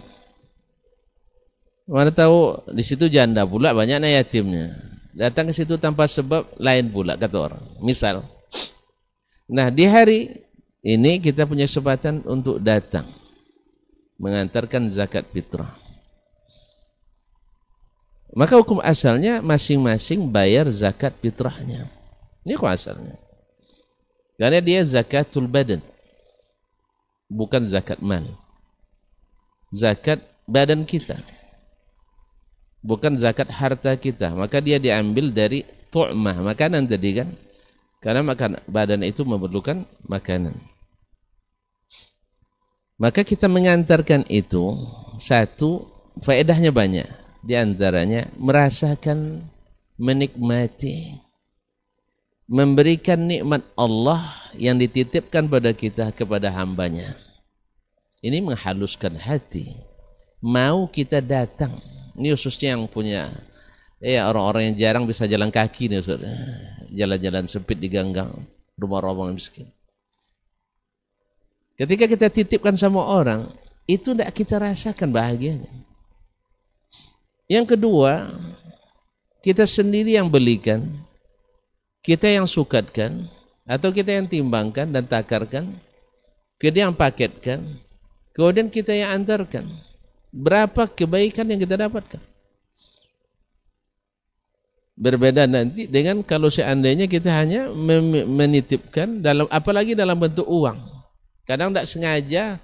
Mana 1.91 2.15
tahu 2.15 2.63
di 2.71 2.87
situ 2.87 3.11
janda 3.11 3.43
pula 3.43 3.75
banyak 3.75 3.99
yatimnya. 4.23 4.71
Datang 5.19 5.51
ke 5.51 5.55
situ 5.59 5.75
tanpa 5.83 6.07
sebab 6.07 6.47
lain 6.55 6.87
pula 6.95 7.19
kata 7.19 7.51
orang. 7.51 7.65
Misal. 7.83 8.23
Nah, 9.51 9.67
di 9.67 9.83
hari 9.83 10.47
ini 10.87 11.19
kita 11.19 11.43
punya 11.51 11.67
kesempatan 11.67 12.23
untuk 12.23 12.63
datang 12.63 13.11
mengantarkan 14.15 14.87
zakat 14.95 15.27
fitrah. 15.35 15.80
Maka 18.31 18.55
hukum 18.63 18.79
asalnya 18.79 19.43
masing-masing 19.43 20.31
bayar 20.31 20.71
zakat 20.71 21.19
fitrahnya. 21.19 21.91
Ini 22.47 22.55
hukum 22.55 22.71
asalnya. 22.71 23.19
Karena 24.39 24.63
dia 24.63 24.81
zakatul 24.87 25.51
badan. 25.51 25.83
Bukan 27.27 27.67
zakat 27.67 27.99
mal. 27.99 28.25
Zakat 29.75 30.23
badan 30.47 30.87
kita. 30.87 31.19
Bukan 32.81 33.19
zakat 33.19 33.51
harta 33.51 33.93
kita. 33.99 34.33
Maka 34.33 34.63
dia 34.63 34.79
diambil 34.79 35.35
dari 35.35 35.67
tu'mah. 35.91 36.41
Makanan 36.55 36.87
tadi 36.87 37.11
kan. 37.19 37.29
Karena 38.01 38.25
makan 38.25 38.63
badan 38.65 39.05
itu 39.05 39.27
memerlukan 39.27 39.85
makanan. 40.07 40.57
Maka 42.97 43.27
kita 43.27 43.51
mengantarkan 43.51 44.25
itu. 44.33 44.73
Satu, 45.21 45.85
faedahnya 46.25 46.73
banyak 46.73 47.20
di 47.41 47.57
antaranya 47.57 48.29
merasakan 48.37 49.45
menikmati 49.97 51.21
memberikan 52.51 53.31
nikmat 53.31 53.63
Allah 53.79 54.51
yang 54.59 54.75
dititipkan 54.75 55.47
pada 55.47 55.71
kita 55.71 56.11
kepada 56.11 56.51
hambanya. 56.51 57.15
Ini 58.21 58.43
menghaluskan 58.43 59.15
hati. 59.17 59.79
Mau 60.43 60.91
kita 60.91 61.23
datang. 61.23 61.79
Ini 62.19 62.35
khususnya 62.35 62.75
yang 62.75 62.91
punya 62.91 63.31
ya 64.03 64.27
orang-orang 64.27 64.73
yang 64.73 64.77
jarang 64.77 65.05
bisa 65.07 65.31
jalan 65.31 65.49
kaki 65.49 65.89
nih 65.89 66.03
jalan-jalan 66.91 67.47
sempit 67.47 67.79
di 67.79 67.87
ganggang 67.87 68.35
rumah 68.75 68.99
orang 68.99 69.39
miskin. 69.39 69.71
Ketika 71.79 72.05
kita 72.11 72.29
titipkan 72.29 72.77
sama 72.77 73.01
orang 73.01 73.49
itu 73.87 74.13
tidak 74.13 74.37
kita 74.37 74.61
rasakan 74.61 75.15
bahagianya 75.15 75.71
yang 77.51 77.67
kedua, 77.67 78.31
kita 79.43 79.67
sendiri 79.67 80.15
yang 80.15 80.31
belikan, 80.31 80.87
kita 82.07 82.31
yang 82.31 82.47
sukatkan, 82.47 83.27
atau 83.67 83.91
kita 83.91 84.15
yang 84.15 84.31
timbangkan 84.31 84.87
dan 84.87 85.03
takarkan, 85.03 85.75
kita 86.63 86.87
yang 86.87 86.95
paketkan, 86.95 87.83
kemudian 88.39 88.71
kita 88.71 88.95
yang 88.95 89.19
antarkan. 89.19 89.67
Berapa 90.31 90.87
kebaikan 90.87 91.51
yang 91.51 91.59
kita 91.59 91.75
dapatkan? 91.75 92.23
Berbeda 95.01 95.49
nanti 95.49 95.89
dengan 95.89 96.21
kalau 96.21 96.53
seandainya 96.53 97.09
kita 97.11 97.33
hanya 97.35 97.73
menitipkan 98.29 99.25
dalam 99.25 99.49
apalagi 99.51 99.99
dalam 99.99 100.15
bentuk 100.15 100.45
uang. 100.45 100.77
Kadang 101.49 101.73
tidak 101.73 101.89
sengaja 101.89 102.63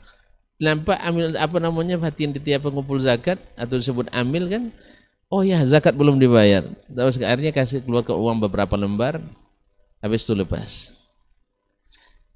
nampak 0.57 0.97
amil 1.05 1.37
apa 1.37 1.57
namanya 1.61 2.01
fatin 2.01 2.33
di 2.33 2.41
tiap 2.41 2.65
pengumpul 2.65 2.97
zakat 3.01 3.37
atau 3.57 3.77
disebut 3.77 4.09
amil 4.12 4.49
kan? 4.49 4.65
Oh 5.28 5.43
ya 5.43 5.61
zakat 5.66 5.93
belum 5.93 6.16
dibayar. 6.16 6.65
Terus 6.87 7.19
akhirnya 7.20 7.53
kasih 7.53 7.83
keluar 7.83 8.07
ke 8.07 8.15
uang 8.15 8.41
beberapa 8.41 8.78
lembar 8.78 9.20
habis 10.01 10.24
itu 10.24 10.33
lepas. 10.33 10.95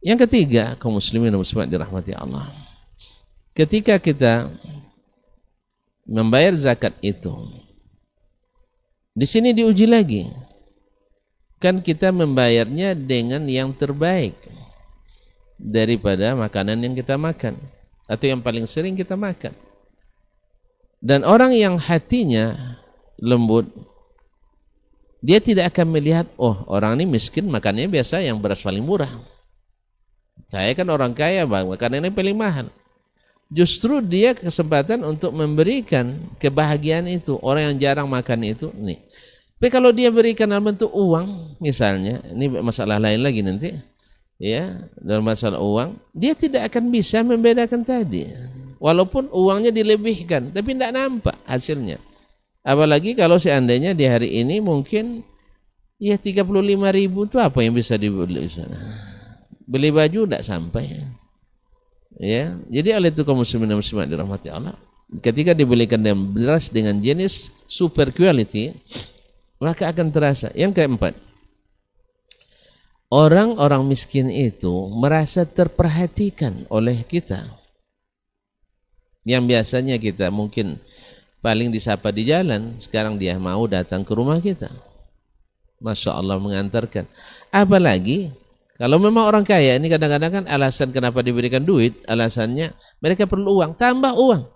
Yang 0.01 0.29
ketiga 0.29 0.75
kaum 0.81 0.97
muslimin 0.97 1.33
dan 1.33 1.41
muslimat 1.41 1.69
dirahmati 1.69 2.17
Allah. 2.17 2.49
Ketika 3.53 4.01
kita 4.01 4.49
membayar 6.09 6.57
zakat 6.57 6.97
itu 7.05 7.31
di 9.15 9.27
sini 9.27 9.53
diuji 9.53 9.87
lagi. 9.87 10.25
Kan 11.61 11.85
kita 11.85 12.09
membayarnya 12.09 12.97
dengan 12.97 13.45
yang 13.45 13.77
terbaik 13.77 14.33
daripada 15.61 16.33
makanan 16.33 16.81
yang 16.81 16.97
kita 16.97 17.21
makan 17.21 17.61
atau 18.11 18.27
yang 18.27 18.43
paling 18.43 18.67
sering 18.67 18.99
kita 18.99 19.15
makan. 19.15 19.55
Dan 20.99 21.23
orang 21.23 21.55
yang 21.55 21.79
hatinya 21.79 22.77
lembut, 23.23 23.71
dia 25.23 25.39
tidak 25.39 25.71
akan 25.71 25.95
melihat, 25.95 26.27
oh 26.35 26.67
orang 26.67 26.99
ini 26.99 27.07
miskin 27.07 27.47
makannya 27.47 27.87
biasa 27.87 28.19
yang 28.27 28.43
beras 28.43 28.67
paling 28.67 28.83
murah. 28.83 29.23
Saya 30.51 30.75
kan 30.75 30.91
orang 30.91 31.15
kaya 31.15 31.47
bang, 31.47 31.71
makanan 31.71 32.11
ini 32.11 32.11
paling 32.11 32.35
mahal. 32.35 32.67
Justru 33.51 34.03
dia 34.03 34.35
kesempatan 34.35 35.07
untuk 35.07 35.31
memberikan 35.31 36.35
kebahagiaan 36.39 37.07
itu. 37.07 37.39
Orang 37.43 37.71
yang 37.71 37.77
jarang 37.79 38.09
makan 38.11 38.47
itu, 38.47 38.71
nih. 38.75 38.99
Tapi 39.59 39.69
kalau 39.69 39.91
dia 39.91 40.09
berikan 40.09 40.49
dalam 40.49 40.71
bentuk 40.71 40.89
uang, 40.91 41.59
misalnya, 41.61 42.23
ini 42.31 42.47
masalah 42.63 42.97
lain 42.97 43.21
lagi 43.21 43.41
nanti 43.43 43.90
ya 44.41 44.89
dalam 44.97 45.29
masalah 45.29 45.61
uang 45.61 46.01
dia 46.17 46.33
tidak 46.33 46.73
akan 46.73 46.89
bisa 46.89 47.21
membedakan 47.21 47.85
tadi. 47.85 48.33
Walaupun 48.81 49.29
uangnya 49.29 49.69
dilebihkan 49.69 50.57
tapi 50.57 50.73
tidak 50.73 50.97
nampak 50.97 51.37
hasilnya. 51.45 52.01
Apalagi 52.65 53.13
kalau 53.13 53.37
seandainya 53.37 53.93
di 53.93 54.09
hari 54.09 54.41
ini 54.41 54.65
mungkin 54.65 55.21
ya 56.01 56.17
35 56.17 56.49
ribu 56.97 57.29
itu 57.29 57.37
apa 57.37 57.61
yang 57.61 57.77
bisa 57.77 58.01
dibeli 58.01 58.49
sana? 58.49 58.81
Beli 59.69 59.93
baju 59.93 60.25
tidak 60.25 60.43
sampai. 60.49 61.05
Ya 62.17 62.57
jadi 62.73 62.97
oleh 62.97 63.13
itu 63.13 63.23
kaum 63.29 63.45
muslimin 63.45 63.69
dan 63.69 63.79
muslimat 63.79 64.09
dirahmati 64.09 64.49
Allah 64.49 64.75
ketika 65.21 65.53
dibelikan 65.53 66.01
dengan 66.01 66.25
beras 66.33 66.73
dengan 66.73 66.97
jenis 67.03 67.53
super 67.69 68.17
quality 68.17 68.73
maka 69.61 69.93
akan 69.93 70.09
terasa. 70.09 70.49
Yang 70.57 70.81
keempat 70.81 71.13
orang-orang 73.11 73.83
miskin 73.85 74.31
itu 74.31 74.89
merasa 74.95 75.43
terperhatikan 75.43 76.65
oleh 76.71 77.03
kita. 77.05 77.59
Yang 79.27 79.43
biasanya 79.53 79.97
kita 80.01 80.33
mungkin 80.33 80.81
paling 81.45 81.69
disapa 81.69 82.09
di 82.15 82.31
jalan, 82.31 82.81
sekarang 82.81 83.21
dia 83.21 83.37
mau 83.37 83.67
datang 83.69 84.07
ke 84.07 84.13
rumah 84.17 84.41
kita. 84.41 84.73
Masya 85.83 86.17
Allah 86.17 86.41
mengantarkan. 86.41 87.05
Apalagi 87.53 88.33
kalau 88.81 88.97
memang 88.97 89.29
orang 89.29 89.45
kaya 89.45 89.77
ini 89.77 89.93
kadang-kadang 89.93 90.41
kan 90.41 90.45
alasan 90.49 90.89
kenapa 90.89 91.21
diberikan 91.21 91.61
duit, 91.61 92.01
alasannya 92.09 92.73
mereka 93.05 93.29
perlu 93.29 93.61
uang, 93.61 93.77
tambah 93.77 94.17
uang. 94.17 94.49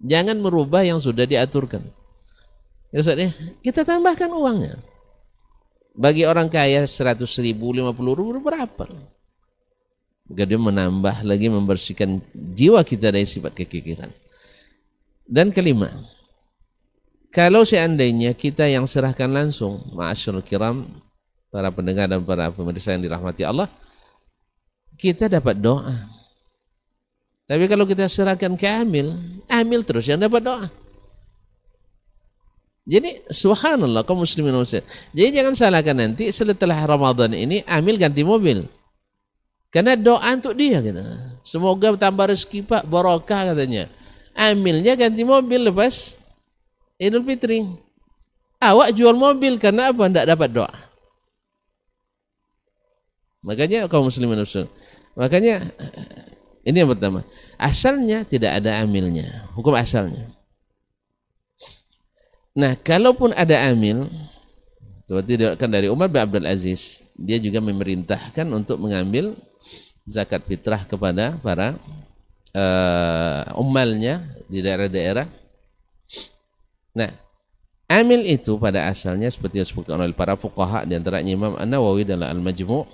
Jangan 0.00 0.36
merubah 0.40 0.84
yang 0.84 1.00
sudah 1.00 1.24
diaturkan. 1.24 1.84
Ya 2.90 3.00
ya, 3.00 3.30
kita 3.64 3.86
tambahkan 3.86 4.28
uangnya. 4.28 4.76
Bagi 5.94 6.22
orang 6.22 6.46
kaya 6.46 6.86
100 6.86 7.18
ribu, 7.42 7.74
50 7.74 7.94
ribu 7.94 8.40
berapa? 8.40 8.86
Maka 10.30 10.44
dia 10.46 10.60
menambah 10.62 11.26
lagi 11.26 11.50
membersihkan 11.50 12.22
jiwa 12.34 12.86
kita 12.86 13.10
dari 13.10 13.26
sifat 13.26 13.50
kekikiran. 13.50 14.10
Dan 15.26 15.50
kelima, 15.50 15.90
kalau 17.34 17.66
seandainya 17.66 18.34
kita 18.34 18.66
yang 18.70 18.86
serahkan 18.86 19.30
langsung, 19.30 19.90
ma'asyur 19.94 20.42
kiram, 20.46 20.86
para 21.50 21.70
pendengar 21.74 22.06
dan 22.06 22.22
para 22.22 22.50
pemirsa 22.54 22.94
yang 22.94 23.02
dirahmati 23.02 23.42
Allah, 23.42 23.66
kita 24.94 25.26
dapat 25.26 25.58
doa. 25.58 26.06
Tapi 27.50 27.66
kalau 27.66 27.82
kita 27.82 28.06
serahkan 28.06 28.54
ke 28.54 28.66
Amil, 28.66 29.18
Amil 29.50 29.82
terus 29.82 30.06
yang 30.06 30.22
dapat 30.22 30.46
doa. 30.46 30.70
Jadi 32.90 33.22
subhanallah 33.30 34.02
kaum 34.02 34.26
muslimin 34.26 34.50
muslim. 34.50 34.82
Jadi 35.14 35.30
jangan 35.38 35.54
salahkan 35.54 35.94
nanti 35.94 36.26
setelah 36.34 36.82
Ramadan 36.82 37.30
ini 37.38 37.62
Amil 37.62 37.94
ganti 37.94 38.26
mobil. 38.26 38.66
Karena 39.70 39.94
doa 39.94 40.26
untuk 40.34 40.58
dia 40.58 40.82
gitu. 40.82 40.98
Semoga 41.46 41.94
tambah 41.94 42.34
rezeki 42.34 42.66
Pak, 42.66 42.82
barokah 42.90 43.54
katanya. 43.54 43.86
Amilnya 44.34 44.98
ganti 44.98 45.22
mobil 45.22 45.70
lepas 45.70 46.18
Idul 46.98 47.22
Fitri. 47.22 47.62
Awak 48.58 48.90
jual 48.98 49.14
mobil 49.14 49.54
karena 49.62 49.94
apa? 49.94 50.10
Tidak 50.10 50.26
dapat 50.26 50.50
doa. 50.50 50.74
Makanya 53.46 53.86
kaum 53.86 54.10
muslimin 54.10 54.42
muslim. 54.42 54.66
Makanya 55.14 55.70
ini 56.66 56.76
yang 56.82 56.90
pertama. 56.90 57.22
Asalnya 57.54 58.26
tidak 58.26 58.58
ada 58.58 58.82
amilnya. 58.82 59.46
Hukum 59.54 59.78
asalnya. 59.78 60.39
Nah, 62.60 62.76
kalaupun 62.76 63.32
ada 63.32 63.56
amil, 63.72 64.04
seperti 65.08 65.40
diriwayatkan 65.40 65.70
dari 65.72 65.88
Umar 65.88 66.12
bin 66.12 66.20
Abdul 66.20 66.44
Aziz, 66.44 67.00
dia 67.16 67.40
juga 67.40 67.56
memerintahkan 67.64 68.44
untuk 68.52 68.76
mengambil 68.76 69.32
zakat 70.04 70.44
fitrah 70.44 70.84
kepada 70.84 71.40
para 71.40 71.80
uh, 72.52 73.56
umalnya 73.56 74.28
di 74.44 74.60
daerah-daerah. 74.60 75.24
Nah, 76.92 77.16
amil 77.88 78.28
itu 78.28 78.60
pada 78.60 78.92
asalnya 78.92 79.32
seperti 79.32 79.64
yang 79.64 79.66
disebutkan 79.72 79.96
oleh 79.96 80.12
para 80.12 80.36
fuqaha 80.36 80.84
di 80.84 81.00
antaranya 81.00 81.32
Imam 81.32 81.56
An-Nawawi 81.56 82.04
dalam 82.04 82.28
Al-Majmu' 82.28 82.84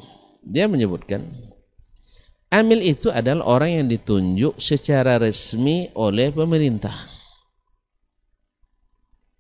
dia 0.47 0.71
menyebutkan 0.71 1.27
amil 2.55 2.87
itu 2.87 3.11
adalah 3.11 3.43
orang 3.43 3.83
yang 3.83 3.87
ditunjuk 3.91 4.63
secara 4.63 5.19
resmi 5.19 5.91
oleh 5.99 6.31
pemerintah 6.31 7.16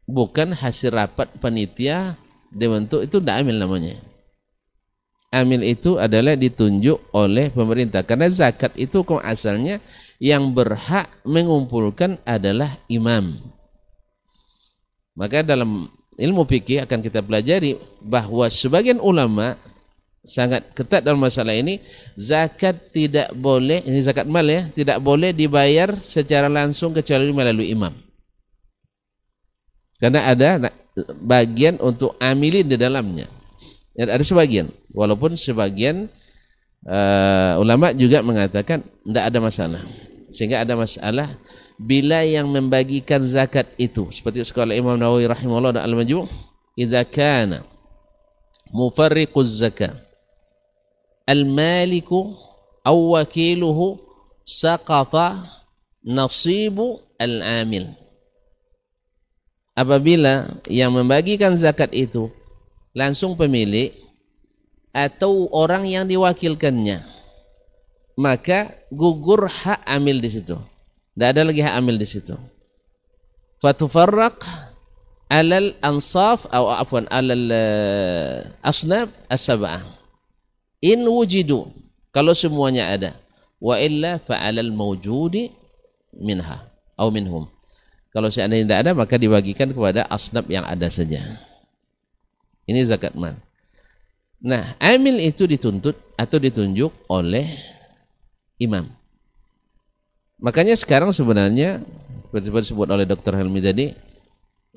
bukan 0.06 0.54
hasil 0.54 0.94
rapat 0.94 1.28
panitia 1.42 2.14
dibentuk 2.54 3.04
itu 3.04 3.18
tidak 3.18 3.42
amil 3.42 3.58
namanya. 3.58 3.98
Amil 5.34 5.66
itu 5.66 5.98
adalah 5.98 6.38
ditunjuk 6.38 7.12
oleh 7.12 7.50
pemerintah. 7.52 8.06
Karena 8.06 8.30
zakat 8.30 8.72
itu 8.78 9.02
asalnya 9.20 9.82
yang 10.22 10.54
berhak 10.54 11.10
mengumpulkan 11.26 12.16
adalah 12.24 12.80
imam. 12.88 13.36
Maka 15.12 15.42
dalam 15.44 15.90
ilmu 16.16 16.46
fikih 16.48 16.86
akan 16.88 17.04
kita 17.04 17.20
pelajari 17.20 17.76
bahwa 18.00 18.48
sebagian 18.48 19.02
ulama 19.02 19.58
sangat 20.26 20.72
ketat 20.74 21.04
dalam 21.06 21.22
masalah 21.22 21.54
ini 21.54 21.78
zakat 22.18 22.90
tidak 22.90 23.30
boleh 23.36 23.78
ini 23.86 24.02
zakat 24.02 24.26
mal 24.26 24.42
ya 24.42 24.66
tidak 24.74 24.98
boleh 24.98 25.30
dibayar 25.30 25.94
secara 26.02 26.50
langsung 26.50 26.90
kecuali 26.90 27.30
melalui 27.30 27.70
imam 27.70 27.94
karena 30.02 30.28
ada 30.28 30.48
bagian 31.24 31.80
untuk 31.80 32.16
amilin 32.20 32.66
di 32.66 32.76
dalamnya. 32.76 33.28
Ada 33.96 34.20
sebagian. 34.24 34.68
Walaupun 34.92 35.36
sebagian 35.36 36.08
uh, 36.84 37.56
ulama 37.60 37.96
juga 37.96 38.20
mengatakan 38.20 38.84
tidak 38.84 39.24
ada 39.24 39.38
masalah. 39.40 39.82
Sehingga 40.28 40.60
ada 40.64 40.76
masalah 40.76 41.36
bila 41.80 42.24
yang 42.24 42.48
membagikan 42.48 43.24
zakat 43.24 43.68
itu. 43.80 44.08
Seperti 44.12 44.44
sekolah 44.44 44.76
Imam 44.76 44.96
Nawawi 44.96 45.28
rahimahullah 45.28 45.80
dan 45.80 45.84
Al-Majmu' 45.84 46.28
idza 46.76 47.04
kana 47.08 47.64
mufarriquz 48.72 49.64
zakat 49.64 50.06
al-maliku 51.26 52.38
aw 52.86 52.96
wakiluhu 53.18 53.98
saqata 54.46 55.50
al-amil. 57.18 57.84
Apabila 59.76 60.56
yang 60.72 60.96
membagikan 60.96 61.52
zakat 61.52 61.92
itu 61.92 62.32
langsung 62.96 63.36
pemilik 63.36 63.92
atau 64.88 65.52
orang 65.52 65.84
yang 65.84 66.08
diwakilkannya, 66.08 67.04
maka 68.16 68.72
gugur 68.88 69.44
hak 69.44 69.84
amil 69.84 70.16
di 70.24 70.32
situ. 70.32 70.56
Tidak 71.12 71.28
ada 71.28 71.44
lagi 71.44 71.60
hak 71.60 71.76
amil 71.76 72.00
di 72.00 72.08
situ. 72.08 72.32
Fatufarraq 73.60 74.40
alal 75.28 75.74
ansaf 75.82 76.46
atau 76.48 76.70
afwan 76.70 77.04
alal 77.10 77.50
asnab 78.62 79.10
as-sab'ah 79.26 79.82
in 80.78 81.02
wujidu 81.02 81.66
kalau 82.14 82.30
semuanya 82.30 82.94
ada 82.94 83.10
wa 83.58 83.74
illa 83.80 84.22
fa'alal 84.22 84.70
mawjudi 84.70 85.50
minha 86.14 86.70
atau 86.94 87.10
minhum 87.10 87.44
kalau 88.16 88.32
seandainya 88.32 88.64
tidak 88.64 88.80
ada 88.80 88.92
maka 88.96 89.20
dibagikan 89.20 89.68
kepada 89.68 90.08
asnab 90.08 90.48
yang 90.48 90.64
ada 90.64 90.88
saja 90.88 91.36
ini 92.64 92.80
zakat 92.88 93.12
mal 93.12 93.36
nah 94.40 94.72
amil 94.80 95.20
itu 95.20 95.44
dituntut 95.44 96.00
atau 96.16 96.40
ditunjuk 96.40 97.12
oleh 97.12 97.60
imam 98.56 98.88
makanya 100.40 100.72
sekarang 100.72 101.12
sebenarnya 101.12 101.84
seperti 102.32 102.48
disebut 102.72 102.88
oleh 102.88 103.04
Dr. 103.04 103.36
Helmi 103.36 103.60
tadi 103.60 103.92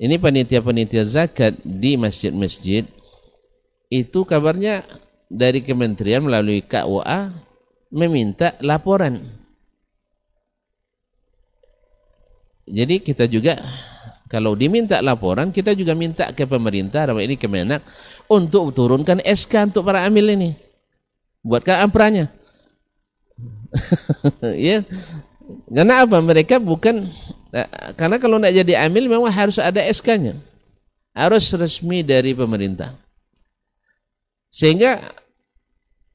ini 0.00 0.16
panitia-panitia 0.16 1.04
zakat 1.08 1.56
di 1.64 1.96
masjid-masjid 1.96 2.84
itu 3.92 4.20
kabarnya 4.24 4.86
dari 5.30 5.62
kementerian 5.62 6.24
melalui 6.26 6.62
KUA 6.64 7.50
meminta 7.94 8.56
laporan. 8.62 9.39
Jadi 12.70 13.02
kita 13.02 13.26
juga 13.26 13.58
kalau 14.30 14.54
diminta 14.54 15.02
laporan 15.02 15.50
kita 15.50 15.74
juga 15.74 15.90
minta 15.98 16.30
ke 16.30 16.46
pemerintah 16.46 17.10
dalam 17.10 17.18
ini 17.18 17.34
Kemenak 17.34 17.82
untuk 18.30 18.70
turunkan 18.70 19.18
SK 19.26 19.74
untuk 19.74 19.82
para 19.82 20.06
amil 20.06 20.30
ini. 20.38 20.54
Buatkan 21.42 21.82
ampranya. 21.82 22.30
ya. 24.70 24.86
Karena 25.66 26.06
apa? 26.06 26.22
Mereka 26.22 26.62
bukan 26.62 27.10
eh, 27.50 27.68
karena 27.98 28.22
kalau 28.22 28.38
tidak 28.38 28.54
jadi 28.62 28.86
amil 28.86 29.10
memang 29.10 29.34
harus 29.34 29.58
ada 29.58 29.82
SK-nya. 29.82 30.38
Harus 31.10 31.50
resmi 31.50 32.06
dari 32.06 32.30
pemerintah. 32.30 32.94
Sehingga 34.50 35.10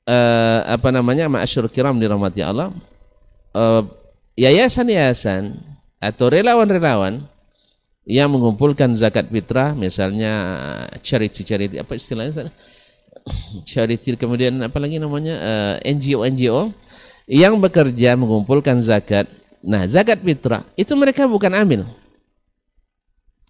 uh, 0.07 0.59
apa 0.67 0.91
namanya 0.91 1.27
ma'asyur 1.27 1.67
kiram 1.71 1.99
dirahmati 1.99 2.43
Allah 2.43 2.71
uh, 3.55 3.83
yayasan-yayasan 4.35 5.74
atau 6.05 6.29
relawan-relawan 6.29 7.25
yang 8.05 8.29
mengumpulkan 8.29 8.93
zakat 8.93 9.25
fitrah 9.33 9.73
misalnya 9.73 10.31
charity-charity 11.01 11.81
apa 11.81 11.97
istilahnya 11.97 12.53
charity 13.69 14.13
kemudian 14.13 14.61
apa 14.61 14.77
lagi 14.77 15.01
namanya 15.01 15.35
eh, 15.81 15.93
NGO-NGO 15.97 16.69
yang 17.25 17.57
bekerja 17.57 18.13
mengumpulkan 18.13 18.77
zakat. 18.85 19.25
Nah 19.65 19.89
zakat 19.89 20.21
fitrah 20.21 20.61
itu 20.77 20.93
mereka 20.93 21.25
bukan 21.25 21.49
amil. 21.57 21.81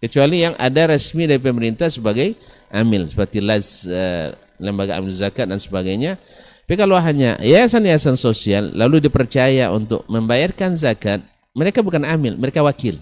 Kecuali 0.00 0.44
yang 0.44 0.56
ada 0.56 0.92
resmi 0.92 1.28
dari 1.28 1.40
pemerintah 1.40 1.88
sebagai 1.88 2.36
amil 2.68 3.08
seperti 3.08 3.40
las 3.40 3.84
uh, 3.88 4.32
lembaga 4.60 4.96
amil 5.00 5.12
zakat 5.12 5.48
dan 5.48 5.60
sebagainya. 5.60 6.20
Tapi 6.66 6.74
kalau 6.76 6.98
hanya 6.98 7.38
yayasan-yayasan 7.40 8.18
sosial 8.18 8.74
lalu 8.74 9.06
dipercaya 9.06 9.70
untuk 9.70 10.02
membayarkan 10.10 10.74
zakat, 10.74 11.22
mereka 11.56 11.80
bukan 11.80 12.04
amil, 12.04 12.36
mereka 12.36 12.60
wakil. 12.60 13.00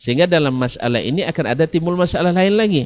Sehingga 0.00 0.24
dalam 0.24 0.56
masalah 0.56 1.04
ini 1.04 1.20
akan 1.28 1.44
ada 1.52 1.68
timbul 1.68 1.92
masalah 1.92 2.32
lain 2.32 2.56
lagi. 2.56 2.82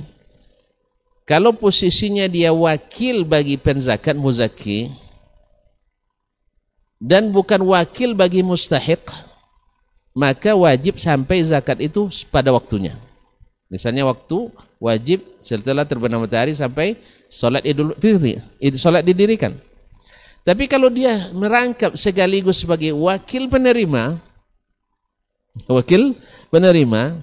Kalau 1.23 1.55
posisinya 1.55 2.27
dia 2.27 2.51
wakil 2.51 3.23
bagi 3.23 3.55
penzakat 3.55 4.19
muzaki 4.19 4.91
dan 6.99 7.31
bukan 7.31 7.63
wakil 7.63 8.19
bagi 8.19 8.43
mustahik, 8.43 9.07
maka 10.11 10.59
wajib 10.59 10.99
sampai 10.99 11.47
zakat 11.47 11.79
itu 11.79 12.11
pada 12.33 12.51
waktunya. 12.51 12.99
Misalnya 13.71 14.09
waktu 14.09 14.51
wajib 14.83 15.23
setelah 15.47 15.87
terbenam 15.87 16.25
matahari 16.25 16.57
sampai 16.57 16.99
solat 17.31 17.63
idul 17.63 17.95
fitri, 18.01 18.43
solat 18.75 19.05
didirikan. 19.07 19.55
Tapi 20.43 20.65
kalau 20.65 20.89
dia 20.89 21.29
merangkap 21.37 21.93
sekaligus 21.95 22.65
sebagai 22.65 22.97
wakil 22.97 23.53
penerima, 23.53 24.17
wakil 25.67 26.15
penerima, 26.53 27.19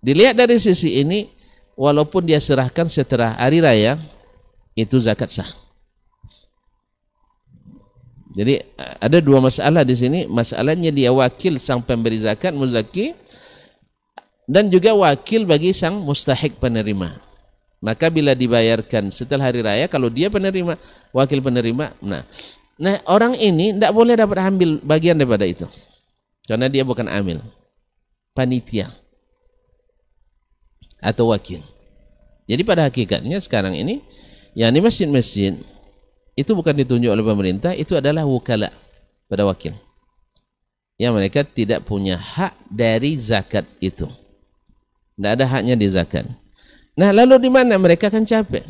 dilihat 0.00 0.38
dari 0.38 0.56
sisi 0.56 1.02
ini, 1.02 1.28
walaupun 1.76 2.24
dia 2.24 2.40
serahkan 2.40 2.88
setelah 2.88 3.36
hari 3.36 3.60
raya, 3.60 4.00
itu 4.72 4.96
zakat 5.02 5.28
sah. 5.28 5.50
Jadi 8.32 8.64
ada 8.96 9.20
dua 9.20 9.44
masalah 9.44 9.84
di 9.84 9.92
sini. 9.92 10.24
Masalahnya 10.24 10.88
dia 10.88 11.12
wakil 11.12 11.60
sang 11.60 11.84
pemberi 11.84 12.16
zakat 12.16 12.56
muzaki 12.56 13.12
dan 14.48 14.72
juga 14.72 14.96
wakil 14.96 15.44
bagi 15.44 15.76
sang 15.76 16.00
mustahik 16.00 16.56
penerima. 16.56 17.20
Maka 17.82 18.08
bila 18.08 18.32
dibayarkan 18.32 19.10
setelah 19.10 19.50
hari 19.50 19.60
raya, 19.60 19.90
kalau 19.90 20.06
dia 20.06 20.30
penerima, 20.30 20.78
wakil 21.10 21.42
penerima, 21.42 21.98
nah, 21.98 22.22
nah 22.78 23.02
orang 23.10 23.34
ini 23.34 23.74
tidak 23.74 23.90
boleh 23.90 24.14
dapat 24.14 24.38
ambil 24.38 24.78
bagian 24.86 25.18
daripada 25.18 25.42
itu. 25.42 25.66
Karena 26.52 26.68
dia 26.68 26.84
bukan 26.84 27.08
amil, 27.08 27.40
panitia 28.36 28.92
atau 31.00 31.32
wakil. 31.32 31.64
Jadi 32.44 32.60
pada 32.60 32.84
hakikatnya 32.84 33.40
sekarang 33.40 33.72
ini, 33.72 34.04
yang 34.52 34.68
di 34.68 34.84
masjid-masjid 34.84 35.56
itu 36.36 36.50
bukan 36.52 36.76
ditunjuk 36.76 37.08
oleh 37.08 37.24
pemerintah, 37.24 37.72
itu 37.72 37.96
adalah 37.96 38.28
wukala 38.28 38.68
pada 39.32 39.48
wakil. 39.48 39.72
Yang 41.00 41.12
mereka 41.16 41.40
tidak 41.40 41.88
punya 41.88 42.20
hak 42.20 42.52
dari 42.68 43.16
zakat 43.16 43.64
itu. 43.80 44.04
Tidak 45.16 45.32
ada 45.40 45.48
haknya 45.48 45.72
di 45.72 45.88
zakat. 45.88 46.28
Nah 47.00 47.16
lalu 47.16 47.48
di 47.48 47.50
mana 47.50 47.80
mereka 47.80 48.12
kan 48.12 48.28
capek. 48.28 48.68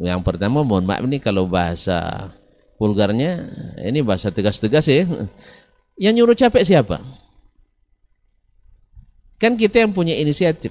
Yang 0.00 0.24
pertama 0.24 0.64
mohon 0.64 0.88
maaf 0.88 1.04
ini 1.04 1.20
kalau 1.20 1.44
bahasa 1.44 2.32
vulgarnya 2.80 3.44
ini 3.84 4.00
bahasa 4.00 4.32
tegas-tegas 4.32 4.88
ya. 4.88 5.04
Yang 5.96 6.14
nyuruh 6.18 6.36
capek 6.36 6.64
siapa? 6.64 7.00
Kan 9.42 9.58
kita 9.58 9.82
yang 9.82 9.90
punya 9.90 10.14
inisiatif 10.14 10.70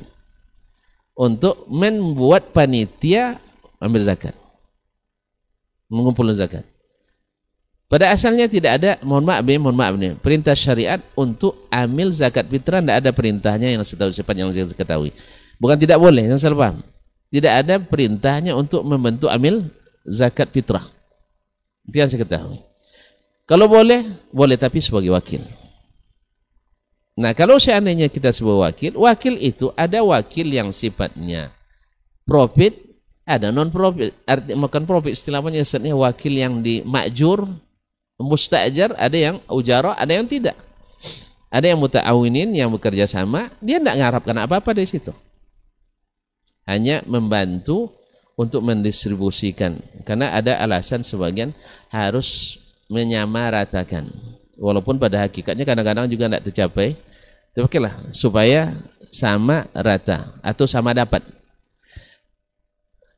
untuk 1.12 1.68
membuat 1.68 2.56
panitia 2.56 3.38
ambil 3.84 4.02
zakat. 4.08 4.34
Mengumpulkan 5.92 6.40
zakat. 6.40 6.64
Pada 7.92 8.08
asalnya 8.16 8.48
tidak 8.48 8.80
ada, 8.80 8.92
mohon 9.04 9.28
maaf 9.28 9.44
nih, 9.44 9.60
mohon 9.60 9.76
maaf 9.76 10.00
nih, 10.00 10.16
perintah 10.24 10.56
syariat 10.56 11.04
untuk 11.12 11.68
ambil 11.68 12.16
zakat 12.16 12.48
fitrah 12.48 12.80
tidak 12.80 13.04
ada 13.04 13.12
perintahnya 13.12 13.76
yang 13.76 13.84
setahu 13.84 14.16
cepat 14.16 14.32
yang 14.40 14.48
saya 14.56 14.72
ketahui. 14.72 15.12
Bukan 15.60 15.76
tidak 15.76 16.00
boleh, 16.00 16.24
yang 16.24 16.40
salah 16.40 16.56
paham. 16.56 16.80
Tidak 17.28 17.52
ada 17.52 17.76
perintahnya 17.84 18.56
untuk 18.56 18.88
membentuk 18.88 19.28
amil 19.28 19.68
zakat 20.08 20.48
fitrah. 20.56 20.88
Itu 21.84 21.96
yang 22.00 22.08
saya 22.08 22.24
ketahui. 22.24 22.71
Kalau 23.52 23.68
boleh, 23.68 24.32
boleh 24.32 24.56
tapi 24.56 24.80
sebagai 24.80 25.12
wakil. 25.12 25.44
Nah, 27.20 27.36
kalau 27.36 27.60
seandainya 27.60 28.08
kita 28.08 28.32
sebagai 28.32 28.64
wakil, 28.64 28.92
wakil 28.96 29.36
itu 29.36 29.76
ada 29.76 30.00
wakil 30.00 30.48
yang 30.48 30.72
sifatnya 30.72 31.52
profit, 32.24 32.80
ada 33.28 33.52
non 33.52 33.68
profit. 33.68 34.16
Arti 34.24 34.56
makan 34.56 34.88
profit 34.88 35.12
istilahnya 35.12 35.68
sebenarnya 35.68 36.00
wakil 36.00 36.32
yang 36.32 36.64
di 36.64 36.80
makjur, 36.88 37.44
mustajar, 38.24 38.96
ada 38.96 39.18
yang 39.20 39.44
ujara, 39.52 40.00
ada 40.00 40.16
yang 40.16 40.24
tidak. 40.24 40.56
Ada 41.52 41.76
yang 41.76 41.84
muta'awinin 41.84 42.56
yang 42.56 42.72
bekerja 42.72 43.04
sama, 43.12 43.52
dia 43.60 43.84
tidak 43.84 44.00
mengharapkan 44.00 44.38
apa-apa 44.40 44.72
dari 44.72 44.88
situ 44.88 45.12
hanya 46.72 47.02
membantu 47.10 47.92
untuk 48.38 48.64
mendistribusikan 48.64 49.82
karena 50.08 50.34
ada 50.34 50.58
alasan 50.62 51.04
sebagian 51.04 51.52
harus 51.92 52.61
menyamaratakan. 52.92 54.12
Walaupun 54.60 55.00
pada 55.00 55.24
hakikatnya 55.24 55.64
kadang-kadang 55.64 56.06
juga 56.12 56.28
tidak 56.30 56.44
tercapai 56.52 56.94
tapi 57.52 57.84
lah 57.84 57.94
supaya 58.16 58.72
sama 59.12 59.68
rata 59.76 60.32
atau 60.40 60.64
sama 60.64 60.96
dapat. 60.96 61.20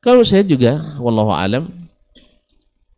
Kalau 0.02 0.26
saya 0.26 0.42
juga 0.42 0.98
wallahu 0.98 1.30
alam 1.30 1.70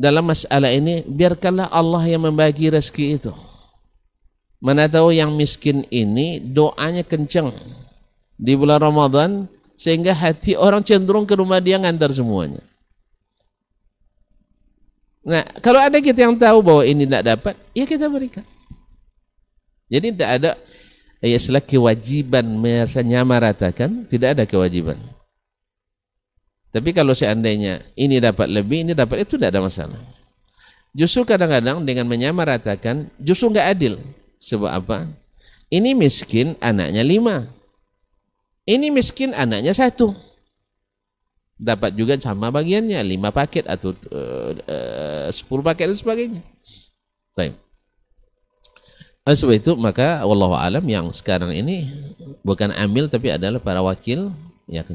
dalam 0.00 0.24
masalah 0.28 0.72
ini 0.72 1.04
biarkanlah 1.04 1.68
Allah 1.68 2.02
yang 2.08 2.24
membagi 2.24 2.72
rezeki 2.72 3.20
itu. 3.20 3.32
Mana 4.56 4.88
tahu 4.88 5.12
yang 5.12 5.30
miskin 5.36 5.84
ini 5.92 6.40
doanya 6.40 7.04
kencang 7.04 7.52
di 8.40 8.56
bulan 8.56 8.80
Ramadan 8.80 9.30
sehingga 9.76 10.16
hati 10.16 10.56
orang 10.56 10.80
cenderung 10.80 11.28
ke 11.28 11.36
rumah 11.36 11.60
dia 11.60 11.76
ngantar 11.76 12.10
semuanya. 12.16 12.64
Nah, 15.26 15.42
kalau 15.58 15.82
ada 15.82 15.98
kita 15.98 16.22
yang 16.22 16.38
tahu 16.38 16.62
bahwa 16.62 16.86
ini 16.86 17.02
tidak 17.02 17.34
dapat, 17.34 17.54
ya 17.74 17.82
kita 17.82 18.06
berikan. 18.06 18.46
Jadi 19.90 20.14
tidak 20.14 20.30
ada 20.38 20.50
ya 21.18 21.34
setelah 21.34 21.66
kewajiban 21.66 22.46
menyamaratakan, 22.46 24.06
tidak 24.06 24.38
ada 24.38 24.44
kewajiban. 24.46 25.02
Tapi 26.70 26.94
kalau 26.94 27.10
seandainya 27.10 27.82
ini 27.98 28.22
dapat 28.22 28.46
lebih, 28.46 28.86
ini 28.86 28.92
dapat 28.94 29.26
itu 29.26 29.34
tidak 29.34 29.50
ada 29.50 29.66
masalah. 29.66 29.98
Justru 30.94 31.26
kadang-kadang 31.26 31.82
dengan 31.82 32.06
menyamaratakan, 32.06 33.10
justru 33.18 33.50
nggak 33.50 33.66
adil. 33.66 33.98
Sebab 34.38 34.70
apa? 34.70 35.10
Ini 35.72 35.96
miskin, 35.98 36.54
anaknya 36.62 37.02
lima. 37.02 37.50
Ini 38.62 38.94
miskin 38.94 39.34
anaknya 39.34 39.74
satu. 39.74 40.14
Dapat 41.56 41.96
juga 41.96 42.20
sama 42.20 42.52
bagiannya, 42.52 43.00
lima 43.00 43.32
paket 43.32 43.64
atau 43.64 43.96
uh, 44.12 45.32
sepuluh 45.32 45.64
paket 45.64 45.88
dan 45.88 45.96
sebagainya. 45.96 46.42
Baik. 47.32 47.56
Sebab 49.26 49.58
itu 49.58 49.72
maka 49.74 50.22
Allah 50.22 50.52
alam 50.62 50.84
yang 50.86 51.10
sekarang 51.10 51.50
ini 51.50 51.90
bukan 52.46 52.70
ambil 52.70 53.10
tapi 53.10 53.34
adalah 53.34 53.58
para 53.58 53.82
wakil 53.82 54.30
ya 54.70 54.86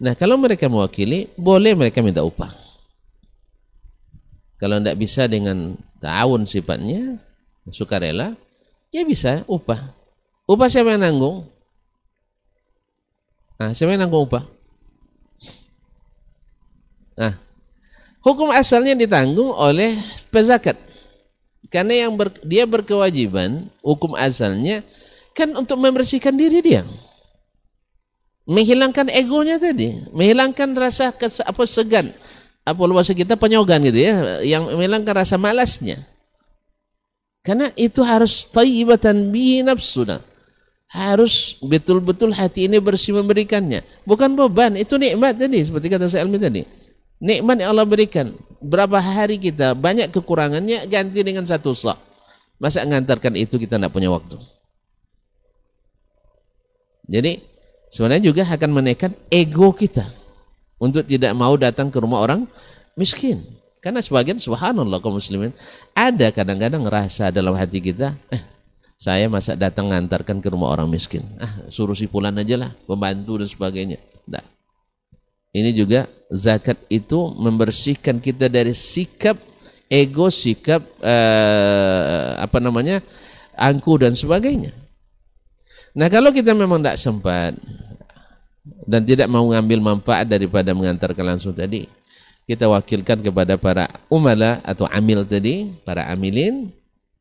Nah 0.00 0.16
kalau 0.16 0.40
mereka 0.40 0.72
mewakili 0.72 1.28
boleh 1.36 1.76
mereka 1.76 2.00
minta 2.00 2.24
upah. 2.24 2.56
Kalau 4.56 4.80
tidak 4.80 4.96
bisa 4.96 5.28
dengan 5.28 5.76
tahun 6.00 6.48
sifatnya 6.48 7.20
sukarela 7.68 8.34
ya 8.88 9.04
bisa 9.04 9.44
upah. 9.44 9.92
Upah 10.48 10.68
siapa 10.72 10.96
yang 10.96 11.04
nanggung? 11.04 11.44
Nah, 13.60 13.76
siapa 13.76 13.92
yang 13.92 14.08
nanggung 14.08 14.24
upah? 14.24 14.48
Nah, 17.18 17.34
hukum 18.22 18.54
asalnya 18.54 18.94
ditanggung 18.94 19.50
oleh 19.50 19.98
pezakat. 20.30 20.78
Karena 21.66 22.06
yang 22.06 22.14
ber, 22.14 22.30
dia 22.46 22.62
berkewajiban, 22.64 23.66
hukum 23.82 24.14
asalnya 24.14 24.86
kan 25.34 25.50
untuk 25.58 25.82
membersihkan 25.82 26.38
diri 26.38 26.62
dia. 26.62 26.86
Menghilangkan 28.48 29.12
egonya 29.12 29.60
tadi, 29.60 29.98
menghilangkan 30.14 30.72
rasa 30.78 31.12
kes, 31.12 31.44
apa 31.44 31.68
segan, 31.68 32.14
apa 32.62 32.80
bahasa 32.88 33.12
kita 33.12 33.36
penyogan 33.36 33.82
gitu 33.84 33.98
ya, 33.98 34.40
yang 34.40 34.64
menghilangkan 34.72 35.26
rasa 35.26 35.36
malasnya. 35.36 36.06
Karena 37.44 37.74
itu 37.76 38.00
harus 38.00 38.48
tayyibatan 38.48 39.28
bi 39.28 39.60
nafsuna 39.60 40.24
harus 40.88 41.60
betul-betul 41.60 42.32
hati 42.32 42.64
ini 42.64 42.80
bersih 42.80 43.12
memberikannya. 43.12 43.84
Bukan 44.08 44.32
beban, 44.32 44.72
itu 44.80 44.96
nikmat 44.96 45.36
tadi 45.36 45.60
seperti 45.60 45.86
kata 45.92 46.08
saya 46.08 46.24
Almi 46.24 46.40
tadi. 46.40 46.64
Nikmat 47.18 47.62
yang 47.62 47.74
Allah 47.74 47.86
berikan. 47.88 48.34
Berapa 48.58 48.98
hari 48.98 49.38
kita 49.38 49.74
banyak 49.74 50.10
kekurangannya 50.10 50.86
ganti 50.86 51.20
dengan 51.22 51.46
satu 51.46 51.74
sak. 51.74 51.98
Masa 52.58 52.82
ngantarkan 52.82 53.38
itu 53.38 53.54
kita 53.58 53.78
tidak 53.78 53.94
punya 53.94 54.10
waktu. 54.10 54.38
Jadi 57.06 57.42
sebenarnya 57.94 58.30
juga 58.30 58.42
akan 58.44 58.70
menekan 58.70 59.14
ego 59.30 59.70
kita 59.72 60.10
untuk 60.82 61.06
tidak 61.06 61.32
mau 61.38 61.54
datang 61.54 61.90
ke 61.90 61.98
rumah 62.02 62.22
orang 62.22 62.46
miskin. 62.98 63.46
Karena 63.78 64.02
sebagian 64.02 64.42
subhanallah 64.42 64.98
kaum 64.98 65.22
muslimin 65.22 65.54
ada 65.94 66.34
kadang-kadang 66.34 66.82
rasa 66.90 67.30
dalam 67.30 67.54
hati 67.54 67.78
kita, 67.78 68.10
eh 68.26 68.42
saya 68.98 69.30
masa 69.30 69.54
datang 69.54 69.94
ngantarkan 69.94 70.42
ke 70.42 70.48
rumah 70.50 70.74
orang 70.74 70.90
miskin. 70.90 71.22
Ah, 71.38 71.62
suruh 71.70 71.94
si 71.94 72.10
pulan 72.10 72.34
aja 72.34 72.58
lah, 72.58 72.70
pembantu 72.90 73.38
dan 73.38 73.46
sebagainya. 73.46 74.02
Nah. 74.26 74.57
Ini 75.52 75.72
juga 75.72 76.06
zakat 76.28 76.76
itu 76.92 77.32
membersihkan 77.36 78.20
kita 78.20 78.52
dari 78.52 78.76
sikap 78.76 79.40
ego, 79.88 80.28
sikap 80.28 80.84
eh, 81.00 82.30
apa 82.36 82.60
namanya? 82.60 83.00
angku 83.58 83.98
dan 83.98 84.14
sebagainya. 84.14 84.70
Nah, 85.98 86.06
kalau 86.06 86.30
kita 86.30 86.54
memang 86.54 86.78
tidak 86.78 87.00
sempat 87.02 87.58
dan 88.86 89.02
tidak 89.02 89.26
mau 89.26 89.50
mengambil 89.50 89.82
manfaat 89.82 90.30
daripada 90.30 90.70
mengantarkan 90.70 91.34
langsung 91.34 91.50
tadi, 91.50 91.90
kita 92.46 92.70
wakilkan 92.70 93.18
kepada 93.18 93.58
para 93.58 93.90
umala 94.06 94.62
atau 94.62 94.86
amil 94.86 95.26
tadi, 95.26 95.74
para 95.82 96.06
amilin, 96.06 96.70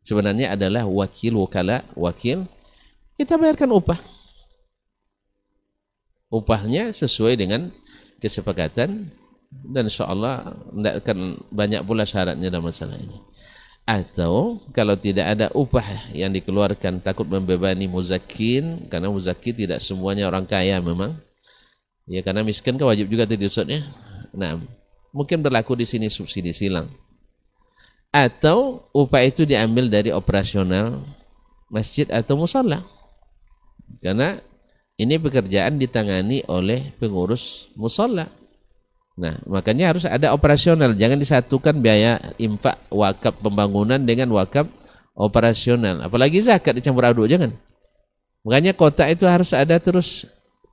sebenarnya 0.06 0.54
adalah 0.54 0.86
wakil 0.86 1.42
wakala, 1.42 1.82
wakil, 1.98 2.46
kita 3.18 3.34
bayarkan 3.34 3.74
upah. 3.74 4.00
Upahnya 6.30 6.94
sesuai 6.94 7.40
dengan 7.40 7.74
kesepakatan 8.22 9.10
dan 9.48 9.84
insya 9.88 10.06
Allah 10.08 10.56
tidak 10.74 10.94
akan 11.06 11.18
banyak 11.50 11.82
pula 11.88 12.04
syaratnya 12.04 12.52
dalam 12.52 12.68
masalah 12.68 13.00
ini. 13.00 13.18
Atau 13.88 14.60
kalau 14.76 15.00
tidak 15.00 15.32
ada 15.32 15.48
upah 15.56 16.12
yang 16.12 16.36
dikeluarkan 16.36 17.00
takut 17.00 17.24
membebani 17.24 17.88
muzakin 17.88 18.92
karena 18.92 19.08
muzakin 19.08 19.56
tidak 19.56 19.80
semuanya 19.80 20.28
orang 20.28 20.44
kaya 20.44 20.76
memang. 20.84 21.16
Ya 22.04 22.20
karena 22.20 22.44
miskin 22.44 22.76
kan 22.76 22.88
wajib 22.88 23.08
juga 23.08 23.24
tadi 23.24 23.48
Ustaz 23.48 23.68
ya. 23.68 23.88
Nah, 24.36 24.60
mungkin 25.16 25.40
berlaku 25.40 25.80
di 25.80 25.88
sini 25.88 26.12
subsidi 26.12 26.52
silang. 26.52 26.92
Atau 28.12 28.88
upah 28.92 29.24
itu 29.24 29.48
diambil 29.48 29.88
dari 29.88 30.12
operasional 30.12 31.08
masjid 31.72 32.08
atau 32.12 32.36
musalla. 32.40 32.84
Karena 34.04 34.44
ini 34.98 35.22
pekerjaan 35.22 35.78
ditangani 35.78 36.42
oleh 36.50 36.92
pengurus 36.98 37.70
musalla. 37.78 38.34
Nah, 39.18 39.38
makanya 39.50 39.94
harus 39.94 40.06
ada 40.06 40.34
operasional. 40.34 40.94
Jangan 40.94 41.18
disatukan 41.18 41.78
biaya 41.82 42.22
infak 42.38 42.78
wakaf 42.90 43.38
pembangunan 43.42 43.98
dengan 44.02 44.30
wakaf 44.34 44.70
operasional. 45.18 46.06
Apalagi 46.06 46.42
zakat 46.42 46.78
dicampur 46.78 47.06
aduk, 47.06 47.26
jangan. 47.30 47.54
Makanya 48.46 48.78
kota 48.78 49.10
itu 49.10 49.26
harus 49.26 49.54
ada 49.54 49.78
terus 49.82 50.26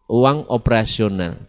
uang 0.09 0.45
operasional 0.53 1.41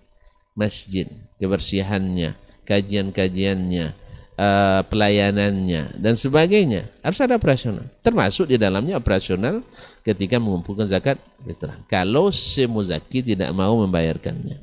masjid, 0.55 1.07
kebersihannya, 1.35 2.39
kajian-kajiannya, 2.63 3.91
uh, 4.35 4.81
pelayanannya 4.87 5.99
dan 5.99 6.13
sebagainya 6.15 6.91
harus 7.01 7.19
ada 7.23 7.35
operasional. 7.39 7.87
Termasuk 8.03 8.51
di 8.51 8.59
dalamnya 8.59 8.99
operasional 8.99 9.63
ketika 10.03 10.39
mengumpulkan 10.39 10.87
zakat 10.87 11.19
fitrah. 11.43 11.79
Kalau 11.87 12.29
si 12.31 12.63
muzaki 12.67 13.23
tidak 13.23 13.51
mau 13.55 13.79
membayarkannya. 13.83 14.61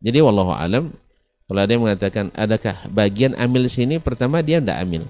Jadi 0.00 0.18
wallahu 0.24 0.56
alam 0.56 0.96
kalau 1.44 1.60
ada 1.60 1.74
mengatakan 1.76 2.32
adakah 2.32 2.88
bagian 2.88 3.36
amil 3.36 3.68
sini 3.68 4.00
pertama 4.00 4.40
dia 4.40 4.62
tidak 4.62 4.80
amil. 4.80 5.04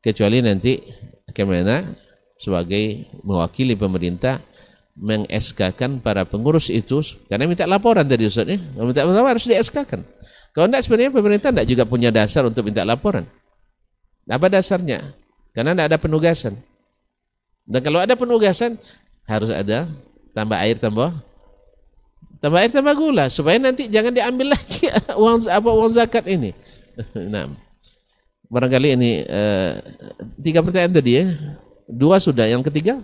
Kecuali 0.00 0.42
nanti 0.42 0.80
ke 1.30 1.44
mana 1.46 1.94
sebagai 2.40 3.06
mewakili 3.22 3.76
pemerintah 3.76 4.40
mengeskakan 4.98 6.02
para 6.02 6.26
pengurus 6.26 6.72
itu 6.72 7.04
karena 7.30 7.46
minta 7.46 7.68
laporan 7.68 8.02
tadi 8.02 8.26
Ustaz 8.26 8.48
ya. 8.48 8.58
Minta 8.58 9.06
laporan 9.06 9.36
harus 9.36 9.46
dieskakan. 9.46 10.02
Kalau 10.50 10.66
tidak 10.66 10.82
sebenarnya 10.82 11.12
pemerintah 11.14 11.50
tidak 11.54 11.66
juga 11.70 11.84
punya 11.86 12.10
dasar 12.10 12.42
untuk 12.46 12.66
minta 12.66 12.82
laporan. 12.82 13.26
Apa 14.26 14.50
dasarnya? 14.50 15.14
Karena 15.54 15.74
tidak 15.74 15.86
ada 15.94 15.98
penugasan. 15.98 16.54
Dan 17.66 17.80
kalau 17.86 18.02
ada 18.02 18.14
penugasan 18.18 18.78
harus 19.30 19.50
ada 19.54 19.86
tambah 20.34 20.58
air 20.58 20.74
tambah 20.74 21.14
tambah 22.42 22.58
air 22.58 22.72
tambah 22.74 22.94
gula 22.98 23.30
supaya 23.30 23.62
nanti 23.62 23.86
jangan 23.86 24.10
diambil 24.10 24.58
lagi 24.58 24.90
uang 25.22 25.46
apa 25.46 25.68
uang 25.70 25.90
zakat 25.94 26.26
ini. 26.26 26.50
nah, 27.32 27.46
barangkali 28.50 28.88
ini 28.98 29.22
uh, 29.26 29.78
tiga 30.42 30.66
pertanyaan 30.66 30.94
tadi 30.98 31.12
ya. 31.14 31.26
Dua 31.90 32.22
sudah, 32.22 32.46
yang 32.46 32.62
ketiga 32.62 33.02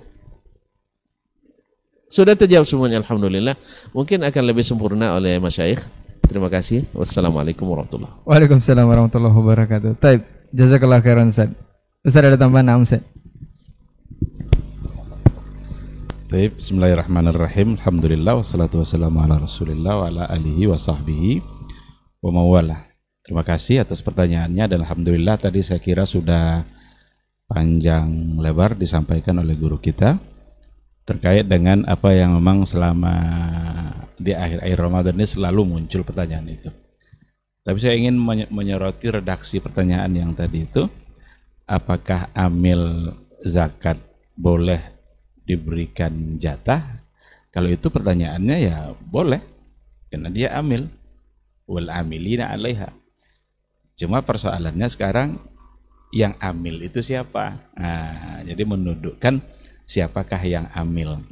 sudah 2.07 2.39
terjawab 2.39 2.67
semuanya 2.67 3.03
Alhamdulillah. 3.03 3.59
Mungkin 3.91 4.23
akan 4.23 4.43
lebih 4.47 4.63
sempurna 4.63 5.19
oleh 5.19 5.43
masyaikh. 5.43 5.83
Terima 6.27 6.51
kasih. 6.51 6.91
Wassalamualaikum 6.91 7.65
warahmatullahi 7.65 8.11
wabarakatuh. 8.11 8.29
Waalaikumsalam 8.29 8.85
warahmatullahi 8.91 9.35
wabarakatuh. 9.35 9.91
Taib. 10.03 10.21
Jazakallah 10.51 10.99
khairan 10.99 11.31
Ustaz. 11.31 11.55
Ustaz 12.03 12.23
ada 12.27 12.39
tambahan 12.39 12.67
enam 12.67 12.83
Ustaz? 12.83 13.03
Baik, 16.27 16.59
bismillahirrahmanirrahim. 16.59 17.79
Alhamdulillah 17.79 18.43
wassalatu 18.43 18.83
wassalamu 18.83 19.23
ala 19.23 19.39
Rasulillah 19.39 19.95
wa 19.95 20.05
ala 20.11 20.23
alihi 20.27 20.67
wa 20.67 20.75
sahbihi 20.75 21.39
wa 22.19 22.31
mawala. 22.35 22.91
Terima 23.23 23.47
kasih 23.47 23.87
atas 23.87 24.03
pertanyaannya 24.03 24.67
dan 24.67 24.79
alhamdulillah 24.83 25.39
tadi 25.39 25.63
saya 25.63 25.79
kira 25.79 26.03
sudah 26.03 26.67
panjang 27.47 28.39
lebar 28.43 28.75
disampaikan 28.75 29.39
oleh 29.39 29.55
guru 29.55 29.79
kita 29.79 30.19
terkait 31.07 31.47
dengan 31.47 31.87
apa 31.87 32.11
yang 32.11 32.35
memang 32.35 32.67
selama 32.67 33.15
di 34.19 34.35
akhir-akhir 34.35 34.79
Ramadan 34.79 35.15
ini 35.15 35.27
selalu 35.31 35.63
muncul 35.63 36.03
pertanyaan 36.03 36.51
itu. 36.51 36.69
Tapi 37.63 37.79
saya 37.79 37.95
ingin 37.95 38.19
menyoroti 38.51 39.11
redaksi 39.11 39.63
pertanyaan 39.63 40.11
yang 40.15 40.31
tadi 40.35 40.67
itu, 40.67 40.87
apakah 41.67 42.31
amil 42.35 43.15
zakat 43.43 43.99
boleh 44.35 44.83
diberikan 45.47 46.39
jatah? 46.43 47.03
Kalau 47.55 47.71
itu 47.71 47.87
pertanyaannya 47.91 48.57
ya 48.61 48.95
boleh, 48.99 49.41
karena 50.11 50.29
dia 50.31 50.55
amil. 50.59 50.91
Wal 51.67 51.91
amilina 51.91 52.55
alaiha. 52.55 52.95
Cuma 53.99 54.23
persoalannya 54.23 54.87
sekarang 54.87 55.43
yang 56.15 56.39
amil 56.39 56.79
itu 56.87 57.03
siapa? 57.03 57.59
Nah, 57.75 58.47
jadi 58.47 58.63
menundukkan 58.63 59.43
siapakah 59.87 60.43
yang 60.43 60.67
amil. 60.75 61.23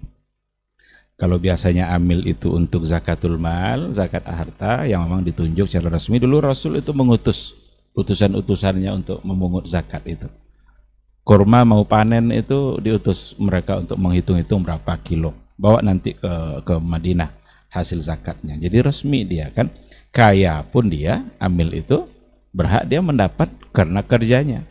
Kalau 1.15 1.39
biasanya 1.39 1.95
amil 1.95 2.27
itu 2.27 2.51
untuk 2.51 2.83
zakatul 2.83 3.39
mal, 3.39 3.95
zakat 3.95 4.27
harta 4.27 4.83
yang 4.83 5.07
memang 5.07 5.23
ditunjuk 5.23 5.71
secara 5.71 5.95
resmi 5.95 6.19
dulu 6.19 6.43
Rasul 6.43 6.83
itu 6.83 6.91
mengutus 6.91 7.55
utusan-utusannya 7.95 8.91
untuk 8.91 9.23
memungut 9.23 9.71
zakat 9.71 10.03
itu. 10.11 10.27
Kurma 11.23 11.63
mau 11.63 11.87
panen 11.87 12.35
itu 12.35 12.77
diutus 12.83 13.33
mereka 13.41 13.81
untuk 13.81 13.97
menghitung-hitung 13.97 14.61
berapa 14.67 14.93
kilo. 15.01 15.33
Bawa 15.55 15.81
nanti 15.81 16.13
ke 16.19 16.61
ke 16.67 16.75
Madinah 16.83 17.31
hasil 17.71 18.03
zakatnya. 18.03 18.59
Jadi 18.59 18.77
resmi 18.83 19.23
dia 19.25 19.49
kan. 19.55 19.71
Kaya 20.15 20.63
pun 20.63 20.87
dia 20.87 21.27
amil 21.43 21.75
itu 21.75 22.07
berhak 22.55 22.87
dia 22.87 23.03
mendapat 23.03 23.51
karena 23.75 23.99
kerjanya. 24.07 24.63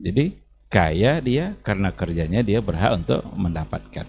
Jadi 0.00 0.45
kaya 0.66 1.22
dia 1.22 1.54
karena 1.62 1.94
kerjanya 1.94 2.42
dia 2.42 2.58
berhak 2.58 2.98
untuk 2.98 3.22
mendapatkan. 3.34 4.06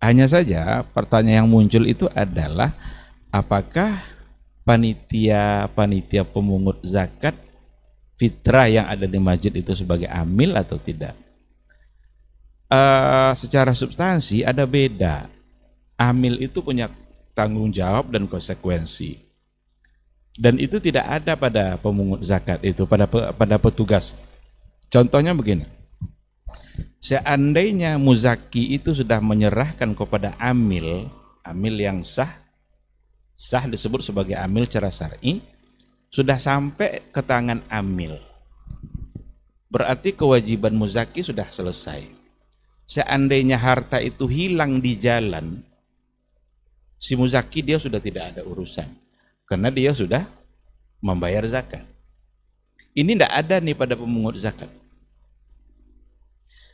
Hanya 0.00 0.26
saja 0.28 0.80
pertanyaan 0.96 1.44
yang 1.44 1.48
muncul 1.48 1.84
itu 1.84 2.08
adalah 2.16 2.72
apakah 3.28 4.00
panitia-panitia 4.64 6.24
pemungut 6.24 6.80
zakat 6.84 7.36
fitrah 8.16 8.68
yang 8.68 8.86
ada 8.88 9.04
di 9.04 9.20
masjid 9.20 9.52
itu 9.52 9.72
sebagai 9.76 10.08
amil 10.08 10.56
atau 10.56 10.80
tidak? 10.80 11.16
Uh, 12.70 13.34
secara 13.36 13.76
substansi 13.76 14.40
ada 14.46 14.64
beda. 14.64 15.28
Amil 16.00 16.40
itu 16.40 16.64
punya 16.64 16.88
tanggung 17.36 17.68
jawab 17.68 18.08
dan 18.08 18.24
konsekuensi. 18.24 19.20
Dan 20.32 20.56
itu 20.56 20.80
tidak 20.80 21.04
ada 21.04 21.36
pada 21.36 21.76
pemungut 21.76 22.24
zakat 22.24 22.62
itu, 22.64 22.88
pada 22.88 23.04
pada 23.10 23.60
petugas 23.60 24.16
Contohnya 24.90 25.30
begini. 25.38 25.64
Seandainya 27.00 27.96
muzaki 27.96 28.76
itu 28.76 28.92
sudah 28.92 29.22
menyerahkan 29.22 29.94
kepada 29.94 30.36
amil, 30.36 31.08
amil 31.46 31.74
yang 31.78 32.02
sah, 32.02 32.42
sah 33.38 33.64
disebut 33.64 34.04
sebagai 34.04 34.36
amil 34.36 34.68
cara 34.68 34.92
syar'i, 34.92 35.40
sudah 36.10 36.36
sampai 36.36 37.08
ke 37.08 37.22
tangan 37.22 37.64
amil. 37.70 38.18
Berarti 39.70 40.12
kewajiban 40.12 40.74
muzaki 40.74 41.22
sudah 41.22 41.46
selesai. 41.48 42.04
Seandainya 42.90 43.56
harta 43.56 44.02
itu 44.02 44.26
hilang 44.26 44.82
di 44.82 44.98
jalan, 44.98 45.62
si 46.98 47.14
muzaki 47.14 47.62
dia 47.62 47.78
sudah 47.78 48.02
tidak 48.02 48.34
ada 48.34 48.42
urusan. 48.42 48.90
Karena 49.46 49.70
dia 49.70 49.94
sudah 49.94 50.26
membayar 50.98 51.46
zakat. 51.46 51.86
Ini 52.90 53.14
tidak 53.14 53.30
ada 53.30 53.56
nih 53.62 53.78
pada 53.78 53.94
pemungut 53.94 54.34
zakat. 54.34 54.79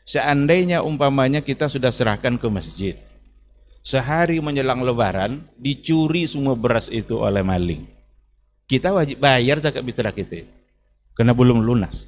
Seandainya 0.06 0.86
umpamanya 0.86 1.42
kita 1.42 1.66
sudah 1.66 1.90
serahkan 1.90 2.38
ke 2.38 2.46
masjid. 2.46 2.94
Sehari 3.82 4.38
menjelang 4.38 4.86
lebaran, 4.86 5.42
dicuri 5.58 6.30
semua 6.30 6.54
beras 6.54 6.86
itu 6.86 7.18
oleh 7.18 7.42
maling. 7.42 7.90
Kita 8.70 8.94
wajib 8.94 9.18
bayar 9.18 9.58
zakat 9.58 9.82
fitrah 9.82 10.14
kita. 10.14 10.46
Karena 11.14 11.34
belum 11.34 11.58
lunas. 11.58 12.06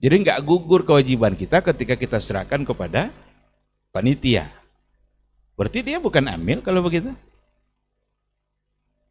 Jadi 0.00 0.14
nggak 0.24 0.40
gugur 0.40 0.88
kewajiban 0.88 1.36
kita 1.36 1.60
ketika 1.60 2.00
kita 2.00 2.16
serahkan 2.16 2.64
kepada 2.64 3.12
panitia. 3.92 4.48
Berarti 5.52 5.84
dia 5.84 6.00
bukan 6.00 6.32
amil 6.32 6.64
kalau 6.64 6.80
begitu. 6.80 7.12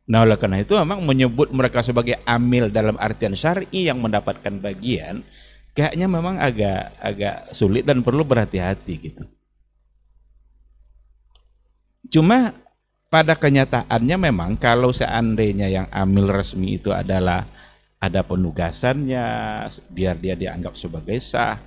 Nah 0.07 0.23
oleh 0.23 0.39
karena 0.39 0.63
itu 0.63 0.73
memang 0.73 1.03
menyebut 1.03 1.51
mereka 1.51 1.83
sebagai 1.83 2.17
amil 2.23 2.71
dalam 2.71 2.95
artian 2.95 3.35
syar'i 3.35 3.91
yang 3.91 3.99
mendapatkan 3.99 4.55
bagian 4.63 5.21
kayaknya 5.77 6.09
memang 6.09 6.41
agak 6.41 6.97
agak 6.97 7.53
sulit 7.53 7.85
dan 7.85 8.01
perlu 8.01 8.25
berhati-hati 8.25 8.93
gitu. 8.97 9.23
Cuma 12.09 12.57
pada 13.13 13.37
kenyataannya 13.37 14.17
memang 14.17 14.57
kalau 14.57 14.89
seandainya 14.89 15.69
yang 15.69 15.87
amil 15.93 16.33
resmi 16.33 16.81
itu 16.81 16.89
adalah 16.89 17.45
ada 18.01 18.25
penugasannya 18.25 19.25
biar 19.93 20.17
dia 20.17 20.33
dianggap 20.33 20.73
sebagai 20.73 21.21
sah. 21.21 21.61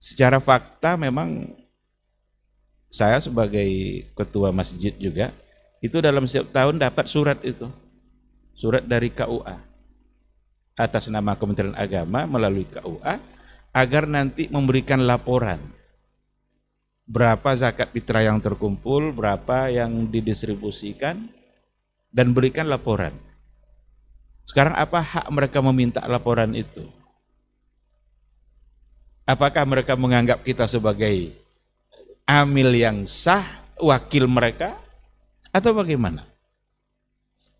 Secara 0.00 0.40
fakta 0.40 0.96
memang 0.96 1.52
saya 2.88 3.20
sebagai 3.20 3.68
ketua 4.16 4.56
masjid 4.56 4.96
juga 4.96 5.36
itu 5.84 6.00
dalam 6.00 6.24
setiap 6.24 6.48
tahun 6.48 6.80
dapat 6.80 7.04
surat 7.12 7.36
itu. 7.44 7.68
Surat 8.56 8.84
dari 8.88 9.12
KUA 9.12 9.71
atas 10.76 11.08
nama 11.08 11.36
Kementerian 11.36 11.76
Agama 11.76 12.24
melalui 12.24 12.64
KUA 12.68 13.20
agar 13.72 14.04
nanti 14.04 14.48
memberikan 14.52 15.04
laporan 15.04 15.60
berapa 17.12 17.52
zakat 17.52 17.92
fitrah 17.92 18.24
yang 18.24 18.38
terkumpul, 18.40 19.12
berapa 19.12 19.68
yang 19.68 20.08
didistribusikan, 20.08 21.28
dan 22.08 22.32
berikan 22.32 22.68
laporan. 22.68 23.12
Sekarang 24.48 24.72
apa 24.76 25.00
hak 25.00 25.26
mereka 25.28 25.58
meminta 25.60 26.00
laporan 26.08 26.56
itu? 26.56 26.88
Apakah 29.28 29.62
mereka 29.68 29.94
menganggap 29.94 30.42
kita 30.42 30.66
sebagai 30.66 31.36
amil 32.26 32.74
yang 32.74 33.06
sah, 33.06 33.44
wakil 33.78 34.26
mereka, 34.26 34.76
atau 35.54 35.76
bagaimana? 35.76 36.26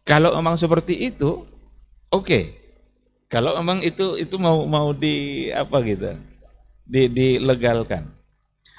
Kalau 0.03 0.35
memang 0.35 0.59
seperti 0.59 1.13
itu, 1.13 1.47
oke. 2.11 2.27
Okay. 2.27 2.62
Kalau 3.33 3.57
memang 3.57 3.81
itu 3.81 4.21
itu 4.21 4.37
mau 4.37 4.69
mau 4.69 4.93
di 4.93 5.49
apa 5.49 5.81
gitu, 5.81 6.21
di 6.85 7.09
dilegalkan 7.09 8.05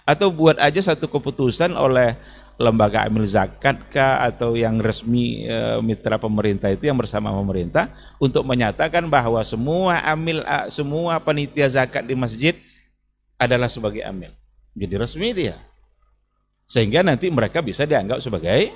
atau 0.06 0.30
buat 0.30 0.60
aja 0.62 0.94
satu 0.94 1.10
keputusan 1.10 1.74
oleh 1.74 2.14
lembaga 2.62 3.10
amil 3.10 3.26
zakat 3.26 3.82
kah 3.90 4.22
atau 4.22 4.54
yang 4.54 4.78
resmi 4.78 5.50
e, 5.50 5.82
mitra 5.82 6.22
pemerintah 6.22 6.70
itu 6.70 6.86
yang 6.86 7.00
bersama 7.00 7.34
pemerintah 7.34 7.90
untuk 8.22 8.46
menyatakan 8.46 9.10
bahwa 9.10 9.42
semua 9.42 9.98
amil 10.06 10.46
semua 10.70 11.18
panitia 11.18 11.66
zakat 11.66 12.06
di 12.06 12.14
masjid 12.14 12.54
adalah 13.42 13.72
sebagai 13.72 14.06
amil. 14.06 14.30
Jadi 14.78 14.94
resmi 15.02 15.34
dia. 15.34 15.58
Sehingga 16.70 17.02
nanti 17.02 17.28
mereka 17.34 17.66
bisa 17.66 17.90
dianggap 17.90 18.22
sebagai 18.22 18.70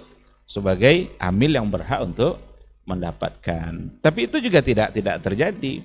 sebagai 0.50 1.14
amil 1.22 1.54
yang 1.54 1.70
berhak 1.70 2.02
untuk 2.02 2.42
mendapatkan. 2.88 4.00
Tapi 4.00 4.20
itu 4.32 4.40
juga 4.40 4.64
tidak 4.64 4.96
tidak 4.96 5.20
terjadi. 5.20 5.84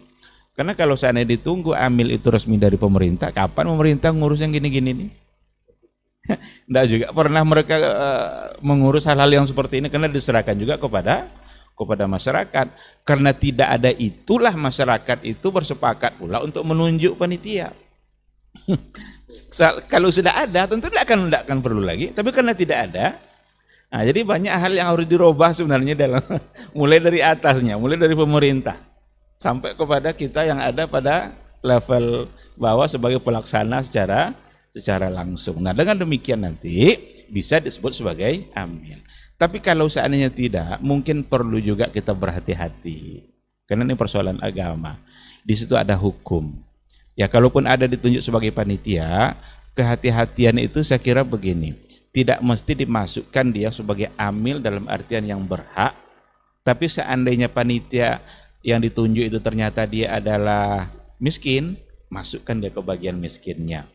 Karena 0.55 0.79
kalau 0.79 0.95
seandainya 0.95 1.35
ditunggu 1.37 1.75
amil 1.75 2.15
itu 2.15 2.29
resmi 2.31 2.61
dari 2.61 2.79
pemerintah, 2.79 3.35
kapan 3.35 3.67
pemerintah 3.73 4.15
ngurus 4.15 4.45
yang 4.45 4.53
gini-gini 4.53 4.91
nih? 4.93 5.11
Tidak 6.71 6.85
juga 6.87 7.07
pernah 7.11 7.43
mereka 7.43 7.77
uh, 7.83 8.43
mengurus 8.63 9.03
hal-hal 9.11 9.27
yang 9.27 9.43
seperti 9.43 9.83
ini 9.83 9.91
karena 9.91 10.07
diserahkan 10.07 10.55
juga 10.55 10.79
kepada 10.79 11.27
kepada 11.75 12.07
masyarakat. 12.07 12.67
Karena 13.03 13.35
tidak 13.35 13.69
ada 13.81 13.91
itulah 13.91 14.55
masyarakat 14.55 15.19
itu 15.27 15.51
bersepakat 15.51 16.23
pula 16.23 16.39
untuk 16.39 16.63
menunjuk 16.63 17.19
panitia. 17.19 17.75
Kalau 19.93 20.13
sudah 20.13 20.45
ada 20.45 20.69
tentu 20.69 20.93
tidak 20.93 21.11
akan 21.11 21.27
tidak 21.27 21.43
akan 21.49 21.59
perlu 21.59 21.83
lagi. 21.83 22.15
Tapi 22.15 22.31
karena 22.31 22.53
tidak 22.53 22.79
ada, 22.93 23.19
nah 23.93 24.01
jadi 24.09 24.25
banyak 24.25 24.55
hal 24.57 24.73
yang 24.73 24.89
harus 24.97 25.05
dirubah 25.05 25.53
sebenarnya 25.53 25.93
dalam 25.93 26.25
mulai 26.79 26.97
dari 26.97 27.21
atasnya, 27.21 27.77
mulai 27.77 28.01
dari 28.01 28.17
pemerintah 28.17 28.81
sampai 29.37 29.77
kepada 29.77 30.15
kita 30.17 30.49
yang 30.49 30.63
ada 30.63 30.89
pada 30.89 31.37
level 31.61 32.31
bawah 32.57 32.87
sebagai 32.87 33.19
pelaksana 33.21 33.83
secara 33.85 34.35
secara 34.73 35.13
langsung. 35.13 35.61
Nah, 35.61 35.77
dengan 35.77 36.01
demikian 36.01 36.47
nanti 36.47 36.97
bisa 37.29 37.61
disebut 37.61 37.93
sebagai 37.93 38.49
amil. 38.57 39.01
Tapi 39.37 39.59
kalau 39.59 39.91
seandainya 39.91 40.31
tidak, 40.31 40.79
mungkin 40.79 41.27
perlu 41.27 41.59
juga 41.59 41.91
kita 41.91 42.15
berhati-hati. 42.15 43.27
Karena 43.67 43.89
ini 43.89 43.97
persoalan 43.99 44.39
agama. 44.39 45.01
Di 45.43 45.59
situ 45.59 45.75
ada 45.75 45.99
hukum. 45.99 46.55
Ya, 47.19 47.27
kalaupun 47.27 47.67
ada 47.67 47.85
ditunjuk 47.91 48.23
sebagai 48.23 48.55
panitia, 48.55 49.35
kehati-hatian 49.75 50.63
itu 50.63 50.81
saya 50.87 51.03
kira 51.03 51.27
begini. 51.27 51.77
Tidak 52.13 52.45
mesti 52.45 52.73
dimasukkan 52.77 53.47
dia 53.57 53.73
sebagai 53.73 54.13
amil 54.21 54.61
dalam 54.61 54.85
artian 54.85 55.25
yang 55.25 55.41
berhak, 55.49 55.97
tapi 56.61 56.85
seandainya 56.85 57.49
panitia 57.49 58.21
yang 58.61 58.85
ditunjuk 58.85 59.33
itu 59.33 59.39
ternyata 59.41 59.89
dia 59.89 60.21
adalah 60.21 60.93
miskin, 61.17 61.81
masukkan 62.13 62.61
dia 62.61 62.69
ke 62.69 62.81
bagian 62.85 63.17
miskinnya 63.17 63.89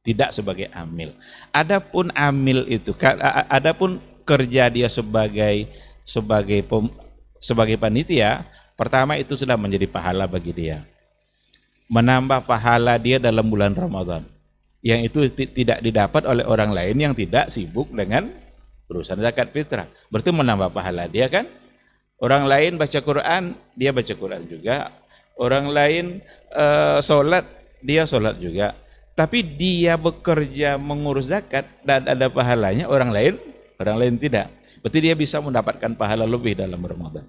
tidak 0.00 0.32
sebagai 0.32 0.68
amil. 0.72 1.12
Adapun 1.52 2.08
amil 2.16 2.64
itu, 2.68 2.96
adapun 3.48 4.00
kerja 4.24 4.72
dia 4.72 4.88
sebagai 4.88 5.68
sebagai 6.08 6.64
pem, 6.64 6.88
sebagai 7.38 7.76
panitia, 7.76 8.48
pertama 8.74 9.20
itu 9.20 9.36
sudah 9.36 9.56
menjadi 9.60 9.86
pahala 9.86 10.24
bagi 10.24 10.52
dia. 10.56 10.84
Menambah 11.90 12.46
pahala 12.46 12.96
dia 12.96 13.18
dalam 13.18 13.44
bulan 13.50 13.74
Ramadan. 13.74 14.24
Yang 14.80 15.00
itu 15.12 15.18
tidak 15.52 15.84
didapat 15.84 16.24
oleh 16.24 16.44
orang 16.48 16.72
lain 16.72 16.96
yang 16.96 17.12
tidak 17.12 17.52
sibuk 17.52 17.92
dengan 17.92 18.32
urusan 18.88 19.20
zakat 19.20 19.52
fitrah. 19.52 19.86
Berarti 20.08 20.32
menambah 20.32 20.72
pahala 20.72 21.04
dia 21.06 21.28
kan? 21.28 21.44
Orang 22.20 22.48
lain 22.48 22.76
baca 22.76 22.98
Quran, 23.00 23.56
dia 23.76 23.92
baca 23.92 24.12
Quran 24.12 24.44
juga. 24.48 24.92
Orang 25.36 25.72
lain 25.72 26.20
uh, 26.52 27.00
sholat, 27.00 27.44
dia 27.84 28.04
sholat 28.04 28.36
juga 28.36 28.76
tapi 29.20 29.44
dia 29.44 30.00
bekerja 30.00 30.80
mengurus 30.80 31.28
zakat 31.28 31.68
dan 31.84 32.08
ada 32.08 32.32
pahalanya 32.32 32.88
orang 32.88 33.10
lain 33.12 33.34
orang 33.76 33.96
lain 34.00 34.14
tidak 34.16 34.48
berarti 34.80 34.98
dia 35.04 35.12
bisa 35.12 35.44
mendapatkan 35.44 35.92
pahala 35.92 36.24
lebih 36.24 36.56
dalam 36.56 36.80
Ramadan 36.80 37.28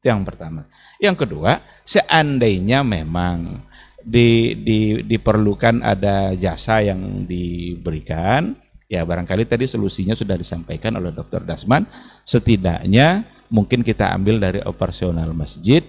yang 0.00 0.24
pertama 0.24 0.64
yang 0.96 1.12
kedua 1.12 1.60
seandainya 1.84 2.80
memang 2.80 3.60
di, 4.04 4.52
di, 4.60 4.78
diperlukan 5.00 5.80
ada 5.80 6.36
jasa 6.36 6.84
yang 6.84 7.24
diberikan. 7.24 8.52
Ya 8.84 9.00
barangkali 9.02 9.48
tadi 9.48 9.64
solusinya 9.64 10.12
sudah 10.12 10.36
disampaikan 10.36 10.94
oleh 11.00 11.10
Dr. 11.10 11.42
Dasman. 11.48 11.88
Setidaknya 12.28 13.24
mungkin 13.48 13.80
kita 13.80 14.12
ambil 14.12 14.36
dari 14.36 14.60
operasional 14.60 15.32
masjid. 15.32 15.80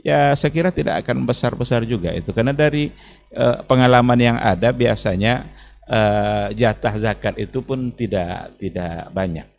Ya 0.00 0.32
saya 0.38 0.54
kira 0.54 0.70
tidak 0.70 1.02
akan 1.02 1.26
besar-besar 1.26 1.82
juga 1.82 2.14
itu. 2.14 2.30
Karena 2.30 2.54
dari 2.54 2.94
uh, 3.34 3.66
pengalaman 3.66 4.16
yang 4.22 4.38
ada 4.38 4.70
biasanya 4.70 5.50
uh, 5.90 6.54
jatah 6.54 6.94
zakat 6.94 7.34
itu 7.42 7.58
pun 7.58 7.90
tidak 7.90 8.54
tidak 8.62 9.10
banyak. 9.10 9.50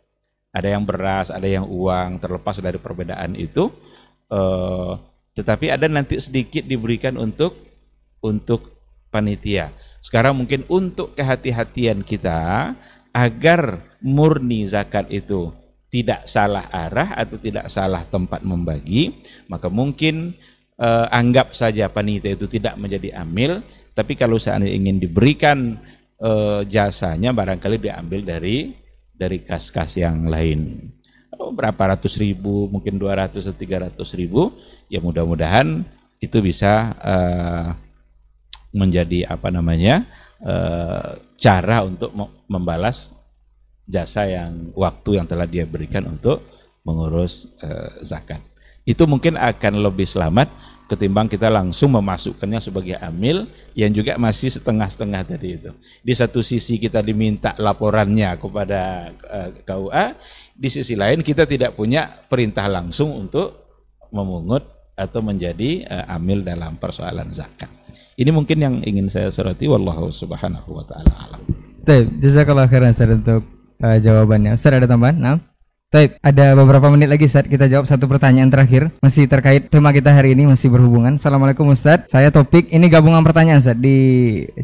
Ada 0.56 0.72
yang 0.72 0.88
beras 0.88 1.28
ada 1.28 1.44
yang 1.44 1.68
uang 1.68 2.16
terlepas 2.16 2.56
dari 2.64 2.80
perbedaan 2.80 3.36
itu. 3.36 3.68
Uh, 4.26 4.96
tetapi 5.36 5.68
ada 5.68 5.84
nanti 5.84 6.16
sedikit 6.16 6.64
diberikan 6.64 7.20
untuk 7.20 7.66
untuk 8.26 8.74
panitia 9.14 9.70
sekarang 10.06 10.38
mungkin 10.38 10.62
untuk 10.70 11.18
kehati-hatian 11.18 12.06
kita 12.06 12.74
agar 13.10 13.82
murni 13.98 14.70
zakat 14.70 15.10
itu 15.10 15.50
tidak 15.90 16.30
salah 16.30 16.70
arah 16.70 17.16
atau 17.18 17.40
tidak 17.40 17.66
salah 17.72 18.06
tempat 18.06 18.44
membagi, 18.46 19.18
maka 19.50 19.66
mungkin 19.66 20.36
eh, 20.78 21.06
anggap 21.10 21.56
saja 21.58 21.90
panitia 21.90 22.38
itu 22.38 22.46
tidak 22.46 22.78
menjadi 22.78 23.18
amil, 23.18 23.66
tapi 23.98 24.14
kalau 24.14 24.38
seandainya 24.38 24.76
ingin 24.76 24.96
diberikan 25.02 25.80
eh, 26.20 26.60
jasanya 26.70 27.34
barangkali 27.34 27.82
diambil 27.82 28.22
dari 28.22 28.78
dari 29.16 29.42
kas-kas 29.42 29.96
yang 29.96 30.28
lain. 30.28 30.92
Oh, 31.34 31.50
berapa 31.50 31.96
ratus 31.96 32.20
ribu, 32.20 32.70
mungkin 32.70 32.94
dua 33.00 33.26
ratus 33.26 33.48
atau 33.48 33.58
tiga 33.58 33.88
ratus 33.88 34.12
ribu, 34.14 34.54
ya 34.86 35.00
mudah-mudahan 35.00 35.82
itu 36.20 36.38
bisa 36.44 36.94
eh, 37.00 37.85
menjadi 38.76 39.24
apa 39.32 39.48
namanya 39.48 40.04
eh, 40.44 41.16
cara 41.40 41.88
untuk 41.88 42.12
membalas 42.44 43.16
jasa 43.86 44.26
yang 44.26 44.74
waktu 44.74 45.22
yang 45.22 45.26
telah 45.30 45.46
dia 45.46 45.62
berikan 45.64 46.04
untuk 46.10 46.42
mengurus 46.82 47.50
uh, 47.62 48.02
zakat. 48.02 48.42
Itu 48.86 49.06
mungkin 49.10 49.34
akan 49.34 49.82
lebih 49.82 50.06
selamat 50.06 50.50
ketimbang 50.86 51.26
kita 51.26 51.50
langsung 51.50 51.98
memasukkannya 51.98 52.62
sebagai 52.62 52.94
amil 53.02 53.50
yang 53.74 53.90
juga 53.90 54.14
masih 54.14 54.54
setengah-setengah 54.54 55.22
tadi 55.26 55.58
itu. 55.58 55.70
Di 56.06 56.14
satu 56.14 56.38
sisi 56.46 56.78
kita 56.78 57.02
diminta 57.02 57.58
laporannya 57.58 58.38
kepada 58.38 59.10
uh, 59.26 59.50
eh, 59.50 59.66
KUA, 59.66 60.06
di 60.54 60.68
sisi 60.70 60.94
lain 60.94 61.26
kita 61.26 61.42
tidak 61.46 61.74
punya 61.74 62.06
perintah 62.30 62.70
langsung 62.70 63.10
untuk 63.14 63.66
memungut 64.14 64.75
atau 64.96 65.20
menjadi 65.20 65.84
uh, 65.86 66.16
amil 66.16 66.40
dalam 66.40 66.80
persoalan 66.80 67.28
zakat. 67.30 67.68
Ini 68.16 68.32
mungkin 68.32 68.56
yang 68.56 68.74
ingin 68.80 69.12
saya 69.12 69.28
soroti 69.28 69.68
wallahu 69.68 70.08
subhanahu 70.08 70.80
wa 70.80 70.84
taala 70.88 71.12
alam. 71.28 71.40
Baik, 71.84 72.16
jazakallah 72.18 72.64
khairan 72.66 72.96
Ustaz 72.96 73.12
untuk 73.12 73.44
uh, 73.84 73.98
jawabannya. 74.00 74.56
Ustaz 74.56 74.72
ada 74.72 74.88
tambahan? 74.88 75.16
Nah. 75.20 75.38
Baik, 75.86 76.18
ada 76.18 76.58
beberapa 76.58 76.90
menit 76.90 77.06
lagi 77.06 77.30
Ustaz 77.30 77.46
kita 77.46 77.70
jawab 77.70 77.86
satu 77.86 78.10
pertanyaan 78.10 78.50
terakhir 78.50 78.90
masih 78.98 79.30
terkait 79.30 79.70
tema 79.70 79.94
kita 79.94 80.10
hari 80.10 80.34
ini 80.34 80.48
masih 80.50 80.66
berhubungan. 80.66 81.14
Assalamualaikum 81.14 81.62
Ustaz. 81.70 82.10
Saya 82.10 82.34
Topik. 82.34 82.72
Ini 82.74 82.90
gabungan 82.90 83.22
pertanyaan 83.22 83.62
Ustaz. 83.62 83.78
Di 83.78 83.96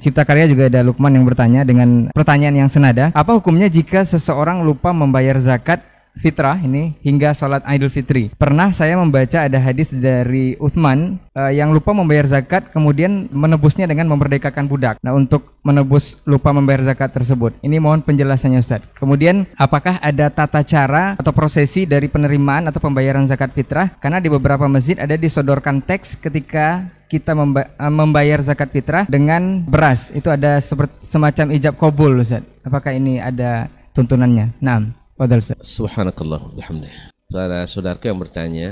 Cipta 0.03 0.27
Karya 0.27 0.51
juga 0.51 0.67
ada 0.67 0.83
Lukman 0.83 1.15
yang 1.15 1.23
bertanya 1.23 1.63
dengan 1.63 2.11
pertanyaan 2.11 2.67
yang 2.67 2.71
senada. 2.73 3.15
Apa 3.15 3.39
hukumnya 3.39 3.71
jika 3.71 4.03
seseorang 4.03 4.67
lupa 4.67 4.91
membayar 4.91 5.39
zakat 5.39 5.92
fitrah 6.21 6.61
ini 6.61 6.93
hingga 7.01 7.33
sholat 7.33 7.65
Idul 7.65 7.93
Fitri. 7.93 8.29
Pernah 8.37 8.75
saya 8.75 8.99
membaca 8.99 9.49
ada 9.49 9.57
hadis 9.57 9.95
dari 9.95 10.59
Utsman 10.61 11.17
uh, 11.33 11.49
yang 11.49 11.73
lupa 11.73 11.97
membayar 11.97 12.29
zakat 12.29 12.69
kemudian 12.75 13.31
menebusnya 13.33 13.89
dengan 13.89 14.11
memerdekakan 14.13 14.69
budak. 14.69 15.01
Nah, 15.01 15.17
untuk 15.17 15.57
menebus 15.63 16.19
lupa 16.27 16.51
membayar 16.51 16.83
zakat 16.83 17.15
tersebut. 17.15 17.55
Ini 17.63 17.79
mohon 17.79 18.03
penjelasannya 18.03 18.61
Ustaz. 18.61 18.83
Kemudian 18.99 19.47
apakah 19.55 20.03
ada 20.03 20.29
tata 20.29 20.61
cara 20.67 21.15
atau 21.17 21.31
prosesi 21.31 21.87
dari 21.87 22.11
penerimaan 22.11 22.69
atau 22.69 22.83
pembayaran 22.83 23.25
zakat 23.31 23.55
fitrah? 23.55 23.95
Karena 24.03 24.19
di 24.19 24.27
beberapa 24.29 24.67
masjid 24.67 24.99
ada 24.99 25.15
disodorkan 25.15 25.81
teks 25.81 26.19
ketika 26.19 26.91
kita 27.07 27.37
eh, 27.37 27.93
membayar 27.93 28.43
zakat 28.43 28.75
fitrah 28.75 29.05
dengan 29.07 29.63
beras. 29.63 30.11
Itu 30.11 30.33
ada 30.33 30.59
semacam 31.05 31.47
ijab 31.55 31.79
kabul 31.79 32.21
Ustaz. 32.21 32.43
Apakah 32.67 32.91
ini 32.95 33.23
ada 33.23 33.71
tuntunannya? 33.95 34.59
Nah. 34.59 35.02
Fadal 35.13 35.45
Subhanakallah 35.45 36.57
bihamdih. 36.57 37.13
Para 37.29 37.69
saudaraku 37.69 38.09
yang 38.09 38.17
bertanya, 38.17 38.69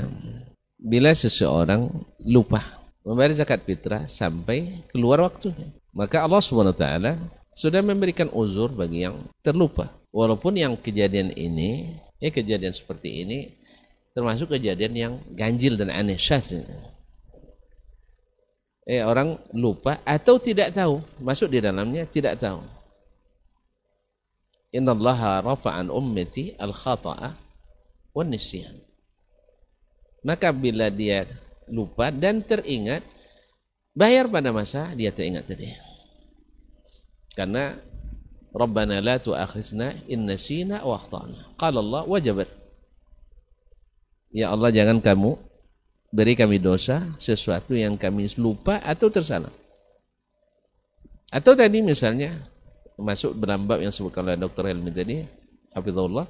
bila 0.81 1.13
seseorang 1.13 1.85
lupa 2.17 2.81
membayar 3.05 3.33
zakat 3.37 3.61
fitrah 3.61 4.09
sampai 4.09 4.81
keluar 4.89 5.21
waktunya, 5.21 5.69
maka 5.93 6.25
Allah 6.25 6.41
Subhanahu 6.41 6.73
wa 6.73 6.81
taala 6.81 7.11
sudah 7.53 7.85
memberikan 7.85 8.25
uzur 8.33 8.73
bagi 8.73 9.05
yang 9.05 9.21
terlupa. 9.45 9.93
Walaupun 10.09 10.57
yang 10.57 10.73
kejadian 10.81 11.29
ini, 11.37 12.01
ya 12.17 12.33
kejadian 12.33 12.73
seperti 12.73 13.21
ini 13.21 13.39
termasuk 14.11 14.51
kejadian 14.51 14.93
yang 14.97 15.13
ganjil 15.37 15.77
dan 15.77 15.93
aneh 15.93 16.17
syaz. 16.17 16.57
Eh 18.89 19.05
orang 19.05 19.37
lupa 19.53 20.01
atau 20.01 20.41
tidak 20.41 20.73
tahu, 20.73 21.05
masuk 21.21 21.53
di 21.53 21.61
dalamnya 21.61 22.09
tidak 22.09 22.41
tahu. 22.41 22.80
Inna 24.71 24.95
Allah 24.95 25.43
rafa'an 25.43 25.91
ummati 25.91 26.55
al-khata'a 26.55 27.29
wa 28.15 28.23
nisyan. 28.23 28.79
Maka 30.23 30.55
bila 30.55 30.87
dia 30.87 31.27
lupa 31.67 32.07
dan 32.13 32.39
teringat, 32.39 33.03
bayar 33.91 34.31
pada 34.31 34.55
masa 34.55 34.95
dia 34.95 35.11
teringat 35.11 35.49
tadi. 35.49 35.75
Karena 37.35 37.75
Rabbana 38.51 38.99
la 38.99 39.15
tu'akhizna 39.15 40.07
in 40.11 40.27
nasina 40.27 40.83
wa 40.83 40.99
akhtana. 40.99 41.55
Qala 41.55 41.79
Allah 41.79 42.03
wajabat. 42.03 42.49
Ya 44.31 44.51
Allah 44.51 44.71
jangan 44.71 44.99
kamu 44.99 45.39
beri 46.11 46.35
kami 46.35 46.59
dosa 46.59 47.15
sesuatu 47.15 47.75
yang 47.75 47.95
kami 47.95 48.31
lupa 48.35 48.79
atau 48.83 49.07
tersalah. 49.07 49.51
Atau 51.31 51.55
tadi 51.55 51.79
misalnya 51.79 52.50
masuk 53.01 53.35
dalam 53.41 53.65
yang 53.81 53.89
disebutkan 53.89 54.23
oleh 54.29 54.37
Dr. 54.37 54.69
Helmi 54.69 54.93
tadi, 54.93 55.25
Hafizullah, 55.73 56.29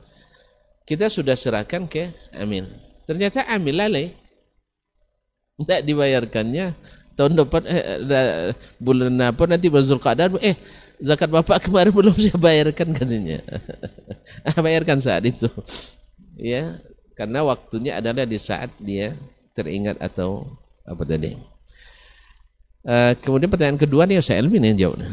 kita 0.88 1.12
sudah 1.12 1.38
serahkan 1.38 1.86
ke 1.86 2.10
Amin. 2.34 2.66
Ternyata 3.06 3.46
Amin 3.46 3.76
lalai. 3.78 4.16
Tidak 5.62 5.86
dibayarkannya. 5.86 6.74
Tahun 7.14 7.34
depan, 7.38 7.62
eh, 7.70 7.84
eh 8.02 8.52
bulan 8.82 9.14
apa 9.22 9.44
nanti 9.46 9.70
Bazul 9.70 10.02
Qadar, 10.02 10.34
eh 10.42 10.58
zakat 10.98 11.30
bapak 11.30 11.62
kemarin 11.70 11.94
belum 11.94 12.16
saya 12.18 12.38
bayarkan 12.40 12.98
katanya. 12.98 13.46
bayarkan 14.66 14.98
saat 15.04 15.28
itu. 15.28 15.52
Ya, 16.40 16.82
karena 17.14 17.46
waktunya 17.46 18.02
adalah 18.02 18.26
di 18.26 18.42
saat 18.42 18.74
dia 18.82 19.14
teringat 19.54 20.02
atau 20.02 20.58
apa 20.88 21.04
tadi. 21.06 21.38
Uh, 22.82 23.14
kemudian 23.22 23.54
pertanyaan 23.54 23.78
kedua 23.78 24.10
nih 24.10 24.26
saya 24.26 24.42
Elvin 24.42 24.66
yang 24.66 24.90
jawab 24.90 25.06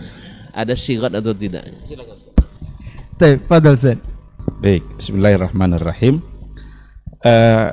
ada 0.59 0.75
sirat 0.75 1.15
atau 1.15 1.31
tidak. 1.31 1.71
Silakan 1.87 2.19
Ustaz. 2.19 2.35
Baik, 3.15 3.39
Fadal 3.47 3.79
Ustaz. 3.79 3.99
Baik, 4.59 4.83
bismillahirrahmanirrahim. 4.99 6.19
Uh, 7.23 7.71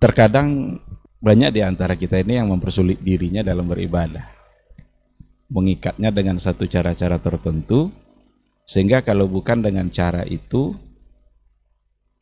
terkadang 0.00 0.80
banyak 1.20 1.52
di 1.52 1.60
antara 1.60 2.00
kita 2.00 2.20
ini 2.24 2.40
yang 2.40 2.48
mempersulit 2.48 2.96
dirinya 3.04 3.44
dalam 3.44 3.68
beribadah. 3.68 4.24
Mengikatnya 5.52 6.08
dengan 6.08 6.40
satu 6.40 6.64
cara-cara 6.64 7.20
tertentu 7.20 7.92
sehingga 8.64 9.04
kalau 9.04 9.28
bukan 9.28 9.60
dengan 9.60 9.92
cara 9.92 10.24
itu 10.24 10.72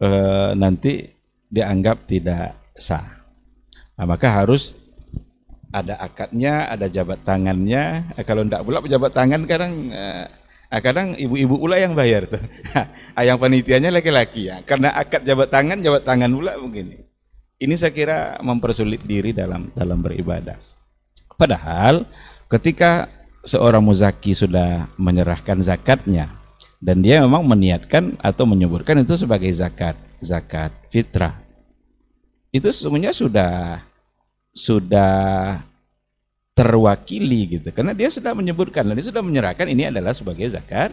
uh, 0.03 0.51
nanti 0.59 1.15
dianggap 1.47 2.11
tidak 2.11 2.75
sah. 2.75 3.23
Nah, 3.95 4.07
maka 4.11 4.35
harus 4.43 4.75
ada 5.73 5.97
akadnya, 5.99 6.69
ada 6.69 6.87
jabat 6.87 7.25
tangannya. 7.25 8.13
Eh, 8.15 8.25
kalau 8.29 8.45
tidak 8.45 8.63
pula 8.63 8.85
pejabat 8.85 9.13
tangan 9.17 9.43
kadang 9.49 9.89
eh, 9.89 10.29
kadang 10.85 11.17
ibu-ibu 11.17 11.57
pula 11.57 11.81
yang 11.81 11.97
bayar 11.97 12.29
tuh. 12.29 12.45
yang 13.27 13.41
panitianya 13.41 13.89
laki-laki 13.89 14.53
ya. 14.53 14.61
Karena 14.63 14.93
akad 14.93 15.25
jabat 15.25 15.49
tangan, 15.49 15.81
jabat 15.81 16.05
tangan 16.05 16.31
pula 16.31 16.61
begini. 16.61 17.01
Ini 17.59 17.75
saya 17.81 17.91
kira 17.91 18.37
mempersulit 18.45 19.01
diri 19.03 19.33
dalam 19.33 19.73
dalam 19.73 20.05
beribadah. 20.05 20.61
Padahal 21.41 22.05
ketika 22.53 23.09
seorang 23.43 23.83
muzaki 23.83 24.37
sudah 24.37 24.87
menyerahkan 25.01 25.59
zakatnya 25.65 26.31
dan 26.83 27.01
dia 27.01 27.23
memang 27.23 27.47
meniatkan 27.47 28.19
atau 28.19 28.43
menyebutkan 28.45 28.99
itu 29.01 29.15
sebagai 29.15 29.51
zakat, 29.55 29.95
zakat 30.19 30.75
fitrah. 30.91 31.39
Itu 32.51 32.69
sesungguhnya 32.69 33.15
sudah 33.15 33.81
sudah 34.53 35.61
terwakili 36.53 37.59
gitu. 37.59 37.69
Karena 37.73 37.97
dia 37.97 38.13
sudah 38.13 38.37
menyebutkan 38.37 38.85
dan 38.85 38.95
dia 38.95 39.09
sudah 39.09 39.25
menyerahkan 39.25 39.67
ini 39.69 39.89
adalah 39.89 40.13
sebagai 40.13 40.47
zakat 40.53 40.93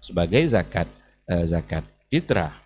sebagai 0.00 0.42
zakat 0.48 0.88
eh, 1.28 1.44
zakat 1.48 1.84
fitrah. 2.08 2.56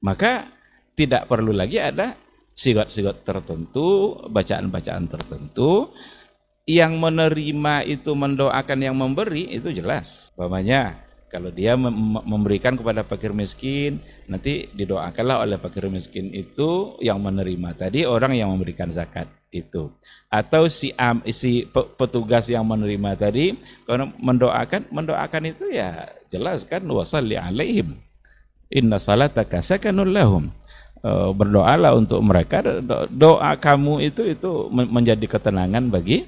Maka 0.00 0.48
tidak 0.96 1.28
perlu 1.28 1.52
lagi 1.52 1.80
ada 1.80 2.16
sigot-sigot 2.56 3.24
tertentu 3.24 4.16
bacaan-bacaan 4.28 5.04
tertentu. 5.08 5.92
Yang 6.66 6.98
menerima 6.98 7.86
itu 7.86 8.10
mendoakan 8.10 8.78
yang 8.82 8.98
memberi 8.98 9.54
itu 9.54 9.70
jelas. 9.70 10.34
Umpamanya 10.34 11.06
kalau 11.30 11.54
dia 11.54 11.78
memberikan 11.78 12.74
kepada 12.74 13.06
fakir 13.06 13.30
miskin, 13.30 14.02
nanti 14.26 14.66
didoakanlah 14.74 15.46
oleh 15.46 15.62
fakir 15.62 15.86
miskin 15.86 16.34
itu 16.34 16.98
yang 16.98 17.22
menerima. 17.22 17.86
Tadi 17.86 18.02
orang 18.02 18.34
yang 18.34 18.50
memberikan 18.50 18.90
zakat 18.90 19.30
itu. 19.50 19.92
Atau 20.28 20.66
si 20.66 20.92
am, 20.98 21.22
si 21.30 21.66
petugas 21.96 22.50
yang 22.50 22.66
menerima 22.66 23.16
tadi 23.16 23.56
kalau 23.86 24.10
mendoakan 24.18 24.90
mendoakan 24.90 25.42
itu 25.54 25.70
ya 25.72 26.10
jelas 26.28 26.66
kan 26.66 26.82
wasalli 26.86 27.38
alaihim. 27.38 27.98
Inna 28.70 28.98
salataka 28.98 29.62
sakanul 29.62 30.10
lahum. 30.10 30.50
E, 31.00 31.10
berdoalah 31.32 31.94
untuk 31.94 32.18
mereka 32.24 32.62
doa 33.12 33.54
kamu 33.54 34.10
itu 34.10 34.26
itu 34.26 34.66
menjadi 34.72 35.26
ketenangan 35.38 35.86
bagi 35.86 36.26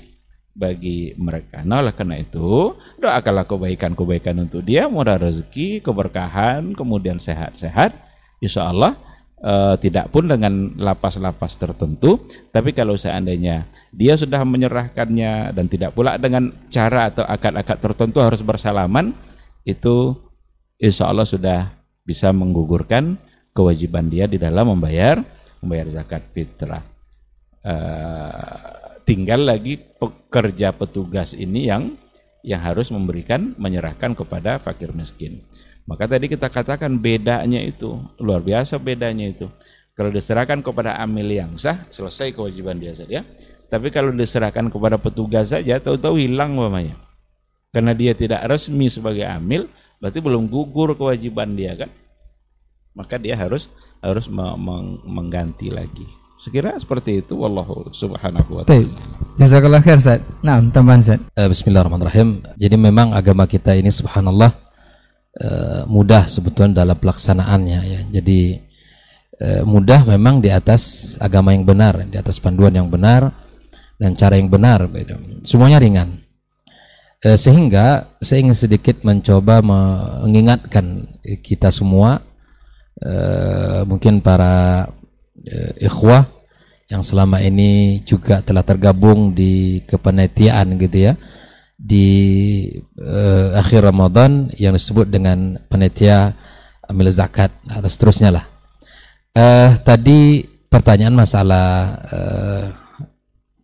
bagi 0.59 1.15
mereka. 1.15 1.63
Nah, 1.63 1.87
oleh 1.87 1.95
karena 1.95 2.19
itu, 2.19 2.75
doakanlah 2.99 3.47
kebaikan-kebaikan 3.47 4.43
untuk 4.43 4.67
dia, 4.67 4.91
murah 4.91 5.15
rezeki, 5.15 5.79
keberkahan, 5.87 6.75
kemudian 6.75 7.23
sehat-sehat. 7.23 7.95
Insya 8.43 8.67
Allah 8.67 8.99
uh, 9.43 9.75
tidak 9.79 10.11
pun 10.11 10.27
dengan 10.27 10.75
lapas-lapas 10.79 11.59
tertentu, 11.59 12.27
tapi 12.51 12.75
kalau 12.75 12.95
seandainya 12.99 13.69
dia 13.95 14.15
sudah 14.15 14.45
menyerahkannya 14.45 15.57
dan 15.57 15.67
tidak 15.67 15.97
pula 15.97 16.21
dengan 16.21 16.53
cara 16.69 17.09
atau 17.09 17.25
akad-akad 17.25 17.79
tertentu 17.81 18.19
harus 18.21 18.43
bersalaman, 18.45 19.15
itu 19.65 20.17
insya 20.79 21.11
Allah 21.11 21.27
sudah 21.27 21.73
bisa 22.07 22.33
menggugurkan 22.33 23.19
kewajiban 23.53 24.09
dia 24.09 24.31
di 24.31 24.39
dalam 24.39 24.73
membayar 24.73 25.21
membayar 25.61 25.91
zakat 25.91 26.23
fitrah. 26.31 26.87
Uh, 27.59 29.03
tinggal 29.03 29.43
lagi 29.43 29.77
pekerja 29.77 30.71
petugas 30.71 31.35
ini 31.35 31.67
yang 31.67 31.99
yang 32.47 32.63
harus 32.63 32.89
memberikan 32.95 33.53
menyerahkan 33.59 34.15
kepada 34.15 34.63
fakir 34.63 34.95
miskin. 34.95 35.43
Maka 35.89 36.05
tadi 36.05 36.29
kita 36.29 36.53
katakan 36.53 37.01
bedanya 37.01 37.65
itu 37.65 37.97
luar 38.21 38.45
biasa 38.45 38.77
bedanya 38.77 39.33
itu. 39.33 39.49
Kalau 39.97 40.13
diserahkan 40.13 40.61
kepada 40.61 41.01
amil 41.01 41.33
yang 41.33 41.57
sah 41.57 41.89
selesai 41.89 42.37
kewajiban 42.37 42.77
dia 42.77 42.93
saja. 42.93 43.25
Tapi 43.73 43.89
kalau 43.89 44.13
diserahkan 44.13 44.69
kepada 44.69 45.01
petugas 45.01 45.49
saja 45.49 45.81
tahu-tahu 45.81 46.21
hilang 46.21 46.53
mamanya. 46.53 47.01
Karena 47.73 47.97
dia 47.97 48.13
tidak 48.13 48.45
resmi 48.49 48.93
sebagai 48.93 49.25
amil, 49.25 49.69
berarti 49.97 50.21
belum 50.21 50.45
gugur 50.49 50.93
kewajiban 50.93 51.57
dia 51.57 51.73
kan. 51.77 51.91
Maka 52.93 53.17
dia 53.17 53.37
harus 53.37 53.73
harus 54.05 54.29
mengganti 55.09 55.73
lagi. 55.73 56.05
Sekira 56.39 56.77
seperti 56.79 57.25
itu 57.25 57.35
wallahu 57.35 57.91
subhanahu 57.97 58.61
wa 58.61 58.63
taala. 58.69 58.93
Jazakallah 59.41 59.83
khair 59.83 59.99
Ustaz. 59.99 60.21
Nah, 60.45 60.63
tambahan 60.71 61.01
Ustaz. 61.03 61.21
Uh, 61.35 61.49
Bismillahirrahmanirrahim. 61.51 62.45
Jadi 62.55 62.77
memang 62.79 63.11
agama 63.11 63.49
kita 63.51 63.75
ini 63.75 63.91
subhanallah 63.91 64.68
uh, 65.41 65.83
mudah 65.87 66.27
sebetulnya 66.27 66.83
dalam 66.85 66.99
pelaksanaannya 66.99 67.81
ya. 67.87 68.01
Jadi 68.21 68.69
eh, 69.39 69.63
mudah 69.63 70.05
memang 70.07 70.43
di 70.43 70.51
atas 70.51 71.15
agama 71.23 71.55
yang 71.55 71.63
benar, 71.63 72.03
di 72.07 72.19
atas 72.19 72.43
panduan 72.43 72.75
yang 72.75 72.91
benar 72.91 73.31
dan 73.99 74.19
cara 74.19 74.39
yang 74.39 74.51
benar. 74.51 74.87
Semuanya 75.47 75.79
ringan. 75.79 76.27
Eh, 77.19 77.35
sehingga 77.35 78.15
saya 78.23 78.47
ingin 78.47 78.55
sedikit 78.55 79.03
mencoba 79.03 79.59
mengingatkan 79.59 81.19
kita 81.43 81.75
semua, 81.75 82.23
eh, 83.03 83.83
mungkin 83.87 84.23
para 84.23 84.87
eh, 85.43 85.87
ikhwah 85.87 86.27
yang 86.89 87.03
selama 87.05 87.43
ini 87.43 88.01
juga 88.07 88.41
telah 88.41 88.65
tergabung 88.65 89.37
di 89.37 89.85
kepanitiaan 89.85 90.79
gitu 90.81 91.13
ya 91.13 91.15
di 91.79 92.11
uh, 92.99 93.55
akhir 93.55 93.87
Ramadan 93.87 94.51
yang 94.59 94.75
disebut 94.75 95.07
dengan 95.07 95.63
panitia 95.71 96.35
amil 96.91 97.07
zakat 97.15 97.55
atau 97.71 97.87
seterusnya 97.87 98.35
lah. 98.35 98.45
Uh, 99.31 99.79
tadi 99.87 100.43
pertanyaan 100.67 101.15
masalah 101.15 101.95
uh, 102.11 102.65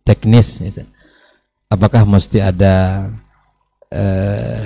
teknis, 0.07 0.63
apakah 1.67 2.07
mesti 2.07 2.39
ada 2.39 3.09
uh, 3.91 4.63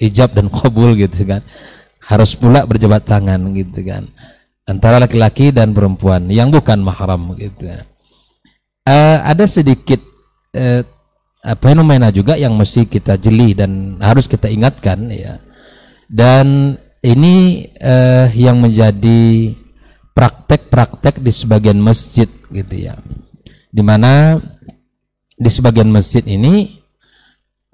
ijab 0.00 0.32
dan 0.32 0.48
kabul 0.48 0.96
gitu 0.96 1.28
kan? 1.28 1.44
Harus 2.00 2.32
pula 2.32 2.64
berjabat 2.64 3.04
tangan 3.04 3.44
gitu 3.52 3.84
kan? 3.84 4.08
Antara 4.64 4.96
laki-laki 4.96 5.52
dan 5.52 5.76
perempuan 5.76 6.32
yang 6.32 6.48
bukan 6.48 6.80
mahram 6.80 7.36
gitu. 7.36 7.68
Uh, 8.88 9.20
ada 9.20 9.44
sedikit 9.44 10.00
uh, 10.56 10.80
fenomena 11.60 12.08
juga 12.08 12.40
yang 12.40 12.56
mesti 12.56 12.88
kita 12.88 13.20
jeli 13.20 13.52
dan 13.52 14.00
harus 14.00 14.24
kita 14.24 14.48
ingatkan 14.48 15.12
ya. 15.12 15.36
Dan 16.08 16.76
ini 17.04 17.68
uh, 17.84 18.32
yang 18.32 18.64
menjadi 18.64 19.52
praktek-praktek 20.16 21.20
di 21.20 21.28
sebagian 21.28 21.76
masjid 21.76 22.30
gitu 22.48 22.74
ya. 22.74 22.96
Di 23.68 23.82
mana 23.84 24.40
di 25.34 25.50
sebagian 25.52 25.92
masjid 25.92 26.24
ini 26.24 26.80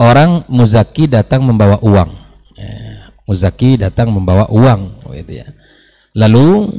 orang 0.02 0.48
muzaki 0.50 1.06
datang 1.06 1.46
membawa 1.46 1.78
uang. 1.78 2.10
Ya, 2.58 3.12
muzaki 3.28 3.78
datang 3.78 4.10
membawa 4.10 4.50
uang 4.50 4.98
gitu 5.14 5.46
ya. 5.46 5.48
Lalu 6.18 6.74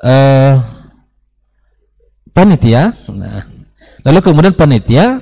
uh, 0.00 0.54
panitia, 2.32 2.96
nah, 3.10 3.44
lalu 4.00 4.18
kemudian 4.24 4.56
panitia 4.56 5.20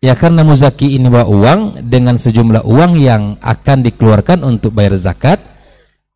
Ya 0.00 0.16
karena 0.16 0.40
muzaki 0.40 0.96
ini 0.96 1.12
bawa 1.12 1.28
uang 1.28 1.60
dengan 1.84 2.16
sejumlah 2.16 2.64
uang 2.64 2.96
yang 2.96 3.36
akan 3.44 3.84
dikeluarkan 3.84 4.40
untuk 4.40 4.72
bayar 4.72 4.96
zakat, 4.96 5.44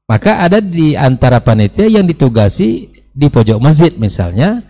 maka 0.09 0.41
ada 0.41 0.57
di 0.65 0.97
antara 0.97 1.45
panitia 1.45 1.93
yang 1.93 2.09
ditugasi 2.09 2.89
di 3.13 3.27
pojok 3.29 3.61
masjid 3.61 3.93
misalnya 3.93 4.65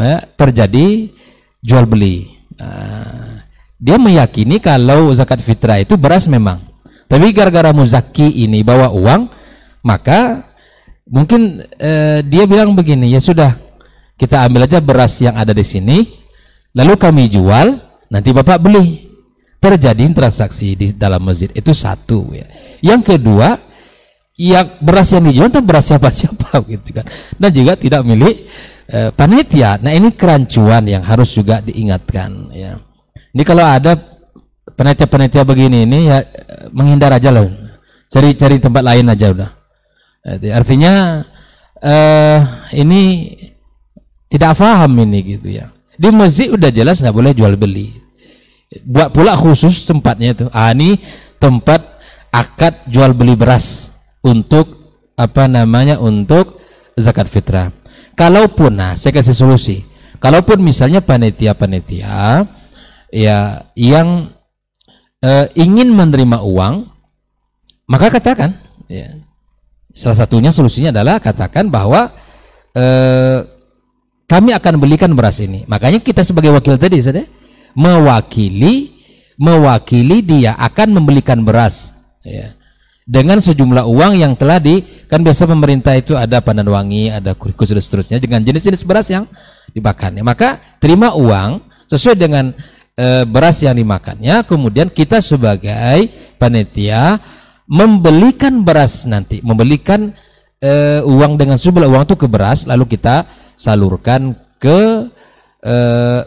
ya, 0.00 0.24
terjadi 0.32 1.12
jual 1.60 1.84
beli. 1.84 2.40
Nah, 2.56 3.44
dia 3.76 4.00
meyakini 4.00 4.64
kalau 4.64 5.12
zakat 5.12 5.44
fitrah 5.44 5.84
itu 5.84 6.00
beras 6.00 6.24
memang, 6.24 6.64
tapi 7.04 7.28
gara-gara 7.36 7.68
muzaki 7.76 8.32
ini 8.48 8.64
bawa 8.64 8.88
uang, 8.96 9.28
maka 9.84 10.40
mungkin 11.04 11.68
eh, 11.76 12.24
dia 12.24 12.48
bilang 12.48 12.72
begini, 12.72 13.12
ya 13.12 13.20
sudah 13.20 13.60
kita 14.16 14.40
ambil 14.48 14.64
aja 14.64 14.80
beras 14.80 15.20
yang 15.20 15.36
ada 15.36 15.52
di 15.52 15.68
sini, 15.68 16.08
lalu 16.72 16.96
kami 16.96 17.28
jual 17.28 17.87
nanti 18.12 18.30
bapak 18.32 18.58
beli. 18.60 19.08
Terjadi 19.58 20.06
transaksi 20.14 20.78
di 20.78 20.94
dalam 20.94 21.18
masjid 21.26 21.50
itu 21.50 21.74
satu 21.74 22.30
ya. 22.30 22.46
Yang 22.78 23.14
kedua 23.14 23.58
yang 24.38 24.78
beras 24.78 25.10
yang 25.10 25.26
dijual 25.26 25.50
itu 25.50 25.58
beras 25.66 25.90
siapa-siapa 25.90 26.62
gitu 26.78 26.88
kan. 26.94 27.06
Dan 27.34 27.50
juga 27.50 27.74
tidak 27.74 28.06
milik 28.06 28.46
e, 28.86 29.10
panitia. 29.10 29.82
Nah 29.82 29.90
ini 29.90 30.14
kerancuan 30.14 30.86
yang 30.86 31.02
harus 31.02 31.34
juga 31.34 31.58
diingatkan 31.58 32.54
ya. 32.54 32.78
Ini 33.34 33.42
kalau 33.42 33.66
ada 33.66 33.98
panitia-panitia 34.78 35.42
begini 35.42 35.82
ini 35.90 36.06
ya 36.06 36.22
menghindar 36.70 37.18
aja 37.18 37.34
loh. 37.34 37.50
Cari 38.06 38.38
cari 38.38 38.62
tempat 38.62 38.82
lain 38.86 39.10
aja 39.10 39.26
udah. 39.34 39.50
Artinya 40.54 41.24
eh, 41.82 42.38
ini 42.78 43.32
tidak 44.28 44.60
paham 44.60 44.92
ini 45.02 45.18
gitu 45.24 45.48
ya 45.50 45.72
di 45.98 46.08
masjid 46.14 46.54
udah 46.54 46.70
jelas 46.70 47.02
nggak 47.02 47.12
boleh 47.12 47.34
jual 47.34 47.58
beli. 47.58 47.98
Buat 48.86 49.10
pula 49.10 49.34
khusus 49.34 49.82
tempatnya 49.82 50.32
itu. 50.32 50.46
Ah 50.54 50.70
ini 50.70 51.02
tempat 51.42 51.98
akad 52.30 52.86
jual 52.86 53.10
beli 53.18 53.34
beras 53.34 53.90
untuk 54.22 54.78
apa 55.18 55.50
namanya 55.50 55.98
untuk 55.98 56.62
zakat 56.94 57.26
fitrah. 57.26 57.74
Kalaupun 58.14 58.78
nah 58.78 58.94
saya 58.94 59.10
kasih 59.10 59.34
solusi. 59.34 59.82
Kalaupun 60.22 60.62
misalnya 60.62 61.02
panitia-panitia 61.02 62.46
ya 63.10 63.38
yang 63.74 64.34
eh, 65.22 65.46
ingin 65.54 65.94
menerima 65.94 66.42
uang 66.46 66.86
maka 67.90 68.06
katakan 68.14 68.54
ya. 68.86 69.18
Salah 69.98 70.14
satunya 70.14 70.54
solusinya 70.54 70.94
adalah 70.94 71.18
katakan 71.18 71.74
bahwa 71.74 72.14
eh, 72.76 73.57
kami 74.28 74.52
akan 74.52 74.76
belikan 74.76 75.16
beras 75.16 75.40
ini. 75.40 75.64
Makanya 75.64 75.98
kita 76.04 76.22
sebagai 76.22 76.52
wakil 76.52 76.76
tadi, 76.76 77.00
saudara, 77.00 77.24
mewakili 77.72 78.98
mewakili 79.38 80.20
dia 80.20 80.58
akan 80.58 80.98
membelikan 80.98 81.46
beras, 81.46 81.94
ya. 82.26 82.52
Dengan 83.08 83.40
sejumlah 83.40 83.88
uang 83.88 84.20
yang 84.20 84.36
telah 84.36 84.60
di 84.60 84.84
kan 85.08 85.24
biasa 85.24 85.48
pemerintah 85.48 85.96
itu 85.96 86.12
ada 86.12 86.44
pandan 86.44 86.68
wangi, 86.68 87.08
ada 87.08 87.32
kurikus 87.32 87.72
dan 87.72 87.80
seterusnya 87.80 88.20
dengan 88.20 88.44
jenis-jenis 88.44 88.84
beras 88.84 89.08
yang 89.08 89.24
dimakannya. 89.72 90.20
Maka 90.20 90.60
terima 90.76 91.16
uang 91.16 91.64
sesuai 91.88 92.20
dengan 92.20 92.52
e, 92.92 93.24
beras 93.24 93.64
yang 93.64 93.72
dimakannya, 93.72 94.44
kemudian 94.44 94.92
kita 94.92 95.24
sebagai 95.24 96.12
panitia 96.36 97.16
membelikan 97.64 98.60
beras 98.60 99.08
nanti, 99.08 99.40
membelikan 99.40 100.12
e, 100.60 101.00
uang 101.00 101.40
dengan 101.40 101.56
sejumlah 101.56 101.88
uang 101.88 102.04
itu 102.12 102.16
ke 102.20 102.28
beras, 102.28 102.68
lalu 102.68 102.92
kita 102.92 103.24
salurkan 103.58 104.38
ke 104.62 105.10
e, 105.58 105.76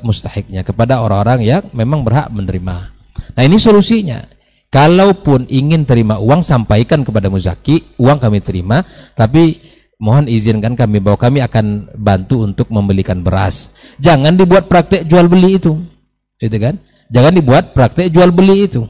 mustahiknya 0.03 0.68
kepada 0.68 0.99
orang-orang 0.99 1.40
yang 1.48 1.64
memang 1.72 2.03
berhak 2.03 2.28
menerima. 2.30 2.91
Nah 3.34 3.44
ini 3.44 3.56
solusinya. 3.58 4.28
Kalaupun 4.72 5.52
ingin 5.52 5.84
terima 5.84 6.16
uang 6.16 6.48
sampaikan 6.48 7.03
kepada 7.03 7.28
muzaki, 7.28 7.91
uang 7.99 8.24
kami 8.24 8.40
terima, 8.40 8.80
tapi 9.20 9.60
mohon 9.99 10.32
izinkan 10.32 10.80
kami 10.80 11.03
bahwa 11.03 11.20
kami 11.20 11.44
akan 11.44 11.91
bantu 11.99 12.48
untuk 12.48 12.72
membelikan 12.72 13.20
beras. 13.20 13.68
Jangan 13.99 14.40
dibuat 14.40 14.72
praktek 14.72 15.03
jual 15.12 15.28
beli 15.28 15.60
itu. 15.60 15.76
Itu 16.40 16.56
kan? 16.56 16.80
Jangan 17.12 17.36
dibuat 17.36 17.76
praktek 17.76 18.16
jual 18.16 18.32
beli 18.32 18.72
itu. 18.72 18.88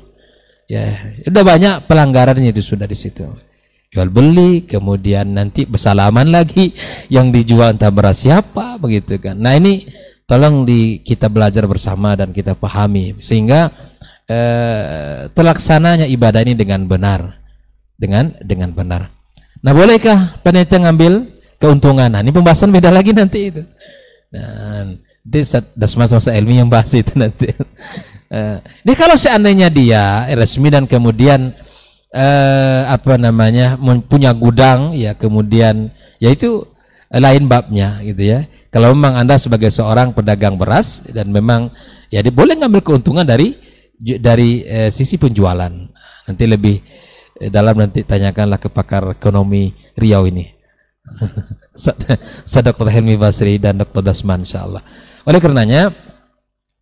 Ya, 0.69 1.17
udah 1.25 1.43
banyak 1.43 1.75
pelanggarannya 1.89 2.53
itu 2.53 2.61
sudah 2.61 2.85
di 2.85 2.95
situ 2.95 3.25
jual 3.91 4.07
beli 4.07 4.63
kemudian 4.63 5.35
nanti 5.35 5.67
bersalaman 5.67 6.31
lagi 6.31 6.71
yang 7.11 7.27
dijual 7.27 7.75
entah 7.75 7.91
beras 7.91 8.23
siapa 8.23 8.79
begitu 8.79 9.19
kan. 9.19 9.35
Nah 9.35 9.59
ini 9.59 9.83
tolong 10.23 10.63
di 10.63 11.03
kita 11.03 11.27
belajar 11.27 11.67
bersama 11.67 12.15
dan 12.15 12.31
kita 12.31 12.55
pahami 12.55 13.19
sehingga 13.19 13.67
eh, 14.31 15.27
terlaksananya 15.35 16.07
ibadah 16.07 16.39
ini 16.39 16.55
dengan 16.55 16.87
benar 16.87 17.35
dengan 17.99 18.31
dengan 18.39 18.71
benar. 18.71 19.11
Nah 19.59 19.75
bolehkah 19.75 20.39
panitia 20.39 20.87
ngambil 20.87 21.27
keuntungan? 21.59 22.07
Nah 22.07 22.23
ini 22.23 22.31
pembahasan 22.31 22.71
beda 22.71 22.95
lagi 22.95 23.11
nanti 23.11 23.51
itu. 23.51 23.61
Dan 24.31 25.03
masa-masa 25.99 26.31
ilmi 26.31 26.63
yang 26.63 26.71
bahas 26.71 26.95
itu 26.95 27.11
nanti. 27.19 27.51
Eh, 28.31 28.57
ini 28.87 28.95
kalau 28.95 29.19
seandainya 29.19 29.67
dia 29.67 30.23
resmi 30.39 30.71
dan 30.71 30.87
kemudian 30.87 31.51
eh, 32.11 32.81
apa 32.87 33.15
namanya 33.15 33.79
punya 34.05 34.35
gudang 34.35 34.91
ya 34.91 35.15
kemudian 35.15 35.89
ya 36.19 36.29
itu 36.29 36.67
lain 37.11 37.47
babnya 37.47 37.99
gitu 38.03 38.23
ya 38.23 38.47
kalau 38.71 38.95
memang 38.95 39.19
anda 39.19 39.35
sebagai 39.35 39.67
seorang 39.71 40.15
pedagang 40.15 40.55
beras 40.55 41.03
dan 41.11 41.27
memang 41.31 41.71
ya 42.07 42.23
dia 42.23 42.31
boleh 42.31 42.55
ngambil 42.55 42.83
keuntungan 42.83 43.27
dari 43.27 43.55
dari 43.99 44.63
eh, 44.63 44.91
sisi 44.91 45.19
penjualan 45.19 45.71
nanti 46.27 46.43
lebih 46.47 46.79
eh, 47.39 47.51
dalam 47.51 47.75
nanti 47.79 48.03
tanyakanlah 48.03 48.59
ke 48.59 48.71
pakar 48.71 49.15
ekonomi 49.15 49.75
Riau 49.95 50.27
ini 50.27 50.47
Sa 52.51 52.59
Dr. 52.61 52.91
Helmi 52.91 53.15
Basri 53.15 53.57
dan 53.57 53.79
Dr. 53.79 54.03
Dasman 54.03 54.43
insyaallah 54.43 54.83
oleh 55.27 55.39
karenanya 55.43 55.91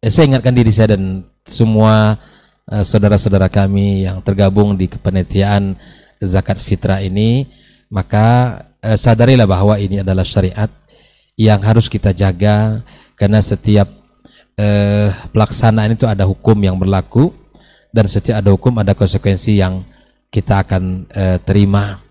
eh, 0.02 0.12
saya 0.14 0.30
ingatkan 0.30 0.54
diri 0.54 0.70
saya 0.70 0.94
dan 0.94 1.26
semua 1.50 2.18
Eh, 2.18 2.39
saudara-saudara 2.70 3.50
kami 3.50 4.06
yang 4.06 4.22
tergabung 4.22 4.78
di 4.78 4.86
kepanitiaan 4.86 5.74
zakat 6.22 6.62
fitrah 6.62 7.02
ini 7.02 7.50
maka 7.90 8.62
eh, 8.86 8.98
sadarilah 8.98 9.50
bahwa 9.50 9.76
ini 9.82 10.06
adalah 10.06 10.22
syariat 10.22 10.70
yang 11.40 11.60
harus 11.66 11.90
kita 11.90 12.14
jaga 12.14 12.86
karena 13.18 13.42
setiap 13.42 13.90
eh, 14.60 15.10
pelaksanaan 15.34 15.98
itu 15.98 16.06
ada 16.06 16.30
hukum 16.30 16.56
yang 16.62 16.78
berlaku 16.78 17.34
dan 17.90 18.06
setiap 18.06 18.38
ada 18.44 18.54
hukum 18.54 18.78
ada 18.78 18.94
konsekuensi 18.94 19.58
yang 19.58 19.82
kita 20.30 20.62
akan 20.62 21.10
eh, 21.10 21.38
terima. 21.42 22.06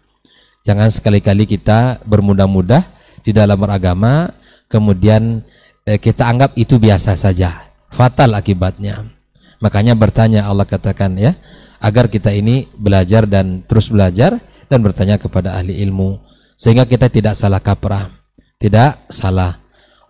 Jangan 0.66 0.90
sekali-kali 0.90 1.46
kita 1.46 2.02
bermudah-mudah 2.02 2.82
di 3.22 3.30
dalam 3.30 3.54
beragama 3.54 4.34
kemudian 4.66 5.44
eh, 5.86 6.00
kita 6.00 6.26
anggap 6.26 6.58
itu 6.58 6.76
biasa 6.76 7.14
saja 7.14 7.70
fatal 7.88 8.36
akibatnya 8.36 9.17
makanya 9.58 9.94
bertanya 9.94 10.46
Allah 10.46 10.66
katakan 10.66 11.14
ya 11.18 11.34
agar 11.78 12.10
kita 12.10 12.34
ini 12.34 12.66
belajar 12.74 13.26
dan 13.26 13.62
terus 13.66 13.90
belajar 13.90 14.38
dan 14.66 14.78
bertanya 14.82 15.18
kepada 15.18 15.54
ahli 15.54 15.78
ilmu 15.82 16.18
sehingga 16.58 16.86
kita 16.86 17.06
tidak 17.10 17.34
salah 17.38 17.62
kaprah 17.62 18.10
tidak 18.58 18.98
salah 19.10 19.58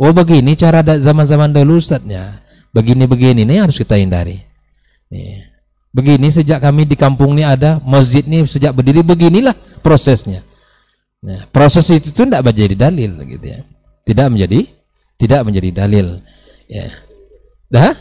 oh 0.01 0.13
begini 0.13 0.57
cara 0.57 0.81
zaman-zaman 0.81 1.53
dulu 1.53 1.81
Ustaznya 1.81 2.41
begini-begini 2.73 3.45
ini 3.45 3.61
harus 3.61 3.77
kita 3.77 3.97
hindari 4.01 4.41
nih 5.13 5.45
begini 5.93 6.29
sejak 6.33 6.61
kami 6.61 6.85
di 6.85 6.97
kampung 6.97 7.37
ini 7.37 7.45
ada 7.45 7.81
masjid 7.85 8.25
ini 8.25 8.45
sejak 8.45 8.73
berdiri 8.73 9.01
beginilah 9.05 9.57
prosesnya 9.81 10.45
Nah, 11.19 11.51
proses 11.51 11.91
itu 11.91 12.15
tuh 12.15 12.31
tidak 12.31 12.47
menjadi 12.47 12.75
dalil 12.79 13.19
gitu 13.27 13.47
ya. 13.47 13.61
Tidak 14.07 14.27
menjadi 14.31 14.61
tidak 15.19 15.41
menjadi 15.43 15.71
dalil. 15.75 16.07
Ya. 16.71 16.95
Dah? 17.67 17.93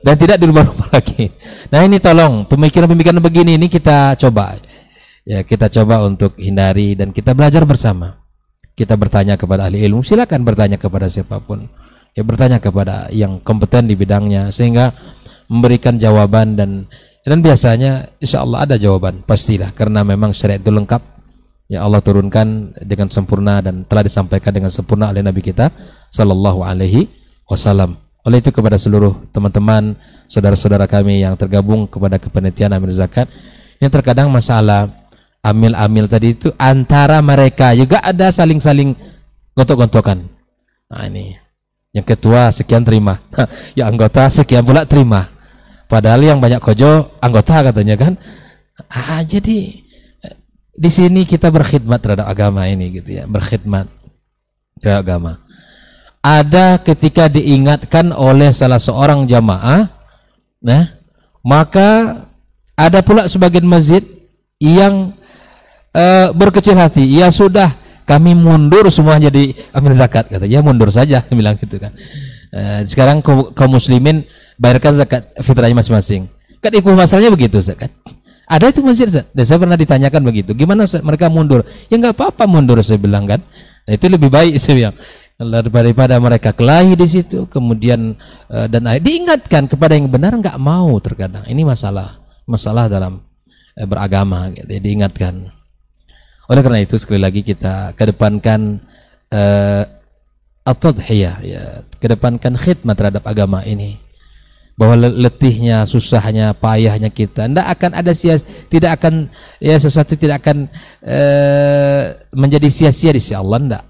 Dan 0.00 0.14
tidak 0.16 0.40
dirubah-rubah 0.40 0.88
lagi. 0.96 1.28
Nah, 1.68 1.84
ini 1.84 2.00
tolong 2.00 2.48
pemikiran-pemikiran 2.48 3.20
begini 3.20 3.60
ini 3.60 3.68
kita 3.68 4.16
coba. 4.16 4.56
Ya, 5.28 5.44
kita 5.44 5.68
coba 5.68 6.02
untuk 6.04 6.34
hindari 6.40 6.96
dan 6.96 7.12
kita 7.12 7.36
belajar 7.36 7.62
bersama. 7.68 8.24
Kita 8.72 8.96
bertanya 8.96 9.36
kepada 9.36 9.68
ahli 9.68 9.84
ilmu, 9.84 10.00
silakan 10.00 10.40
bertanya 10.40 10.80
kepada 10.80 11.04
siapa 11.12 11.36
pun. 11.44 11.68
Ya, 12.16 12.24
bertanya 12.24 12.58
kepada 12.58 13.12
yang 13.12 13.38
kompeten 13.44 13.86
di 13.86 13.94
bidangnya 13.94 14.50
sehingga 14.50 14.96
memberikan 15.50 15.98
jawaban 16.00 16.54
dan 16.56 16.88
dan 17.26 17.38
biasanya 17.44 18.16
insya 18.22 18.40
Allah 18.40 18.64
ada 18.64 18.80
jawaban 18.80 19.20
pastilah 19.26 19.76
karena 19.76 20.00
memang 20.06 20.32
syariat 20.32 20.62
itu 20.62 20.72
lengkap 20.72 21.02
ya 21.70 21.86
Allah 21.86 22.02
turunkan 22.02 22.74
dengan 22.82 23.06
sempurna 23.12 23.62
dan 23.62 23.86
telah 23.86 24.02
disampaikan 24.02 24.50
dengan 24.50 24.72
sempurna 24.74 25.14
oleh 25.14 25.22
Nabi 25.22 25.42
kita 25.44 25.70
sallallahu 26.10 26.66
alaihi 26.66 27.06
wasallam. 27.46 28.09
Oleh 28.26 28.44
itu 28.44 28.52
kepada 28.52 28.76
seluruh 28.76 29.16
teman-teman, 29.32 29.96
saudara-saudara 30.28 30.84
kami 30.84 31.24
yang 31.24 31.34
tergabung 31.40 31.88
kepada 31.88 32.20
kepenitian 32.20 32.76
amil 32.76 32.92
zakat, 32.92 33.26
yang 33.80 33.88
terkadang 33.88 34.28
masalah 34.28 34.92
amil-amil 35.40 36.04
tadi 36.04 36.36
itu 36.36 36.52
antara 36.60 37.24
mereka 37.24 37.72
juga 37.72 38.04
ada 38.04 38.28
saling-saling 38.28 38.92
gontok-gontokan. 39.56 40.28
Nah 40.92 41.04
ini, 41.08 41.32
yang 41.96 42.04
ketua 42.04 42.52
sekian 42.52 42.84
terima, 42.84 43.24
yang 43.78 43.96
anggota 43.96 44.28
sekian 44.28 44.62
pula 44.62 44.84
terima. 44.84 45.32
Padahal 45.90 46.22
yang 46.22 46.38
banyak 46.38 46.62
kojo 46.62 47.18
anggota 47.18 47.66
katanya 47.66 47.98
kan. 47.98 48.14
Ah 48.86 49.24
jadi 49.26 49.80
di 50.80 50.90
sini 50.92 51.26
kita 51.26 51.50
berkhidmat 51.50 51.98
terhadap 52.00 52.30
agama 52.30 52.68
ini 52.68 53.00
gitu 53.00 53.20
ya, 53.20 53.24
berkhidmat 53.26 53.90
terhadap 54.78 55.02
agama. 55.02 55.32
Ada 56.20 56.76
ketika 56.84 57.32
diingatkan 57.32 58.12
oleh 58.12 58.52
salah 58.52 58.76
seorang 58.76 59.24
jamaah, 59.24 59.88
nah, 60.60 61.00
maka 61.40 61.88
ada 62.76 63.00
pula 63.00 63.24
sebagian 63.24 63.64
masjid 63.64 64.04
yang 64.60 65.16
uh, 65.96 66.28
berkecil 66.36 66.76
hati. 66.76 67.08
Ya 67.08 67.32
sudah, 67.32 67.72
kami 68.04 68.36
mundur 68.36 68.92
semua 68.92 69.16
jadi 69.16 69.56
ambil 69.72 69.96
zakat 69.96 70.28
kata. 70.28 70.44
Ya 70.44 70.60
mundur 70.60 70.92
saja 70.92 71.24
bilang 71.32 71.56
gitu 71.56 71.80
kan. 71.80 71.96
Uh, 72.52 72.84
sekarang 72.84 73.24
kaum, 73.24 73.70
muslimin 73.72 74.28
bayarkan 74.60 75.00
zakat 75.00 75.32
fitrahnya 75.40 75.76
masing-masing. 75.80 76.28
Kan 76.60 76.76
ikut 76.76 76.92
masalahnya 76.92 77.32
begitu 77.32 77.64
zakat. 77.64 77.88
Ada 78.50 78.74
itu 78.74 78.82
masjid 78.82 79.06
Dan 79.30 79.44
saya 79.46 79.62
pernah 79.62 79.78
ditanyakan 79.78 80.20
begitu. 80.26 80.50
Gimana 80.58 80.82
mereka 81.06 81.30
mundur? 81.30 81.62
Ya 81.86 81.96
nggak 81.96 82.18
apa-apa 82.18 82.44
mundur 82.50 82.82
saya 82.82 82.98
bilang 82.98 83.24
kan. 83.24 83.40
Nah, 83.86 83.92
itu 83.96 84.06
lebih 84.10 84.28
baik 84.28 84.58
saya 84.62 84.74
bilang 84.76 84.94
daripada 85.40 86.20
mereka 86.20 86.52
kelahi 86.52 86.92
di 86.92 87.08
situ 87.08 87.48
kemudian 87.48 88.12
uh, 88.52 88.68
dan 88.68 88.84
diingatkan 89.00 89.64
kepada 89.64 89.96
yang 89.96 90.12
benar 90.12 90.36
nggak 90.36 90.60
mau 90.60 90.92
terkadang. 91.00 91.48
Ini 91.48 91.64
masalah 91.64 92.20
masalah 92.44 92.92
dalam 92.92 93.24
uh, 93.80 93.86
beragama 93.88 94.52
gitu. 94.52 94.68
Diingatkan. 94.68 95.48
Oleh 96.52 96.60
karena 96.60 96.84
itu 96.84 97.00
sekali 97.00 97.24
lagi 97.24 97.40
kita 97.40 97.96
kedepankan 97.96 98.84
uh, 99.32 99.88
at-tadhiyah 100.68 101.36
ya. 101.40 101.64
Kedepankan 101.96 102.60
khidmat 102.60 103.00
terhadap 103.00 103.24
agama 103.24 103.64
ini. 103.64 103.96
Bahwa 104.76 104.96
letihnya, 104.96 105.84
susahnya, 105.84 106.56
payahnya 106.56 107.12
kita 107.12 107.44
tidak 107.44 107.68
akan 107.68 107.90
ada 108.00 108.16
sia 108.16 108.40
tidak 108.72 108.96
akan 108.96 109.28
ya 109.60 109.76
sesuatu 109.76 110.16
tidak 110.16 110.40
akan 110.40 110.72
uh, 111.04 112.16
menjadi 112.32 112.68
sia-sia 112.72 113.12
di 113.12 113.20
sisi 113.20 113.36
Allah 113.36 113.60
tidak. 113.60 113.89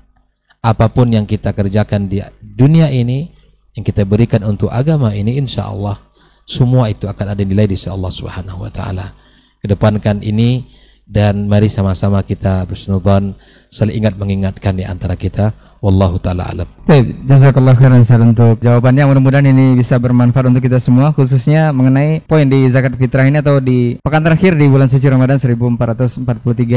Apa 0.60 0.92
pun 0.92 1.08
yang 1.08 1.24
kita 1.24 1.56
kerjakan 1.56 2.04
di 2.04 2.20
dunia 2.40 2.92
ini 2.92 3.32
yang 3.72 3.84
kita 3.84 4.04
berikan 4.04 4.44
untuk 4.44 4.68
agama 4.68 5.16
ini 5.16 5.40
insya 5.40 5.72
Allah 5.72 5.96
semua 6.44 6.90
itu 6.92 7.08
akan 7.08 7.26
ada 7.32 7.42
nilai 7.46 7.70
di 7.70 7.78
sisi 7.78 7.88
Allah 7.88 8.12
Subhanahu 8.12 8.66
wa 8.66 8.72
taala. 8.74 9.14
Kedepankan 9.62 10.20
ini 10.20 10.66
dan 11.06 11.48
mari 11.48 11.72
sama-sama 11.72 12.20
kita 12.26 12.68
bersunudzon 12.68 13.38
saling 13.70 14.04
ingat 14.04 14.18
mengingatkan 14.20 14.76
di 14.76 14.84
antara 14.84 15.14
kita 15.14 15.54
Wallahu 15.80 16.20
taala 16.20 16.52
alam. 16.52 16.68
Baik, 16.84 17.24
jazakallah 17.24 17.72
khairan 17.72 18.04
Ustaz 18.04 18.20
untuk 18.20 18.60
jawabannya. 18.60 19.08
Mudah-mudahan 19.08 19.48
ini 19.48 19.80
bisa 19.80 19.96
bermanfaat 19.96 20.52
untuk 20.52 20.60
kita 20.60 20.76
semua 20.76 21.16
khususnya 21.16 21.72
mengenai 21.72 22.20
poin 22.28 22.44
di 22.44 22.68
zakat 22.68 23.00
fitrah 23.00 23.24
ini 23.24 23.40
atau 23.40 23.64
di 23.64 23.96
pekan 24.04 24.20
terakhir 24.20 24.60
di 24.60 24.68
bulan 24.68 24.92
suci 24.92 25.08
Ramadan 25.08 25.40
1443 25.40 26.26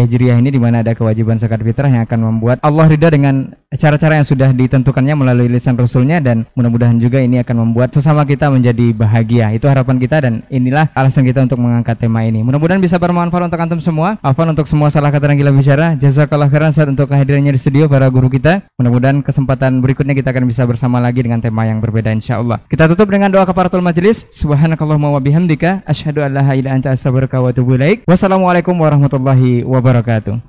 Hijriah 0.08 0.40
ini 0.40 0.56
di 0.56 0.62
mana 0.62 0.80
ada 0.80 0.96
kewajiban 0.96 1.36
zakat 1.36 1.60
fitrah 1.66 1.92
yang 1.92 2.08
akan 2.08 2.20
membuat 2.32 2.64
Allah 2.64 2.88
ridha 2.88 3.12
dengan 3.12 3.52
cara-cara 3.76 4.22
yang 4.22 4.28
sudah 4.28 4.56
ditentukannya 4.56 5.18
melalui 5.18 5.50
lisan 5.52 5.76
Rasulnya 5.76 6.24
dan 6.24 6.48
mudah-mudahan 6.56 6.96
juga 7.02 7.20
ini 7.20 7.42
akan 7.44 7.68
membuat 7.68 7.92
sesama 7.92 8.24
kita 8.24 8.48
menjadi 8.54 8.94
bahagia. 8.96 9.52
Itu 9.52 9.68
harapan 9.68 10.00
kita 10.00 10.30
dan 10.30 10.48
inilah 10.48 10.94
alasan 10.96 11.28
kita 11.28 11.44
untuk 11.44 11.60
mengangkat 11.60 12.00
tema 12.00 12.24
ini. 12.24 12.40
Mudah-mudahan 12.46 12.80
bisa 12.80 12.96
bermanfaat 13.02 13.52
untuk 13.52 13.60
antum 13.60 13.82
semua. 13.84 14.16
Afan 14.24 14.54
untuk 14.54 14.70
semua 14.70 14.88
salah 14.94 15.12
kata 15.12 15.34
dan 15.34 15.36
gila 15.36 15.52
bicara. 15.52 15.98
Jazakallah 16.00 16.48
khairan 16.48 16.72
Ustaz 16.72 16.88
untuk 16.88 17.10
kehadirannya 17.12 17.52
di 17.52 17.60
studio 17.60 17.90
para 17.90 18.06
guru 18.08 18.30
kita. 18.30 18.62
Mudah 18.78 18.93
Mudah-mudahan 18.94 19.26
kesempatan 19.26 19.82
berikutnya 19.82 20.14
kita 20.14 20.30
akan 20.30 20.46
bisa 20.46 20.70
bersama 20.70 21.02
lagi 21.02 21.26
dengan 21.26 21.42
tema 21.42 21.66
yang 21.66 21.82
berbeda 21.82 22.14
insya 22.14 22.38
Allah. 22.38 22.62
Kita 22.70 22.86
tutup 22.86 23.10
dengan 23.10 23.34
doa 23.34 23.42
kafaratul 23.42 23.82
majelis. 23.82 24.30
Subhanakallahumma 24.30 25.10
wa 25.10 25.18
bihamdika 25.18 25.82
asyhadu 25.90 26.22
an 26.22 26.38
la 26.38 26.46
ilaha 26.46 26.54
illa 26.54 26.70
anta 26.78 26.94
astaghfiruka 26.94 27.42
wa 27.42 27.50
atubu. 27.50 27.74
Wassalamualaikum 28.06 28.78
warahmatullahi 28.78 29.66
wabarakatuh. 29.66 30.46